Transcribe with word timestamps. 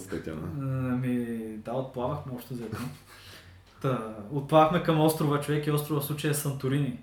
Изстреляхме 0.00 0.32
се 0.32 0.36
в 0.36 0.42
облаците, 0.42 0.56
Тяна. 0.56 0.92
Ами, 0.94 1.26
да, 1.56 1.72
отплавахме 1.72 2.32
още 2.38 2.54
за 2.54 2.64
едно. 2.64 2.78
Та, 3.82 4.16
отплавахме 4.30 4.82
към 4.82 5.00
острова, 5.00 5.40
човек 5.40 5.66
и 5.66 5.70
острова 5.70 6.00
в 6.00 6.04
случая 6.04 6.30
е 6.30 6.34
Санторини. 6.34 6.98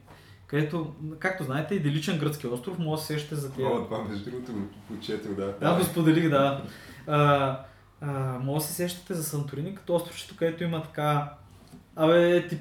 Където, 0.48 0.96
както 1.20 1.44
знаете, 1.44 1.76
идиличен 1.76 2.20
гръцки 2.20 2.48
остров, 2.48 2.80
може 2.80 3.00
да 3.00 3.06
се 3.06 3.14
сещате 3.14 3.36
за 3.36 3.52
тия. 3.52 3.68
О, 3.68 3.84
това 3.84 4.04
между 4.04 4.30
другото 4.30 4.54
го 4.54 4.68
почетох, 4.88 5.36
да. 5.36 5.56
Да, 5.62 5.78
го 5.78 5.84
споделих, 5.84 6.30
да. 6.30 6.64
А, 7.08 7.60
а, 8.02 8.40
може 8.40 8.66
да 8.66 8.68
се 8.68 8.74
сещате 8.74 9.14
за 9.14 9.24
Санторини 9.24 9.76
като 9.76 9.96
островчето, 9.96 10.36
където 10.38 10.64
има 10.64 10.84
така... 10.84 11.34
Абе, 11.98 12.48
тип, 12.48 12.60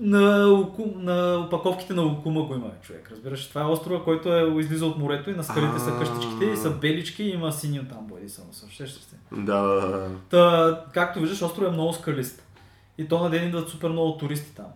на, 0.00 0.48
на 0.96 1.38
опаковките 1.46 1.94
на 1.94 2.02
Окума 2.02 2.42
го 2.42 2.54
има 2.54 2.70
човек. 2.82 3.10
Разбираш, 3.12 3.48
това 3.48 3.60
е 3.60 3.64
острова, 3.64 4.04
който 4.04 4.34
е 4.34 4.60
излиза 4.60 4.86
от 4.86 4.98
морето 4.98 5.30
и 5.30 5.34
на 5.34 5.44
скалите 5.44 5.78
са 5.78 5.98
къщичките 5.98 6.44
и 6.44 6.56
са 6.56 6.70
белички 6.70 7.22
и 7.22 7.30
има 7.30 7.52
сини 7.52 7.88
там 7.88 8.06
бойди 8.06 8.28
само. 8.28 8.52
Сещаш 8.52 8.92
се. 8.92 9.16
Да, 9.32 9.62
да, 9.62 9.86
да. 9.88 10.10
Та, 10.30 10.84
както 10.92 11.20
виждаш, 11.20 11.42
островът 11.42 11.70
е 11.70 11.74
много 11.74 11.92
скалист. 11.92 12.42
И 12.98 13.08
то 13.08 13.18
на 13.18 13.30
ден 13.30 13.48
идват 13.48 13.68
супер 13.68 13.88
много 13.88 14.18
туристи 14.18 14.54
там. 14.54 14.66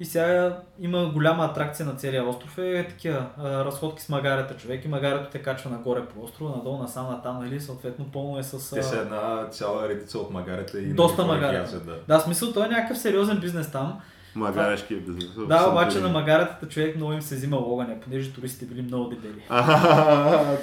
И 0.00 0.04
сега 0.04 0.60
има 0.80 1.10
голяма 1.14 1.44
атракция 1.44 1.86
на 1.86 1.94
целия 1.94 2.28
остров, 2.28 2.58
е 2.58 2.86
такива 2.88 3.26
а, 3.38 3.64
разходки 3.64 4.02
с 4.02 4.08
магарета 4.08 4.56
човек 4.56 4.84
и 4.84 4.88
магарето 4.88 5.30
те 5.30 5.42
качва 5.42 5.70
нагоре 5.70 6.06
по 6.06 6.24
острова, 6.24 6.56
надолу, 6.56 6.78
насам, 6.78 7.10
натам, 7.10 7.38
нали, 7.38 7.60
съответно 7.60 8.04
пълно 8.12 8.38
е 8.38 8.42
с... 8.42 8.74
Те 8.74 8.80
а, 8.80 8.82
са 8.82 8.98
една 8.98 9.48
цяла 9.50 9.88
редица 9.88 10.18
от 10.18 10.30
магарета 10.30 10.80
и 10.80 10.92
Доста 10.94 11.24
магарета. 11.24 11.80
Да. 11.80 11.96
Да, 12.08 12.20
смисъл, 12.20 12.52
той 12.52 12.66
е 12.66 12.68
някакъв 12.68 12.98
сериозен 12.98 13.40
бизнес 13.40 13.72
там. 13.72 14.00
Магарешки 14.34 14.94
е 14.94 14.96
бизнес. 14.96 15.46
Да, 15.48 15.70
обаче 15.70 16.00
на 16.00 16.08
магаретата 16.08 16.68
човек 16.68 16.96
много 16.96 17.12
им 17.12 17.22
се 17.22 17.34
взима 17.34 17.56
огъня, 17.56 18.00
понеже 18.04 18.32
туристите 18.32 18.66
били 18.66 18.82
много 18.82 19.08
дебели. 19.08 19.40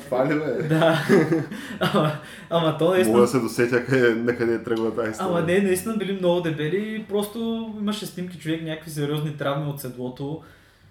Това 0.06 0.26
ли 0.30 0.40
бе? 0.40 0.68
Да. 0.68 1.00
ама, 1.80 2.12
ама 2.50 2.78
то 2.78 2.90
наистина... 2.90 3.14
Мога 3.14 3.22
да 3.22 3.32
се 3.32 3.40
досетя 3.40 3.86
къде, 3.86 4.16
на 4.16 4.38
къде 4.38 4.64
тръгва 4.64 4.96
тази 4.96 5.12
история. 5.12 5.32
Ама 5.32 5.42
не, 5.42 5.60
наистина 5.60 5.98
били 5.98 6.14
много 6.14 6.42
дебели 6.42 6.96
и 6.96 7.04
просто 7.04 7.70
имаше 7.80 8.06
снимки 8.06 8.40
човек, 8.40 8.64
някакви 8.64 8.92
сериозни 8.92 9.38
травми 9.38 9.70
от 9.70 9.82
седлото, 9.82 10.44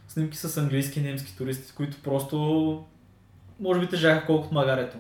снимки 0.09 0.37
с 0.37 0.57
английски 0.59 1.01
и 1.01 1.03
немски 1.03 1.37
туристи, 1.37 1.73
които 1.77 1.97
просто 2.03 2.85
може 3.61 3.81
би 3.81 3.87
тежаха 3.87 4.27
колкото 4.27 4.55
магарето. 4.55 4.97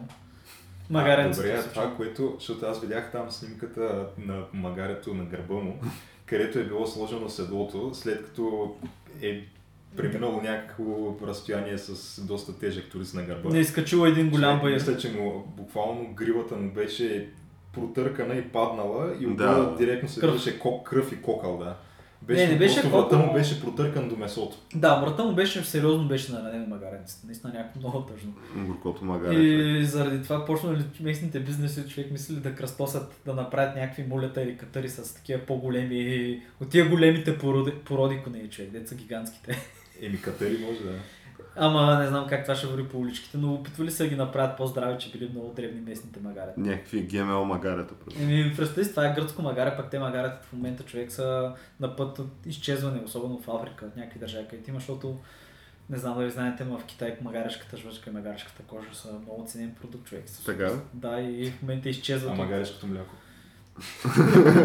Магаренцето. 0.90 1.46
Добре, 1.46 1.62
това, 1.62 1.94
което, 1.96 2.36
защото 2.38 2.66
аз 2.66 2.80
видях 2.80 3.12
там 3.12 3.30
снимката 3.30 4.06
на 4.18 4.42
магарето 4.52 5.14
на 5.14 5.24
гърба 5.24 5.54
му, 5.54 5.80
където 6.26 6.58
е 6.58 6.64
било 6.64 6.86
сложено 6.86 7.28
седлото, 7.28 7.90
след 7.94 8.24
като 8.24 8.74
е 9.22 9.44
преминало 9.96 10.40
някакво 10.42 10.84
разстояние 11.22 11.78
с 11.78 12.20
доста 12.20 12.58
тежък 12.58 12.88
турист 12.88 13.14
на 13.14 13.22
гърба. 13.22 13.50
Не 13.50 13.58
е 13.58 13.60
изкачило 13.60 14.06
един 14.06 14.30
голям 14.30 14.60
баир. 14.60 14.74
Мисля, 14.74 14.96
че 14.96 15.12
му 15.12 15.52
буквално 15.56 16.14
гривата 16.14 16.56
му 16.56 16.70
беше 16.70 17.28
протъркана 17.72 18.34
и 18.34 18.42
паднала 18.42 19.14
и 19.20 19.26
Да. 19.26 19.30
отдолу 19.50 19.76
директно 19.76 20.08
се 20.08 20.20
Кръв. 20.20 20.32
виждаше 20.32 20.58
кок, 20.58 20.88
кръв 20.88 21.12
и 21.12 21.22
кокъл, 21.22 21.58
да. 21.58 21.76
Не, 22.28 22.46
не 22.46 22.58
беше 22.58 22.80
просто 22.80 22.96
врата 22.96 23.16
му 23.16 23.32
беше 23.32 23.60
протъркан 23.60 24.08
до 24.08 24.16
месото. 24.16 24.56
Да, 24.74 25.00
врата 25.00 25.24
му 25.24 25.34
беше 25.34 25.64
сериозно 25.64 26.08
беше 26.08 26.32
наранен 26.32 26.68
магаренцето. 26.68 27.26
Наистина 27.26 27.52
някакво 27.52 27.80
много 27.80 28.00
тъжно. 28.00 28.32
Горкото 28.56 29.04
магаре. 29.04 29.34
И 29.34 29.84
заради 29.84 30.22
това 30.22 30.44
почнали 30.44 30.84
местните 31.00 31.40
бизнеси, 31.40 31.88
човек 31.88 32.10
мисли 32.10 32.36
да 32.36 32.54
кръстосат, 32.54 33.20
да 33.26 33.34
направят 33.34 33.76
някакви 33.76 34.02
мулета 34.02 34.42
или 34.42 34.56
катъри 34.56 34.88
с 34.88 35.14
такива 35.14 35.40
по-големи, 35.40 36.42
от 36.60 36.70
тия 36.70 36.88
големите 36.88 37.38
породи, 37.38 37.72
породи 37.84 38.20
коней, 38.24 38.48
човек, 38.48 38.70
деца 38.70 38.94
гигантските. 38.94 39.58
Еми 40.02 40.20
катери 40.20 40.58
може 40.66 40.78
да. 40.78 40.92
Ама 41.56 41.98
не 41.98 42.06
знам 42.06 42.26
как 42.26 42.42
това 42.42 42.54
ще 42.54 42.66
върви 42.66 42.88
по 42.88 42.98
уличките, 42.98 43.38
но 43.38 43.54
опитвали 43.54 43.90
се 43.90 44.02
да 44.02 44.08
ги 44.08 44.16
направят 44.16 44.56
по-здрави, 44.56 44.98
че 44.98 45.10
били 45.10 45.28
много 45.28 45.48
древни 45.48 45.80
местните 45.80 46.20
магарета. 46.20 46.60
Някакви 46.60 47.02
ГМО 47.02 47.44
магарета. 47.44 47.94
просто. 47.94 48.22
Еми, 48.22 48.52
представи 48.56 48.84
си, 48.84 48.90
това 48.90 49.06
е 49.06 49.14
гръцко 49.14 49.42
магаре, 49.42 49.76
пък 49.76 49.90
те 49.90 49.98
магаретата 49.98 50.46
в 50.46 50.52
момента 50.52 50.82
човек 50.82 51.12
са 51.12 51.52
на 51.80 51.96
път 51.96 52.18
от 52.18 52.46
изчезване, 52.46 53.00
особено 53.00 53.38
в 53.38 53.48
Африка, 53.50 53.86
в 53.86 53.96
някакви 53.96 54.18
държави, 54.18 54.46
където 54.50 54.70
има, 54.70 54.78
защото 54.78 55.18
не 55.90 55.98
знам 55.98 56.18
дали 56.18 56.30
знаете, 56.30 56.64
но 56.64 56.78
в 56.78 56.84
Китай 56.84 57.16
магарешката 57.22 57.76
жвачка 57.76 58.10
и 58.10 58.12
магарешката 58.12 58.62
кожа 58.62 58.88
са 58.92 59.08
много 59.12 59.44
ценен 59.46 59.74
продукт, 59.74 60.06
човек. 60.06 60.24
С- 60.26 60.44
Така? 60.44 60.70
Да, 60.94 61.20
и 61.20 61.50
в 61.50 61.62
момента 61.62 61.88
изчезват. 61.88 62.30
А 62.30 62.32
от- 62.32 62.38
магарешкото 62.38 62.86
мляко. 62.86 63.14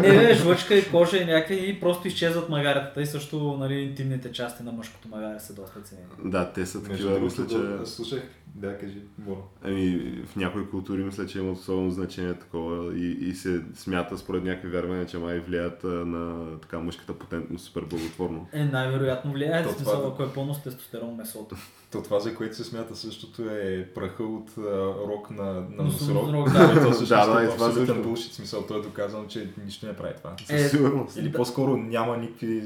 бе, 0.00 0.34
жвачка 0.34 0.74
и 0.74 0.90
кожа 0.90 1.16
и 1.18 1.24
някакви 1.24 1.70
и 1.70 1.80
просто 1.80 2.08
изчезват 2.08 2.48
магаретата 2.48 3.02
и 3.02 3.06
също 3.06 3.56
нали, 3.60 3.74
интимните 3.74 4.32
части 4.32 4.62
на 4.62 4.72
мъжкото 4.72 5.08
магаре 5.08 5.40
са 5.40 5.54
доста 5.54 5.80
ценени. 5.80 6.06
Да, 6.24 6.52
те 6.52 6.66
са 6.66 6.82
такива, 6.82 7.20
мисля, 7.20 7.46
че... 7.46 7.58
да, 7.58 7.86
слушах, 7.86 8.22
да, 8.54 8.78
кажи, 8.78 9.02
Боро. 9.18 9.42
Ами, 9.62 10.12
в 10.26 10.36
някои 10.36 10.70
култури 10.70 11.02
мисля, 11.02 11.26
че 11.26 11.38
имат 11.38 11.58
особено 11.58 11.90
значение 11.90 12.34
такова 12.34 12.94
и, 12.98 13.10
и 13.28 13.34
се 13.34 13.62
смята 13.74 14.18
според 14.18 14.44
някакви 14.44 14.68
вярвания, 14.68 15.06
че 15.06 15.18
май 15.18 15.40
влияят 15.40 15.84
на 15.84 16.46
така 16.60 16.78
мъжката 16.78 17.12
потентност 17.18 17.64
супер 17.64 17.82
благотворно. 17.82 18.48
Е, 18.52 18.64
най-вероятно 18.64 19.32
влияе, 19.32 19.62
То 19.62 19.68
в 19.68 19.72
смисъл, 19.72 19.94
това- 19.96 20.08
ако 20.08 20.22
е 20.22 20.32
пълно 20.32 20.54
с 20.54 20.62
тестостерон 20.62 21.14
месото. 21.14 21.56
То 21.92 22.02
това, 22.02 22.20
за 22.20 22.34
което 22.34 22.56
се 22.56 22.64
смята 22.64 22.96
същото 22.96 23.42
е 23.50 23.88
праха 23.94 24.22
от 24.24 24.50
а, 24.58 24.62
рок 25.08 25.30
на, 25.30 25.44
на 25.52 25.82
Носорог, 25.82 26.52
да. 26.52 26.74
То 26.74 26.90
всъщност 26.90 27.08
Да, 27.08 27.26
да, 27.26 27.42
е 27.42 27.44
и 27.44 27.48
това 27.50 27.66
абсолютен 27.66 27.86
също. 27.86 28.02
булшит 28.08 28.32
смисъл. 28.32 28.66
Той 28.66 28.78
е 28.78 28.82
доказано, 28.82 29.26
че 29.26 29.48
нищо 29.64 29.86
не 29.86 29.96
прави 29.96 30.14
това. 30.16 30.34
Е, 30.50 30.58
Със 30.58 30.70
сигурност. 30.70 31.16
Или 31.16 31.28
да. 31.28 31.36
по-скоро 31.36 31.76
няма 31.76 32.16
никакви 32.16 32.64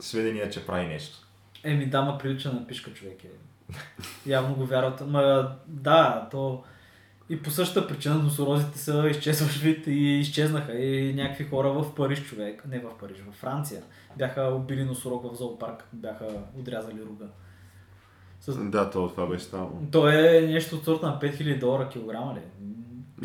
сведения, 0.00 0.50
че 0.50 0.66
прави 0.66 0.86
нещо. 0.86 1.18
Еми, 1.64 1.86
дама 1.86 2.18
прилича 2.18 2.52
на 2.52 2.66
пишка 2.66 2.92
човек 2.92 3.24
е. 3.24 3.28
Явно 4.26 4.54
го 4.54 4.66
вярват. 4.66 5.06
Ма, 5.06 5.52
да, 5.66 6.28
то 6.30 6.62
и 7.28 7.42
по 7.42 7.50
същата 7.50 7.88
причина 7.88 8.14
носорозите 8.14 8.78
са 8.78 9.08
изчезващ 9.10 9.60
вид 9.60 9.86
и 9.86 9.92
изчезнаха. 9.92 10.78
И 10.78 11.14
някакви 11.14 11.44
хора 11.44 11.72
в 11.72 11.94
Париж 11.94 12.24
човек, 12.24 12.64
не 12.68 12.78
в 12.78 12.90
Париж, 13.00 13.16
в 13.30 13.32
Франция, 13.34 13.82
бяха 14.16 14.42
убили 14.42 14.84
носорог 14.84 15.32
в 15.32 15.36
зоопарк, 15.36 15.88
бяха 15.92 16.26
отрязали 16.60 17.00
рога. 17.08 17.24
С... 18.44 18.70
Да, 18.70 18.90
то, 18.90 19.08
това 19.08 19.26
беше 19.26 19.44
станало. 19.44 19.70
То 19.90 20.08
е 20.08 20.40
нещо 20.40 20.76
от 20.76 20.84
сорта 20.84 21.06
на 21.06 21.18
5000 21.20 21.58
долара 21.60 21.88
килограма 21.88 22.34
ли? 22.34 22.40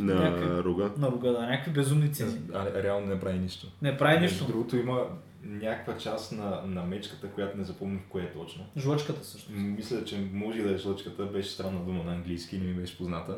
На 0.04 0.16
Някакви- 0.16 0.64
руга. 0.64 0.92
На 0.98 1.12
рога, 1.12 1.32
да, 1.32 1.42
някакви 1.42 1.72
безумни 1.72 2.14
цени. 2.14 2.34
А, 2.54 2.84
реално 2.84 3.08
не 3.08 3.20
прави 3.20 3.40
нищо. 3.40 3.68
Не 3.82 3.98
прави 3.98 4.20
нищо. 4.20 4.46
другото 4.48 4.78
има 4.78 5.06
някаква 5.44 5.98
част 5.98 6.32
на, 6.32 6.62
на 6.66 6.84
мечката, 6.84 7.28
която 7.28 7.58
не 7.58 7.64
запомних 7.64 8.02
кое 8.10 8.22
е 8.22 8.34
точно. 8.34 8.66
Жлъчката 8.78 9.26
също. 9.26 9.52
Мисля, 9.52 10.06
че 10.06 10.30
може 10.34 10.62
да 10.62 10.74
е 10.74 10.78
жлъчката, 10.78 11.26
беше 11.26 11.50
странна 11.52 11.80
дума 11.80 12.04
на 12.04 12.12
английски, 12.12 12.58
не 12.58 12.66
ми 12.66 12.74
беше 12.74 12.98
позната. 12.98 13.38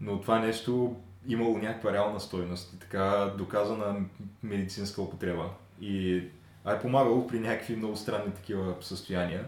Но 0.00 0.20
това 0.20 0.38
нещо 0.38 0.96
имало 1.28 1.58
някаква 1.58 1.92
реална 1.92 2.20
стойност 2.20 2.72
и 2.72 2.78
така 2.78 3.32
доказана 3.38 3.96
медицинска 4.42 5.02
употреба. 5.02 5.50
И 5.80 6.22
а 6.64 6.72
е 6.72 6.80
помагало 6.80 7.26
при 7.26 7.40
някакви 7.40 7.76
много 7.76 7.96
странни 7.96 8.32
такива 8.34 8.74
състояния. 8.80 9.44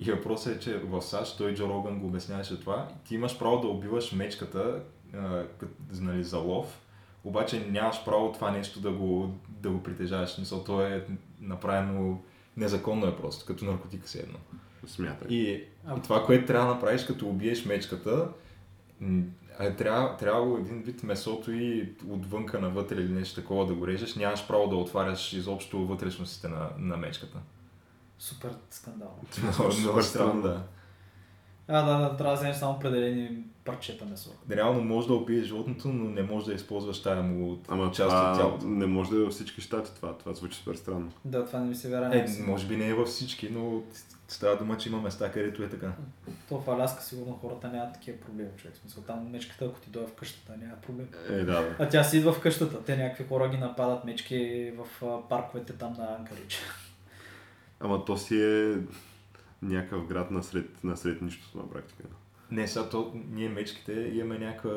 И 0.00 0.12
въпросът 0.12 0.56
е, 0.56 0.60
че 0.60 0.78
в 0.78 1.02
САЩ 1.02 1.38
той 1.38 1.54
Джо 1.54 1.68
Роган 1.68 2.00
го 2.00 2.06
обясняваше 2.06 2.60
това. 2.60 2.88
Ти 3.04 3.14
имаш 3.14 3.38
право 3.38 3.60
да 3.60 3.68
убиваш 3.68 4.12
мечката 4.12 4.82
а, 5.14 5.44
кът, 5.58 5.70
нали, 6.00 6.24
за 6.24 6.38
лов, 6.38 6.80
обаче 7.24 7.66
нямаш 7.70 8.04
право 8.04 8.32
това 8.32 8.50
нещо 8.50 8.80
да 8.80 8.92
го, 8.92 9.34
да 9.48 9.70
го 9.70 9.82
притежаваш. 9.82 10.30
В 10.30 10.32
Смисъл, 10.32 10.64
то 10.64 10.86
е 10.86 11.06
направено 11.40 12.22
незаконно 12.56 13.06
е 13.06 13.16
просто, 13.16 13.46
като 13.46 13.64
наркотика 13.64 14.08
се 14.08 14.18
едно. 14.18 14.38
Смятай. 14.86 15.28
И, 15.30 15.64
това, 16.02 16.24
което 16.26 16.46
трябва 16.46 16.68
да 16.68 16.74
направиш, 16.74 17.04
като 17.04 17.28
убиеш 17.28 17.64
мечката, 17.64 18.28
е, 19.60 19.76
трябва, 19.76 20.16
трябва 20.16 20.58
един 20.58 20.82
вид 20.82 21.02
месото 21.02 21.52
и 21.52 21.92
отвънка 22.08 22.60
навътре 22.60 23.00
или 23.00 23.12
нещо 23.12 23.40
такова 23.40 23.66
да 23.66 23.74
го 23.74 23.86
режеш. 23.86 24.16
Нямаш 24.16 24.46
право 24.48 24.68
да 24.68 24.76
отваряш 24.76 25.32
изобщо 25.32 25.86
вътрешностите 25.86 26.48
на, 26.48 26.70
на 26.78 26.96
мечката. 26.96 27.38
Супер 28.20 28.50
скандал. 28.70 29.14
Много, 29.42 29.74
много 29.80 30.02
странно, 30.02 30.42
да. 30.42 30.62
А, 31.68 31.82
да, 31.82 31.98
да, 31.98 32.16
трябва 32.16 32.32
да 32.32 32.36
вземеш 32.38 32.56
само 32.56 32.72
определени 32.72 33.44
парчета 33.64 34.04
месо. 34.04 34.30
Реално 34.50 34.84
може 34.84 35.06
да 35.06 35.14
убиеш 35.14 35.46
животното, 35.46 35.88
но 35.88 36.10
не 36.10 36.22
може 36.22 36.46
да 36.46 36.52
използваш 36.52 37.02
тая 37.02 37.22
му 37.22 37.58
Ама 37.68 37.92
част 37.92 38.16
от 38.16 38.38
тялото. 38.38 38.66
не 38.66 38.86
може 38.86 39.10
да 39.10 39.16
е 39.16 39.20
във 39.20 39.32
всички 39.32 39.60
щати 39.60 39.94
това. 39.94 40.18
Това 40.18 40.34
звучи 40.34 40.58
супер 40.58 40.74
странно. 40.74 41.12
Да, 41.24 41.46
това 41.46 41.58
не 41.58 41.66
ми 41.66 41.74
се 41.74 41.88
вяра. 41.88 42.16
Е, 42.18 42.26
може 42.46 42.66
би 42.66 42.76
не 42.76 42.88
е 42.88 42.94
във 42.94 43.08
всички, 43.08 43.48
но 43.50 43.82
става 44.28 44.56
дума, 44.56 44.76
че 44.76 44.88
има 44.88 45.00
места, 45.00 45.32
където 45.32 45.62
е 45.62 45.68
така. 45.68 45.92
То 46.48 46.60
в 46.60 46.70
Аляска 46.70 47.02
сигурно 47.02 47.32
хората 47.32 47.68
нямат 47.68 47.92
такива 47.94 48.18
проблеми, 48.18 48.50
човек. 48.56 48.76
Смисъл, 48.76 49.02
там 49.02 49.30
мечката, 49.30 49.64
ако 49.64 49.80
ти 49.80 49.90
дойде 49.90 50.08
в 50.08 50.14
къщата, 50.14 50.52
няма 50.56 50.76
проблем. 50.86 51.08
Е, 51.28 51.36
да, 51.36 51.44
да. 51.44 51.76
А 51.78 51.88
тя 51.88 52.04
си 52.04 52.16
идва 52.18 52.32
в 52.32 52.40
къщата. 52.40 52.84
Те 52.84 52.96
някакви 52.96 53.24
хора 53.24 53.48
ги 53.48 53.56
нападат 53.56 54.04
мечки 54.04 54.72
в 54.76 55.02
парковете 55.28 55.72
там 55.72 55.92
на 55.98 56.16
Анкарич. 56.18 56.58
Ама 57.80 58.04
то 58.04 58.16
си 58.16 58.42
е 58.42 58.78
някакъв 59.62 60.06
град 60.06 60.30
насред, 60.30 60.84
насред 60.84 61.22
нищото 61.22 61.58
на 61.58 61.70
практика. 61.70 62.02
Не, 62.50 62.68
сега 62.68 62.88
то, 62.88 63.12
ние 63.30 63.48
мечките 63.48 64.10
имаме 64.14 64.38
някаква 64.38 64.70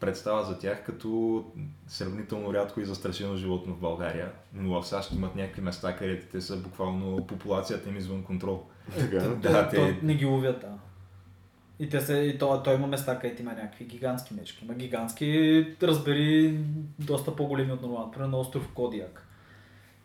представа 0.00 0.44
за 0.44 0.58
тях 0.58 0.84
като 0.84 1.44
сравнително 1.86 2.54
рядко 2.54 2.80
и 2.80 2.84
застрашено 2.84 3.36
животно 3.36 3.74
в 3.74 3.80
България, 3.80 4.32
но 4.54 4.70
в 4.72 4.86
САЩ 4.86 5.12
имат 5.12 5.36
някакви 5.36 5.60
места, 5.62 5.96
където 5.96 6.26
те 6.26 6.40
са 6.40 6.56
буквално 6.56 7.26
популацията 7.26 7.88
им 7.88 7.96
извън 7.96 8.22
контрол. 8.22 8.62
Така. 8.98 9.22
То- 9.24 9.36
Да, 9.36 9.64
то, 9.64 9.70
те- 9.70 9.76
то 10.00 10.06
не 10.06 10.14
ги 10.14 10.24
ловят, 10.24 10.60
да. 10.60 10.72
И, 11.78 11.88
те 11.88 12.00
се, 12.00 12.14
и 12.14 12.38
то, 12.38 12.62
той 12.62 12.74
има 12.74 12.86
места, 12.86 13.18
където 13.18 13.42
има 13.42 13.52
някакви 13.52 13.84
гигантски 13.84 14.34
мечки. 14.34 14.64
Има 14.64 14.74
гигантски, 14.74 15.26
разбери, 15.82 16.58
доста 16.98 17.36
по-големи 17.36 17.72
от 17.72 17.82
нормално. 17.82 18.10
Примерно 18.10 18.30
на 18.30 18.38
остров 18.38 18.68
Кодиак. 18.68 19.27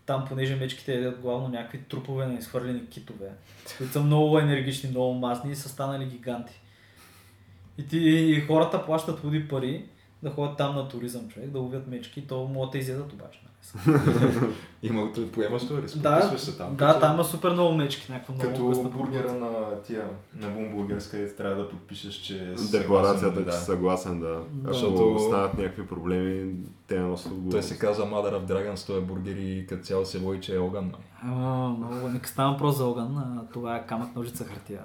Там, 0.06 0.26
понеже 0.28 0.56
мечките 0.56 0.94
едят 0.94 1.20
главно 1.20 1.48
някакви 1.48 1.84
трупове 1.84 2.26
на 2.28 2.34
изхвърлени 2.34 2.90
китове, 2.90 3.30
които 3.78 3.94
са 3.94 4.00
много 4.00 4.40
енергични, 4.40 4.90
много 4.90 5.14
масни 5.14 5.52
и 5.52 5.56
са 5.56 5.70
станали 5.70 6.06
гиганти. 6.06 6.62
И, 7.78 7.88
ти, 7.88 7.98
и 8.00 8.42
хората 8.42 8.86
плащат 8.86 9.24
луди 9.24 9.48
пари 9.48 9.86
да 10.24 10.30
ходят 10.30 10.58
там 10.58 10.76
на 10.76 10.88
туризъм, 10.88 11.30
човек, 11.30 11.50
да 11.50 11.60
ловят 11.60 11.88
мечки, 11.88 12.28
то 12.28 12.48
могат 12.54 12.72
да 12.72 12.78
изядат 12.78 13.14
обаче. 13.14 13.40
нали? 13.44 13.54
Има, 14.84 15.12
поемаш 15.34 15.72
ли 15.72 15.82
риск? 15.82 15.98
Да, 15.98 16.38
се 16.38 16.58
там. 16.58 16.76
да, 16.76 16.88
като, 16.88 17.00
там 17.00 17.14
има 17.14 17.24
супер 17.24 17.52
много 17.52 17.76
мечки, 17.76 18.12
някаква 18.12 18.34
много 18.34 18.72
Като 18.72 18.90
бургера 18.90 19.34
на 19.34 19.82
тия, 19.82 20.10
на 20.36 20.50
Бумбургерс, 20.50 21.10
където 21.10 21.38
трябва 21.38 21.64
да 21.64 21.70
подпишеш, 21.70 22.14
че 22.14 22.54
си 22.58 22.72
Декларацията, 22.72 23.36
съгласен, 23.36 23.52
че 23.52 23.58
си 23.58 23.66
съгласен, 23.66 24.20
да. 24.20 24.42
Да. 24.52 24.74
Защото- 24.74 25.20
станат 25.20 25.58
някакви 25.58 25.88
проблеми, 25.88 26.54
те 26.88 27.00
не 27.00 27.02
носят 27.06 27.28
Той 27.28 27.38
отговорност. 27.38 27.68
се 27.68 27.80
казва 27.80 28.06
Mother 28.06 28.34
of 28.34 28.46
Dragons, 28.46 28.88
той 28.88 28.98
е 28.98 29.02
бургер 29.02 29.36
и 29.36 29.66
като 29.70 29.84
цяло 29.84 30.06
се 30.06 30.20
води, 30.20 30.42
че 30.42 30.56
е 30.56 30.60
огън. 30.60 30.92
Ама, 31.24 31.70
много, 31.70 32.10
нека 32.10 32.30
става 32.30 32.52
въпрос 32.52 32.78
за 32.78 32.86
огън, 32.86 33.18
а, 33.18 33.54
това 33.54 33.76
е 33.76 33.86
камък, 33.86 34.16
ножица, 34.16 34.46
хартия. 34.46 34.82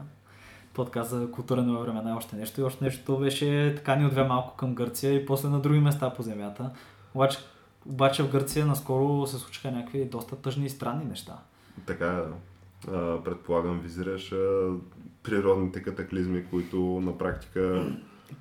Подкаст 0.78 1.10
за 1.10 1.30
култура 1.30 1.62
на 1.62 1.78
времена 1.78 2.10
и 2.10 2.12
още 2.12 2.36
нещо. 2.36 2.60
И 2.60 2.64
още 2.64 2.84
нещо 2.84 3.18
беше 3.18 3.74
така 3.76 3.96
ни 3.96 4.06
отве 4.06 4.24
малко 4.24 4.56
към 4.56 4.74
Гърция 4.74 5.14
и 5.14 5.26
после 5.26 5.48
на 5.48 5.60
други 5.60 5.80
места 5.80 6.10
по 6.10 6.22
земята. 6.22 6.70
Обаче, 7.14 7.38
обаче 7.86 8.22
в 8.22 8.30
Гърция 8.30 8.66
наскоро 8.66 9.26
се 9.26 9.38
случиха 9.38 9.70
някакви 9.70 10.04
доста 10.04 10.36
тъжни 10.36 10.66
и 10.66 10.70
странни 10.70 11.04
неща. 11.04 11.38
Така, 11.86 12.06
е. 12.06 12.90
А, 12.90 13.24
предполагам, 13.24 13.80
визираш 13.80 14.32
а, 14.32 14.70
природните 15.22 15.82
катаклизми, 15.82 16.44
които 16.50 16.78
на 16.80 17.18
практика 17.18 17.92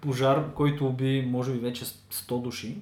Пожар, 0.01 0.53
който 0.53 0.87
уби 0.87 1.27
може 1.31 1.51
би 1.51 1.59
вече 1.59 1.85
100 1.85 2.41
души. 2.41 2.77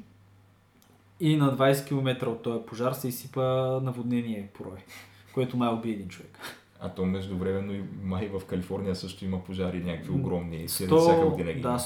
И 1.19 1.37
на 1.37 1.57
20 1.57 1.87
км 1.87 2.27
от 2.27 2.41
този 2.41 2.65
пожар 2.65 2.93
се 2.93 3.07
изсипа 3.07 3.43
наводнение 3.83 4.49
порой, 4.53 4.77
което 5.33 5.57
май 5.57 5.73
уби 5.73 5.91
един 5.91 6.07
човек. 6.07 6.39
А 6.79 6.89
то 6.89 7.05
междувременно 7.05 7.73
и 7.73 7.83
май 8.03 8.29
в 8.33 8.45
Калифорния 8.45 8.95
също 8.95 9.25
има 9.25 9.43
пожари 9.43 9.83
някакви 9.83 10.11
огромни. 10.11 10.69
След 10.69 10.89
всяка 10.99 11.29
година 11.29 11.53
ги 11.53 11.61
100, 11.61 11.61
да, 11.61 11.69
има. 11.69 11.79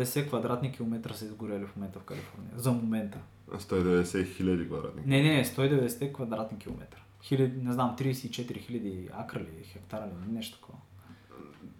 190 0.00 0.28
квадратни 0.28 0.72
километра 0.72 1.14
са 1.14 1.24
изгорели 1.24 1.66
в 1.66 1.76
момента 1.76 1.98
в 1.98 2.02
Калифорния. 2.02 2.52
За 2.56 2.72
момента. 2.72 3.18
190 3.52 4.36
хиляди 4.36 4.66
квадратни. 4.66 5.02
Не, 5.06 5.22
не, 5.22 5.44
190 5.44 6.12
квадратни 6.12 6.58
километра. 6.58 6.98
Хиляди, 7.22 7.62
не 7.62 7.72
знам, 7.72 7.96
34 7.98 8.58
хиляди 8.58 9.08
акра 9.12 9.40
ли, 9.40 9.64
хектара 9.64 10.06
ли, 10.06 10.32
нещо 10.32 10.58
такова. 10.58 10.78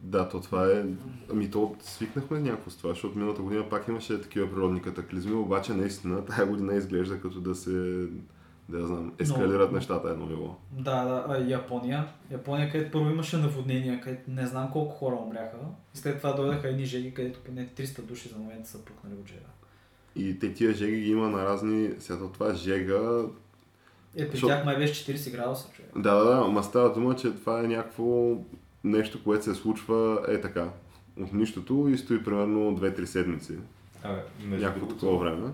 Да, 0.01 0.29
то 0.29 0.41
това 0.41 0.73
е... 0.73 0.85
Ами 1.31 1.51
то 1.51 1.77
свикнахме 1.81 2.41
някакво 2.41 2.71
с 2.71 2.77
това, 2.77 2.91
защото 2.91 3.19
миналата 3.19 3.43
година 3.43 3.69
пак 3.71 3.89
имаше 3.89 4.21
такива 4.21 4.51
природни 4.51 4.83
катаклизми, 4.83 5.33
обаче 5.33 5.75
наистина 5.75 6.25
тая 6.25 6.47
година 6.47 6.75
изглежда 6.75 7.21
като 7.21 7.41
да 7.41 7.55
се... 7.55 8.07
Да 8.69 8.79
я 8.79 8.87
знам, 8.87 9.13
ескалират 9.19 9.71
Но- 9.71 9.77
нещата 9.77 10.09
едно 10.09 10.27
ниво. 10.27 10.55
Да, 10.73 11.05
да, 11.05 11.25
а 11.29 11.39
Япония. 11.39 12.09
Япония, 12.31 12.71
където 12.73 12.91
първо 12.91 13.11
имаше 13.11 13.37
наводнения, 13.37 14.01
където 14.01 14.31
не 14.31 14.47
знам 14.47 14.71
колко 14.73 14.95
хора 14.95 15.15
умряха. 15.17 15.57
И 15.95 15.99
след 15.99 16.17
това 16.19 16.33
дойдаха 16.33 16.69
едни 16.69 16.85
жеги, 16.85 17.15
където 17.15 17.41
поне 17.41 17.69
300 17.69 18.03
души 18.03 18.29
за 18.29 18.39
момента 18.39 18.69
са 18.69 18.85
пукнали 18.85 19.15
от 19.15 19.29
жега. 19.29 19.41
И 20.17 20.39
те 20.39 20.55
тия 20.55 20.73
жеги 20.75 20.97
ги 20.97 21.11
има 21.11 21.29
на 21.29 21.45
разни... 21.45 21.91
Сега 21.99 22.19
то 22.19 22.29
това 22.29 22.55
жега... 22.55 23.23
Е, 24.17 24.25
при 24.25 24.31
Защо- 24.31 24.47
тях 24.47 24.65
май 24.65 24.77
беше 24.77 25.13
40 25.13 25.33
градуса, 25.33 25.69
човек. 25.73 25.91
Да, 25.97 26.15
да, 26.15 26.25
да, 26.25 26.43
ама 26.45 26.63
става 26.63 26.93
дума, 26.93 27.17
че 27.17 27.33
това 27.33 27.61
е 27.61 27.69
някакво 27.69 28.37
нещо, 28.85 29.25
което 29.25 29.45
се 29.45 29.55
случва 29.55 30.25
е 30.29 30.41
така. 30.41 30.69
От 31.21 31.33
нищото 31.33 31.89
и 31.89 31.99
стои 31.99 32.25
примерно 32.25 32.77
2-3 32.77 33.05
седмици. 33.05 33.53
Абе, 34.03 34.21
между 34.45 34.65
някакво 34.67 34.81
другото, 34.87 35.01
такова 35.01 35.19
време. 35.19 35.51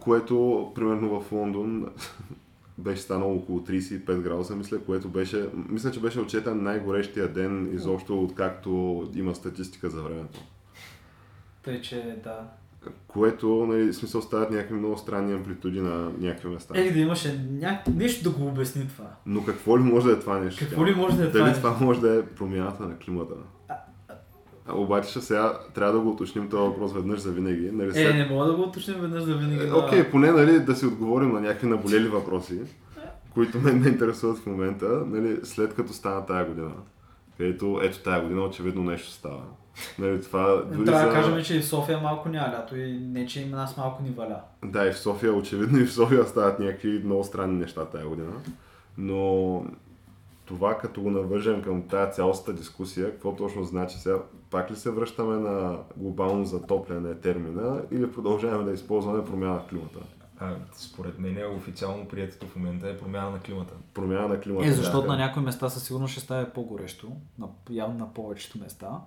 Което, 0.00 0.66
примерно 0.74 1.20
в 1.20 1.32
Лондон, 1.32 1.86
беше 2.78 3.02
станало 3.02 3.36
около 3.36 3.60
35 3.60 4.20
градуса, 4.20 4.56
мисля, 4.56 4.78
което 4.78 5.08
беше, 5.08 5.48
мисля, 5.68 5.90
че 5.90 6.00
беше 6.00 6.20
отчетен 6.20 6.62
най-горещия 6.62 7.28
ден 7.28 7.74
изобщо, 7.74 8.22
откакто 8.22 9.04
има 9.14 9.34
статистика 9.34 9.90
за 9.90 10.02
времето. 10.02 10.40
Тъй, 11.62 11.80
че 11.80 12.16
да. 12.24 12.48
Което, 13.06 13.66
нали, 13.66 13.92
смисъл, 13.92 14.22
стават 14.22 14.50
някакви 14.50 14.74
много 14.74 14.98
странни 14.98 15.32
амплитуди 15.32 15.80
на 15.80 16.12
някакви 16.18 16.48
места. 16.48 16.74
Е, 16.76 16.90
да 16.90 16.98
имаше 16.98 17.46
ня... 17.50 17.82
нещо 17.94 18.30
да 18.30 18.38
го 18.38 18.46
обясни 18.46 18.88
това. 18.88 19.10
Но 19.26 19.44
какво 19.44 19.78
ли 19.78 19.82
може 19.82 20.06
да 20.06 20.12
е 20.12 20.18
това 20.18 20.38
нещо? 20.38 20.64
Какво 20.64 20.86
ли 20.86 20.94
може 20.94 21.16
да 21.16 21.24
е 21.24 21.26
Дали 21.26 21.54
това? 21.54 21.74
това 21.74 21.86
може 21.86 22.00
да 22.00 22.18
е 22.18 22.22
промяната 22.22 22.82
на 22.82 22.98
климата? 22.98 23.34
А, 23.68 23.74
обаче 24.74 25.20
сега 25.20 25.58
трябва 25.74 25.92
да 25.92 26.00
го 26.00 26.10
уточним 26.10 26.48
този 26.48 26.68
въпрос 26.68 26.92
веднъж 26.92 27.20
за 27.20 27.30
винаги. 27.30 27.70
Нали, 27.72 27.88
Е, 27.88 27.92
след- 27.92 28.14
не 28.16 28.26
мога 28.26 28.46
да 28.46 28.54
го 28.54 28.62
уточним 28.62 29.00
веднъж 29.00 29.22
за 29.22 29.34
винаги. 29.34 29.62
Е, 29.62 29.66
да. 29.66 29.76
Окей, 29.76 30.10
поне 30.10 30.30
нали, 30.32 30.60
да 30.60 30.74
си 30.76 30.86
отговорим 30.86 31.32
на 31.32 31.40
някакви 31.40 31.66
наболели 31.66 32.08
въпроси, 32.08 32.58
които 33.34 33.58
ме 33.58 33.72
не 33.72 33.88
интересуват 33.88 34.38
в 34.38 34.46
момента, 34.46 34.88
нали, 35.06 35.38
след 35.42 35.74
като 35.74 35.92
стана 35.92 36.26
тая 36.26 36.44
година. 36.44 36.70
Където 37.36 37.80
ето 37.82 37.98
тая 37.98 38.22
година 38.22 38.42
очевидно 38.42 38.82
нещо 38.82 39.10
става. 39.10 39.42
Нали, 39.98 40.22
това 40.22 40.62
дори 40.72 40.84
Трябва 40.84 41.04
да 41.06 41.10
за... 41.10 41.16
кажем, 41.22 41.44
че 41.44 41.56
и 41.56 41.60
в 41.60 41.66
София 41.66 41.98
малко 41.98 42.28
няма 42.28 42.48
лято 42.48 42.76
и 42.76 42.92
не, 43.00 43.26
че 43.26 43.40
и 43.40 43.46
нас 43.46 43.76
малко 43.76 44.02
ни 44.02 44.10
валя. 44.10 44.40
Да, 44.64 44.86
и 44.88 44.92
в 44.92 44.98
София, 44.98 45.32
очевидно 45.32 45.78
и 45.78 45.84
в 45.84 45.92
София 45.92 46.24
стават 46.26 46.58
някакви 46.58 47.02
много 47.04 47.24
странни 47.24 47.54
неща 47.58 47.84
тая 47.84 48.06
година. 48.06 48.32
Но 48.98 49.64
това 50.50 50.78
като 50.78 51.02
го 51.02 51.10
навържем 51.10 51.62
към 51.62 51.88
тази 51.88 52.12
цялостната 52.12 52.52
дискусия, 52.52 53.10
какво 53.10 53.36
точно 53.36 53.64
значи 53.64 53.98
сега? 53.98 54.18
Пак 54.50 54.70
ли 54.70 54.76
се 54.76 54.90
връщаме 54.90 55.36
на 55.36 55.78
глобално 55.96 56.44
затопляне 56.44 57.14
термина 57.14 57.82
или 57.90 58.12
продължаваме 58.12 58.64
да 58.64 58.72
използваме 58.72 59.24
промяна 59.24 59.60
в 59.60 59.68
климата? 59.68 59.98
а, 60.40 60.54
според 60.72 61.18
мен 61.18 61.38
е 61.38 61.46
официално 61.46 62.08
приетото 62.08 62.46
в 62.46 62.56
момента 62.56 62.88
е 62.88 62.96
промяна 62.96 63.30
на 63.30 63.40
климата. 63.40 63.74
Промяна 63.94 64.28
на 64.28 64.40
климата. 64.40 64.68
Е, 64.68 64.72
защото 64.72 65.06
да. 65.06 65.12
на 65.12 65.18
някои 65.18 65.42
места 65.42 65.68
със 65.68 65.84
сигурност 65.84 66.12
ще 66.12 66.20
стане 66.20 66.50
по-горещо, 66.50 67.12
на, 67.38 67.48
явно 67.70 67.98
на 67.98 68.14
повечето 68.14 68.58
места. 68.58 69.00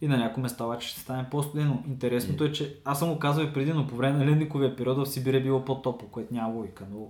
И 0.00 0.08
на 0.08 0.16
някои 0.16 0.42
места 0.42 0.64
обаче 0.64 0.88
ще 0.88 1.00
стане 1.00 1.30
по-студено. 1.30 1.84
Интересното 1.86 2.44
е, 2.44 2.52
че 2.52 2.80
аз 2.84 2.98
съм 2.98 3.12
го 3.12 3.18
казал 3.18 3.44
и 3.44 3.52
преди, 3.52 3.72
но 3.72 3.86
по 3.86 3.96
време 3.96 4.18
на 4.18 4.26
ледниковия 4.26 4.76
период 4.76 4.98
в 4.98 5.06
Сибир 5.06 5.34
е 5.34 5.42
било 5.42 5.64
по-топло, 5.64 6.08
което 6.08 6.34
няма 6.34 6.54
логика, 6.54 6.86
но 6.92 7.08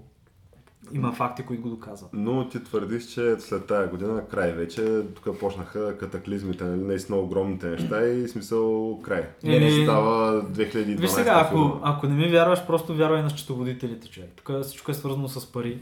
има 0.92 1.12
факти, 1.12 1.42
които 1.42 1.62
го 1.62 1.68
доказват. 1.68 2.10
Но 2.12 2.48
ти 2.48 2.64
твърдиш, 2.64 3.04
че 3.04 3.36
след 3.38 3.66
тая 3.66 3.88
година 3.88 4.22
край 4.30 4.52
вече, 4.52 5.02
тук 5.14 5.38
почнаха 5.40 5.98
катаклизмите, 5.98 6.64
нали, 6.64 6.80
наистина 6.80 7.18
огромните 7.18 7.66
неща 7.68 8.04
и 8.04 8.28
смисъл 8.28 8.98
край. 9.02 9.28
Е, 9.44 9.48
не 9.48 9.58
не- 9.60 9.84
става 9.84 10.42
2012 10.44 11.00
Виж 11.00 11.10
сега, 11.10 11.42
ако, 11.44 11.50
филма. 11.50 11.80
ако 11.82 12.06
не 12.06 12.14
ми 12.14 12.28
вярваш, 12.28 12.66
просто 12.66 12.94
вярвай 12.94 13.22
на 13.22 13.30
счетоводителите, 13.30 14.08
човек. 14.10 14.30
Тук 14.36 14.62
всичко 14.62 14.90
е 14.90 14.94
свързано 14.94 15.28
с 15.28 15.52
пари. 15.52 15.78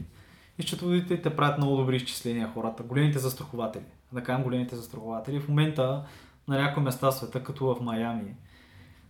И 0.59 0.63
счетоводителите 0.63 1.31
правят 1.31 1.59
много 1.59 1.77
добри 1.77 1.97
изчисления 1.97 2.51
хората. 2.55 2.83
Големите 2.83 3.19
застрахователи. 3.19 3.83
Да 4.13 4.23
кажем 4.23 4.45
големите 4.45 4.77
застрахователи. 4.77 5.41
В 5.41 5.49
момента 5.49 6.03
на 6.49 6.63
някои 6.63 6.83
места 6.83 7.07
в 7.07 7.15
света, 7.15 7.45
като 7.45 7.67
в 7.67 7.81
Майами, 7.81 8.35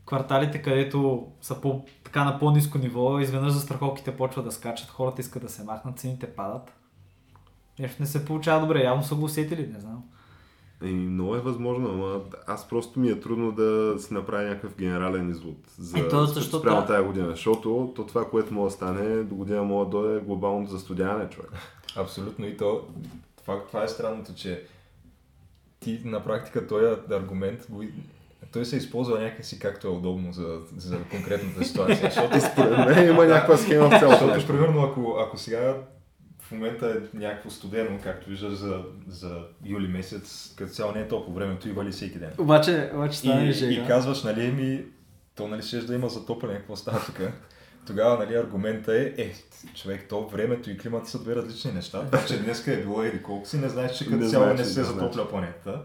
кварталите, 0.08 0.62
където 0.62 1.26
са 1.40 1.60
по, 1.60 1.84
така 2.04 2.24
на 2.24 2.38
по-низко 2.38 2.78
ниво, 2.78 3.18
изведнъж 3.20 3.52
застраховките 3.52 4.16
почват 4.16 4.44
да 4.44 4.52
скачат, 4.52 4.88
хората 4.88 5.20
искат 5.20 5.42
да 5.42 5.48
се 5.48 5.64
махнат, 5.64 5.98
цените 5.98 6.26
падат. 6.26 6.72
Нещо 7.78 7.96
не 8.00 8.06
се 8.06 8.24
получава 8.24 8.60
добре, 8.60 8.82
явно 8.82 9.04
са 9.04 9.14
го 9.14 9.24
усетили, 9.24 9.66
не 9.66 9.80
знам. 9.80 10.04
Еми, 10.82 11.06
много 11.08 11.34
е 11.36 11.40
възможно, 11.40 11.88
ама 11.88 12.20
аз 12.46 12.68
просто 12.68 13.00
ми 13.00 13.08
е 13.08 13.20
трудно 13.20 13.52
да 13.52 13.94
си 13.98 14.14
направя 14.14 14.42
някакъв 14.42 14.76
генерален 14.76 15.30
извод 15.30 15.56
за 15.78 15.98
Е, 15.98 16.08
то 16.08 16.24
защо 16.24 16.58
спрямо 16.58 16.80
та- 16.80 16.86
тая 16.86 17.02
година, 17.02 17.30
защото 17.30 17.92
то 17.96 18.06
това, 18.06 18.30
което 18.30 18.54
може 18.54 18.70
да 18.70 18.76
стане, 18.76 19.22
до 19.22 19.34
година 19.34 19.62
може 19.62 19.90
да 19.90 19.90
дойде 19.90 20.20
глобалното 20.20 20.70
застудяване, 20.70 21.30
човек. 21.30 21.50
Абсолютно 21.96 22.46
и 22.46 22.56
то, 22.56 22.80
това, 23.36 23.66
това 23.66 23.82
е 23.82 23.88
странното, 23.88 24.34
че 24.34 24.62
ти 25.80 26.00
на 26.04 26.24
практика 26.24 26.66
този 26.66 26.84
аргумент 27.10 27.66
го 27.70 27.82
той 28.52 28.64
се 28.64 28.76
използва 28.76 29.20
някакси 29.20 29.58
както 29.58 29.86
е 29.86 29.90
удобно 29.90 30.32
за, 30.32 30.58
за 30.76 30.98
конкретната 31.10 31.64
ситуация. 31.64 31.96
Защото, 32.02 32.40
Според 32.40 32.78
мен 32.78 33.08
има 33.08 33.24
някаква 33.24 33.56
схема 33.56 33.88
в 33.88 33.98
цялото 33.98 34.08
защото 34.10 34.34
нещо. 34.34 34.52
примерно, 34.52 34.82
ако, 34.82 35.16
ако 35.20 35.38
сега 35.38 35.76
в 36.48 36.52
момента 36.52 36.86
е 36.86 37.16
някакво 37.16 37.50
студено, 37.50 37.98
както 38.02 38.30
виждаш 38.30 38.52
за, 38.52 38.82
за 39.08 39.40
юли 39.64 39.88
месец, 39.88 40.54
като 40.56 40.72
цяло 40.72 40.92
не 40.92 41.00
е 41.00 41.08
топло 41.08 41.34
времето 41.34 41.68
и 41.68 41.72
вали 41.72 41.90
всеки 41.90 42.18
ден. 42.18 42.30
Обаче, 42.38 42.90
обаче 42.94 43.18
стане 43.18 43.48
И, 43.48 43.52
жега. 43.52 43.72
и 43.72 43.86
казваш, 43.86 44.22
нали, 44.22 44.52
ми, 44.52 44.84
то 45.34 45.48
нали 45.48 45.62
ще 45.62 45.78
да 45.78 45.94
има 45.94 46.08
затопляне, 46.08 46.58
какво 46.58 46.76
става 46.76 47.00
тук? 47.06 47.20
Тогава, 47.86 48.18
нали, 48.24 48.34
аргумента 48.34 48.96
е, 48.96 49.04
е, 49.22 49.34
човек, 49.74 50.06
то 50.08 50.26
времето 50.26 50.70
и 50.70 50.78
климата 50.78 51.10
са 51.10 51.22
две 51.22 51.36
различни 51.36 51.72
неща. 51.72 52.06
Това, 52.06 52.24
че 52.26 52.42
днеска 52.42 52.72
е 52.72 52.76
било 52.76 53.02
еди 53.02 53.22
колко 53.22 53.48
си, 53.48 53.58
не 53.58 53.68
знаеш, 53.68 53.98
че 53.98 54.10
като 54.10 54.28
цяло 54.28 54.46
не 54.46 54.64
се 54.64 54.80
не 54.80 54.86
затопля 54.86 55.12
значи. 55.12 55.28
планетата. 55.28 55.80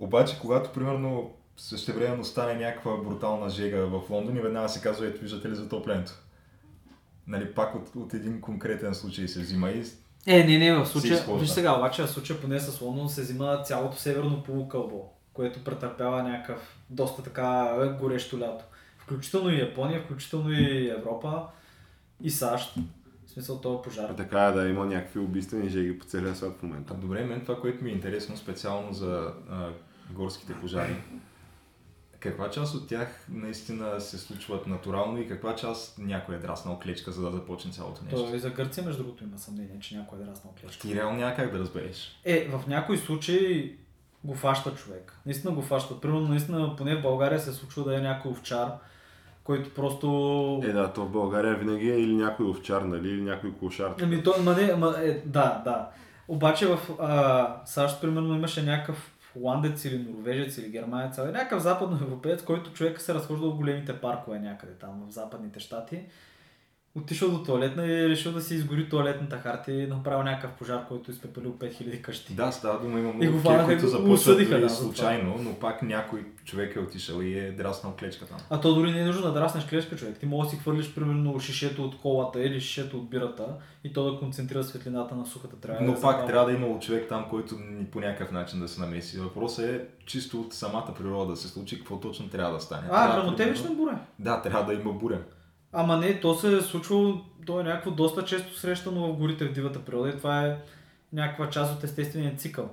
Обаче, 0.00 0.38
когато, 0.40 0.70
примерно, 0.70 1.30
същевременно 1.56 2.24
стане 2.24 2.54
някаква 2.66 2.96
брутална 2.96 3.48
жега 3.50 3.78
в 3.78 4.10
Лондон 4.10 4.36
и 4.36 4.40
веднага 4.40 4.68
се 4.68 4.80
казва, 4.80 5.06
ето 5.06 5.20
виждате 5.20 5.50
ли 5.50 5.54
затоплянето. 5.54 6.12
Нали, 7.26 7.54
пак 7.54 7.74
от, 7.74 7.96
от 7.96 8.14
един 8.14 8.40
конкретен 8.40 8.94
случай 8.94 9.28
се 9.28 9.40
взима 9.40 9.70
и 9.70 9.84
Е, 10.26 10.44
не, 10.44 10.58
не, 10.58 10.72
в 10.74 10.86
Се 10.86 10.92
случая, 10.92 11.14
използва. 11.14 11.40
виж 11.40 11.50
сега, 11.50 11.76
обаче 11.76 12.02
в 12.02 12.10
случая 12.10 12.40
поне 12.40 12.60
с 12.60 12.80
Лондон 12.80 13.08
се 13.08 13.22
взима 13.22 13.62
цялото 13.64 13.96
северно 13.96 14.42
полукълбо, 14.42 15.12
което 15.32 15.64
претърпява 15.64 16.22
някакъв 16.22 16.76
доста 16.90 17.22
така 17.22 17.76
е, 17.82 17.88
горещо 17.88 18.38
лято. 18.38 18.64
Включително 18.98 19.50
и 19.50 19.60
Япония, 19.60 20.02
включително 20.02 20.52
и 20.52 20.90
Европа 20.90 21.42
и 22.22 22.30
САЩ. 22.30 22.74
В 23.26 23.30
смисъл 23.30 23.60
това 23.60 23.82
пожар. 23.82 24.10
Така 24.16 24.44
е, 24.44 24.52
да, 24.52 24.68
има 24.68 24.86
някакви 24.86 25.18
убийствени 25.18 25.68
жеги 25.68 25.98
по 25.98 26.04
целия 26.06 26.36
свят 26.36 26.58
в 26.58 26.62
момента. 26.62 26.94
А, 26.94 27.00
Добре, 27.00 27.24
мен 27.24 27.40
това, 27.40 27.60
което 27.60 27.84
ми 27.84 27.90
е 27.90 27.94
интересно 27.94 28.36
специално 28.36 28.92
за 28.92 29.32
а, 29.50 29.68
горските 30.10 30.54
пожари, 30.60 30.96
каква 32.24 32.50
част 32.50 32.74
от 32.74 32.88
тях 32.88 33.26
наистина 33.28 34.00
се 34.00 34.18
случват 34.18 34.66
натурално 34.66 35.20
и 35.20 35.28
каква 35.28 35.56
част 35.56 35.98
някой 35.98 36.34
е 36.34 36.38
драснал 36.38 36.78
клечка, 36.78 37.12
за 37.12 37.22
да 37.22 37.30
започне 37.30 37.70
цялото 37.70 38.04
нещо? 38.04 38.24
То 38.24 38.34
и 38.34 38.38
за 38.38 38.50
Гърция, 38.50 38.84
между 38.84 39.02
другото, 39.02 39.24
има 39.24 39.38
съмнение, 39.38 39.80
че 39.80 39.96
някой 39.96 40.18
е 40.18 40.22
драснал 40.22 40.54
клечка. 40.60 40.80
Ти 40.80 40.94
реално 40.94 41.18
няма 41.18 41.34
как 41.34 41.52
да 41.52 41.58
разбереш. 41.58 42.20
Е, 42.24 42.48
в 42.48 42.66
някои 42.66 42.98
случаи 42.98 43.76
го 44.24 44.34
фаща 44.34 44.74
човек. 44.74 45.18
Наистина 45.26 45.54
го 45.54 45.62
фаща. 45.62 46.00
Примерно, 46.00 46.28
наистина, 46.28 46.76
поне 46.76 46.96
в 46.96 47.02
България 47.02 47.40
се 47.40 47.52
случва 47.52 47.84
да 47.84 47.96
е 47.96 48.00
някой 48.00 48.30
овчар, 48.30 48.68
който 49.44 49.74
просто... 49.74 50.60
Е, 50.64 50.72
да, 50.72 50.92
то 50.92 51.04
в 51.04 51.10
България 51.10 51.54
винаги 51.54 51.90
е 51.90 51.98
или 51.98 52.14
някой 52.14 52.46
овчар, 52.46 52.82
нали, 52.82 53.08
или 53.08 53.22
някой 53.22 53.54
клошар. 53.58 53.94
Ами 54.02 54.22
то, 54.22 54.34
ма 54.42 54.54
не, 54.54 54.76
ма, 54.76 54.94
е, 54.98 55.22
да, 55.26 55.62
да. 55.64 55.88
Обаче 56.28 56.66
в 56.66 56.78
а, 57.00 57.56
САЩ, 57.66 58.00
примерно, 58.00 58.34
имаше 58.34 58.62
някакъв 58.62 59.13
холандец 59.34 59.84
или 59.84 59.98
норвежец 59.98 60.58
или 60.58 60.70
германец, 60.70 61.18
абе, 61.18 61.32
някакъв 61.32 61.62
западноевропеец, 61.62 62.42
който 62.42 62.72
човек 62.72 63.00
се 63.00 63.14
разхожда 63.14 63.50
в 63.50 63.56
големите 63.56 64.00
паркове 64.00 64.38
някъде 64.38 64.72
там 64.72 65.06
в 65.08 65.12
западните 65.12 65.60
щати. 65.60 66.04
Отишъл 66.98 67.30
до 67.30 67.42
туалетна 67.42 67.86
и 67.86 68.04
е 68.04 68.08
решил 68.08 68.32
да 68.32 68.40
си 68.40 68.54
изгори 68.54 68.88
туалетната 68.88 69.38
харта 69.38 69.72
и 69.72 69.86
направил 69.86 70.22
някакъв 70.22 70.50
пожар, 70.50 70.88
който 70.88 71.10
е 71.10 71.14
изпепелил 71.14 71.52
5000 71.52 72.02
къщи. 72.02 72.34
Да, 72.34 72.52
става 72.52 72.80
дума, 72.80 72.98
има 72.98 73.12
много 73.12 73.32
го 73.32 73.42
такива, 73.42 73.64
които 73.64 73.88
започват 73.88 74.38
дори 74.48 74.60
да, 74.60 74.70
случайно, 74.70 75.36
но 75.40 75.54
пак 75.54 75.82
някой 75.82 76.24
човек 76.44 76.76
е 76.76 76.78
отишъл 76.78 77.20
и 77.20 77.38
е 77.38 77.52
драснал 77.52 77.94
клечка 77.98 78.26
там. 78.26 78.38
А 78.50 78.60
то 78.60 78.74
дори 78.74 78.92
не 78.92 79.00
е 79.00 79.04
нужно 79.04 79.22
да 79.22 79.32
драснеш 79.32 79.66
клешка, 79.66 79.96
човек. 79.96 80.18
Ти 80.18 80.26
можеш 80.26 80.50
да 80.50 80.56
си 80.56 80.62
хвърлиш 80.62 80.94
примерно 80.94 81.40
шишето 81.40 81.84
от 81.84 82.00
колата 82.00 82.42
или 82.42 82.60
шишето 82.60 82.96
от 82.96 83.10
бирата 83.10 83.46
и 83.84 83.92
то 83.92 84.12
да 84.12 84.18
концентрира 84.18 84.64
светлината 84.64 85.14
на 85.14 85.26
сухата 85.26 85.56
трябва. 85.56 85.84
Но 85.84 85.92
да 85.92 86.00
пак 86.00 86.10
забавя. 86.10 86.26
трябва 86.26 86.46
да 86.46 86.52
има 86.52 86.78
човек 86.78 87.08
там, 87.08 87.26
който 87.30 87.54
ни 87.58 87.84
по 87.84 88.00
някакъв 88.00 88.32
начин 88.32 88.60
да 88.60 88.68
се 88.68 88.80
намеси. 88.80 89.18
Въпросът 89.18 89.64
е 89.64 89.80
чисто 90.06 90.40
от 90.40 90.54
самата 90.54 90.94
природа 90.98 91.30
да 91.30 91.36
се 91.36 91.48
случи, 91.48 91.78
какво 91.78 92.00
точно 92.00 92.28
трябва 92.28 92.54
да 92.54 92.60
стане. 92.60 92.82
А, 92.90 93.12
Трябва, 93.12 93.36
примерно- 93.36 93.74
буря. 93.74 93.98
Да, 94.18 94.42
трябва 94.42 94.74
да 94.74 94.80
има 94.80 94.92
буря. 94.92 95.20
Ама 95.74 95.96
не, 95.96 96.20
то 96.20 96.34
се 96.34 96.56
е 96.56 96.60
случвало, 96.60 97.20
то 97.46 97.60
е 97.60 97.64
някакво 97.64 97.90
доста 97.90 98.24
често 98.24 98.58
срещано 98.58 99.12
в 99.12 99.16
горите 99.16 99.44
в 99.44 99.52
дивата 99.52 99.84
природа 99.84 100.08
и 100.08 100.16
това 100.16 100.46
е 100.46 100.56
някаква 101.12 101.50
част 101.50 101.76
от 101.76 101.84
естествения 101.84 102.36
цикъл, 102.36 102.70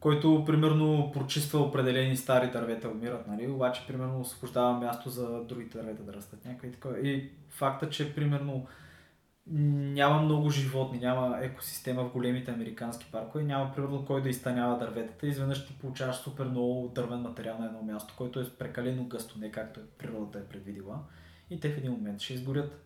който 0.00 0.44
примерно 0.46 1.10
прочиства 1.12 1.60
определени 1.60 2.16
стари 2.16 2.50
дървета 2.50 2.88
умират, 2.88 3.26
нали? 3.28 3.46
обаче 3.46 3.86
примерно 3.86 4.20
освобождава 4.20 4.80
място 4.80 5.10
за 5.10 5.44
другите 5.44 5.78
дървета 5.78 6.02
да 6.02 6.12
растат 6.12 6.44
някакви 6.44 6.72
такова. 6.72 6.98
И 6.98 7.30
факта, 7.48 7.90
че 7.90 8.14
примерно 8.14 8.66
няма 9.46 10.22
много 10.22 10.50
животни, 10.50 10.98
няма 10.98 11.38
екосистема 11.40 12.04
в 12.04 12.12
големите 12.12 12.50
американски 12.50 13.06
паркове, 13.12 13.44
няма 13.44 13.72
примерно 13.74 14.04
кой 14.04 14.22
да 14.22 14.28
изтънява 14.28 14.78
дърветата. 14.78 15.26
Изведнъж 15.26 15.66
ти 15.66 15.72
получаваш 15.72 16.16
супер 16.16 16.44
много 16.44 16.92
дървен 16.94 17.20
материал 17.20 17.58
на 17.58 17.66
едно 17.66 17.82
място, 17.82 18.14
който 18.16 18.40
е 18.40 18.50
прекалено 18.58 19.04
гъсто, 19.04 19.38
не 19.38 19.50
както 19.50 19.80
е 19.80 19.98
природата 19.98 20.38
е 20.38 20.44
предвидила. 20.44 20.98
И 21.50 21.60
те 21.60 21.70
в 21.70 21.78
един 21.78 21.90
момент 21.90 22.20
ще 22.20 22.34
изгорят. 22.34 22.84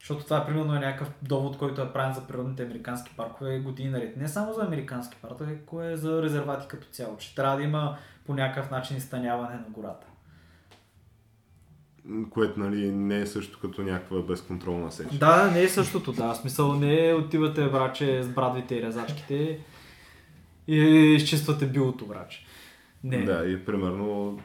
Защото 0.00 0.24
това 0.24 0.38
е 0.38 0.46
примерно 0.46 0.74
е 0.74 0.78
някакъв 0.78 1.10
довод, 1.22 1.58
който 1.58 1.82
е 1.82 1.92
правен 1.92 2.14
за 2.14 2.26
природните 2.26 2.62
американски 2.62 3.12
паркове 3.16 3.58
години 3.58 3.90
наред. 3.90 4.16
Не 4.16 4.28
само 4.28 4.52
за 4.52 4.64
американски 4.64 5.16
паркове, 5.22 5.58
кое 5.66 5.92
е 5.92 5.96
за 5.96 6.22
резервати 6.22 6.68
като 6.68 6.86
цяло. 6.86 7.16
Че 7.16 7.34
трябва 7.34 7.56
да 7.56 7.62
има 7.62 7.96
по 8.26 8.34
някакъв 8.34 8.70
начин 8.70 8.96
изтъняване 8.96 9.54
на 9.54 9.68
гората. 9.68 10.06
Което 12.30 12.60
нали, 12.60 12.92
не 12.92 13.20
е 13.20 13.26
също 13.26 13.60
като 13.60 13.82
някаква 13.82 14.22
безконтролна 14.22 14.92
сеч. 14.92 15.14
Да, 15.14 15.50
не 15.50 15.62
е 15.62 15.68
същото, 15.68 16.12
да. 16.12 16.34
В 16.34 16.36
смисъл 16.36 16.74
не 16.74 17.08
е 17.08 17.14
отивате 17.14 17.68
враче 17.68 18.22
с 18.22 18.28
брадвите 18.28 18.74
и 18.74 18.82
резачките 18.82 19.60
и 20.68 20.78
изчиствате 21.16 21.66
билото 21.66 22.06
враче. 22.06 22.46
Не. 23.04 23.24
Да, 23.24 23.46
и 23.46 23.64
примерно 23.64 24.38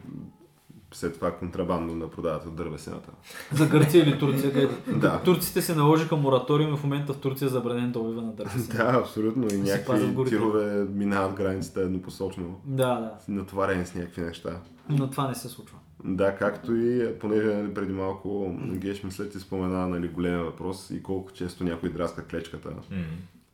след 0.91 1.13
това 1.15 1.31
контрабандно 1.31 1.99
да 1.99 2.09
продават 2.09 2.45
от 2.45 2.55
дървесината. 2.55 3.09
За 3.53 3.67
Гърция 3.67 4.03
или 4.03 4.19
Турция. 4.19 4.53
където- 4.53 4.99
Да. 4.99 5.21
Турците 5.21 5.61
се 5.61 5.75
наложиха 5.75 6.15
мораториум 6.15 6.73
и 6.73 6.77
в 6.77 6.83
момента 6.83 7.13
в 7.13 7.17
Турция 7.17 7.45
е 7.45 7.49
забранен 7.49 7.91
добива 7.91 8.21
на 8.21 8.31
дървесина. 8.31 8.85
Да, 8.85 8.99
абсолютно. 8.99 9.47
И 9.47 9.57
някакви 9.57 10.25
тирове 10.25 10.85
минават 10.85 11.33
границата 11.33 11.81
еднопосочно, 11.81 12.61
Да, 12.65 12.85
да. 12.87 13.11
натоварени 13.27 13.85
с 13.85 13.95
някакви 13.95 14.21
неща. 14.21 14.57
Но 14.89 15.09
това 15.09 15.27
не 15.27 15.35
се 15.35 15.49
случва. 15.49 15.77
Да, 16.05 16.35
както 16.35 16.75
и, 16.75 17.19
понеже 17.19 17.47
нали, 17.47 17.73
преди 17.73 17.93
малко 17.93 18.55
Геш 18.61 19.03
мисля 19.03 19.29
ти 19.29 19.39
спомена 19.39 19.87
нали, 19.87 20.07
големия 20.07 20.43
въпрос 20.43 20.89
и 20.89 21.03
колко 21.03 21.31
често 21.31 21.63
някой 21.63 21.89
драска 21.89 22.25
клечката. 22.25 22.69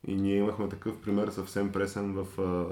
И 0.07 0.15
ние 0.15 0.35
имахме 0.35 0.69
такъв 0.69 0.97
пример 0.97 1.27
съвсем 1.27 1.71
пресен 1.71 2.13
в... 2.13 2.25
А, 2.39 2.65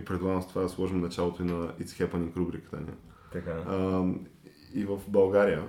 и 0.00 0.04
предлагам 0.04 0.42
с 0.42 0.48
това 0.48 0.62
да 0.62 0.68
сложим 0.68 1.00
началото 1.00 1.42
и 1.42 1.46
на 1.46 1.54
It's 1.54 1.84
Happening 2.06 2.36
рубриката 2.36 2.76
ни. 2.76 2.86
Така. 3.34 3.50
А, 3.50 4.04
и 4.74 4.84
в 4.84 4.98
България, 5.08 5.62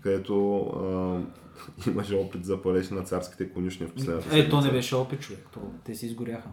където 0.00 0.58
а, 0.58 1.90
имаше 1.90 2.14
опит 2.14 2.44
за 2.44 2.62
палеж 2.62 2.90
на 2.90 3.02
царските 3.02 3.50
конюшни 3.50 3.86
в 3.86 3.94
последната 3.94 4.38
Е, 4.38 4.48
то 4.48 4.60
не 4.60 4.70
беше 4.70 4.94
опит, 4.94 5.20
човек. 5.20 5.46
То, 5.52 5.60
те 5.84 5.94
си 5.94 6.06
изгоряха. 6.06 6.48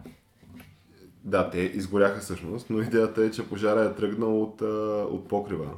Да, 1.24 1.50
те 1.50 1.58
изгоряха 1.58 2.20
всъщност, 2.20 2.70
но 2.70 2.80
идеята 2.82 3.24
е, 3.24 3.30
че 3.30 3.48
пожара 3.48 3.84
е 3.84 3.94
тръгнал 3.94 4.42
от, 4.42 4.60
от 5.10 5.28
покрива. 5.28 5.70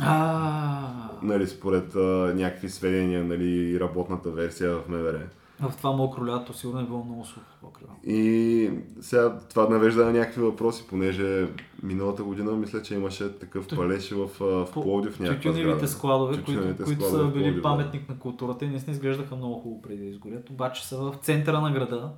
А, 0.00 1.10
Нали, 1.22 1.46
според 1.46 1.94
а, 1.94 1.98
някакви 2.36 2.68
сведения, 2.68 3.24
нали, 3.24 3.48
и 3.48 3.80
работната 3.80 4.30
версия 4.30 4.76
в 4.76 4.88
МВР. 4.88 5.26
В 5.60 5.76
това 5.76 5.92
мокро 5.92 6.26
лято 6.26 6.52
сигурно 6.52 6.80
е 6.80 6.84
било 6.84 7.04
много 7.04 7.24
сухо 7.24 7.46
покрива. 7.60 7.92
И 8.04 8.70
сега 9.00 9.38
това 9.38 9.68
навежда 9.68 10.04
на 10.04 10.12
някакви 10.12 10.40
въпроси, 10.40 10.86
понеже 10.88 11.48
миналата 11.82 12.22
година 12.22 12.52
мисля, 12.52 12.82
че 12.82 12.94
имаше 12.94 13.38
такъв 13.38 13.68
палеж 13.76 14.10
в, 14.10 14.26
в 14.40 14.68
Пловдив 14.72 15.20
някаква 15.20 15.52
Тютюневите 15.52 15.86
складове, 15.86 16.42
които, 16.42 16.84
които 16.84 17.10
са 17.10 17.24
били 17.24 17.62
паметник 17.62 18.08
на 18.08 18.18
културата 18.18 18.64
и 18.64 18.68
наистина 18.68 18.94
изглеждаха 18.94 19.36
много 19.36 19.54
хубаво 19.54 19.82
преди 19.82 20.02
да 20.02 20.08
изгорят, 20.08 20.50
обаче 20.50 20.86
са 20.86 20.96
в 20.98 21.14
центъра 21.22 21.60
на 21.60 21.72
града. 21.72 22.10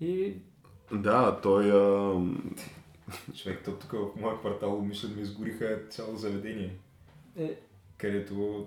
И 0.00 0.34
Да, 0.92 1.40
той... 1.40 1.70
А, 1.70 2.14
Човек, 3.34 3.62
то 3.64 3.72
тук 3.72 3.92
в 3.92 4.20
моя 4.20 4.38
квартал 4.38 4.78
умишлено 4.78 5.16
ми 5.16 5.22
изгориха 5.22 5.78
цяло 5.90 6.16
заведение, 6.16 6.76
е, 7.36 7.54
където 7.98 8.66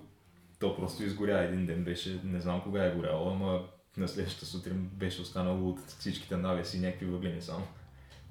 то 0.59 0.75
просто 0.75 1.03
изгоря 1.03 1.43
един 1.43 1.65
ден. 1.65 1.83
Беше, 1.83 2.21
не 2.23 2.39
знам 2.39 2.61
кога 2.61 2.85
е 2.85 2.95
горяло, 2.95 3.29
ама 3.29 3.61
на 3.97 4.07
следващата 4.07 4.45
сутрин 4.45 4.89
беше 4.93 5.21
останало 5.21 5.69
от 5.69 5.79
всичките 5.87 6.37
навеси 6.37 6.77
и 6.77 6.79
някакви 6.79 7.05
въглени 7.05 7.41
само. 7.41 7.67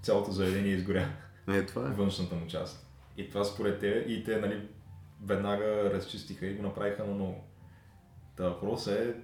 Цялото 0.03 0.33
заведение 0.33 0.73
изгоря. 0.73 1.09
е, 1.49 1.67
това 1.67 1.89
е. 1.89 1.91
външната 1.91 2.35
му 2.35 2.47
част. 2.47 2.87
И 3.17 3.29
това 3.29 3.45
според 3.45 3.81
те, 3.81 4.05
и 4.09 4.25
те 4.25 4.41
нали, 4.41 4.69
веднага 5.25 5.91
разчистиха 5.95 6.47
и 6.47 6.55
го 6.55 6.63
направиха 6.63 7.05
на 7.05 7.15
ново. 7.15 7.45
Та 8.37 8.49
въпросът 8.49 8.95
е, 8.95 9.15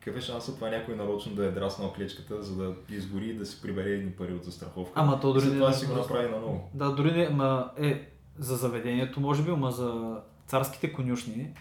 какъв 0.00 0.16
е 0.16 0.20
шансът 0.20 0.54
това 0.54 0.70
някой 0.70 0.96
нарочно 0.96 1.34
да 1.34 1.46
е 1.46 1.50
драснал 1.50 1.92
клечката, 1.92 2.42
за 2.42 2.56
да 2.56 2.74
изгори 2.88 3.28
и 3.28 3.34
да 3.34 3.46
си 3.46 3.62
прибере 3.62 3.90
едни 3.90 4.12
пари 4.12 4.34
от 4.34 4.44
застраховка. 4.44 4.92
Ама 5.00 5.20
то 5.20 5.32
дори 5.32 5.46
и 5.46 5.48
не 5.48 5.54
това 5.54 5.70
е 5.70 5.72
си 5.72 5.86
го 5.86 5.94
направи 5.94 6.28
на 6.28 6.40
ново. 6.40 6.70
да, 6.74 6.92
дори 6.92 7.12
не, 7.12 7.28
ма, 7.28 7.70
е, 7.78 8.08
за 8.38 8.56
заведението 8.56 9.20
може 9.20 9.42
би, 9.42 9.50
ама 9.50 9.70
за 9.70 10.20
царските 10.46 10.92
конюшни, 10.92 11.54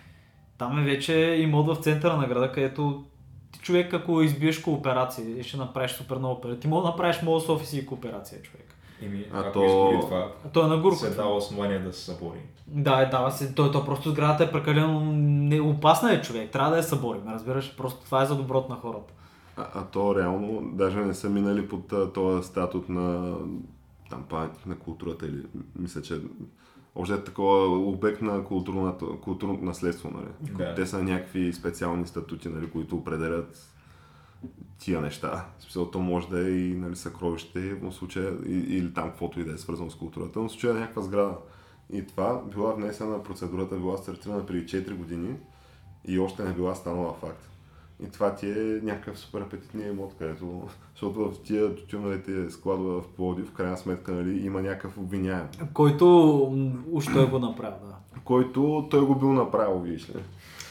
там 0.58 0.80
е 0.80 0.84
вече 0.84 1.14
имот 1.16 1.68
в 1.78 1.84
центъра 1.84 2.18
на 2.18 2.28
града, 2.28 2.52
където 2.52 3.06
човек 3.54 3.94
ако 3.94 4.22
избиеш 4.22 4.60
кооперация 4.60 5.30
и 5.30 5.44
ще 5.44 5.58
направиш 5.58 5.92
супер 5.92 6.18
много 6.18 6.42
пари, 6.42 6.60
ти 6.60 6.68
мога 6.68 6.82
да 6.82 6.90
направиш 6.90 7.22
мост 7.22 7.50
офис 7.50 7.74
и 7.74 7.86
кооперация, 7.86 8.42
човек. 8.42 8.66
Еми, 9.02 9.26
А 9.34 9.40
ако 9.40 9.52
то- 9.52 9.66
изгори 9.66 10.00
това, 10.02 10.32
А 10.46 10.50
той 10.50 10.64
е 10.64 10.68
на 10.68 10.76
се 10.76 10.82
гурка. 10.82 11.10
дава 11.12 11.36
основание 11.36 11.80
да 11.80 11.94
се 11.94 12.02
събори. 12.02 12.40
Да, 12.68 13.02
е, 13.02 13.06
дава 13.06 13.32
се. 13.32 13.56
Той, 13.56 13.72
той 13.72 13.86
просто 13.86 14.10
сградата 14.10 14.44
е 14.44 14.52
прекалено 14.52 15.02
не, 15.14 15.62
опасна 15.62 16.14
е 16.14 16.22
човек. 16.22 16.52
Трябва 16.52 16.72
да 16.72 16.78
я 16.78 16.84
съборим, 16.84 17.22
разбираш? 17.28 17.76
Просто 17.78 18.06
това 18.06 18.22
е 18.22 18.26
за 18.26 18.36
доброто 18.36 18.70
на 18.70 18.76
хората. 18.76 19.14
А, 19.58 19.68
а 19.76 19.84
то 19.84 20.16
реално 20.16 20.62
даже 20.64 20.98
не 20.98 21.14
са 21.14 21.30
минали 21.30 21.68
под 21.68 22.14
този 22.14 22.48
статут 22.48 22.90
на 22.90 23.36
там 24.10 24.24
паметник 24.24 24.66
на 24.66 24.78
културата 24.78 25.26
или 25.26 25.44
мисля, 25.76 26.02
че 26.02 26.22
още 26.96 27.14
е 27.14 27.24
такова 27.24 27.78
обект 27.78 28.22
на 28.22 28.44
културното, 28.44 29.58
наследство, 29.62 30.12
нали? 30.14 30.54
Да. 30.58 30.76
Те 30.76 30.86
са 30.86 31.04
някакви 31.04 31.54
специални 31.54 32.08
статути, 32.08 32.50
нали, 32.50 32.70
които 32.70 32.96
определят 32.96 33.74
тия 34.80 35.02
неща. 35.02 35.46
В 35.60 35.64
смисъл, 35.64 35.92
то 35.92 36.00
може 36.00 36.30
да 36.30 36.48
е 36.48 36.52
и 36.52 36.76
нали, 36.76 36.96
съкровище, 36.96 37.74
в 37.74 37.92
случая, 37.92 38.34
или 38.48 38.94
там 38.94 39.10
каквото 39.10 39.40
и 39.40 39.44
да 39.44 39.54
е 39.54 39.58
свързано 39.58 39.90
с 39.90 39.96
културата, 39.96 40.40
но 40.40 40.48
в 40.48 40.52
случая 40.52 40.76
е 40.76 40.80
някаква 40.80 41.02
сграда. 41.02 41.38
И 41.94 42.08
това 42.08 42.42
била 42.54 42.74
внесена, 42.74 43.24
процедурата 43.24 43.76
била 43.76 43.98
стартирана 43.98 44.46
преди 44.46 44.66
4 44.66 44.94
години 44.94 45.36
и 46.08 46.20
още 46.20 46.44
не 46.44 46.54
била 46.54 46.76
станала 46.76 47.14
факт. 47.14 47.49
И 48.08 48.10
това 48.12 48.36
ти 48.36 48.50
е 48.50 48.80
някакъв 48.84 49.20
супер 49.20 49.42
апетитния 49.42 49.90
имот, 49.90 50.16
където, 50.20 50.68
защото 50.94 51.32
в 51.32 51.42
тия 51.44 51.76
тютюновите 51.76 52.50
складове 52.50 53.02
в 53.02 53.08
Пловдив, 53.16 53.48
в 53.48 53.52
крайна 53.52 53.78
сметка, 53.78 54.12
нали, 54.12 54.46
има 54.46 54.62
някакъв 54.62 54.98
обвиняем, 54.98 55.48
Който 55.74 56.40
уж 56.92 57.06
той 57.06 57.30
го 57.30 57.40
направи, 57.40 57.76
да. 57.88 58.20
който 58.24 58.88
той 58.92 59.06
го 59.06 59.16
бил 59.16 59.34
направил, 59.34 59.80
видиш 59.80 60.10
ли. 60.10 60.14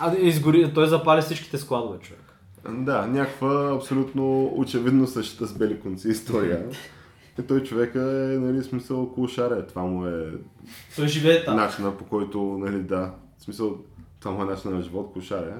А 0.00 0.16
изгори, 0.16 0.74
той 0.74 0.86
запали 0.86 1.22
всичките 1.22 1.58
складове, 1.58 1.98
човек. 1.98 2.22
Да, 2.70 3.06
някаква 3.06 3.74
абсолютно 3.74 4.52
очевидно 4.56 5.06
същата 5.06 5.46
с 5.46 5.58
бели 5.58 5.80
конци 5.80 6.08
история. 6.08 6.66
И 7.38 7.42
той 7.42 7.62
човека 7.62 8.00
е, 8.00 8.38
нали, 8.38 8.64
смисъл 8.64 9.02
около 9.02 9.28
шаре. 9.28 9.66
Това 9.66 9.82
му 9.82 10.06
е 10.06 10.32
Той 10.96 11.08
живее 11.08 11.44
там. 11.44 11.56
начина 11.56 11.96
по 11.96 12.04
който, 12.04 12.56
нали, 12.60 12.82
да, 12.82 13.14
в 13.38 13.42
смисъл, 13.42 13.78
това 14.20 14.32
му 14.32 14.42
е 14.42 14.44
начина 14.44 14.74
на 14.74 14.82
живот, 14.82 15.10
кошаре. 15.12 15.52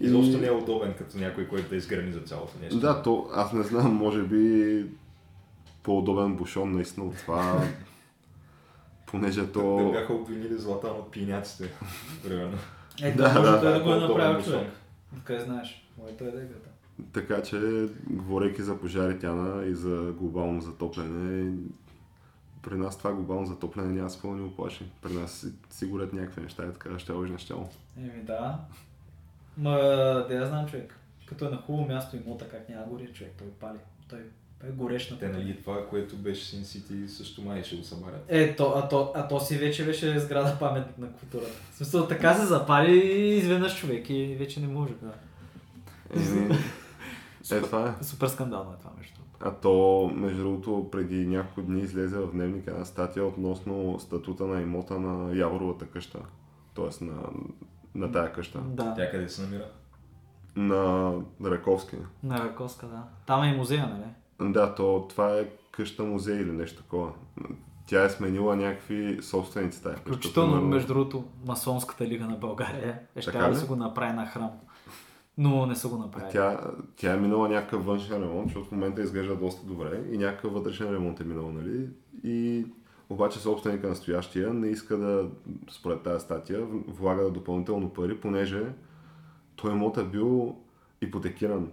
Изобщо 0.00 0.38
не 0.38 0.46
е 0.46 0.50
удобен 0.50 0.94
като 0.98 1.18
някой, 1.18 1.48
който 1.48 1.68
да 1.68 1.76
изграни 1.76 2.12
за 2.12 2.20
цялото 2.20 2.52
нещо. 2.62 2.80
Да, 2.80 3.02
то 3.02 3.28
аз 3.34 3.52
не 3.52 3.62
знам, 3.62 3.94
може 3.94 4.22
би 4.22 4.84
по-удобен 5.82 6.36
бушон 6.36 6.72
наистина 6.72 7.06
от 7.06 7.16
това, 7.16 7.60
понеже 9.06 9.40
Да 9.40 9.52
то... 9.52 9.90
бяха 9.92 10.12
обвинили 10.12 10.54
Златан 10.54 10.90
от 10.90 11.10
пияняците, 11.10 11.70
примерно. 12.22 12.58
Е, 13.02 13.12
Да, 13.12 13.32
да, 13.32 13.40
може 13.40 13.50
да, 13.50 13.60
той 13.60 13.72
да, 13.72 13.78
да 13.78 13.84
го 13.84 13.92
е 13.92 14.00
направил 14.00 14.44
човек. 14.44 14.68
Откъде 15.16 15.40
знаеш? 15.40 15.88
Моето 15.98 16.24
е 16.24 16.30
дегата. 16.30 16.68
Така 17.12 17.42
че, 17.42 17.88
говорейки 18.10 18.62
за 18.62 18.80
пожари, 18.80 19.18
Тяна, 19.18 19.66
и 19.66 19.74
за 19.74 20.12
глобално 20.18 20.60
затопляне, 20.60 21.52
при 22.62 22.74
нас 22.74 22.98
това 22.98 23.12
глобално 23.12 23.46
затопляне 23.46 23.92
няма 23.92 24.10
с 24.10 24.14
какво 24.14 24.30
да 24.30 24.36
ни 24.36 24.42
оплаши. 24.42 24.84
При 25.02 25.12
нас 25.12 25.46
си, 25.70 25.86
горят 25.86 26.12
някакви 26.12 26.42
неща 26.42 26.64
и 26.66 26.72
така, 26.72 26.98
ще 26.98 27.12
лъжи 27.12 27.32
нещало. 27.32 27.68
Еми 27.96 28.22
да. 28.22 28.58
Ма, 29.56 29.74
да 30.28 30.34
я 30.34 30.46
знам 30.46 30.66
човек. 30.66 30.98
Като 31.26 31.46
е 31.46 31.50
на 31.50 31.56
хубаво 31.56 31.88
място 31.88 32.16
имота, 32.16 32.48
как 32.48 32.68
няма 32.68 32.86
гори 32.86 33.12
човек, 33.12 33.32
той 33.38 33.48
пали. 33.48 33.78
Той 34.08 34.18
е 34.64 34.70
горещ 34.70 35.10
на 35.10 35.18
Те, 35.18 35.28
нали, 35.28 35.56
това, 35.62 35.88
което 35.88 36.16
беше 36.16 36.56
Sin 36.56 36.62
City, 36.62 37.06
също 37.06 37.42
май 37.42 37.62
ще 37.62 37.76
го 37.76 37.84
събарят. 37.84 38.24
Е, 38.28 38.56
то, 38.56 38.72
а, 38.76 38.88
то, 38.88 39.12
а 39.14 39.28
то 39.28 39.40
си 39.40 39.58
вече 39.58 39.84
беше 39.84 40.18
сграда 40.20 40.56
паметник 40.60 40.98
на 40.98 41.12
културата. 41.12 41.52
В 41.72 41.76
смисъл, 41.76 42.08
така 42.08 42.34
се 42.34 42.46
запали 42.46 42.96
изведнъж 43.36 43.80
човек 43.80 44.10
и 44.10 44.36
вече 44.38 44.60
не 44.60 44.68
може. 44.68 44.92
Да. 45.02 45.12
Еми, 46.14 46.58
е, 47.52 47.60
това 47.60 47.96
е. 48.00 48.04
Супер 48.04 48.26
скандално 48.26 48.72
е 48.72 48.76
това 48.76 48.90
между 48.98 49.14
другото. 49.14 49.36
А 49.40 49.54
то, 49.54 50.10
между 50.14 50.42
другото, 50.42 50.88
преди 50.92 51.26
няколко 51.26 51.62
дни 51.62 51.80
излезе 51.80 52.16
в 52.16 52.32
дневника 52.32 52.70
една 52.70 52.84
статия 52.84 53.24
относно 53.24 54.00
статута 54.00 54.46
на 54.46 54.62
имота 54.62 54.98
на 54.98 55.36
Яворовата 55.38 55.86
къща. 55.86 56.18
Тоест 56.74 57.00
на, 57.00 57.14
на 57.96 58.12
тая 58.12 58.32
къща. 58.32 58.60
Да, 58.60 58.94
Тя 58.94 59.10
къде 59.10 59.28
се 59.28 59.42
намира? 59.42 59.64
На 60.56 61.12
Раковски. 61.44 61.96
на 62.22 62.44
Раковска, 62.44 62.86
да. 62.86 63.02
Там 63.26 63.42
е 63.42 63.48
и 63.48 63.56
музея, 63.56 63.86
нали? 63.86 64.52
Да, 64.52 64.74
то 64.74 65.06
това 65.08 65.38
е 65.38 65.48
къща 65.70 66.02
музей 66.04 66.36
или 66.40 66.52
нещо 66.52 66.82
такова. 66.82 67.12
Тя 67.86 68.04
е 68.04 68.10
сменила 68.10 68.56
някакви 68.56 69.18
собственици 69.22 69.82
тая 69.82 69.94
къща. 69.94 70.08
Включително, 70.10 70.50
примерно. 70.52 70.68
между 70.68 70.88
другото, 70.88 71.24
масонската 71.46 72.06
лига 72.06 72.26
на 72.26 72.36
България 72.36 73.00
е 73.16 73.20
ще 73.20 73.32
да 73.32 73.56
се 73.56 73.66
го 73.66 73.76
направи 73.76 74.12
на 74.12 74.26
храм. 74.26 74.50
Но 75.38 75.66
не 75.66 75.76
са 75.76 75.88
го 75.88 75.98
направили. 75.98 76.32
Тя, 76.32 76.60
тя 76.96 77.14
е 77.14 77.16
минала 77.16 77.48
някакъв 77.48 77.84
външен 77.86 78.22
ремонт, 78.22 78.44
защото 78.48 78.66
в 78.68 78.72
момента 78.72 79.02
изглежда 79.02 79.36
доста 79.36 79.66
добре 79.66 80.02
и 80.12 80.18
някакъв 80.18 80.52
вътрешен 80.52 80.94
ремонт 80.94 81.20
е 81.20 81.24
минал, 81.24 81.52
нали? 81.52 81.88
И 82.24 82.66
обаче 83.10 83.38
собственика 83.38 83.88
настоящия 83.88 84.54
не 84.54 84.68
иска 84.68 84.96
да, 84.96 85.28
според 85.70 86.02
тази 86.02 86.24
статия, 86.24 86.66
влага 86.88 87.30
допълнително 87.30 87.92
пари, 87.92 88.20
понеже 88.20 88.62
той 89.56 89.72
имот 89.72 89.96
е 89.96 90.04
бил 90.04 90.56
ипотекиран. 91.00 91.72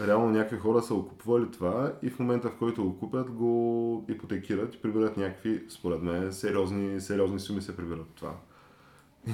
Реално 0.00 0.30
някакви 0.30 0.58
хора 0.58 0.82
са 0.82 0.94
окупували 0.94 1.50
това 1.50 1.92
и 2.02 2.10
в 2.10 2.18
момента 2.18 2.48
в 2.48 2.56
който 2.58 2.84
го 2.84 2.98
купят, 2.98 3.30
го 3.30 4.04
ипотекират 4.08 4.74
и 4.74 4.82
прибират 4.82 5.16
някакви, 5.16 5.64
според 5.68 6.02
мен, 6.02 6.32
сериозни, 6.32 7.00
сериозни 7.00 7.40
суми 7.40 7.62
се 7.62 7.76
прибират 7.76 8.06
това. 8.14 8.34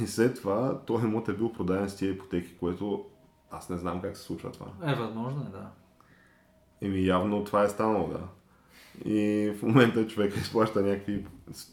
И 0.02 0.06
след 0.06 0.36
това 0.36 0.80
този 0.80 1.06
имот 1.06 1.28
е 1.28 1.36
бил 1.36 1.52
продаден 1.52 1.90
с 1.90 1.96
тия 1.96 2.10
ипотеки, 2.10 2.56
което 2.56 3.04
аз 3.50 3.70
не 3.70 3.78
знам 3.78 4.00
как 4.00 4.16
се 4.16 4.22
случва 4.22 4.52
това. 4.52 4.66
Е, 4.92 4.94
възможно 4.94 5.46
е, 5.48 5.50
да. 5.50 5.70
Еми 6.80 7.06
явно 7.06 7.44
това 7.44 7.64
е 7.64 7.68
станало, 7.68 8.08
да. 8.08 8.20
И 9.04 9.50
в 9.58 9.62
момента 9.62 10.06
човек 10.06 10.36
изплаща 10.36 10.82
някакви... 10.82 11.26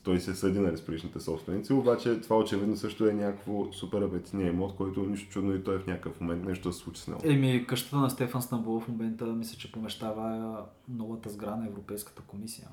Той 0.03 0.19
се 0.19 0.35
съди 0.35 0.59
нали, 0.59 0.77
с 0.77 0.85
предишните 0.85 1.19
собственици, 1.19 1.73
обаче 1.73 2.21
това 2.21 2.37
очевидно 2.37 2.77
също 2.77 3.07
е 3.07 3.13
някакво 3.13 3.73
супер 3.73 4.01
апетитния 4.01 4.47
имот, 4.47 4.75
който 4.75 5.05
нищо 5.05 5.29
чудно 5.29 5.55
и 5.55 5.63
той 5.63 5.79
в 5.79 5.87
някакъв 5.87 6.21
момент 6.21 6.45
нещо 6.45 6.69
да 6.69 6.73
се 6.73 6.79
случи 6.79 7.01
с 7.01 7.07
него. 7.07 7.21
Еми, 7.23 7.65
къщата 7.67 7.97
на 7.97 8.09
Стефан 8.09 8.41
Стамбул 8.41 8.79
в 8.79 8.87
момента 8.87 9.25
мисля, 9.25 9.57
че 9.57 9.71
помещава 9.71 10.57
новата 10.89 11.29
сграда 11.29 11.55
на 11.55 11.67
Европейската 11.67 12.21
комисия. 12.21 12.67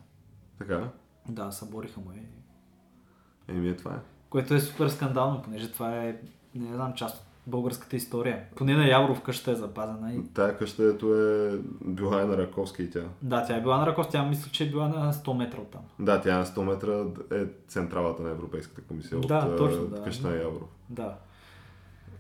Така? 0.59 0.91
Да, 1.29 1.53
събориха 1.53 2.01
му 2.01 2.13
и... 2.13 2.21
Еми 3.53 3.69
е 3.69 3.77
това 3.77 3.95
е. 3.95 3.99
Което 4.31 4.55
е 4.55 4.61
супер 4.61 4.89
скандално, 4.89 5.43
понеже 5.43 5.73
това 5.73 6.05
е, 6.05 6.21
не 6.55 6.75
знам, 6.75 6.95
част 6.95 7.17
от 7.17 7.28
българската 7.49 7.97
история. 7.97 8.45
Поне 8.57 8.77
на 8.77 8.89
Яворов 8.89 9.21
къща 9.23 9.51
е 9.51 9.55
запазена 9.55 10.15
и... 10.15 10.33
Тая 10.35 10.59
къща, 10.59 10.85
ето 10.85 11.15
е 11.15 11.59
била 11.85 12.23
е 12.23 12.25
на 12.25 12.37
Раковски 12.37 12.83
и 12.83 12.91
тя. 12.91 13.01
Да, 13.23 13.45
тя 13.47 13.57
е 13.57 13.61
била 13.61 13.79
на 13.79 13.87
Раков, 13.87 14.09
тя 14.09 14.23
мисля, 14.23 14.51
че 14.53 14.65
е 14.65 14.71
била 14.71 14.89
на 14.89 15.13
100 15.13 15.37
метра 15.37 15.61
от 15.61 15.71
там. 15.71 15.81
Да, 15.99 16.21
тя 16.21 16.39
на 16.39 16.47
100 16.47 16.63
метра 16.63 17.05
е 17.41 17.47
централата 17.69 18.23
на 18.23 18.31
Европейската 18.31 18.83
комисия 18.83 19.21
Да, 19.21 19.39
от 19.39 19.57
точно, 19.57 19.87
да. 19.87 20.03
къща 20.03 20.29
на 20.29 20.37
Яворов. 20.37 20.69
Да. 20.91 21.15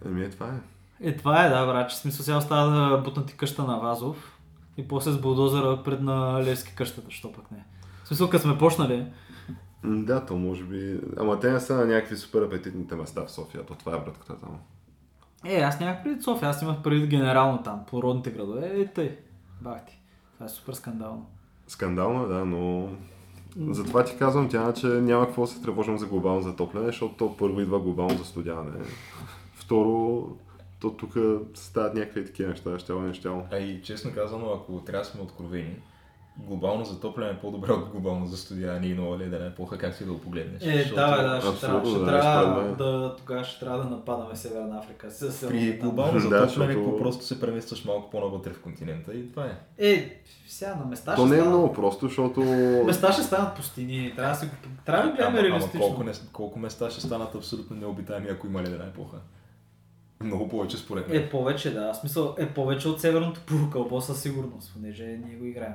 Еми 0.07 0.23
е 0.23 0.31
това 0.31 0.47
е. 0.47 1.09
Е, 1.09 1.17
това 1.17 1.47
е, 1.47 1.49
да, 1.49 1.67
брат, 1.67 1.91
в 1.91 1.95
смисъл 1.95 2.25
сега 2.25 2.37
остава 2.37 2.67
да 2.71 2.99
бутнати 2.99 3.37
къща 3.37 3.63
на 3.63 3.79
Вазов 3.79 4.39
и 4.77 4.89
после 4.89 5.13
с 5.13 5.21
булдозера 5.21 5.83
пред 5.85 6.01
на 6.01 6.43
Левски 6.45 6.75
къщата, 6.75 7.11
що 7.11 7.33
пък 7.33 7.51
не. 7.51 7.65
В 8.05 8.09
смисъл, 8.09 8.31
като 8.31 8.43
сме 8.43 8.59
почнали, 8.59 9.07
Да, 9.85 10.27
то 10.27 10.37
може 10.37 10.65
би... 10.65 11.01
Ама 11.19 11.41
те 11.41 11.53
не 11.53 11.61
са 11.61 11.75
на 11.77 11.87
някакви 11.87 12.17
супер 12.17 12.43
апетитните 12.43 12.95
места 12.95 13.25
в 13.27 13.31
София, 13.31 13.67
то 13.67 13.75
това 13.75 13.97
е 13.97 14.01
братката 14.01 14.41
там. 14.41 14.59
Е, 15.45 15.61
аз 15.61 15.81
нямах 15.81 16.03
преди 16.03 16.23
София, 16.23 16.49
аз 16.49 16.63
имах 16.63 16.83
преди 16.83 17.07
генерално 17.07 17.63
там, 17.63 17.85
по 17.87 18.03
родните 18.03 18.31
градове. 18.31 18.73
Е, 18.81 18.87
тъй. 18.87 19.19
Бах 19.61 19.85
ти. 19.87 20.01
Това 20.35 20.47
е 20.47 20.49
супер 20.49 20.73
скандално. 20.73 21.27
Скандално 21.67 22.25
е, 22.25 22.29
да, 22.29 22.45
но... 22.45 22.89
Затова 23.71 24.05
ти 24.05 24.17
казвам, 24.19 24.49
тя, 24.49 24.73
че 24.73 24.87
няма 24.87 25.27
какво 25.27 25.43
да 25.43 25.49
се 25.49 25.63
тревожим 25.63 25.99
за 25.99 26.07
глобално 26.07 26.43
затопляне, 26.43 26.87
защото 26.87 27.15
то 27.15 27.37
първо 27.37 27.61
идва 27.61 27.81
глобално 27.81 28.19
застудяване. 28.19 28.71
Второ, 29.55 30.27
то 30.81 30.91
тук 30.91 31.15
стават 31.55 31.95
някакви 31.95 32.25
такива 32.25 32.49
неща, 32.49 32.79
щяло 32.79 33.01
не 33.01 33.15
щяло. 33.15 33.43
А 33.53 33.59
и 33.59 33.83
честно 33.83 34.15
казано, 34.15 34.53
ако 34.55 34.81
трябва 34.81 35.05
да 35.05 35.11
сме 35.11 35.21
откровени, 35.21 35.77
глобално 36.39 36.85
затопляне 36.85 37.31
е 37.31 37.39
по-добре 37.39 37.73
от 37.73 37.89
глобално 37.89 38.27
застудяване 38.27 38.87
и 38.87 38.95
нова 38.95 39.19
ледена 39.19 39.47
епоха, 39.47 39.79
как 39.79 39.95
си 39.95 40.05
да 40.05 40.13
го 40.13 40.21
погледнеш. 40.21 40.63
Е, 40.63 40.79
Защото 40.79 40.95
да, 40.95 41.23
да, 41.23 41.41
ще 41.41 41.61
трябва, 41.61 41.91
ще 41.91 41.99
да, 41.99 42.07
трябва 42.07 42.75
да, 42.79 43.17
тогава 43.17 43.45
ще 43.45 43.61
трябва 43.61 43.79
да 43.79 43.91
нападаме 43.91 44.37
Северна 44.37 44.79
Африка. 44.79 45.11
С, 45.11 45.49
При 45.49 45.73
глобално 45.73 46.13
Да, 46.13 46.21
затопляне, 46.21 46.47
защото- 46.47 46.69
какво 46.69 46.99
просто 46.99 47.25
се 47.25 47.41
преместваш 47.41 47.85
малко 47.85 48.11
по-навътре 48.11 48.53
в 48.53 48.61
континента 48.61 49.15
и 49.15 49.31
това 49.31 49.47
е. 49.47 49.93
Е, 49.93 50.23
сега 50.49 50.75
на 50.75 50.85
места 50.85 51.15
То 51.15 51.27
ще 51.27 51.37
не 51.37 51.41
е 51.43 51.49
много 51.49 51.73
просто, 51.73 52.07
защото... 52.07 52.41
Места 52.87 53.13
ще 53.13 53.23
станат 53.23 53.57
пустини. 53.57 54.13
Трябва 54.17 54.33
да, 54.33 54.39
си, 54.39 54.49
трябва 54.87 55.03
да 55.03 55.13
гледаме 55.13 55.39
ама, 55.39 55.39
ама 55.39 55.49
реалистично. 55.49 55.81
колко, 55.81 56.05
не, 56.05 56.13
колко 56.33 56.59
места 56.59 56.91
ще 56.91 57.01
станат 57.01 57.35
абсолютно 57.35 57.77
необитаеми, 57.77 58.29
ако 58.29 58.47
има 58.47 58.63
ледена 58.63 58.85
епоха? 58.85 59.17
Много 60.21 60.49
повече 60.49 60.77
според 60.77 61.09
мен. 61.09 61.17
Е, 61.17 61.31
повече, 61.31 61.75
да. 61.75 61.93
В 61.93 61.97
смисъл, 61.97 62.35
е 62.39 62.49
повече 62.49 62.89
от 62.89 63.01
северното 63.01 63.41
полукълбо 63.47 64.01
със 64.01 64.23
сигурност, 64.23 64.73
понеже 64.75 65.05
ние 65.05 65.37
го 65.37 65.45
играем. 65.45 65.75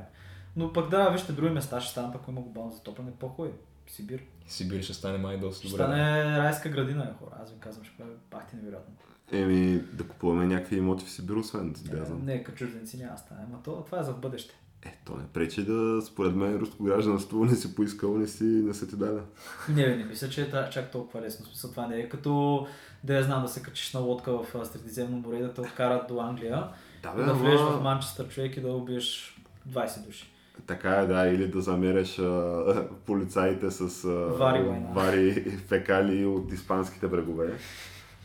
Но 0.55 0.73
пък 0.73 0.89
да, 0.89 1.09
вижте, 1.09 1.31
други 1.33 1.53
места 1.53 1.81
ще 1.81 1.91
станат, 1.91 2.15
ако 2.15 2.31
има 2.31 2.41
глобално 2.41 2.71
затопляне, 2.71 3.11
по-хубави. 3.19 3.53
Сибир. 3.87 4.23
Сибир 4.47 4.81
ще 4.81 4.93
стане 4.93 5.17
май 5.17 5.39
доста 5.39 5.67
Ще 5.67 5.67
добре. 5.67 5.83
стане 5.83 6.37
райска 6.37 6.69
градина, 6.69 7.03
бе, 7.03 7.25
хора. 7.25 7.35
Аз 7.43 7.51
ви 7.51 7.59
казвам, 7.59 7.85
ще 7.85 8.03
бъде 8.03 8.15
пахти 8.29 8.55
невероятно. 8.55 8.95
Еми, 9.31 9.79
да 9.93 10.07
купуваме 10.07 10.45
някакви 10.45 10.77
имоти 10.77 11.05
в 11.05 11.11
Сибир, 11.11 11.35
освен 11.35 11.73
да 11.73 12.05
знам. 12.05 12.25
Не, 12.25 12.43
като 12.43 12.57
чужденци 12.57 12.97
няма 12.97 13.17
стане. 13.17 13.41
Ама 13.49 13.63
то, 13.63 13.83
това 13.85 13.99
е 13.99 14.03
за 14.03 14.11
в 14.13 14.19
бъдеще. 14.19 14.55
Е, 14.85 14.97
то 15.05 15.15
не 15.15 15.27
пречи 15.27 15.65
да, 15.65 16.01
според 16.01 16.35
мен, 16.35 16.55
руско 16.55 16.83
гражданство 16.83 17.45
не 17.45 17.55
си 17.55 17.75
поискал, 17.75 18.17
не, 18.17 18.27
си, 18.27 18.43
не 18.43 18.73
са 18.73 18.87
ти 18.87 18.95
даде. 18.95 19.21
Не, 19.69 19.85
бе, 19.85 19.95
не 19.95 20.03
мисля, 20.03 20.29
че 20.29 20.41
е 20.41 20.69
чак 20.71 20.91
толкова 20.91 21.21
лесно. 21.21 21.45
Смисъл, 21.45 21.69
това 21.69 21.87
не 21.87 21.97
е 21.97 22.09
като 22.09 22.67
да 23.03 23.13
я 23.15 23.23
знам 23.23 23.41
да 23.41 23.47
се 23.47 23.61
качиш 23.61 23.93
на 23.93 23.99
лодка 23.99 24.31
в 24.31 24.65
Средиземно 24.65 25.17
море 25.17 25.37
и 25.37 25.41
да 25.41 25.53
те 25.53 25.61
откарат 25.61 26.07
до 26.07 26.19
Англия, 26.19 26.67
Да, 27.03 27.13
да, 27.13 27.33
влезеш 27.33 27.59
в 27.59 27.81
Манчестър 27.83 28.27
човек 28.27 28.57
и 28.57 28.61
да 28.61 28.71
убиеш 28.71 29.37
20 29.69 30.05
души. 30.05 30.32
Така 30.67 30.89
е, 30.89 31.05
да, 31.05 31.27
или 31.27 31.47
да 31.47 31.61
замереш 31.61 32.19
а, 32.19 32.87
полицаите 33.05 33.71
с 33.71 34.05
а, 34.05 34.09
Вари 34.09 34.63
война. 34.63 34.87
вари 34.93 35.33
фекали 35.67 36.25
от 36.25 36.51
испанските 36.51 37.07
брегове. 37.07 37.53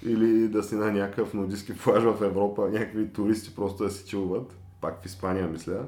Или 0.06 0.48
да 0.48 0.62
си 0.62 0.74
на 0.74 0.92
някакъв 0.92 1.34
нудистски 1.34 1.76
плаж 1.76 2.02
в 2.02 2.22
Европа, 2.22 2.68
някакви 2.72 3.08
туристи 3.12 3.54
просто 3.54 3.84
да 3.84 3.90
си 3.90 4.08
чилват, 4.08 4.56
пак 4.80 5.02
в 5.02 5.06
Испания 5.06 5.48
мисля, 5.48 5.78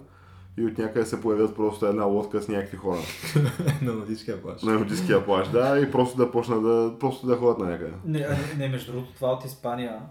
и 0.57 0.65
от 0.67 0.79
някъде 0.79 1.07
се 1.07 1.21
появят 1.21 1.57
просто 1.57 1.87
една 1.87 2.05
лодка 2.05 2.43
с 2.43 2.49
някакви 2.49 2.77
хора 2.77 2.99
на 3.83 3.93
нудистския 3.93 4.43
плаж. 4.43 4.63
на 4.63 4.73
нудистския 4.79 5.25
плаж, 5.25 5.49
да, 5.49 5.81
и 5.81 5.91
просто 5.91 6.17
да 6.17 6.31
почнат 6.31 6.63
да, 6.63 6.93
просто 7.01 7.27
да 7.27 7.37
ходят 7.37 7.59
на 7.59 7.67
някъде. 7.67 7.93
Не, 8.05 8.27
не, 8.59 8.69
между 8.69 8.93
другото, 8.93 9.15
това 9.15 9.29
от 9.29 9.45
Испания. 9.45 10.03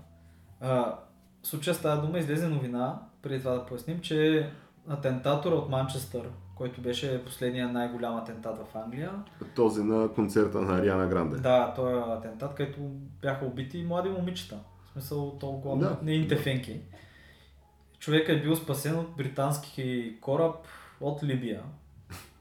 А, 0.62 0.96
в 1.44 1.48
случая 1.48 1.74
става 1.76 2.02
дума, 2.02 2.20
излезе 2.20 2.48
новина, 2.48 3.00
преди 3.22 3.39
това 3.39 3.52
да 3.52 3.65
поясним, 3.65 4.00
че 4.00 4.50
атентатора 4.89 5.56
от 5.56 5.69
Манчестър, 5.69 6.30
който 6.56 6.82
беше 6.82 7.25
последния 7.25 7.69
най-голям 7.71 8.15
атентат 8.17 8.58
в 8.58 8.75
Англия, 8.75 9.12
Този 9.56 9.84
на 9.84 10.10
концерта 10.13 10.62
на 10.62 10.78
Ариана 10.78 11.08
Гранде. 11.08 11.38
да, 11.38 11.73
той 11.75 11.97
е 11.97 12.17
атентат, 12.17 12.56
където 12.56 12.80
бяха 13.21 13.45
убити 13.45 13.84
млади 13.84 14.10
момичета. 14.10 14.60
В 14.86 14.91
смисъл 14.91 15.38
толкова 15.39 15.78
Да. 15.78 15.89
да. 15.89 15.97
неините 16.02 16.36
фенки. 16.36 16.80
Човекът 17.99 18.38
е 18.38 18.41
бил 18.41 18.56
спасен 18.56 18.99
от 18.99 19.15
британски 19.17 20.17
кораб 20.21 20.56
от 21.02 21.23
Либия. 21.23 21.62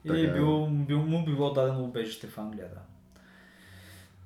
И 0.03 0.11
е 0.11 0.23
е. 0.23 0.33
бил, 0.33 0.67
бил, 0.67 1.01
му 1.01 1.25
било 1.25 1.53
дадено 1.53 1.83
убежище 1.83 2.27
в 2.27 2.37
Англия, 2.37 2.67
да. 2.73 2.81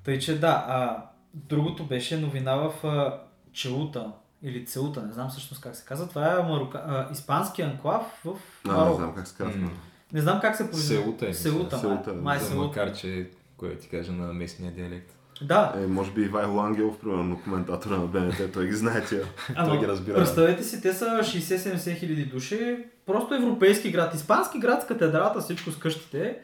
Тъй, 0.03 0.19
че 0.19 0.39
да, 0.39 0.65
а 0.67 1.05
другото 1.33 1.85
беше 1.85 2.19
новина 2.19 2.55
в 2.55 2.87
а, 2.87 3.21
Челута 3.51 4.11
или 4.43 4.65
Целута, 4.65 5.01
не 5.01 5.13
знам 5.13 5.29
всъщност 5.29 5.61
как 5.61 5.75
се 5.75 5.85
казва. 5.85 6.07
Това 6.09 6.31
е 6.31 6.43
марука, 6.43 6.83
а, 6.87 7.07
испански 7.11 7.61
анклав 7.61 8.01
в 8.25 8.27
А, 8.27 8.67
не 8.67 8.73
Марокко. 8.73 8.95
знам 8.95 9.15
как 9.15 9.27
се 9.27 9.35
казва. 9.37 9.69
Не 10.13 10.21
знам 10.21 10.39
как 10.41 10.55
се 10.55 10.63
произнася. 10.63 10.87
Селута 10.93 11.25
е, 11.25 11.27
мисля. 11.27 11.41
Селута, 11.41 11.79
Селута, 11.79 12.09
май, 12.09 12.21
май 12.21 12.37
да, 12.37 12.43
За 12.43 12.49
Селута. 12.49 12.67
макар, 12.67 12.93
че, 12.93 13.27
кое 13.57 13.75
ти 13.75 13.89
кажа 13.89 14.11
на 14.11 14.33
местния 14.33 14.71
диалект. 14.71 15.13
Да, 15.41 15.73
Е, 15.77 15.87
може 15.87 16.11
би 16.11 16.21
Ивайло 16.21 16.59
Ангелов, 16.59 16.97
примерно, 16.97 17.41
коментатора 17.43 17.97
на 17.97 18.05
БНТ, 18.05 18.53
той 18.53 18.67
ги 18.67 18.73
знае 18.73 19.01
тия. 19.01 19.23
Той 19.57 19.79
ги 19.79 19.87
разбира. 19.87 20.15
Представете 20.15 20.63
си, 20.63 20.81
те 20.81 20.93
са 20.93 21.05
60-70 21.05 21.95
хиляди 21.95 22.25
души, 22.25 22.77
просто 23.05 23.35
европейски 23.35 23.91
град, 23.91 24.13
испански 24.13 24.59
град 24.59 24.81
с 24.81 24.87
катедрата, 24.87 25.39
всичко 25.39 25.71
с 25.71 25.77
къщите, 25.77 26.37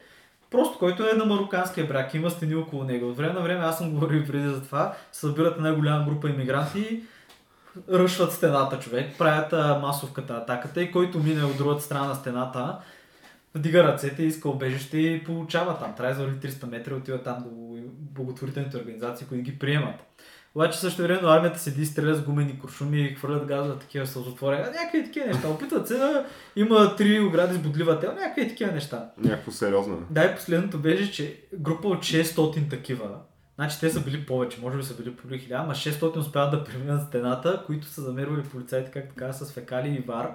просто 0.50 0.78
който 0.78 1.02
е 1.04 1.12
на 1.12 1.24
марокканския 1.24 1.86
бряг, 1.86 2.14
има 2.14 2.30
стени 2.30 2.54
около 2.54 2.84
него. 2.84 3.08
От 3.08 3.16
време 3.16 3.32
на 3.32 3.40
време, 3.40 3.64
аз 3.64 3.78
съм 3.78 3.90
говорил 3.90 4.24
преди 4.26 4.48
за 4.48 4.62
това, 4.62 4.94
събират 5.12 5.56
една 5.56 5.74
голяма 5.74 6.04
група 6.04 6.28
иммигранти, 6.28 7.02
ръшват 7.92 8.32
стената 8.32 8.78
човек, 8.78 9.18
правят 9.18 9.52
а, 9.52 9.78
масовката, 9.82 10.34
атаката 10.34 10.82
и 10.82 10.92
който 10.92 11.18
мине 11.18 11.44
от 11.44 11.56
другата 11.56 11.82
страна 11.82 12.08
на 12.08 12.14
стената, 12.14 12.78
вдига 13.54 13.84
ръцете, 13.84 14.22
иска 14.22 14.48
обежище 14.48 14.98
и 14.98 15.24
получава 15.24 15.78
там. 15.78 15.94
Трябва 15.96 16.12
извърви 16.12 16.36
300 16.36 16.70
метра 16.70 16.94
отива 16.94 17.22
там 17.22 17.36
до 17.38 17.50
благотворителните 17.96 18.76
организации, 18.76 19.26
които 19.26 19.44
ги 19.44 19.58
приемат. 19.58 19.94
Обаче 20.54 20.78
също 20.78 21.02
време 21.02 21.20
армията 21.24 21.58
седи 21.58 21.82
и 21.82 21.86
стреля 21.86 22.14
с 22.14 22.22
гумени 22.22 22.58
куршуми 22.58 23.00
и 23.00 23.14
хвърлят 23.14 23.46
газа 23.46 23.78
такива 23.78 24.06
сълзотвори. 24.06 24.56
А, 24.56 24.58
Някакви 24.58 25.04
такива 25.04 25.26
неща. 25.26 25.48
Опитват 25.48 25.88
се 25.88 25.94
да 25.94 26.26
има 26.56 26.96
три 26.96 27.20
огради 27.20 27.54
с 27.54 27.58
бодлива 27.58 28.00
тел, 28.00 28.12
някакви 28.12 28.48
такива 28.48 28.72
неща. 28.72 29.10
Някакво 29.18 29.50
сериозно. 29.50 30.02
Да, 30.10 30.24
и 30.24 30.34
последното 30.34 30.78
беше, 30.78 31.12
че 31.12 31.40
група 31.54 31.88
от 31.88 31.98
600 31.98 32.70
такива, 32.70 33.08
значи 33.60 33.80
те 33.80 33.90
са 33.90 34.00
били 34.00 34.26
повече, 34.26 34.60
може 34.60 34.76
би 34.76 34.82
са 34.82 34.94
били 34.94 35.16
по 35.16 35.28
1000, 35.28 35.60
ама 35.60 35.74
600 35.74 36.16
успяват 36.16 36.50
да 36.50 36.64
преминат 36.64 37.08
стената, 37.08 37.62
които 37.66 37.86
са 37.86 38.02
замервали 38.02 38.42
полицайите, 38.42 38.90
както 38.90 39.14
каза, 39.14 39.46
с 39.46 39.52
фекали 39.52 39.88
и 39.88 40.00
вар. 40.00 40.32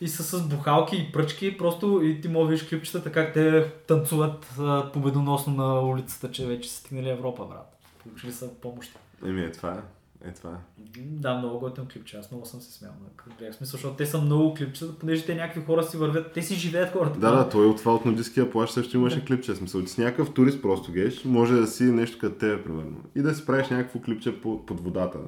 И 0.00 0.08
са 0.08 0.22
с 0.22 0.48
бухалки 0.48 0.96
и 0.96 1.12
пръчки, 1.12 1.56
просто 1.56 2.00
и 2.02 2.20
ти 2.20 2.28
да 2.28 2.44
видиш 2.44 2.68
клипчетата 2.68 3.12
как 3.12 3.34
те 3.34 3.70
танцуват 3.70 4.46
победоносно 4.92 5.54
на 5.54 5.80
улицата, 5.80 6.30
че 6.30 6.46
вече 6.46 6.70
са 6.70 6.76
стигнали 6.76 7.10
Европа, 7.10 7.46
брат. 7.46 7.76
Получили 8.02 8.32
са 8.32 8.48
помощ. 8.60 8.98
Еми, 9.26 9.44
е 9.44 9.52
това 9.52 9.72
е. 9.72 9.97
Е 10.24 10.32
това 10.32 10.50
е. 10.50 10.78
Да, 11.00 11.34
много 11.34 11.58
готин 11.58 11.86
клипче. 11.86 12.16
Аз 12.16 12.30
много 12.30 12.46
съм 12.46 12.60
се 12.60 12.72
смял 12.72 12.90
на. 12.90 13.50
В 13.50 13.54
смисъл, 13.54 13.72
защото 13.72 13.96
те 13.96 14.06
са 14.06 14.20
много 14.20 14.54
клипчета, 14.54 14.98
понеже 14.98 15.26
те 15.26 15.34
някакви 15.34 15.64
хора 15.64 15.82
си 15.82 15.96
вървят, 15.96 16.32
те 16.32 16.42
си 16.42 16.54
живеят 16.54 16.92
хората. 16.92 17.18
Да, 17.18 17.30
да, 17.30 17.48
той 17.48 17.66
от 17.66 17.76
това 17.76 17.94
от 17.94 18.04
нудистския 18.04 18.50
плащ 18.50 18.72
също 18.72 18.96
имаше 18.96 19.24
клипче. 19.24 19.54
Смисъл, 19.54 19.86
си 19.86 20.00
някакъв 20.00 20.34
турист 20.34 20.62
просто 20.62 20.92
геш, 20.92 21.24
може 21.24 21.54
да 21.54 21.66
си 21.66 21.84
нещо 21.84 22.18
като 22.20 22.38
тебе, 22.38 22.62
примерно. 22.64 22.96
И 23.16 23.22
да 23.22 23.34
си 23.34 23.46
правиш 23.46 23.68
някакво 23.68 24.00
клипче 24.00 24.40
по- 24.40 24.66
под 24.66 24.80
водата. 24.80 25.18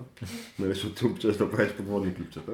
Нали, 0.59 0.74
защото 0.74 0.94
ти 0.94 1.07
обичаш 1.07 1.37
да 1.37 1.50
правиш 1.50 1.72
подводни 1.72 2.14
клипчета. 2.14 2.53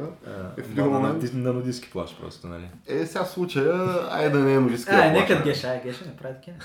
Е, 0.59 0.63
в 0.63 0.77
на, 0.77 0.85
момент- 0.85 1.33
на, 1.35 1.41
на 1.41 1.53
нудистски 1.53 1.91
плаж 1.91 2.17
просто, 2.21 2.47
нали? 2.49 2.69
Е, 2.87 3.07
сега 3.07 3.25
в 3.25 3.31
случая, 3.31 3.75
айде 4.11 4.39
да 4.39 4.45
не 4.45 4.55
е 4.55 4.61
нудистския 4.61 4.99
Ай, 4.99 5.13
нека 5.13 5.43
Геша, 5.43 5.67
ай, 5.69 5.83
Геша 5.85 6.05
не 6.07 6.17
прави 6.17 6.35
такива. 6.35 6.57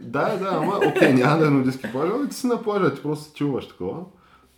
Да, 0.00 0.36
да, 0.36 0.48
ама 0.52 0.80
окей, 0.88 1.12
няма 1.12 1.38
да 1.38 1.46
е 1.46 1.50
нудистски 1.50 1.92
плаж, 1.92 2.10
ти 2.30 2.36
си 2.36 2.46
на 2.46 2.62
плажа, 2.62 2.94
ти 2.94 3.02
просто 3.02 3.24
се 3.24 3.34
чуваш 3.34 3.68
такова. 3.68 4.04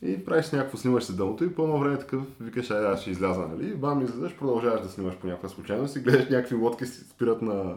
И 0.03 0.25
правиш 0.25 0.51
някакво, 0.51 0.77
снимаш 0.77 1.05
се 1.05 1.13
дъното 1.13 1.45
и 1.45 1.55
по 1.55 1.63
едно 1.63 1.79
време 1.79 1.99
такъв 1.99 2.23
викаш, 2.41 2.71
айде 2.71 2.87
аз 2.87 3.01
ще 3.01 3.11
изляза, 3.11 3.49
нали? 3.49 3.75
Бам, 3.75 4.03
излизаш, 4.03 4.37
продължаваш 4.37 4.81
да 4.81 4.89
снимаш 4.89 5.17
по 5.17 5.27
някаква 5.27 5.49
случайност 5.49 5.97
и 5.97 6.01
гледаш 6.01 6.29
някакви 6.31 6.55
лодки 6.55 6.87
си 6.87 7.01
спират 7.01 7.43
на, 7.43 7.77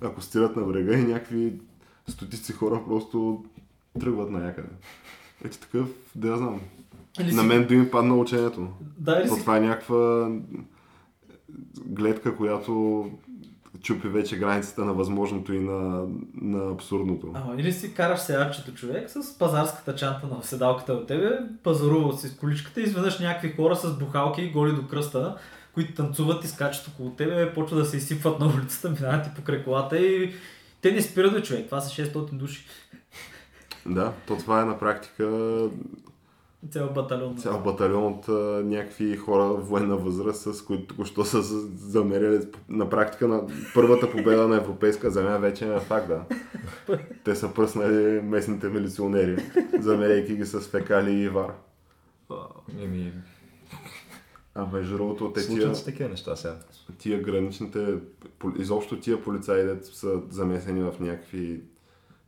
ако 0.00 0.20
стират 0.20 0.56
на 0.56 0.62
брега 0.62 0.94
и 0.94 1.04
някакви 1.04 1.60
стотици 2.08 2.52
хора 2.52 2.80
просто 2.88 3.44
тръгват 4.00 4.30
на 4.30 4.38
някъде. 4.38 4.68
Ето 5.44 5.58
такъв, 5.58 5.88
да 6.14 6.28
я 6.28 6.36
знам. 6.36 6.60
Или 7.20 7.32
На 7.34 7.42
си- 7.42 7.48
мен 7.48 7.66
би 7.66 7.76
ми 7.76 7.90
падна 7.90 8.16
учението. 8.16 8.68
Да, 8.98 9.20
или 9.20 9.28
си... 9.28 9.40
това 9.40 9.56
е 9.56 9.60
някаква 9.60 10.30
гледка, 11.86 12.36
която 12.36 13.04
чупи 13.82 14.08
вече 14.08 14.38
границата 14.38 14.84
на 14.84 14.92
възможното 14.92 15.52
и 15.52 15.60
на, 15.60 16.06
на 16.34 16.72
абсурдното. 16.72 17.30
Ама, 17.34 17.54
или 17.58 17.72
си 17.72 17.94
караш 17.94 18.20
седачето 18.20 18.74
човек 18.74 19.10
с 19.10 19.38
пазарската 19.38 19.94
чанта 19.94 20.26
на 20.26 20.42
седалката 20.42 20.92
от 20.92 21.06
тебе, 21.06 21.30
пазарувал 21.62 22.12
си 22.12 22.28
с 22.28 22.36
количката 22.36 22.80
и 22.80 22.84
изведнъж 22.84 23.18
някакви 23.18 23.52
хора 23.52 23.76
с 23.76 23.98
бухалки 23.98 24.50
голи 24.50 24.72
до 24.72 24.86
кръста, 24.86 25.36
които 25.74 25.94
танцуват 25.94 26.44
и 26.44 26.48
скачат 26.48 26.88
около 26.88 27.10
тебе, 27.10 27.54
почва 27.54 27.76
да 27.76 27.84
се 27.84 27.96
изсипват 27.96 28.40
на 28.40 28.46
улицата, 28.46 28.90
минават 29.00 29.26
и 29.26 29.34
покрай 29.36 29.64
колата 29.64 29.98
и 29.98 30.34
те 30.80 30.92
не 30.92 31.02
спират 31.02 31.32
до 31.32 31.40
човек. 31.40 31.66
Това 31.66 31.80
са 31.80 32.02
600 32.02 32.32
души. 32.32 32.66
Да, 33.86 34.12
то 34.26 34.36
това 34.36 34.62
е 34.62 34.64
на 34.64 34.78
практика 34.78 35.24
Цял 36.64 36.88
батальон. 36.88 37.36
цял 37.36 37.60
батальон 37.60 38.04
от 38.04 38.28
а, 38.28 38.32
някакви 38.64 39.16
хора 39.16 39.44
в 39.44 39.60
военна 39.60 39.96
възраст, 39.96 40.54
с 40.54 40.62
които 40.62 40.86
току-що 40.86 41.24
са 41.24 41.42
за- 41.42 41.68
замерили 41.78 42.38
на 42.68 42.90
практика 42.90 43.28
на 43.28 43.42
първата 43.74 44.10
победа 44.10 44.48
на 44.48 44.56
европейска 44.56 45.10
земя 45.10 45.38
вече 45.38 45.66
е 45.66 45.80
факт, 45.80 46.08
да. 46.08 46.22
Те 47.24 47.36
са 47.36 47.54
пръснали 47.54 47.94
местните 48.20 48.68
милиционери, 48.68 49.44
замеряйки 49.74 50.36
ги 50.36 50.44
с 50.44 50.60
фекали 50.60 51.12
и 51.12 51.28
вар. 51.28 51.52
Еми, 52.80 53.12
А 54.54 54.66
между 54.66 54.96
другото, 54.96 55.32
те 55.32 55.40
тия, 55.40 55.46
случват 55.46 55.76
се 55.76 55.84
такива 55.84 56.08
неща 56.08 56.36
сега. 56.36 56.56
тия 56.98 57.22
граничните, 57.22 57.94
изобщо 58.58 59.00
тия 59.00 59.22
полицаи, 59.22 59.64
са 59.82 60.20
замесени 60.30 60.82
в 60.82 61.00
някакви 61.00 61.60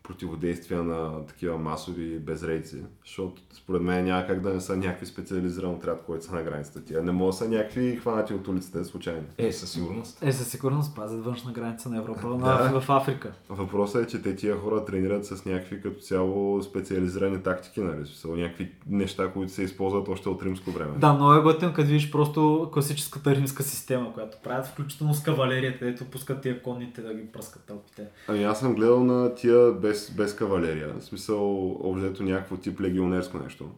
противодействия 0.03 0.83
на 0.83 1.27
такива 1.27 1.59
масови 1.59 2.19
безрейци, 2.19 2.77
защото 3.05 3.43
според 3.53 3.83
мен 3.83 4.05
няма 4.05 4.27
как 4.27 4.41
да 4.41 4.55
не 4.55 4.61
са 4.61 4.77
някакви 4.77 5.07
специализиран 5.07 5.71
отряд, 5.71 6.03
който 6.07 6.25
са 6.25 6.35
на 6.35 6.43
границата 6.43 6.85
тия. 6.85 7.03
Не 7.03 7.13
могат 7.13 7.33
да 7.33 7.37
са 7.37 7.49
някакви 7.49 7.97
хванати 7.97 8.35
от 8.35 8.49
улицата 8.49 8.85
случайно. 8.85 9.23
Е, 9.39 9.53
със 9.53 9.71
сигурност. 9.71 10.23
Е, 10.23 10.33
със 10.33 10.49
сигурност 10.49 10.97
пазят 10.97 11.25
външна 11.25 11.53
граница 11.53 11.89
на 11.89 11.99
Европа, 11.99 12.21
Да. 12.29 12.71
на, 12.73 12.81
в 12.81 12.91
Африка. 12.91 13.33
Въпросът 13.49 14.05
е, 14.05 14.07
че 14.07 14.23
те 14.23 14.37
тия 14.37 14.57
хора 14.57 14.85
тренират 14.85 15.27
с 15.27 15.45
някакви 15.45 15.81
като 15.83 16.01
цяло 16.01 16.63
специализирани 16.63 17.43
тактики, 17.43 17.81
нали? 17.81 18.07
Смисъл, 18.07 18.37
някакви 18.37 18.73
неща, 18.89 19.33
които 19.33 19.53
се 19.53 19.63
използват 19.63 20.09
още 20.09 20.29
от 20.29 20.43
римско 20.43 20.71
време. 20.71 20.99
Да, 20.99 21.13
много 21.13 21.33
е 21.33 21.43
готин, 21.43 21.73
като 21.73 21.89
видиш 21.89 22.11
просто 22.11 22.71
класическата 22.73 23.35
римска 23.35 23.63
система, 23.63 24.13
която 24.15 24.39
правят, 24.45 24.67
включително 24.67 25.15
с 25.15 25.23
кавалерията, 25.23 25.79
където 25.79 26.05
пускат 26.05 26.41
тия 26.43 26.63
конните 26.63 27.03
да 27.03 27.15
ги 27.15 27.27
пръскат 27.33 27.63
тълпите. 27.65 28.07
Ами 28.29 28.45
аз 28.45 28.61
съм 28.61 28.75
гледал 28.75 29.05
на 29.05 29.35
тия 29.35 29.73
без, 29.91 30.11
без 30.11 30.35
кавалерия, 30.35 30.95
в 30.99 31.05
смисъл 31.05 31.71
обзето 31.91 32.23
някакво 32.23 32.57
тип 32.57 32.81
легионерско 32.81 33.39
нещо. 33.39 33.71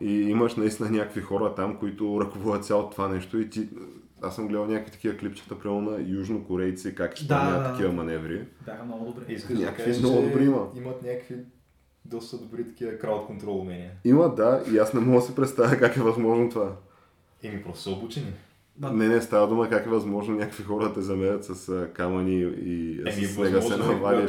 И 0.00 0.12
имаш 0.12 0.56
наистина 0.56 0.90
някакви 0.90 1.20
хора 1.20 1.54
там, 1.54 1.78
които 1.78 2.20
ръководят 2.20 2.64
цялото 2.64 2.90
това 2.90 3.08
нещо 3.08 3.38
и 3.38 3.50
ти... 3.50 3.68
Аз 4.22 4.34
съм 4.34 4.48
гледал 4.48 4.66
някакви 4.66 4.92
такива 4.92 5.16
клипчета, 5.16 5.58
примерно 5.58 5.90
на 5.90 6.00
южнокорейци, 6.08 6.94
как 6.94 7.20
изпълняват 7.20 7.62
да, 7.62 7.62
да. 7.62 7.70
такива 7.70 7.92
маневри. 7.92 8.44
Бяха 8.64 8.84
много 8.84 9.04
добре. 9.04 9.22
Искаш 9.28 9.58
да 9.58 9.74
кажеш, 9.74 9.98
много 9.98 10.22
добри 10.22 10.44
има. 10.44 10.68
Имат 10.76 11.02
някакви 11.02 11.36
доста 12.04 12.38
добри 12.38 12.66
такива 12.66 12.98
крауд 12.98 13.26
контрол 13.26 13.60
умения. 13.60 13.90
Има, 14.04 14.34
да, 14.34 14.62
и 14.72 14.78
аз 14.78 14.94
не 14.94 15.00
мога 15.00 15.20
да 15.20 15.26
си 15.26 15.34
представя 15.34 15.78
как 15.78 15.96
е 15.96 16.00
възможно 16.00 16.50
това. 16.50 16.76
Еми, 17.42 17.62
просто 17.62 17.82
са 17.82 17.90
обучени. 17.90 18.32
Да. 18.76 18.90
Не, 18.90 19.08
не, 19.08 19.20
става 19.20 19.48
дума 19.48 19.68
как 19.68 19.86
е 19.86 19.90
възможно 19.90 20.34
някакви 20.34 20.64
хора 20.64 20.84
да 20.84 20.94
те 20.94 21.00
замерят 21.00 21.44
с 21.44 21.68
а, 21.68 21.88
камъни 21.88 22.34
и 22.40 22.98
Еми, 23.00 23.12
с 23.24 23.34
снега 23.34 23.62
се 23.62 23.76
навали 23.76 24.28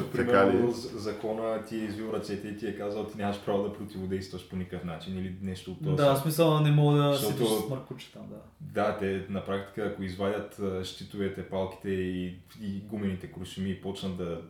з- 0.71 0.91
закона 0.95 1.63
ти 1.63 1.75
е 1.75 1.79
извил 1.79 2.11
ръцете 2.13 2.47
и 2.47 2.57
ти 2.57 2.67
е 2.67 2.77
казал, 2.77 3.05
ти 3.05 3.17
нямаш 3.17 3.39
право 3.39 3.63
да 3.63 3.73
противодействаш 3.73 4.49
по 4.49 4.55
никакъв 4.55 4.83
начин 4.83 5.17
или 5.17 5.35
нещо 5.41 5.71
от 5.71 5.83
този. 5.83 5.95
Да, 5.95 6.15
смисъл 6.15 6.59
не 6.59 6.71
мога 6.71 6.97
да 6.97 7.13
Защото- 7.13 7.45
си 7.47 7.67
с 7.67 7.69
мъркуче 7.69 8.13
там, 8.13 8.23
да. 8.29 8.35
Да, 8.73 8.97
те 8.97 9.25
на 9.29 9.45
практика, 9.45 9.81
ако 9.83 10.03
извадят 10.03 10.59
щитовете, 10.83 11.43
палките 11.43 11.89
и, 11.89 12.25
и 12.61 12.81
гумените 12.81 13.27
крушими 13.27 13.69
и 13.69 13.81
почнат 13.81 14.17
да, 14.17 14.41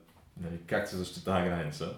нали, 0.42 0.56
как 0.68 0.88
се 0.88 0.98
защитава 0.98 1.42
граница, 1.42 1.94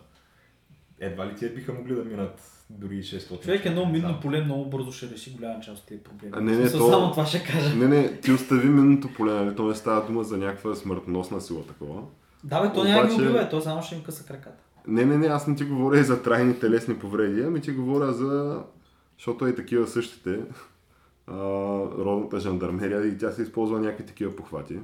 едва 1.00 1.26
ли 1.28 1.36
те 1.36 1.50
биха 1.50 1.74
могли 1.74 1.96
да 1.96 2.04
минат 2.06 2.52
дори 2.70 2.96
600 2.96 3.42
Човек 3.42 3.66
едно 3.66 3.86
минно 3.86 4.20
поле 4.22 4.42
много 4.42 4.66
бързо 4.66 4.92
ще 4.92 5.10
реши 5.10 5.32
голяма 5.32 5.60
част 5.60 5.82
от 5.82 5.88
тези 5.88 6.04
проблеми. 6.04 6.34
А, 6.36 6.42
не, 6.42 6.56
не, 6.58 6.72
то- 6.72 6.90
Само 6.90 7.12
това 7.12 7.26
ще 7.26 7.44
кажа. 7.44 7.76
Не, 7.76 7.88
не, 7.88 8.20
ти 8.20 8.32
остави 8.32 8.70
минното 8.70 9.14
поле, 9.14 9.34
нали? 9.34 9.56
То 9.56 9.68
не 9.68 9.76
става 9.76 10.06
дума 10.08 10.24
за 10.24 10.38
някаква 10.38 10.76
смъртоносна 10.76 11.42
сила 11.42 11.64
такова. 11.64 12.02
Да, 12.44 12.62
бе, 12.62 12.74
то 12.74 12.84
няма 12.84 13.02
да 13.02 13.08
ги 13.08 13.14
Обаче- 13.14 13.30
убива, 13.30 13.50
то 13.50 13.62
само 13.62 13.82
ще 13.82 13.96
им 13.96 14.04
къса 14.04 14.26
краката. 14.26 14.64
Не, 14.88 15.06
не, 15.06 15.18
не, 15.18 15.28
аз 15.28 15.48
не 15.48 15.56
ти 15.56 15.64
говоря 15.64 16.00
и 16.00 16.04
за 16.04 16.22
трайни 16.22 16.60
телесни 16.60 16.96
повреди, 16.96 17.42
ами 17.42 17.62
ти 17.62 17.72
говоря 17.72 18.14
за... 18.14 18.64
Защото 19.18 19.48
и 19.48 19.56
такива 19.56 19.88
същите, 19.88 20.40
а, 21.28 21.34
родната 21.98 22.40
жандармерия 22.40 23.06
и 23.06 23.18
тя 23.18 23.32
се 23.32 23.42
използва 23.42 23.80
някакви 23.80 24.06
такива 24.06 24.36
похвати. 24.36 24.80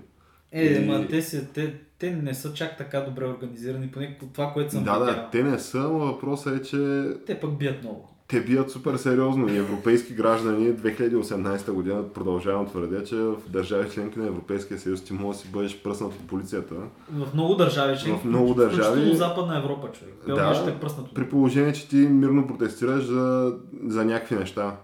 Е, 0.53 0.65
И- 0.65 0.87
ма 0.87 1.07
те, 1.07 1.21
си, 1.21 1.47
те, 1.53 1.73
те 1.99 2.11
не 2.11 2.33
са 2.33 2.53
чак 2.53 2.77
така 2.77 2.99
добре 2.99 3.25
организирани, 3.25 3.87
поне 3.87 4.17
по 4.19 4.25
това, 4.25 4.47
което 4.47 4.71
съм 4.71 4.83
Да, 4.83 4.99
да, 4.99 5.29
те 5.31 5.43
не 5.43 5.59
са, 5.59 5.77
но 5.79 5.99
въпросът 5.99 6.55
е, 6.55 6.63
че 6.63 7.03
те 7.25 7.39
пък 7.39 7.51
бият 7.51 7.81
много. 7.81 8.07
те 8.27 8.41
бият 8.41 8.71
супер 8.71 8.95
сериозно 8.95 9.47
и 9.49 9.57
европейски 9.57 10.13
граждани 10.13 10.67
2018 10.67 11.71
година 11.71 12.03
продължавам 12.05 12.65
твърдя, 12.65 13.03
че 13.03 13.15
в 13.15 13.49
държави 13.49 13.89
членки 13.89 14.19
на 14.19 14.27
Европейския 14.27 14.79
съюз 14.79 15.03
ти 15.03 15.13
може 15.13 15.37
да 15.37 15.43
си 15.43 15.49
бъдеш 15.49 15.77
пръснат 15.77 16.11
от 16.11 16.27
полицията. 16.27 16.75
В 17.09 17.33
много 17.33 17.55
държави, 17.55 17.97
че 17.97 18.11
В 18.11 18.25
много 18.25 18.53
държави- 18.53 18.83
Включително 18.83 19.15
Западна 19.15 19.57
Европа, 19.57 19.87
човек. 19.89 20.13
Белгия 20.27 20.47
Да. 20.47 20.55
ще 20.55 20.69
е 20.69 20.75
пръснато. 20.75 21.13
При 21.13 21.29
положение, 21.29 21.73
че 21.73 21.89
ти 21.89 21.95
мирно 21.95 22.47
протестираш 22.47 23.03
за, 23.03 23.53
за 23.83 24.05
някакви 24.05 24.35
неща. 24.35 24.75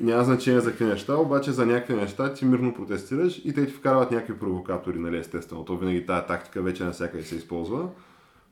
Няма 0.00 0.24
значение 0.24 0.60
за 0.60 0.70
какви 0.70 0.84
неща, 0.84 1.16
обаче 1.16 1.52
за 1.52 1.66
някакви 1.66 1.94
неща 1.94 2.34
ти 2.34 2.44
мирно 2.44 2.74
протестираш 2.74 3.42
и 3.44 3.54
те 3.54 3.66
ти 3.66 3.72
вкарват 3.72 4.10
някакви 4.10 4.38
провокатори, 4.38 4.98
нали, 4.98 5.18
естествено. 5.18 5.64
То 5.64 5.76
винаги 5.76 6.06
тази 6.06 6.26
тактика 6.26 6.62
вече 6.62 6.84
навсякъде 6.84 7.22
се 7.22 7.36
използва, 7.36 7.88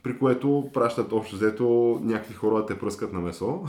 при 0.02 0.18
което 0.18 0.70
пращат 0.74 1.12
общо 1.12 1.36
взето 1.36 1.98
някакви 2.02 2.34
хора 2.34 2.54
да 2.54 2.66
те 2.66 2.78
пръскат 2.78 3.12
на 3.12 3.20
месо 3.20 3.64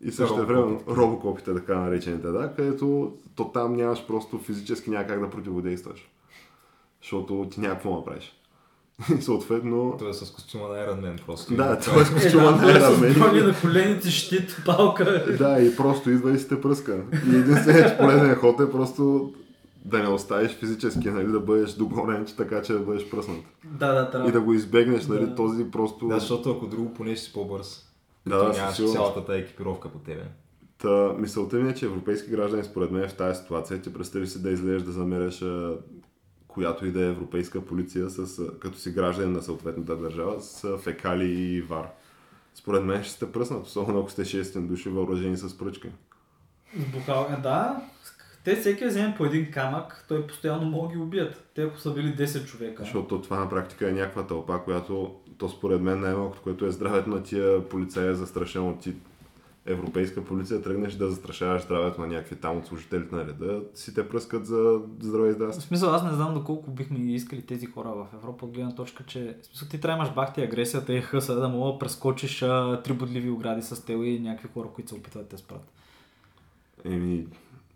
и 0.00 0.12
също 0.12 0.46
време 0.46 0.78
Робокопите. 0.88 1.54
така 1.54 1.78
наречените, 1.78 2.28
да, 2.28 2.52
където 2.56 3.12
то 3.36 3.48
там 3.48 3.72
нямаш 3.72 4.06
просто 4.06 4.38
физически 4.38 4.90
някак 4.90 5.20
да 5.20 5.30
противодействаш. 5.30 6.08
Защото 7.02 7.48
ти 7.50 7.60
няма 7.60 7.74
какво 7.74 7.96
направиш. 7.96 8.37
И 9.18 9.22
съответно... 9.22 9.96
Той 9.98 10.10
е 10.10 10.12
с 10.12 10.30
костюма 10.30 10.68
на 10.68 10.74
Iron 10.74 11.00
Man 11.00 11.26
просто. 11.26 11.54
Да, 11.54 11.78
това 11.78 11.92
това 11.92 12.02
е 12.02 12.04
с 12.04 12.10
костюма 12.10 12.50
на 12.50 12.56
да, 12.56 12.80
с 12.80 13.00
Iron 13.00 13.16
Man. 13.16 13.46
на 13.46 13.60
колените, 13.60 14.10
щит, 14.10 14.56
палка. 14.66 15.36
Да, 15.38 15.60
и 15.60 15.76
просто 15.76 16.10
идва 16.10 16.32
и 16.32 16.38
си 16.38 16.48
те 16.48 16.60
пръска. 16.60 16.96
И 17.32 17.36
единственият 17.36 17.98
полезен 17.98 18.34
ход 18.34 18.60
е 18.60 18.70
просто 18.70 19.32
да 19.84 20.02
не 20.02 20.08
оставиш 20.08 20.52
физически, 20.52 21.10
нали, 21.10 21.26
да 21.26 21.40
бъдеш 21.40 21.72
догонен, 21.72 22.26
че 22.26 22.36
така, 22.36 22.62
че 22.62 22.72
да 22.72 22.78
бъдеш 22.78 23.10
пръснат. 23.10 23.40
Да, 23.64 23.92
да, 23.92 24.10
трябва. 24.10 24.28
И 24.28 24.32
да 24.32 24.40
го 24.40 24.54
избегнеш, 24.54 25.06
нали, 25.06 25.26
Да. 25.26 25.34
този 25.34 25.70
просто... 25.70 26.08
Да, 26.08 26.18
защото 26.18 26.50
ако 26.50 26.66
друго, 26.66 26.94
поне 26.94 27.16
си 27.16 27.32
по-бърз. 27.32 27.84
Да, 28.26 28.38
Като 28.38 28.52
да, 28.52 28.58
нямаш 28.58 28.92
цялата 28.92 29.24
тази 29.24 29.38
екипировка 29.38 29.88
по 29.88 29.98
тебе. 29.98 30.22
Та, 30.78 31.12
мисълта 31.18 31.56
ми 31.56 31.70
е, 31.70 31.74
че 31.74 31.86
европейски 31.86 32.30
граждани, 32.30 32.64
според 32.64 32.90
мен, 32.90 33.08
в 33.08 33.14
тази 33.14 33.40
ситуация, 33.40 33.82
ти 33.82 33.92
представи 33.92 34.26
си 34.26 34.42
да 34.42 34.50
излезеш 34.50 34.82
да 34.82 34.92
замереш 34.92 35.42
а, 35.42 35.74
която 36.58 36.86
и 36.86 36.92
да 36.92 37.04
е 37.04 37.08
европейска 37.08 37.60
полиция, 37.64 38.10
с, 38.10 38.42
като 38.60 38.78
си 38.78 38.90
гражданин 38.90 39.32
на 39.32 39.42
съответната 39.42 39.96
държава, 39.96 40.40
с 40.40 40.78
фекали 40.78 41.24
и 41.24 41.60
вар. 41.60 41.86
Според 42.54 42.84
мен 42.84 43.02
ще 43.02 43.12
сте 43.12 43.32
пръснат, 43.32 43.66
особено 43.66 44.00
ако 44.00 44.10
сте 44.10 44.24
6 44.24 44.60
души 44.60 44.88
въоръжени 44.88 45.36
с 45.36 45.58
пръчки. 45.58 45.88
С 46.76 46.84
бухал... 46.92 47.26
Е, 47.38 47.40
да, 47.42 47.82
те 48.44 48.56
всеки 48.56 48.86
вземе 48.86 49.14
по 49.16 49.24
един 49.24 49.50
камък, 49.50 50.04
той 50.08 50.26
постоянно 50.26 50.70
могат 50.70 50.92
ги 50.92 50.98
убият. 50.98 51.44
Те 51.54 51.62
ако 51.62 51.78
са 51.78 51.94
били 51.94 52.16
10 52.16 52.46
човека. 52.46 52.82
Защото 52.82 53.22
това 53.22 53.38
на 53.38 53.48
практика 53.48 53.88
е 53.88 53.92
някаква 53.92 54.26
тълпа, 54.26 54.64
която, 54.64 55.14
то 55.38 55.48
според 55.48 55.80
мен 55.80 56.00
най-малкото, 56.00 56.42
което 56.42 56.66
е 56.66 56.70
здравето 56.70 57.10
на 57.10 57.22
тия 57.22 57.68
полицаи 57.68 58.08
е 58.08 58.14
застрашено. 58.14 58.76
Ти 58.76 58.94
европейска 59.68 60.24
полиция 60.24 60.62
тръгнеш 60.62 60.94
да 60.94 61.10
застрашаваш 61.10 61.62
здравето 61.62 62.00
на 62.00 62.06
някакви 62.06 62.36
там 62.36 62.56
от 62.56 62.66
служителите 62.66 63.14
на 63.14 63.26
реда, 63.26 63.62
си 63.74 63.94
те 63.94 64.08
пръскат 64.08 64.46
за 64.46 64.80
здраве 65.00 65.28
и 65.28 65.32
В 65.32 65.34
здраве. 65.34 65.52
смисъл, 65.52 65.90
аз 65.90 66.02
не 66.04 66.12
знам 66.12 66.34
доколко 66.34 66.70
бихме 66.70 66.98
искали 66.98 67.42
тези 67.42 67.66
хора 67.66 67.88
в 67.88 68.06
Европа 68.14 68.46
от 68.46 68.52
гледна 68.52 68.74
точка, 68.74 69.04
че 69.06 69.36
в 69.42 69.46
смисъл, 69.46 69.68
ти 69.68 69.80
трябва 69.80 69.98
да 69.98 70.04
имаш 70.04 70.14
бахти 70.14 70.42
агресията 70.42 70.92
и 70.94 71.00
хъса, 71.00 71.34
да 71.34 71.48
мога 71.48 71.72
да 71.72 71.78
прескочиш 71.78 72.42
а, 72.42 72.80
три 72.84 72.92
бодливи 72.92 73.30
огради 73.30 73.62
с 73.62 73.84
тел 73.84 74.04
и 74.04 74.20
някакви 74.20 74.48
хора, 74.54 74.68
които 74.74 74.88
се 74.88 74.94
опитват 74.94 75.22
да 75.22 75.28
те 75.28 75.36
спрат. 75.38 75.72
Еми, 76.84 77.26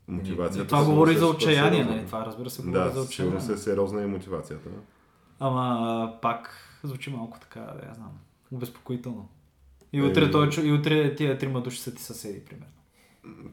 мотивацията. 0.09 0.69
Това 0.69 0.85
говори 0.85 1.15
е 1.15 1.19
за 1.19 1.27
отчаяние, 1.27 1.85
нали? 1.85 2.07
Това 2.07 2.27
разбира 2.27 2.51
се 2.51 2.63
говори 2.63 2.79
за 2.79 2.85
Да, 2.85 2.91
сигурно 2.91 3.05
отчаяние. 3.05 3.41
се 3.41 3.57
сериозна 3.57 4.03
и 4.03 4.07
мотивацията. 4.07 4.69
Ама 5.41 6.13
пак 6.23 6.51
звучи 6.85 7.11
малко 7.11 7.39
така, 7.41 7.61
да 7.61 7.87
я 7.89 7.95
знам, 7.95 8.11
обезпокоително. 8.53 9.29
И 9.93 10.03
утре, 10.03 10.31
той, 10.31 10.49
чу- 10.49 10.65
и 10.65 10.73
утре 10.73 11.15
тия 11.15 11.39
трима 11.39 11.61
души 11.61 11.81
са 11.81 11.95
ти 11.95 12.03
съседи, 12.03 12.45
примерно. 12.45 12.73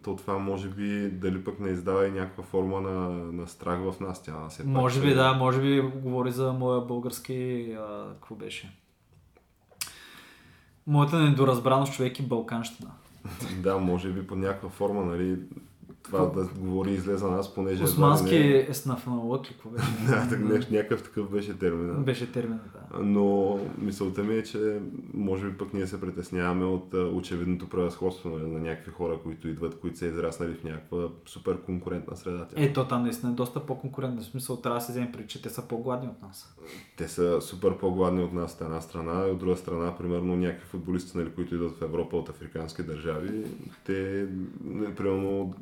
То 0.04 0.16
това 0.16 0.38
може 0.38 0.70
би 0.70 1.10
дали 1.10 1.44
пък 1.44 1.60
не 1.60 1.70
издава 1.70 2.08
и 2.08 2.12
някаква 2.12 2.44
форма 2.44 2.82
на, 2.82 3.10
на 3.10 3.48
страх 3.48 3.80
в 3.80 4.00
нас. 4.00 4.24
Тя 4.24 4.48
пак 4.58 4.66
Може 4.66 5.02
би 5.02 5.14
да, 5.14 5.34
може 5.34 5.62
би 5.62 5.82
говори 5.82 6.32
за 6.32 6.54
моя 6.54 6.82
български, 6.82 7.72
а, 7.80 8.10
какво 8.14 8.36
беше? 8.36 8.78
Моята 10.88 11.20
недоразбраност 11.20 11.94
човек 11.94 12.20
и 12.20 12.24
балканщина. 12.24 12.92
Да, 13.64 13.78
може 13.78 14.10
би 14.10 14.28
под 14.28 14.38
някаква 14.38 14.70
форма, 14.70 15.06
нали, 15.06 15.38
това 16.12 16.42
да 16.42 16.50
говори 16.60 16.92
излезе 16.92 17.18
за 17.18 17.32
нас, 17.32 17.56
понеже... 17.56 17.84
Османски 17.84 18.36
е 18.36 18.74
снафналък 18.74 19.50
ли, 19.50 19.54
какво 19.54 19.70
беше? 19.70 19.88
Да, 20.08 20.30
так, 20.30 20.72
някакъв 20.72 21.04
такъв 21.04 21.30
беше 21.32 21.60
термина. 21.60 21.94
Беше 21.94 22.32
термина, 22.32 22.60
да. 22.74 23.04
Но 23.04 23.60
мисълта 23.78 24.24
ми 24.24 24.36
е, 24.36 24.44
че 24.44 24.80
може 25.14 25.50
би 25.50 25.58
пък 25.58 25.74
ние 25.74 25.88
се 25.88 26.02
притесняваме 26.02 26.66
от 26.66 26.94
очевидното 26.94 27.70
превъзходство 27.70 28.30
нали, 28.30 28.52
на 28.52 28.60
някакви 28.60 28.92
хора, 28.92 29.20
които 29.24 29.48
идват, 29.48 29.80
които 29.80 29.98
са 29.98 30.06
израснали 30.06 30.54
в 30.54 30.64
някаква 30.64 31.08
супер 31.26 31.62
конкурентна 31.62 32.18
среда. 32.18 32.48
Е, 32.56 32.74
то 32.74 32.88
там 32.88 33.04
наистина 33.04 33.32
е 33.32 33.36
доста 33.36 33.66
по-конкурентно. 33.66 34.22
В 34.22 34.26
смисъл 34.26 34.58
трябва 34.58 34.80
да 34.80 34.86
се 34.86 34.92
вземе 34.92 35.12
преди, 35.12 35.28
че 35.28 35.42
те 35.42 35.50
са 35.50 35.68
по-гладни 35.68 36.08
от 36.08 36.22
нас. 36.22 36.56
Те 36.98 37.08
са 37.08 37.42
супер 37.42 37.78
по-гладни 37.78 38.24
от 38.24 38.34
нас 38.34 38.54
от 38.54 38.62
една 38.62 38.82
страна, 38.82 39.28
и 39.28 39.32
от 39.32 39.40
друга 39.40 39.58
страна, 39.58 39.98
примерно 39.98 40.36
някакви 40.36 40.66
футболисти, 40.66 41.18
нали, 41.18 41.32
които 41.32 41.56
идват 41.56 41.78
в 41.78 41.82
Европа 41.82 42.18
от 42.18 42.30
африкански 42.30 42.84
държави, 42.84 43.46
те, 43.86 44.28
не, 44.64 44.96
примерно, 44.96 45.54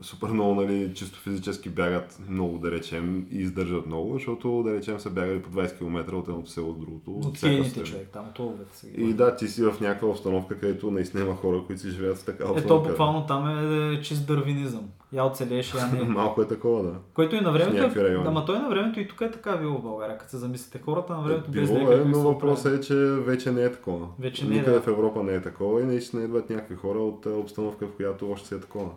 супер 0.00 0.28
много, 0.28 0.54
нали, 0.54 0.94
чисто 0.94 1.18
физически 1.18 1.68
бягат 1.68 2.18
много, 2.28 2.58
да 2.58 2.70
речем, 2.70 3.26
и 3.30 3.38
издържат 3.38 3.86
много, 3.86 4.12
защото, 4.12 4.62
да 4.62 4.74
речем, 4.74 5.00
са 5.00 5.10
бягали 5.10 5.42
по 5.42 5.50
20 5.50 5.78
км 5.78 6.16
от 6.16 6.28
едното 6.28 6.50
село 6.50 6.72
до 6.72 6.78
другото. 6.80 7.10
От 7.10 7.38
човек, 7.86 8.08
там 8.12 8.28
от 8.28 8.38
ловете 8.38 8.76
са 8.76 8.86
ги. 8.86 9.02
И 9.02 9.14
да, 9.14 9.36
ти 9.36 9.48
си 9.48 9.62
в 9.62 9.80
някаква 9.80 10.08
обстановка, 10.08 10.58
където 10.58 10.90
наистина 10.90 11.24
има 11.24 11.34
хора, 11.34 11.62
които 11.66 11.82
си 11.82 11.90
живеят 11.90 12.16
в 12.16 12.24
такава 12.24 12.50
Ето 12.50 12.58
обстановка. 12.58 12.88
буквално 12.88 13.26
там 13.26 13.70
е 13.94 14.00
чист 14.02 14.26
дървинизъм. 14.26 14.88
Я 15.12 15.24
оцелееш, 15.24 15.74
я 15.74 15.86
не. 15.86 16.04
Малко 16.08 16.42
е 16.42 16.48
такова, 16.48 16.82
да. 16.82 16.94
Което 17.14 17.36
и 17.36 17.40
на 17.40 17.52
времето 17.52 18.00
е, 18.00 18.22
ама 18.26 18.44
той 18.44 18.58
на 18.58 18.68
времето 18.68 19.00
и 19.00 19.08
тук 19.08 19.20
е 19.20 19.30
така 19.30 19.56
било 19.56 19.78
в 19.78 19.82
България, 19.82 20.18
като 20.18 20.30
се 20.30 20.36
замислите. 20.36 20.80
Хората 20.84 21.12
на 21.12 21.22
времето 21.22 21.50
без 21.50 21.70
Било 21.70 21.92
е, 21.92 22.04
но 22.04 22.18
въпросът 22.18 22.74
е, 22.78 22.86
че 22.86 22.94
вече 23.04 23.52
не 23.52 23.62
е 23.62 23.72
такова. 23.72 24.06
Вече 24.18 24.44
не 24.44 24.54
е, 24.54 24.58
Никъде 24.58 24.76
да. 24.76 24.82
в 24.82 24.86
Европа 24.86 25.22
не 25.22 25.34
е 25.34 25.42
такова 25.42 25.82
и 25.82 25.84
наистина 25.84 26.22
идват 26.24 26.50
някакви 26.50 26.74
хора 26.74 26.98
от 26.98 27.26
обстановка, 27.26 27.86
в 27.86 27.92
която 27.92 28.30
още 28.30 28.48
си 28.48 28.54
е 28.54 28.60
такова. 28.60 28.90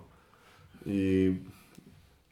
И 0.90 1.34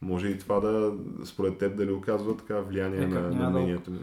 може 0.02 0.28
и 0.28 0.40
това 0.40 0.60
да, 0.60 0.94
според 1.26 1.58
теб, 1.58 1.78
дали 1.78 1.92
оказва 1.92 2.38
така 2.38 2.60
влияние 2.60 3.00
Е, 3.00 3.08
на, 3.08 3.22
на 3.22 3.50
мнението 3.50 3.92
ми. 3.92 4.00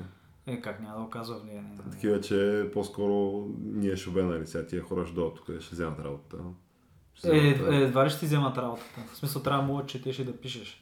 Е, 0.47 0.61
как 0.61 0.81
няма 0.81 0.97
да 0.97 1.03
оказва 1.03 1.39
влияние. 1.39 1.71
на- 1.85 1.91
Такива, 1.93 2.21
че 2.21 2.71
по-скоро 2.73 3.45
ние 3.59 3.97
ще 3.97 4.09
обе, 4.11 4.23
нали, 4.23 4.47
сега 4.47 4.67
тия 4.67 4.83
хора 4.83 5.07
ще 5.07 5.15
дойдат 5.15 5.35
тук, 5.37 5.61
ще 5.61 5.75
вземат 5.75 5.99
работата. 5.99 6.37
Ще 7.15 7.29
Е, 7.29 7.53
вземат, 7.55 7.73
е, 7.73 7.77
едва 7.77 8.05
ли 8.07 8.11
ще 8.11 8.21
ти 8.21 8.27
вземат 8.27 8.59
работата? 8.59 9.05
В 9.13 9.17
смисъл 9.17 9.43
трябва 9.43 9.67
да 9.67 9.81
да 9.81 9.87
четеш 9.87 10.19
и 10.19 10.25
да 10.25 10.37
пишеш. 10.37 10.81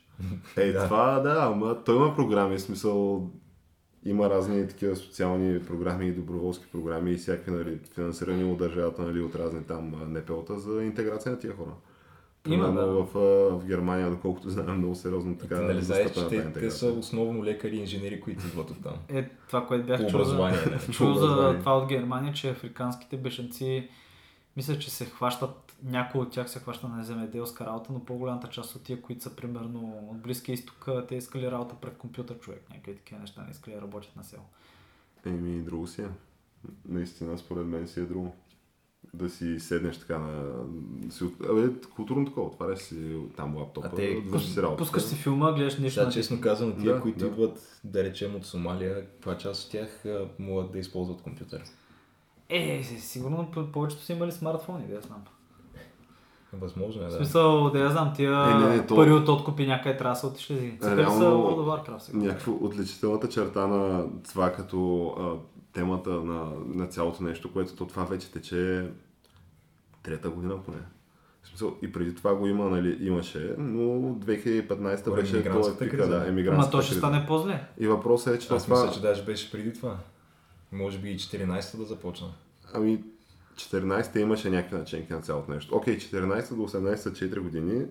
Е, 0.56 0.72
Да. 0.72 0.84
това 0.84 1.20
да, 1.20 1.36
ама 1.42 1.84
той 1.84 1.96
има 1.96 2.14
програми, 2.14 2.56
в 2.56 2.62
смисъл 2.62 3.30
има 4.04 4.30
разни 4.30 4.68
такива 4.68 4.96
социални 4.96 5.62
програми 5.62 6.06
и 6.06 6.12
доброволски 6.12 6.66
програми 6.72 7.12
и 7.12 7.16
всякакви 7.16 7.50
нали, 7.50 7.78
финансирани 7.94 8.44
от 8.44 8.58
държавата 8.58 9.02
нали, 9.02 9.20
от 9.20 9.34
разни 9.34 9.64
там 9.64 9.92
НПО-та 10.08 10.54
за 10.54 10.84
интеграция 10.84 11.32
на 11.32 11.38
тия 11.38 11.56
хора. 11.56 11.70
Има, 12.46 12.64
Примерно 12.66 12.86
да. 12.86 12.86
в, 12.86 13.08
в 13.58 13.66
Германия, 13.66 14.10
доколкото 14.10 14.50
знам, 14.50 14.78
много 14.78 14.94
сериозно 14.94 15.36
така 15.36 15.54
Така, 15.54 15.66
нали 15.66 15.82
знаеш, 15.82 16.12
че 16.12 16.28
те, 16.28 16.52
те 16.52 16.70
са 16.70 16.86
основно 16.86 17.44
лекари 17.44 17.76
и 17.76 17.80
инженери, 17.80 18.20
които 18.20 18.46
идват 18.46 18.70
от 18.70 18.82
там. 18.82 18.94
Е, 19.08 19.28
това, 19.48 19.66
което 19.66 19.86
бях 19.86 20.06
чул 20.06 20.24
за, 20.24 20.50
чул 20.92 21.14
за 21.14 21.56
това 21.58 21.78
от 21.78 21.88
Германия, 21.88 22.32
че 22.32 22.50
африканските 22.50 23.16
бешенци 23.16 23.88
Мисля, 24.56 24.78
че 24.78 24.90
се 24.90 25.04
хващат, 25.04 25.76
някои 25.82 26.20
от 26.20 26.30
тях 26.30 26.50
се 26.50 26.58
хващат 26.58 26.90
на 26.90 27.04
земеделска 27.04 27.66
работа, 27.66 27.92
но 27.92 28.04
по-голямата 28.04 28.48
част 28.48 28.76
от 28.76 28.82
тия, 28.82 29.02
които 29.02 29.22
са 29.22 29.36
примерно 29.36 30.08
от 30.10 30.20
Близкия 30.20 30.52
изток, 30.52 30.88
те 31.08 31.14
искали 31.14 31.50
работа 31.50 31.74
пред 31.80 31.98
компютър 31.98 32.38
човек. 32.38 32.66
Някакви 32.70 32.96
такива 32.96 33.20
неща 33.20 33.42
не 33.44 33.50
искали 33.50 33.74
да 33.74 33.80
работят 33.80 34.16
на 34.16 34.24
село. 34.24 34.42
Еми, 35.26 35.62
друго 35.62 35.86
си 35.86 36.02
е. 36.02 36.08
Наистина, 36.88 37.38
според 37.38 37.66
мен 37.66 37.88
си 37.88 38.00
е 38.00 38.04
друго. 38.04 38.34
Да 39.14 39.28
си 39.28 39.60
седнеш 39.60 39.98
така 39.98 40.18
на... 40.18 40.52
Си... 41.10 41.24
Абе, 41.50 41.68
културно 41.96 42.24
такова, 42.26 42.46
отваряш 42.46 42.78
си 42.78 42.96
там 43.36 43.56
лаптопа, 43.56 43.88
А 43.92 43.96
те- 43.96 44.14
да 44.14 44.30
вършиш 44.30 44.50
си 44.50 44.62
работа. 44.62 44.78
Пускаш 44.78 45.02
си 45.02 45.14
филма, 45.14 45.52
гледаш 45.52 45.78
нещо 45.78 46.00
Да, 46.00 46.06
на 46.06 46.12
честно 46.12 46.40
казано, 46.40 46.72
тия, 46.72 46.94
Да, 46.94 47.00
които 47.00 47.18
да. 47.18 47.26
идват, 47.26 47.80
да 47.84 48.04
речем, 48.04 48.36
от 48.36 48.46
Сомалия, 48.46 49.06
каква 49.06 49.38
част 49.38 49.64
от 49.64 49.70
тях 49.70 50.04
могат 50.38 50.72
да 50.72 50.78
използват 50.78 51.22
компютър? 51.22 51.62
Е, 52.48 52.82
си- 52.82 53.00
сигурно 53.00 53.48
повечето 53.72 54.02
са 54.02 54.12
имали 54.12 54.32
смартфони, 54.32 54.86
да 54.86 54.94
я 54.94 55.00
знам. 55.00 55.22
Възможно 56.52 57.02
е, 57.02 57.06
В 57.06 57.10
да. 57.10 57.16
смисъл, 57.16 57.70
да 57.70 57.78
я 57.78 57.90
знам, 57.90 58.12
тия 58.16 58.50
Е, 58.50 58.54
не, 58.54 58.76
не, 58.76 58.86
то- 58.86 58.96
пари 58.96 59.12
от 59.12 59.28
откупи 59.28 59.66
някъде 59.66 59.96
трябва 59.96 60.12
да 60.12 60.20
са 60.20 60.26
отишли. 60.26 60.70
Цикали 60.72 61.04
са 61.04 61.10
World 61.10 61.56
of 61.56 61.86
Warcraft. 61.86 61.98
сега. 61.98 62.18
Някаква 62.18 62.52
отличителната 62.52 63.28
черта 63.28 63.66
на 63.66 64.04
това 64.24 64.52
като 64.52 65.06
а, 65.08 65.34
темата 65.72 66.10
на, 66.10 66.52
на 66.66 66.86
цялото 66.86 67.22
нещо, 67.22 67.52
което 67.52 67.76
то 67.76 67.86
това 67.86 68.04
вече 68.04 68.32
тече 68.32 68.90
трета 70.02 70.30
година 70.30 70.62
поне. 70.62 70.78
В 71.42 71.48
смисъл, 71.48 71.76
и 71.82 71.92
преди 71.92 72.14
това 72.14 72.34
го 72.34 72.46
има, 72.46 72.70
нали, 72.70 72.98
имаше, 73.00 73.54
но 73.58 73.80
2015 74.14 75.04
Поради 75.04 75.22
беше 75.22 75.44
пика, 75.78 75.96
криза. 75.96 76.08
да, 76.08 76.50
Ама 76.50 76.70
то 76.70 76.82
ще 76.82 76.88
криза. 76.88 76.98
стане 77.00 77.26
по-зле. 77.26 77.64
И 77.78 77.86
въпросът 77.86 78.34
е, 78.36 78.38
че 78.38 78.54
Аз 78.54 78.64
това... 78.64 78.82
мисля, 78.82 78.94
че 78.94 79.02
даже 79.02 79.24
беше 79.24 79.52
преди 79.52 79.72
това. 79.72 79.98
Може 80.72 80.98
би 80.98 81.10
и 81.10 81.18
14-та 81.18 81.78
да 81.78 81.84
започна. 81.84 82.26
Ами, 82.74 83.04
14-та 83.56 84.20
имаше 84.20 84.50
някакви 84.50 84.76
начинки 84.76 85.12
на 85.12 85.20
цялото 85.20 85.52
нещо. 85.52 85.76
Окей, 85.76 85.98
14 85.98 86.54
до 86.54 86.62
18 86.62 86.94
са 86.94 87.10
4 87.12 87.40
години. 87.40 87.86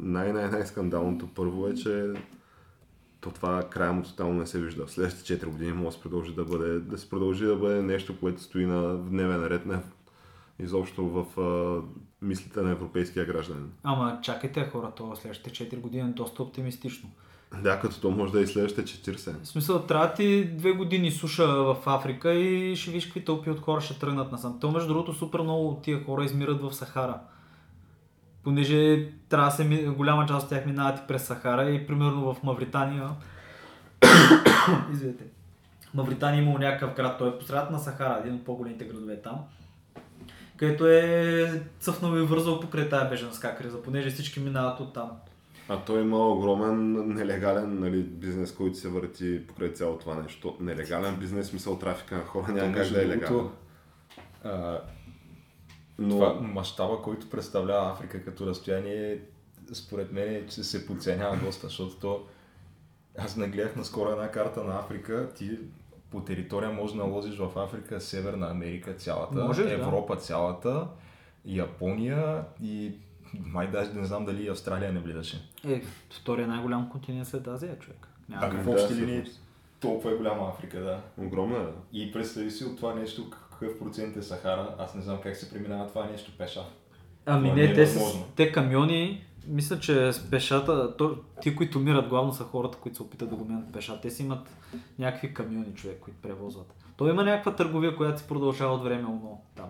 Най-най-най 0.00 0.66
скандалното 0.66 1.28
първо 1.34 1.68
е, 1.68 1.74
че 1.74 2.12
то 3.22 3.30
това 3.30 3.62
края 3.70 3.92
му 3.92 4.02
тотално 4.02 4.34
не 4.34 4.46
се 4.46 4.60
вижда. 4.60 4.86
В 4.86 4.90
следващите 4.90 5.40
4 5.40 5.46
години 5.46 5.72
може 5.72 5.86
да 5.86 5.92
се 5.92 6.00
продължи 6.00 6.34
да 6.34 6.44
бъде, 6.44 6.78
да 6.80 6.98
се 6.98 7.10
продължи 7.10 7.44
да 7.44 7.56
бъде 7.56 7.82
нещо, 7.82 8.20
което 8.20 8.42
стои 8.42 8.66
на 8.66 8.96
дневен 8.96 9.46
ред, 9.46 9.66
не 9.66 9.78
изобщо 10.58 11.08
в 11.08 11.40
а, 11.40 11.82
мислите 12.22 12.62
на 12.62 12.70
европейския 12.70 13.26
гражданин. 13.26 13.72
Ама 13.82 14.18
чакайте 14.22 14.64
хора, 14.72 14.92
то 14.96 15.16
следващите 15.16 15.50
4 15.70 15.80
години 15.80 16.10
е 16.10 16.12
доста 16.12 16.42
оптимистично. 16.42 17.10
Да, 17.62 17.80
като 17.80 18.00
то 18.00 18.10
може 18.10 18.32
да 18.32 18.40
е 18.40 18.42
и 18.42 18.46
следващите 18.46 19.12
40. 19.12 19.42
В 19.42 19.48
смисъл, 19.48 19.82
трябва 19.82 20.14
ти 20.14 20.44
две 20.44 20.72
години 20.72 21.10
суша 21.10 21.46
в 21.46 21.76
Африка 21.86 22.34
и 22.34 22.76
ще 22.76 22.90
виж 22.90 23.04
какви 23.04 23.24
тълпи 23.24 23.50
от 23.50 23.60
хора 23.60 23.80
ще 23.80 23.98
тръгнат 23.98 24.32
насам. 24.32 24.60
То, 24.60 24.70
между 24.70 24.88
другото, 24.88 25.14
супер 25.14 25.40
много 25.40 25.68
от 25.68 25.82
тия 25.82 26.04
хора 26.04 26.24
измират 26.24 26.62
в 26.62 26.72
Сахара. 26.72 27.20
Понеже 28.44 29.08
трябва 29.28 29.48
да 29.48 29.54
се, 29.54 29.64
ми- 29.64 29.86
голяма 29.86 30.26
част 30.26 30.44
от 30.44 30.50
тях 30.50 30.66
минават 30.66 30.98
и 30.98 31.06
през 31.08 31.22
Сахара 31.22 31.70
и 31.70 31.86
примерно 31.86 32.34
в 32.34 32.42
Мавритания. 32.42 33.08
Извинете. 34.92 35.24
Мавритания 35.94 36.42
имало 36.42 36.58
някакъв 36.58 36.94
град, 36.94 37.18
той 37.18 37.28
е 37.28 37.38
посред 37.38 37.70
на 37.70 37.78
Сахара, 37.78 38.18
един 38.20 38.34
от 38.34 38.44
по-големите 38.44 38.84
градове 38.84 39.16
там. 39.16 39.40
Където 40.56 40.86
е 40.86 41.62
цъфнал 41.80 42.16
и 42.16 42.22
вързал 42.22 42.60
покрай 42.60 42.88
тая 42.88 43.10
беженска 43.10 43.56
криза, 43.56 43.82
понеже 43.82 44.10
всички 44.10 44.40
минават 44.40 44.80
от 44.80 44.92
там. 44.94 45.10
А 45.68 45.76
той 45.78 46.00
има 46.00 46.28
огромен 46.28 46.92
нелегален 47.14 47.80
нали, 47.80 48.02
бизнес, 48.02 48.54
който 48.54 48.78
се 48.78 48.88
върти 48.88 49.46
покрай 49.46 49.72
цялото 49.72 50.00
това 50.00 50.22
нещо. 50.22 50.56
Нелегален 50.60 51.16
бизнес, 51.16 51.46
смисъл 51.46 51.78
трафика 51.78 52.16
на 52.16 52.24
хора, 52.24 52.52
няма 52.52 52.74
как 52.74 52.88
да 52.88 53.02
е 53.02 53.08
легален. 53.08 53.48
а, 54.44 54.78
Но 56.02 56.14
Това 56.14 56.34
мащаба, 56.40 57.02
който 57.02 57.30
представлява 57.30 57.92
Африка 57.92 58.24
като 58.24 58.46
разстояние, 58.46 59.18
според 59.72 60.12
мен 60.12 60.34
е, 60.34 60.46
че 60.46 60.64
се 60.64 60.86
подценява 60.86 61.36
доста, 61.36 61.66
защото 61.66 61.96
то... 61.96 62.24
Аз 63.18 63.36
нагледах 63.36 63.76
наскоро 63.76 64.10
една 64.10 64.30
карта 64.30 64.64
на 64.64 64.78
Африка, 64.78 65.28
ти 65.36 65.58
по 66.10 66.20
територия 66.20 66.70
може 66.70 66.96
да 66.96 66.98
наложиш 66.98 67.38
в 67.38 67.50
Африка 67.56 68.00
Северна 68.00 68.50
Америка 68.50 68.94
цялата, 68.94 69.44
Можеш, 69.44 69.66
да. 69.66 69.74
Европа 69.74 70.16
цялата, 70.16 70.88
Япония 71.44 72.44
и 72.62 72.92
май 73.40 73.70
даже 73.70 73.92
не 73.92 74.04
знам 74.04 74.24
дали 74.24 74.48
Австралия 74.48 74.92
не 74.92 75.00
влизаше. 75.00 75.48
Е, 75.68 75.82
втория 76.10 76.46
най-голям 76.46 76.90
континент 76.90 77.28
след 77.28 77.46
Азия, 77.48 77.78
човек. 77.78 78.08
Няма 78.28 78.46
А 78.46 78.50
как. 78.50 78.60
в 78.60 78.64
да, 78.64 78.70
общи 78.70 78.94
линии 78.94 79.22
всъщност. 79.22 79.42
толкова 79.80 80.12
е 80.12 80.14
голяма 80.14 80.48
Африка, 80.48 80.80
да. 80.80 81.00
огромна 81.26 81.56
е. 81.56 81.62
да. 81.62 81.72
И 81.92 82.12
представи 82.12 82.50
си 82.50 82.64
от 82.64 82.76
това 82.76 82.94
нещо 82.94 83.30
какъв 83.62 83.78
процент 83.78 84.16
е 84.16 84.22
Сахара. 84.22 84.74
Аз 84.78 84.94
не 84.94 85.02
знам 85.02 85.18
как 85.22 85.36
се 85.36 85.50
преминава 85.50 85.88
това 85.88 86.04
нещо 86.04 86.32
пеша. 86.38 86.60
Ами 87.26 87.48
Това 87.48 87.56
не, 87.56 87.66
не 87.66 87.72
е 87.72 87.74
те, 87.74 87.86
с, 87.86 88.16
те 88.36 88.52
камиони, 88.52 89.24
мисля, 89.46 89.80
че 89.80 90.12
с 90.12 90.30
пешата, 90.30 90.96
то, 90.96 91.16
ти, 91.42 91.56
които 91.56 91.78
умират 91.78 92.08
главно 92.08 92.32
са 92.32 92.44
хората, 92.44 92.78
които 92.78 92.96
се 92.96 93.02
опитат 93.02 93.30
да 93.30 93.36
го 93.36 93.44
минат 93.44 93.72
пеша. 93.72 94.00
Те 94.00 94.10
си 94.10 94.22
имат 94.22 94.56
някакви 94.98 95.34
камиони, 95.34 95.74
човек, 95.74 95.98
които 96.00 96.22
превозват. 96.22 96.74
То 96.96 97.08
има 97.08 97.24
някаква 97.24 97.56
търговия, 97.56 97.96
която 97.96 98.20
се 98.20 98.28
продължава 98.28 98.74
от 98.74 98.84
време 98.84 99.02
но 99.02 99.40
там. 99.54 99.68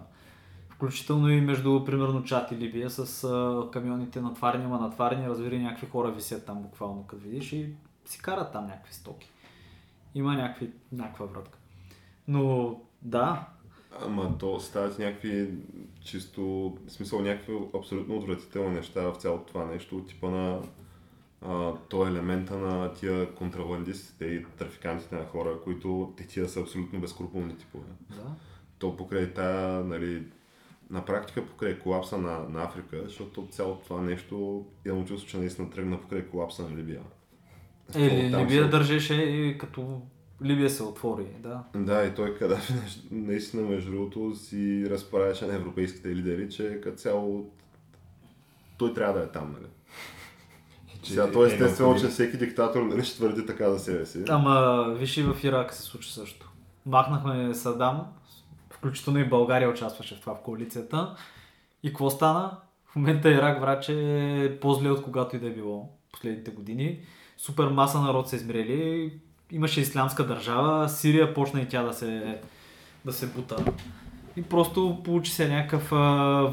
Включително 0.70 1.30
и 1.30 1.40
между, 1.40 1.84
примерно, 1.84 2.24
Чат 2.24 2.52
и 2.52 2.56
Либия 2.56 2.90
с 2.90 3.24
а, 3.24 3.70
камионите 3.70 4.20
натварни, 4.20 4.64
ама 4.64 4.78
натварни, 4.78 5.28
разбира, 5.28 5.58
някакви 5.58 5.86
хора 5.86 6.10
висят 6.10 6.46
там 6.46 6.62
буквално, 6.62 7.06
като 7.06 7.22
видиш 7.22 7.52
и 7.52 7.68
си 8.04 8.18
карат 8.18 8.52
там 8.52 8.66
някакви 8.66 8.94
стоки. 8.94 9.30
Има 10.14 10.34
някакви, 10.34 10.70
някаква 10.92 11.26
вратка. 11.26 11.58
Но 12.28 12.74
да, 13.02 13.46
Ама 14.00 14.38
то 14.38 14.60
стават 14.60 14.98
някакви 14.98 15.48
чисто, 16.04 16.42
в 16.86 16.92
смисъл 16.92 17.20
някакви 17.20 17.54
абсолютно 17.74 18.16
отвратителни 18.16 18.74
неща 18.74 19.00
в 19.00 19.16
цялото 19.16 19.44
това 19.44 19.64
нещо, 19.64 19.96
от 19.96 20.08
типа 20.08 20.30
на 20.30 20.62
а, 21.42 21.72
то 21.88 22.06
елемента 22.06 22.56
на 22.56 22.92
тия 22.92 23.34
контрабандистите 23.34 24.24
и 24.24 24.44
трафикантите 24.58 25.14
на 25.14 25.24
хора, 25.24 25.60
които 25.64 26.12
те 26.16 26.26
тия 26.26 26.48
са 26.48 26.60
абсолютно 26.60 27.00
безкруполни 27.00 27.56
типове. 27.56 27.88
да. 28.10 28.34
То 28.78 28.96
покрай 28.96 29.34
тая, 29.34 29.84
нали, 29.84 30.22
на 30.90 31.04
практика 31.04 31.46
покрай 31.46 31.78
колапса 31.78 32.18
на, 32.18 32.48
на 32.48 32.64
Африка, 32.64 33.02
защото 33.04 33.48
цялото 33.50 33.84
това 33.84 34.00
нещо 34.00 34.66
имам 34.86 35.06
чувство, 35.06 35.30
че 35.30 35.38
наистина 35.38 35.70
тръгна 35.70 36.00
покрай 36.00 36.26
колапса 36.26 36.62
на 36.62 36.76
Либия. 36.76 37.00
Е, 37.94 38.30
Либия 38.30 38.70
държеше 38.70 39.56
като 39.60 40.02
Либия 40.44 40.70
се 40.70 40.82
отвори, 40.82 41.26
да. 41.40 41.62
Да, 41.74 42.04
и 42.04 42.14
той 42.14 42.34
Кадафи 42.34 42.72
наистина, 43.10 43.62
между 43.62 43.90
другото, 43.90 44.34
си 44.34 44.86
разправяше 44.90 45.46
на 45.46 45.54
европейските 45.54 46.16
лидери, 46.16 46.50
че 46.50 46.80
като 46.82 46.96
цяло 46.96 47.50
той 48.78 48.94
трябва 48.94 49.18
да 49.18 49.24
е 49.24 49.28
там, 49.28 49.52
нали? 49.52 49.70
Сега, 51.02 51.32
то 51.32 51.44
е 51.44 51.46
естествено, 51.48 51.76
че 51.76 51.82
необходимо. 51.82 52.10
всеки 52.10 52.36
диктатор 52.36 52.82
нали, 52.82 53.04
ще 53.04 53.16
твърди 53.16 53.46
така 53.46 53.70
за 53.70 53.78
себе 53.78 54.06
си. 54.06 54.24
Ама 54.28 54.86
виж 54.98 55.16
и 55.16 55.22
в 55.22 55.44
Ирак 55.44 55.74
се 55.74 55.82
случи 55.82 56.12
също. 56.12 56.52
Махнахме 56.86 57.54
Садам, 57.54 58.06
включително 58.70 59.18
и 59.18 59.28
България 59.28 59.70
участваше 59.70 60.14
в 60.14 60.20
това 60.20 60.34
в 60.34 60.40
коалицията. 60.40 61.16
И 61.82 61.88
какво 61.88 62.10
стана? 62.10 62.58
В 62.86 62.96
момента 62.96 63.30
Ирак 63.30 63.60
враче 63.60 63.94
е 64.44 64.60
по-зле 64.60 64.90
от 64.90 65.02
когато 65.02 65.36
и 65.36 65.38
да 65.38 65.46
е 65.46 65.50
било 65.50 65.88
последните 66.12 66.50
години. 66.50 67.00
Супер 67.36 67.68
маса 67.68 68.00
народ 68.00 68.28
се 68.28 68.36
измрели. 68.36 69.12
Имаше 69.52 69.80
ислямска 69.80 70.26
държава, 70.26 70.88
Сирия 70.88 71.34
почна 71.34 71.60
и 71.60 71.68
тя 71.68 71.82
да 71.82 71.92
се, 71.92 72.38
да 73.04 73.12
се 73.12 73.26
бута. 73.26 73.64
И 74.36 74.42
просто 74.42 75.02
получи 75.04 75.32
се 75.32 75.48
някакъв 75.48 75.92
а, 75.92 75.96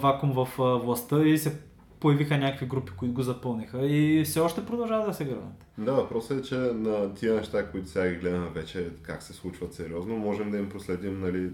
вакуум 0.01 0.31
в 0.31 0.47
а, 0.59 0.63
властта 0.63 1.21
и 1.21 1.37
се 1.37 1.59
появиха 1.99 2.37
някакви 2.37 2.65
групи, 2.65 2.91
които 2.97 3.13
го 3.13 3.21
запълниха 3.21 3.85
и 3.85 4.23
все 4.23 4.39
още 4.39 4.65
продължават 4.65 5.07
да 5.07 5.13
се 5.13 5.25
гръмнат. 5.25 5.65
Да, 5.77 5.93
въпросът 5.93 6.39
е, 6.39 6.47
че 6.47 6.55
на 6.55 7.13
тия 7.13 7.33
неща, 7.35 7.71
които 7.71 7.89
сега 7.89 8.09
ги 8.09 8.15
гледаме 8.15 8.49
вече, 8.49 8.89
как 9.01 9.23
се 9.23 9.33
случват 9.33 9.73
сериозно, 9.73 10.17
можем 10.17 10.51
да 10.51 10.57
им 10.57 10.69
проследим 10.69 11.19
нали, 11.19 11.49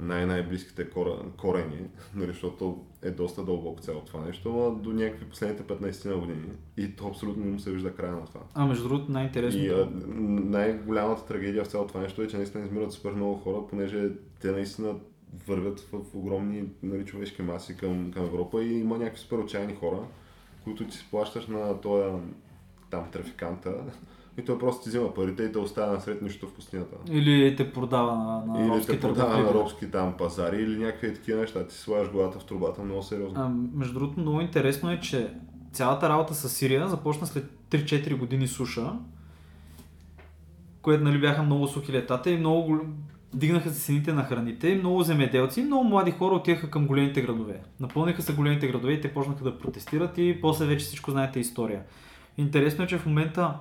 най-най-близките 0.00 0.90
корени, 1.36 1.86
нали, 2.14 2.26
защото 2.26 2.84
е 3.02 3.10
доста 3.10 3.44
дълбоко 3.44 3.82
цялото 3.82 4.06
това 4.06 4.26
нещо, 4.26 4.52
но 4.52 4.70
до 4.70 4.92
някакви 4.92 5.24
последните 5.24 5.62
15 5.62 6.10
на 6.10 6.16
години. 6.16 6.48
И 6.76 6.96
то 6.96 7.06
абсолютно 7.06 7.44
не 7.44 7.50
му 7.50 7.58
се 7.58 7.72
вижда 7.72 7.94
края 7.94 8.12
на 8.12 8.24
това. 8.24 8.40
А 8.54 8.66
между 8.66 8.88
другото 8.88 9.12
най-интересното... 9.12 9.64
И 9.64 9.72
най-голямата 10.48 11.26
трагедия 11.26 11.64
в 11.64 11.68
цялото 11.68 11.88
това 11.88 12.00
нещо 12.00 12.22
е, 12.22 12.26
че 12.26 12.36
наистина 12.36 12.64
измират 12.64 12.92
супер 12.92 13.12
много 13.12 13.34
хора, 13.34 13.66
понеже 13.70 14.10
те 14.40 14.50
наистина 14.50 14.94
вървят 15.46 15.80
в 15.80 16.14
огромни 16.14 16.64
нали, 16.82 17.04
човешки 17.04 17.42
маси 17.42 17.76
към, 17.76 18.10
към 18.12 18.24
Европа 18.24 18.64
и 18.64 18.80
има 18.80 18.98
някакви 18.98 19.20
супер 19.20 19.38
отчаяни 19.38 19.74
хора, 19.74 19.98
които 20.64 20.86
ти 20.86 20.96
си 20.96 21.06
плащаш 21.10 21.46
на 21.46 21.80
този 21.80 22.18
там 22.90 23.10
трафиканта 23.10 23.74
и 24.38 24.44
той 24.44 24.58
просто 24.58 24.82
ти 24.82 24.88
взима 24.88 25.14
парите 25.14 25.42
и 25.42 25.52
те 25.52 25.58
оставя 25.58 25.92
насред 25.92 26.22
нищо 26.22 26.46
в 26.46 26.52
пустинята. 26.52 26.96
Или 27.10 27.56
те 27.56 27.72
продава 27.72 28.16
на, 28.16 28.44
на 28.46 28.64
Или 28.64 28.70
робски 28.70 28.92
те 28.92 29.00
продава 29.00 29.30
търговци. 29.30 29.54
на 29.54 29.60
робски 29.60 29.90
там 29.90 30.14
пазари 30.18 30.62
или 30.62 30.78
някакви 30.78 31.14
такива 31.14 31.40
неща. 31.40 31.66
Ти 31.66 31.74
си 31.74 31.80
слагаш 31.80 32.10
главата 32.10 32.38
в 32.38 32.44
трубата 32.44 32.82
много 32.82 33.02
сериозно. 33.02 33.40
А, 33.40 33.48
между 33.78 33.94
другото, 33.94 34.20
много 34.20 34.40
интересно 34.40 34.90
е, 34.90 35.00
че 35.00 35.34
цялата 35.72 36.08
работа 36.08 36.34
с 36.34 36.48
Сирия 36.48 36.88
започна 36.88 37.26
след 37.26 37.50
3-4 37.70 38.16
години 38.16 38.48
суша, 38.48 38.92
което 40.82 41.04
нали 41.04 41.20
бяха 41.20 41.42
много 41.42 41.68
сухи 41.68 41.92
летата 41.92 42.30
и 42.30 42.36
много 42.36 42.80
дигнаха 43.34 43.70
се 43.70 43.80
цените 43.80 44.12
на 44.12 44.24
храните, 44.24 44.74
много 44.74 45.02
земеделци, 45.02 45.62
много 45.62 45.84
млади 45.84 46.10
хора 46.10 46.34
отидаха 46.34 46.70
към 46.70 46.86
големите 46.86 47.22
градове. 47.22 47.60
Напълниха 47.80 48.22
се 48.22 48.34
големите 48.34 48.68
градове 48.68 48.92
и 48.92 49.00
те 49.00 49.14
почнаха 49.14 49.44
да 49.44 49.58
протестират 49.58 50.18
и 50.18 50.38
после 50.40 50.66
вече 50.66 50.84
всичко 50.84 51.10
знаете 51.10 51.40
история. 51.40 51.82
Интересно 52.38 52.84
е, 52.84 52.86
че 52.86 52.98
в 52.98 53.06
момента 53.06 53.54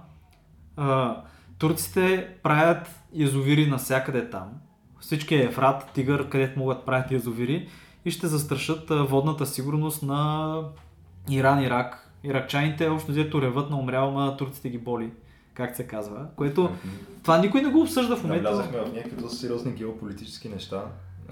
а, 0.78 1.22
турците 1.58 2.28
правят 2.44 2.88
язовири 3.14 3.68
навсякъде 3.68 4.30
там. 4.30 4.50
Всички 5.00 5.36
Ефрат, 5.36 5.92
Тигър, 5.94 6.30
където 6.30 6.60
могат 6.60 6.86
правят 6.86 7.12
язовири 7.12 7.68
и 8.06 8.12
ще 8.12 8.28
застрашат 8.28 8.90
водната 8.90 9.46
сигурност 9.46 10.04
на 10.04 10.62
Иран, 11.30 11.64
Ирак. 11.64 12.08
Иракчаните 12.24 12.90
общо 12.90 13.12
взето 13.12 13.42
реват 13.42 13.70
на 13.70 13.78
умрял, 13.78 14.12
ма 14.12 14.38
турците 14.38 14.70
ги 14.70 14.78
боли, 14.78 15.12
как 15.54 15.76
се 15.76 15.88
казва. 15.88 16.26
Което 16.36 16.70
това 17.24 17.38
никой 17.38 17.62
не 17.62 17.70
го 17.70 17.82
обсъжда 17.82 18.16
в 18.16 18.24
момента. 18.24 18.44
Навлязахме 18.44 18.80
в 18.80 18.94
някакви 18.94 19.22
доста 19.22 19.38
сериозни 19.38 19.72
геополитически 19.72 20.50
неща. 20.50 20.84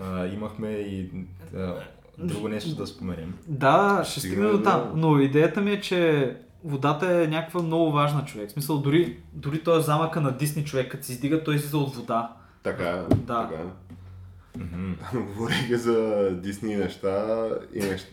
А, 0.02 0.26
имахме 0.26 0.70
и 0.70 1.12
а, 1.56 1.76
друго 2.18 2.48
нещо 2.48 2.76
да 2.76 2.88
споменем. 2.88 3.34
Да, 3.48 4.04
ще 4.06 4.20
Стигнем 4.20 4.52
до 4.52 4.64
там. 4.64 4.92
Но 4.96 5.20
идеята 5.20 5.62
ми 5.62 5.72
е, 5.72 5.82
че 5.82 6.36
водата 6.64 7.14
е 7.14 7.28
някаква 7.28 7.62
много 7.62 7.92
важна 7.92 8.26
човек. 8.26 8.50
В 8.50 8.54
смисъл, 8.54 8.78
дори, 8.78 9.18
дори 9.34 9.60
той 9.60 9.80
е 9.80 9.82
замъка 9.82 10.22
на 10.22 10.32
Дисни 10.32 10.66
човек, 10.66 10.92
като 10.92 11.06
се 11.06 11.12
издига, 11.12 11.44
той 11.44 11.56
излиза 11.56 11.78
от 11.78 11.96
вода. 11.96 12.32
Така, 12.64 12.84
е, 12.84 13.16
Да. 13.16 13.48
така. 13.48 13.56
е. 13.56 13.66
Мгм. 14.58 14.94
Говорейки 15.28 15.76
за 15.76 15.96
Дисни 16.34 16.76
неща 16.76 17.46
и 17.74 17.80
неща. 17.80 18.08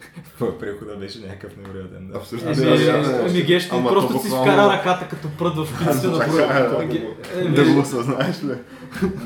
Прехода 0.61 0.97
беше 0.97 1.20
някакъв 1.20 1.57
невероятен. 1.57 2.09
Да. 2.09 2.18
Абсолютно. 2.18 2.51
Еми, 2.51 2.61
невероятно. 2.61 3.28
еми 3.28 3.42
Геш, 3.42 3.64
ти 3.64 3.68
Ами, 3.72 3.80
Ама 3.80 3.90
просто 3.90 4.12
то 4.12 4.18
си 4.18 4.28
буквално- 4.28 4.53
вкара 4.53 4.72
ръката 4.72 5.09
като 5.09 5.28
пръд 5.38 5.57
в 5.57 5.78
пиците 5.78 6.07
на 6.07 6.18
броя. 6.18 6.92
е, 7.34 7.49
да. 7.49 7.62
е, 7.62 7.74
го 7.74 7.80
осъзнаеш 7.80 8.44
ли? 8.44 8.55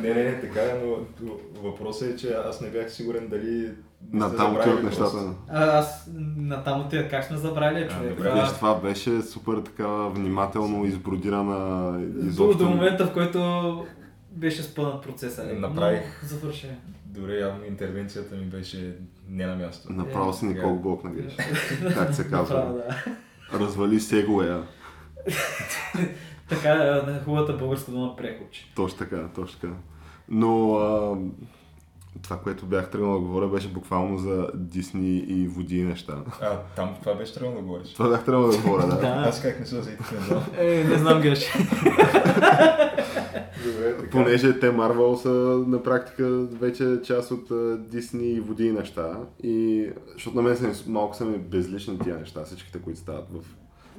Не, 0.01 0.15
не, 0.15 0.25
не, 0.25 0.41
така 0.41 0.61
е, 0.61 0.81
но 1.23 1.33
въпросът 1.63 2.09
е, 2.11 2.17
че 2.17 2.29
аз 2.47 2.61
не 2.61 2.69
бях 2.69 2.93
сигурен 2.93 3.29
дали... 3.29 3.71
На 4.13 4.27
там 4.27 4.31
забравили 4.47 4.61
отиват 4.61 4.85
нещата. 4.85 5.35
а, 5.49 5.79
аз 5.79 6.11
на 6.37 6.65
там 6.65 6.81
отида, 6.81 7.09
как 7.09 7.25
сме 7.25 7.37
забрали, 7.37 7.89
човек. 7.89 8.09
добре, 8.09 8.29
Това- 8.31 8.43
Виж, 8.43 8.51
това 8.51 8.75
беше 8.75 9.23
супер 9.23 9.57
така 9.57 9.87
внимателно 9.89 10.85
избродирана 10.85 11.93
до, 11.93 12.27
изобщо. 12.27 12.59
до 12.59 12.71
момента, 12.71 13.07
в 13.07 13.13
който 13.13 13.87
беше 14.31 14.63
спънат 14.63 15.03
процеса. 15.03 15.45
нали? 15.45 15.59
Направих. 15.59 16.03
Но 16.23 16.29
Завърши. 16.29 16.67
Дори 17.07 17.41
явно 17.41 17.65
интервенцията 17.65 18.37
ми 18.37 18.45
беше 18.45 18.97
не 19.29 19.47
на 19.47 19.57
място. 19.57 19.93
Направо 19.93 20.33
си 20.33 20.45
Е, 20.45 20.49
Никол. 20.49 20.75
Блок, 20.75 21.05
нали? 21.05 21.37
Как 21.95 22.15
се 22.15 22.23
Направо, 22.23 22.47
казва? 22.49 22.73
да. 23.53 23.59
Развали 23.59 24.01
сегуея. 24.01 24.63
Така 26.49 26.69
е 26.73 27.25
хубавата 27.25 27.53
българска 27.53 27.91
дума 27.91 28.17
преходче. 28.17 28.73
Точно 28.77 28.99
така, 28.99 29.29
точно 29.35 29.61
така. 29.61 29.73
Но 30.29 30.75
а, 30.75 31.17
това, 32.23 32.39
което 32.39 32.67
бях 32.67 32.91
тръгнал 32.91 33.13
да 33.13 33.19
говоря, 33.21 33.49
беше 33.49 33.69
буквално 33.69 34.19
за 34.19 34.49
Дисни 34.55 35.17
и 35.19 35.49
води 35.49 35.79
и 35.79 35.83
неща. 35.83 36.17
А, 36.41 36.59
там 36.77 36.95
това 37.01 37.15
беше 37.15 37.35
трябвало 37.35 37.57
да 37.57 37.63
говориш. 37.63 37.93
Това 37.93 38.09
бях 38.09 38.25
тръгнал 38.25 38.51
да 38.51 38.59
говоря, 38.59 38.87
да. 38.87 38.97
Да. 39.01 39.07
Аз 39.07 39.43
как 39.43 39.61
не 39.61 39.67
се 39.67 39.83
знам. 39.83 39.95
Е, 40.59 40.85
не 40.85 40.99
знам 40.99 41.21
Геш. 41.21 41.53
Добре. 43.65 44.11
Понеже 44.11 44.61
те 44.61 44.71
Марвел 44.71 45.17
са 45.17 45.29
на 45.67 45.83
практика 45.83 46.29
вече 46.61 47.01
част 47.05 47.31
от 47.31 47.49
Дисни 47.91 48.33
и 48.33 48.41
води 48.41 48.67
и 48.67 48.73
неща. 48.73 49.17
И, 49.43 49.87
защото 50.13 50.37
на 50.37 50.43
мен 50.43 50.57
са 50.57 50.91
малко 50.91 51.17
са 51.17 51.25
ми 51.25 51.39
безлични 51.39 51.99
тия 51.99 52.19
неща, 52.19 52.45
всичките, 52.45 52.79
които 52.79 53.01
стават 53.01 53.27
в 53.31 53.45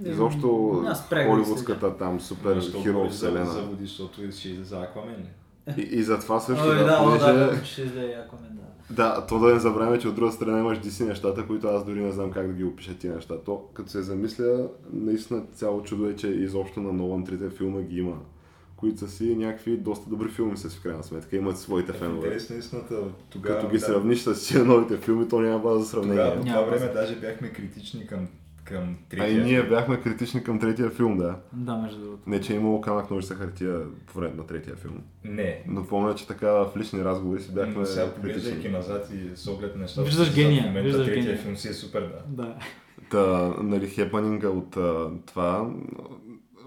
Изобщо 0.05 0.83
холивудската 1.27 1.97
там 1.97 2.19
супер 2.21 2.61
хиро 2.81 3.03
за, 3.03 3.09
за 3.09 3.15
вселена. 3.15 3.45
води, 3.45 3.85
защото 3.85 4.31
ще 4.31 4.49
излезе 4.49 4.63
за 4.63 4.81
Аквамен? 4.81 5.25
И, 5.77 5.81
и 5.81 6.03
затова 6.03 6.39
също, 6.39 6.63
Ой, 6.67 6.75
да, 6.75 6.83
да, 6.83 6.97
понеже... 7.03 7.33
да, 7.33 7.65
ще 7.65 7.81
излезе 7.81 8.13
Аквамен, 8.25 8.49
да. 8.89 8.93
Да, 8.93 9.25
то 9.27 9.39
да 9.39 9.53
не 9.53 9.59
забравяме, 9.59 9.99
че 9.99 10.07
от 10.07 10.15
друга 10.15 10.31
страна 10.31 10.59
имаш 10.59 10.79
DC 10.79 11.07
нещата, 11.07 11.47
които 11.47 11.67
аз 11.67 11.85
дори 11.85 11.99
не 12.03 12.11
знам 12.11 12.31
как 12.31 12.47
да 12.47 12.53
ги 12.53 12.63
опиша 12.63 12.97
тия 12.97 13.15
неща. 13.15 13.33
То, 13.45 13.63
като 13.73 13.89
се 13.89 14.01
замисля, 14.01 14.67
наистина 14.93 15.43
цяло 15.53 15.83
чудо 15.83 16.09
е, 16.09 16.15
че 16.15 16.27
изобщо 16.27 16.79
на 16.79 16.93
Нолан 16.93 17.25
трите 17.25 17.49
филма 17.49 17.81
ги 17.81 17.99
има, 17.99 18.17
които 18.75 18.99
са 18.99 19.07
си 19.09 19.35
някакви 19.35 19.77
доста 19.77 20.09
добри 20.09 20.29
филми 20.29 20.57
са 20.57 20.69
си 20.69 20.77
в 20.79 20.83
крайна 20.83 21.03
сметка, 21.03 21.35
имат 21.35 21.57
своите 21.57 21.91
В 21.91 21.95
фенове. 21.95 22.17
интерес 22.27 22.49
на 22.49 22.55
истината, 22.55 22.95
тогава... 23.29 23.55
Като 23.55 23.71
ги 23.71 23.77
да, 23.77 23.85
сравниш 23.85 24.19
с 24.19 24.63
новите 24.65 24.97
филми, 24.97 25.27
то 25.27 25.39
няма 25.39 25.59
база 25.59 25.83
за 25.83 25.91
Тогава, 25.91 26.07
сравнение. 26.07 26.39
по 26.39 26.45
Няма 26.45 26.65
това 26.65 26.77
време 26.77 26.93
даже 26.93 27.15
бяхме 27.15 27.49
критични 27.49 28.07
към, 28.07 28.27
към 28.71 28.83
А 28.83 29.09
третия. 29.09 29.41
и 29.41 29.43
ние 29.43 29.63
бяхме 29.63 30.01
критични 30.01 30.43
към 30.43 30.59
третия 30.59 30.89
филм, 30.89 31.17
да. 31.17 31.35
Да, 31.53 31.75
между 31.77 31.99
другото. 32.01 32.29
Не, 32.29 32.41
че 32.41 32.53
е 32.53 32.55
имало 32.55 32.81
камък 32.81 33.11
ножица 33.11 33.35
хартия 33.35 33.79
по 34.07 34.19
време 34.19 34.33
на 34.35 34.47
третия 34.47 34.75
филм. 34.75 35.01
Не. 35.25 35.63
Но 35.67 35.85
помня, 35.85 36.15
че 36.15 36.27
така 36.27 36.51
в 36.51 36.71
лични 36.77 37.03
разговори 37.03 37.41
си 37.41 37.53
бяхме 37.53 37.73
Но 37.73 37.85
сега 37.85 38.13
поглеждайки 38.13 38.69
назад 38.69 39.09
и 39.13 39.37
с 39.37 39.47
оглед 39.47 39.75
на 39.75 39.81
нещата, 39.81 40.03
Виждаш 40.05 40.35
гения, 40.35 40.63
момента 40.63 40.83
виждаш 40.83 41.05
третия 41.05 41.23
гения. 41.23 41.37
филм 41.37 41.57
си 41.57 41.67
е 41.67 41.73
супер, 41.73 42.01
да. 42.01 42.43
Да. 42.43 42.55
Та, 43.09 43.53
нали, 43.63 43.87
хепанинга 43.87 44.49
от 44.49 44.77
а, 44.77 45.09
това, 45.25 45.69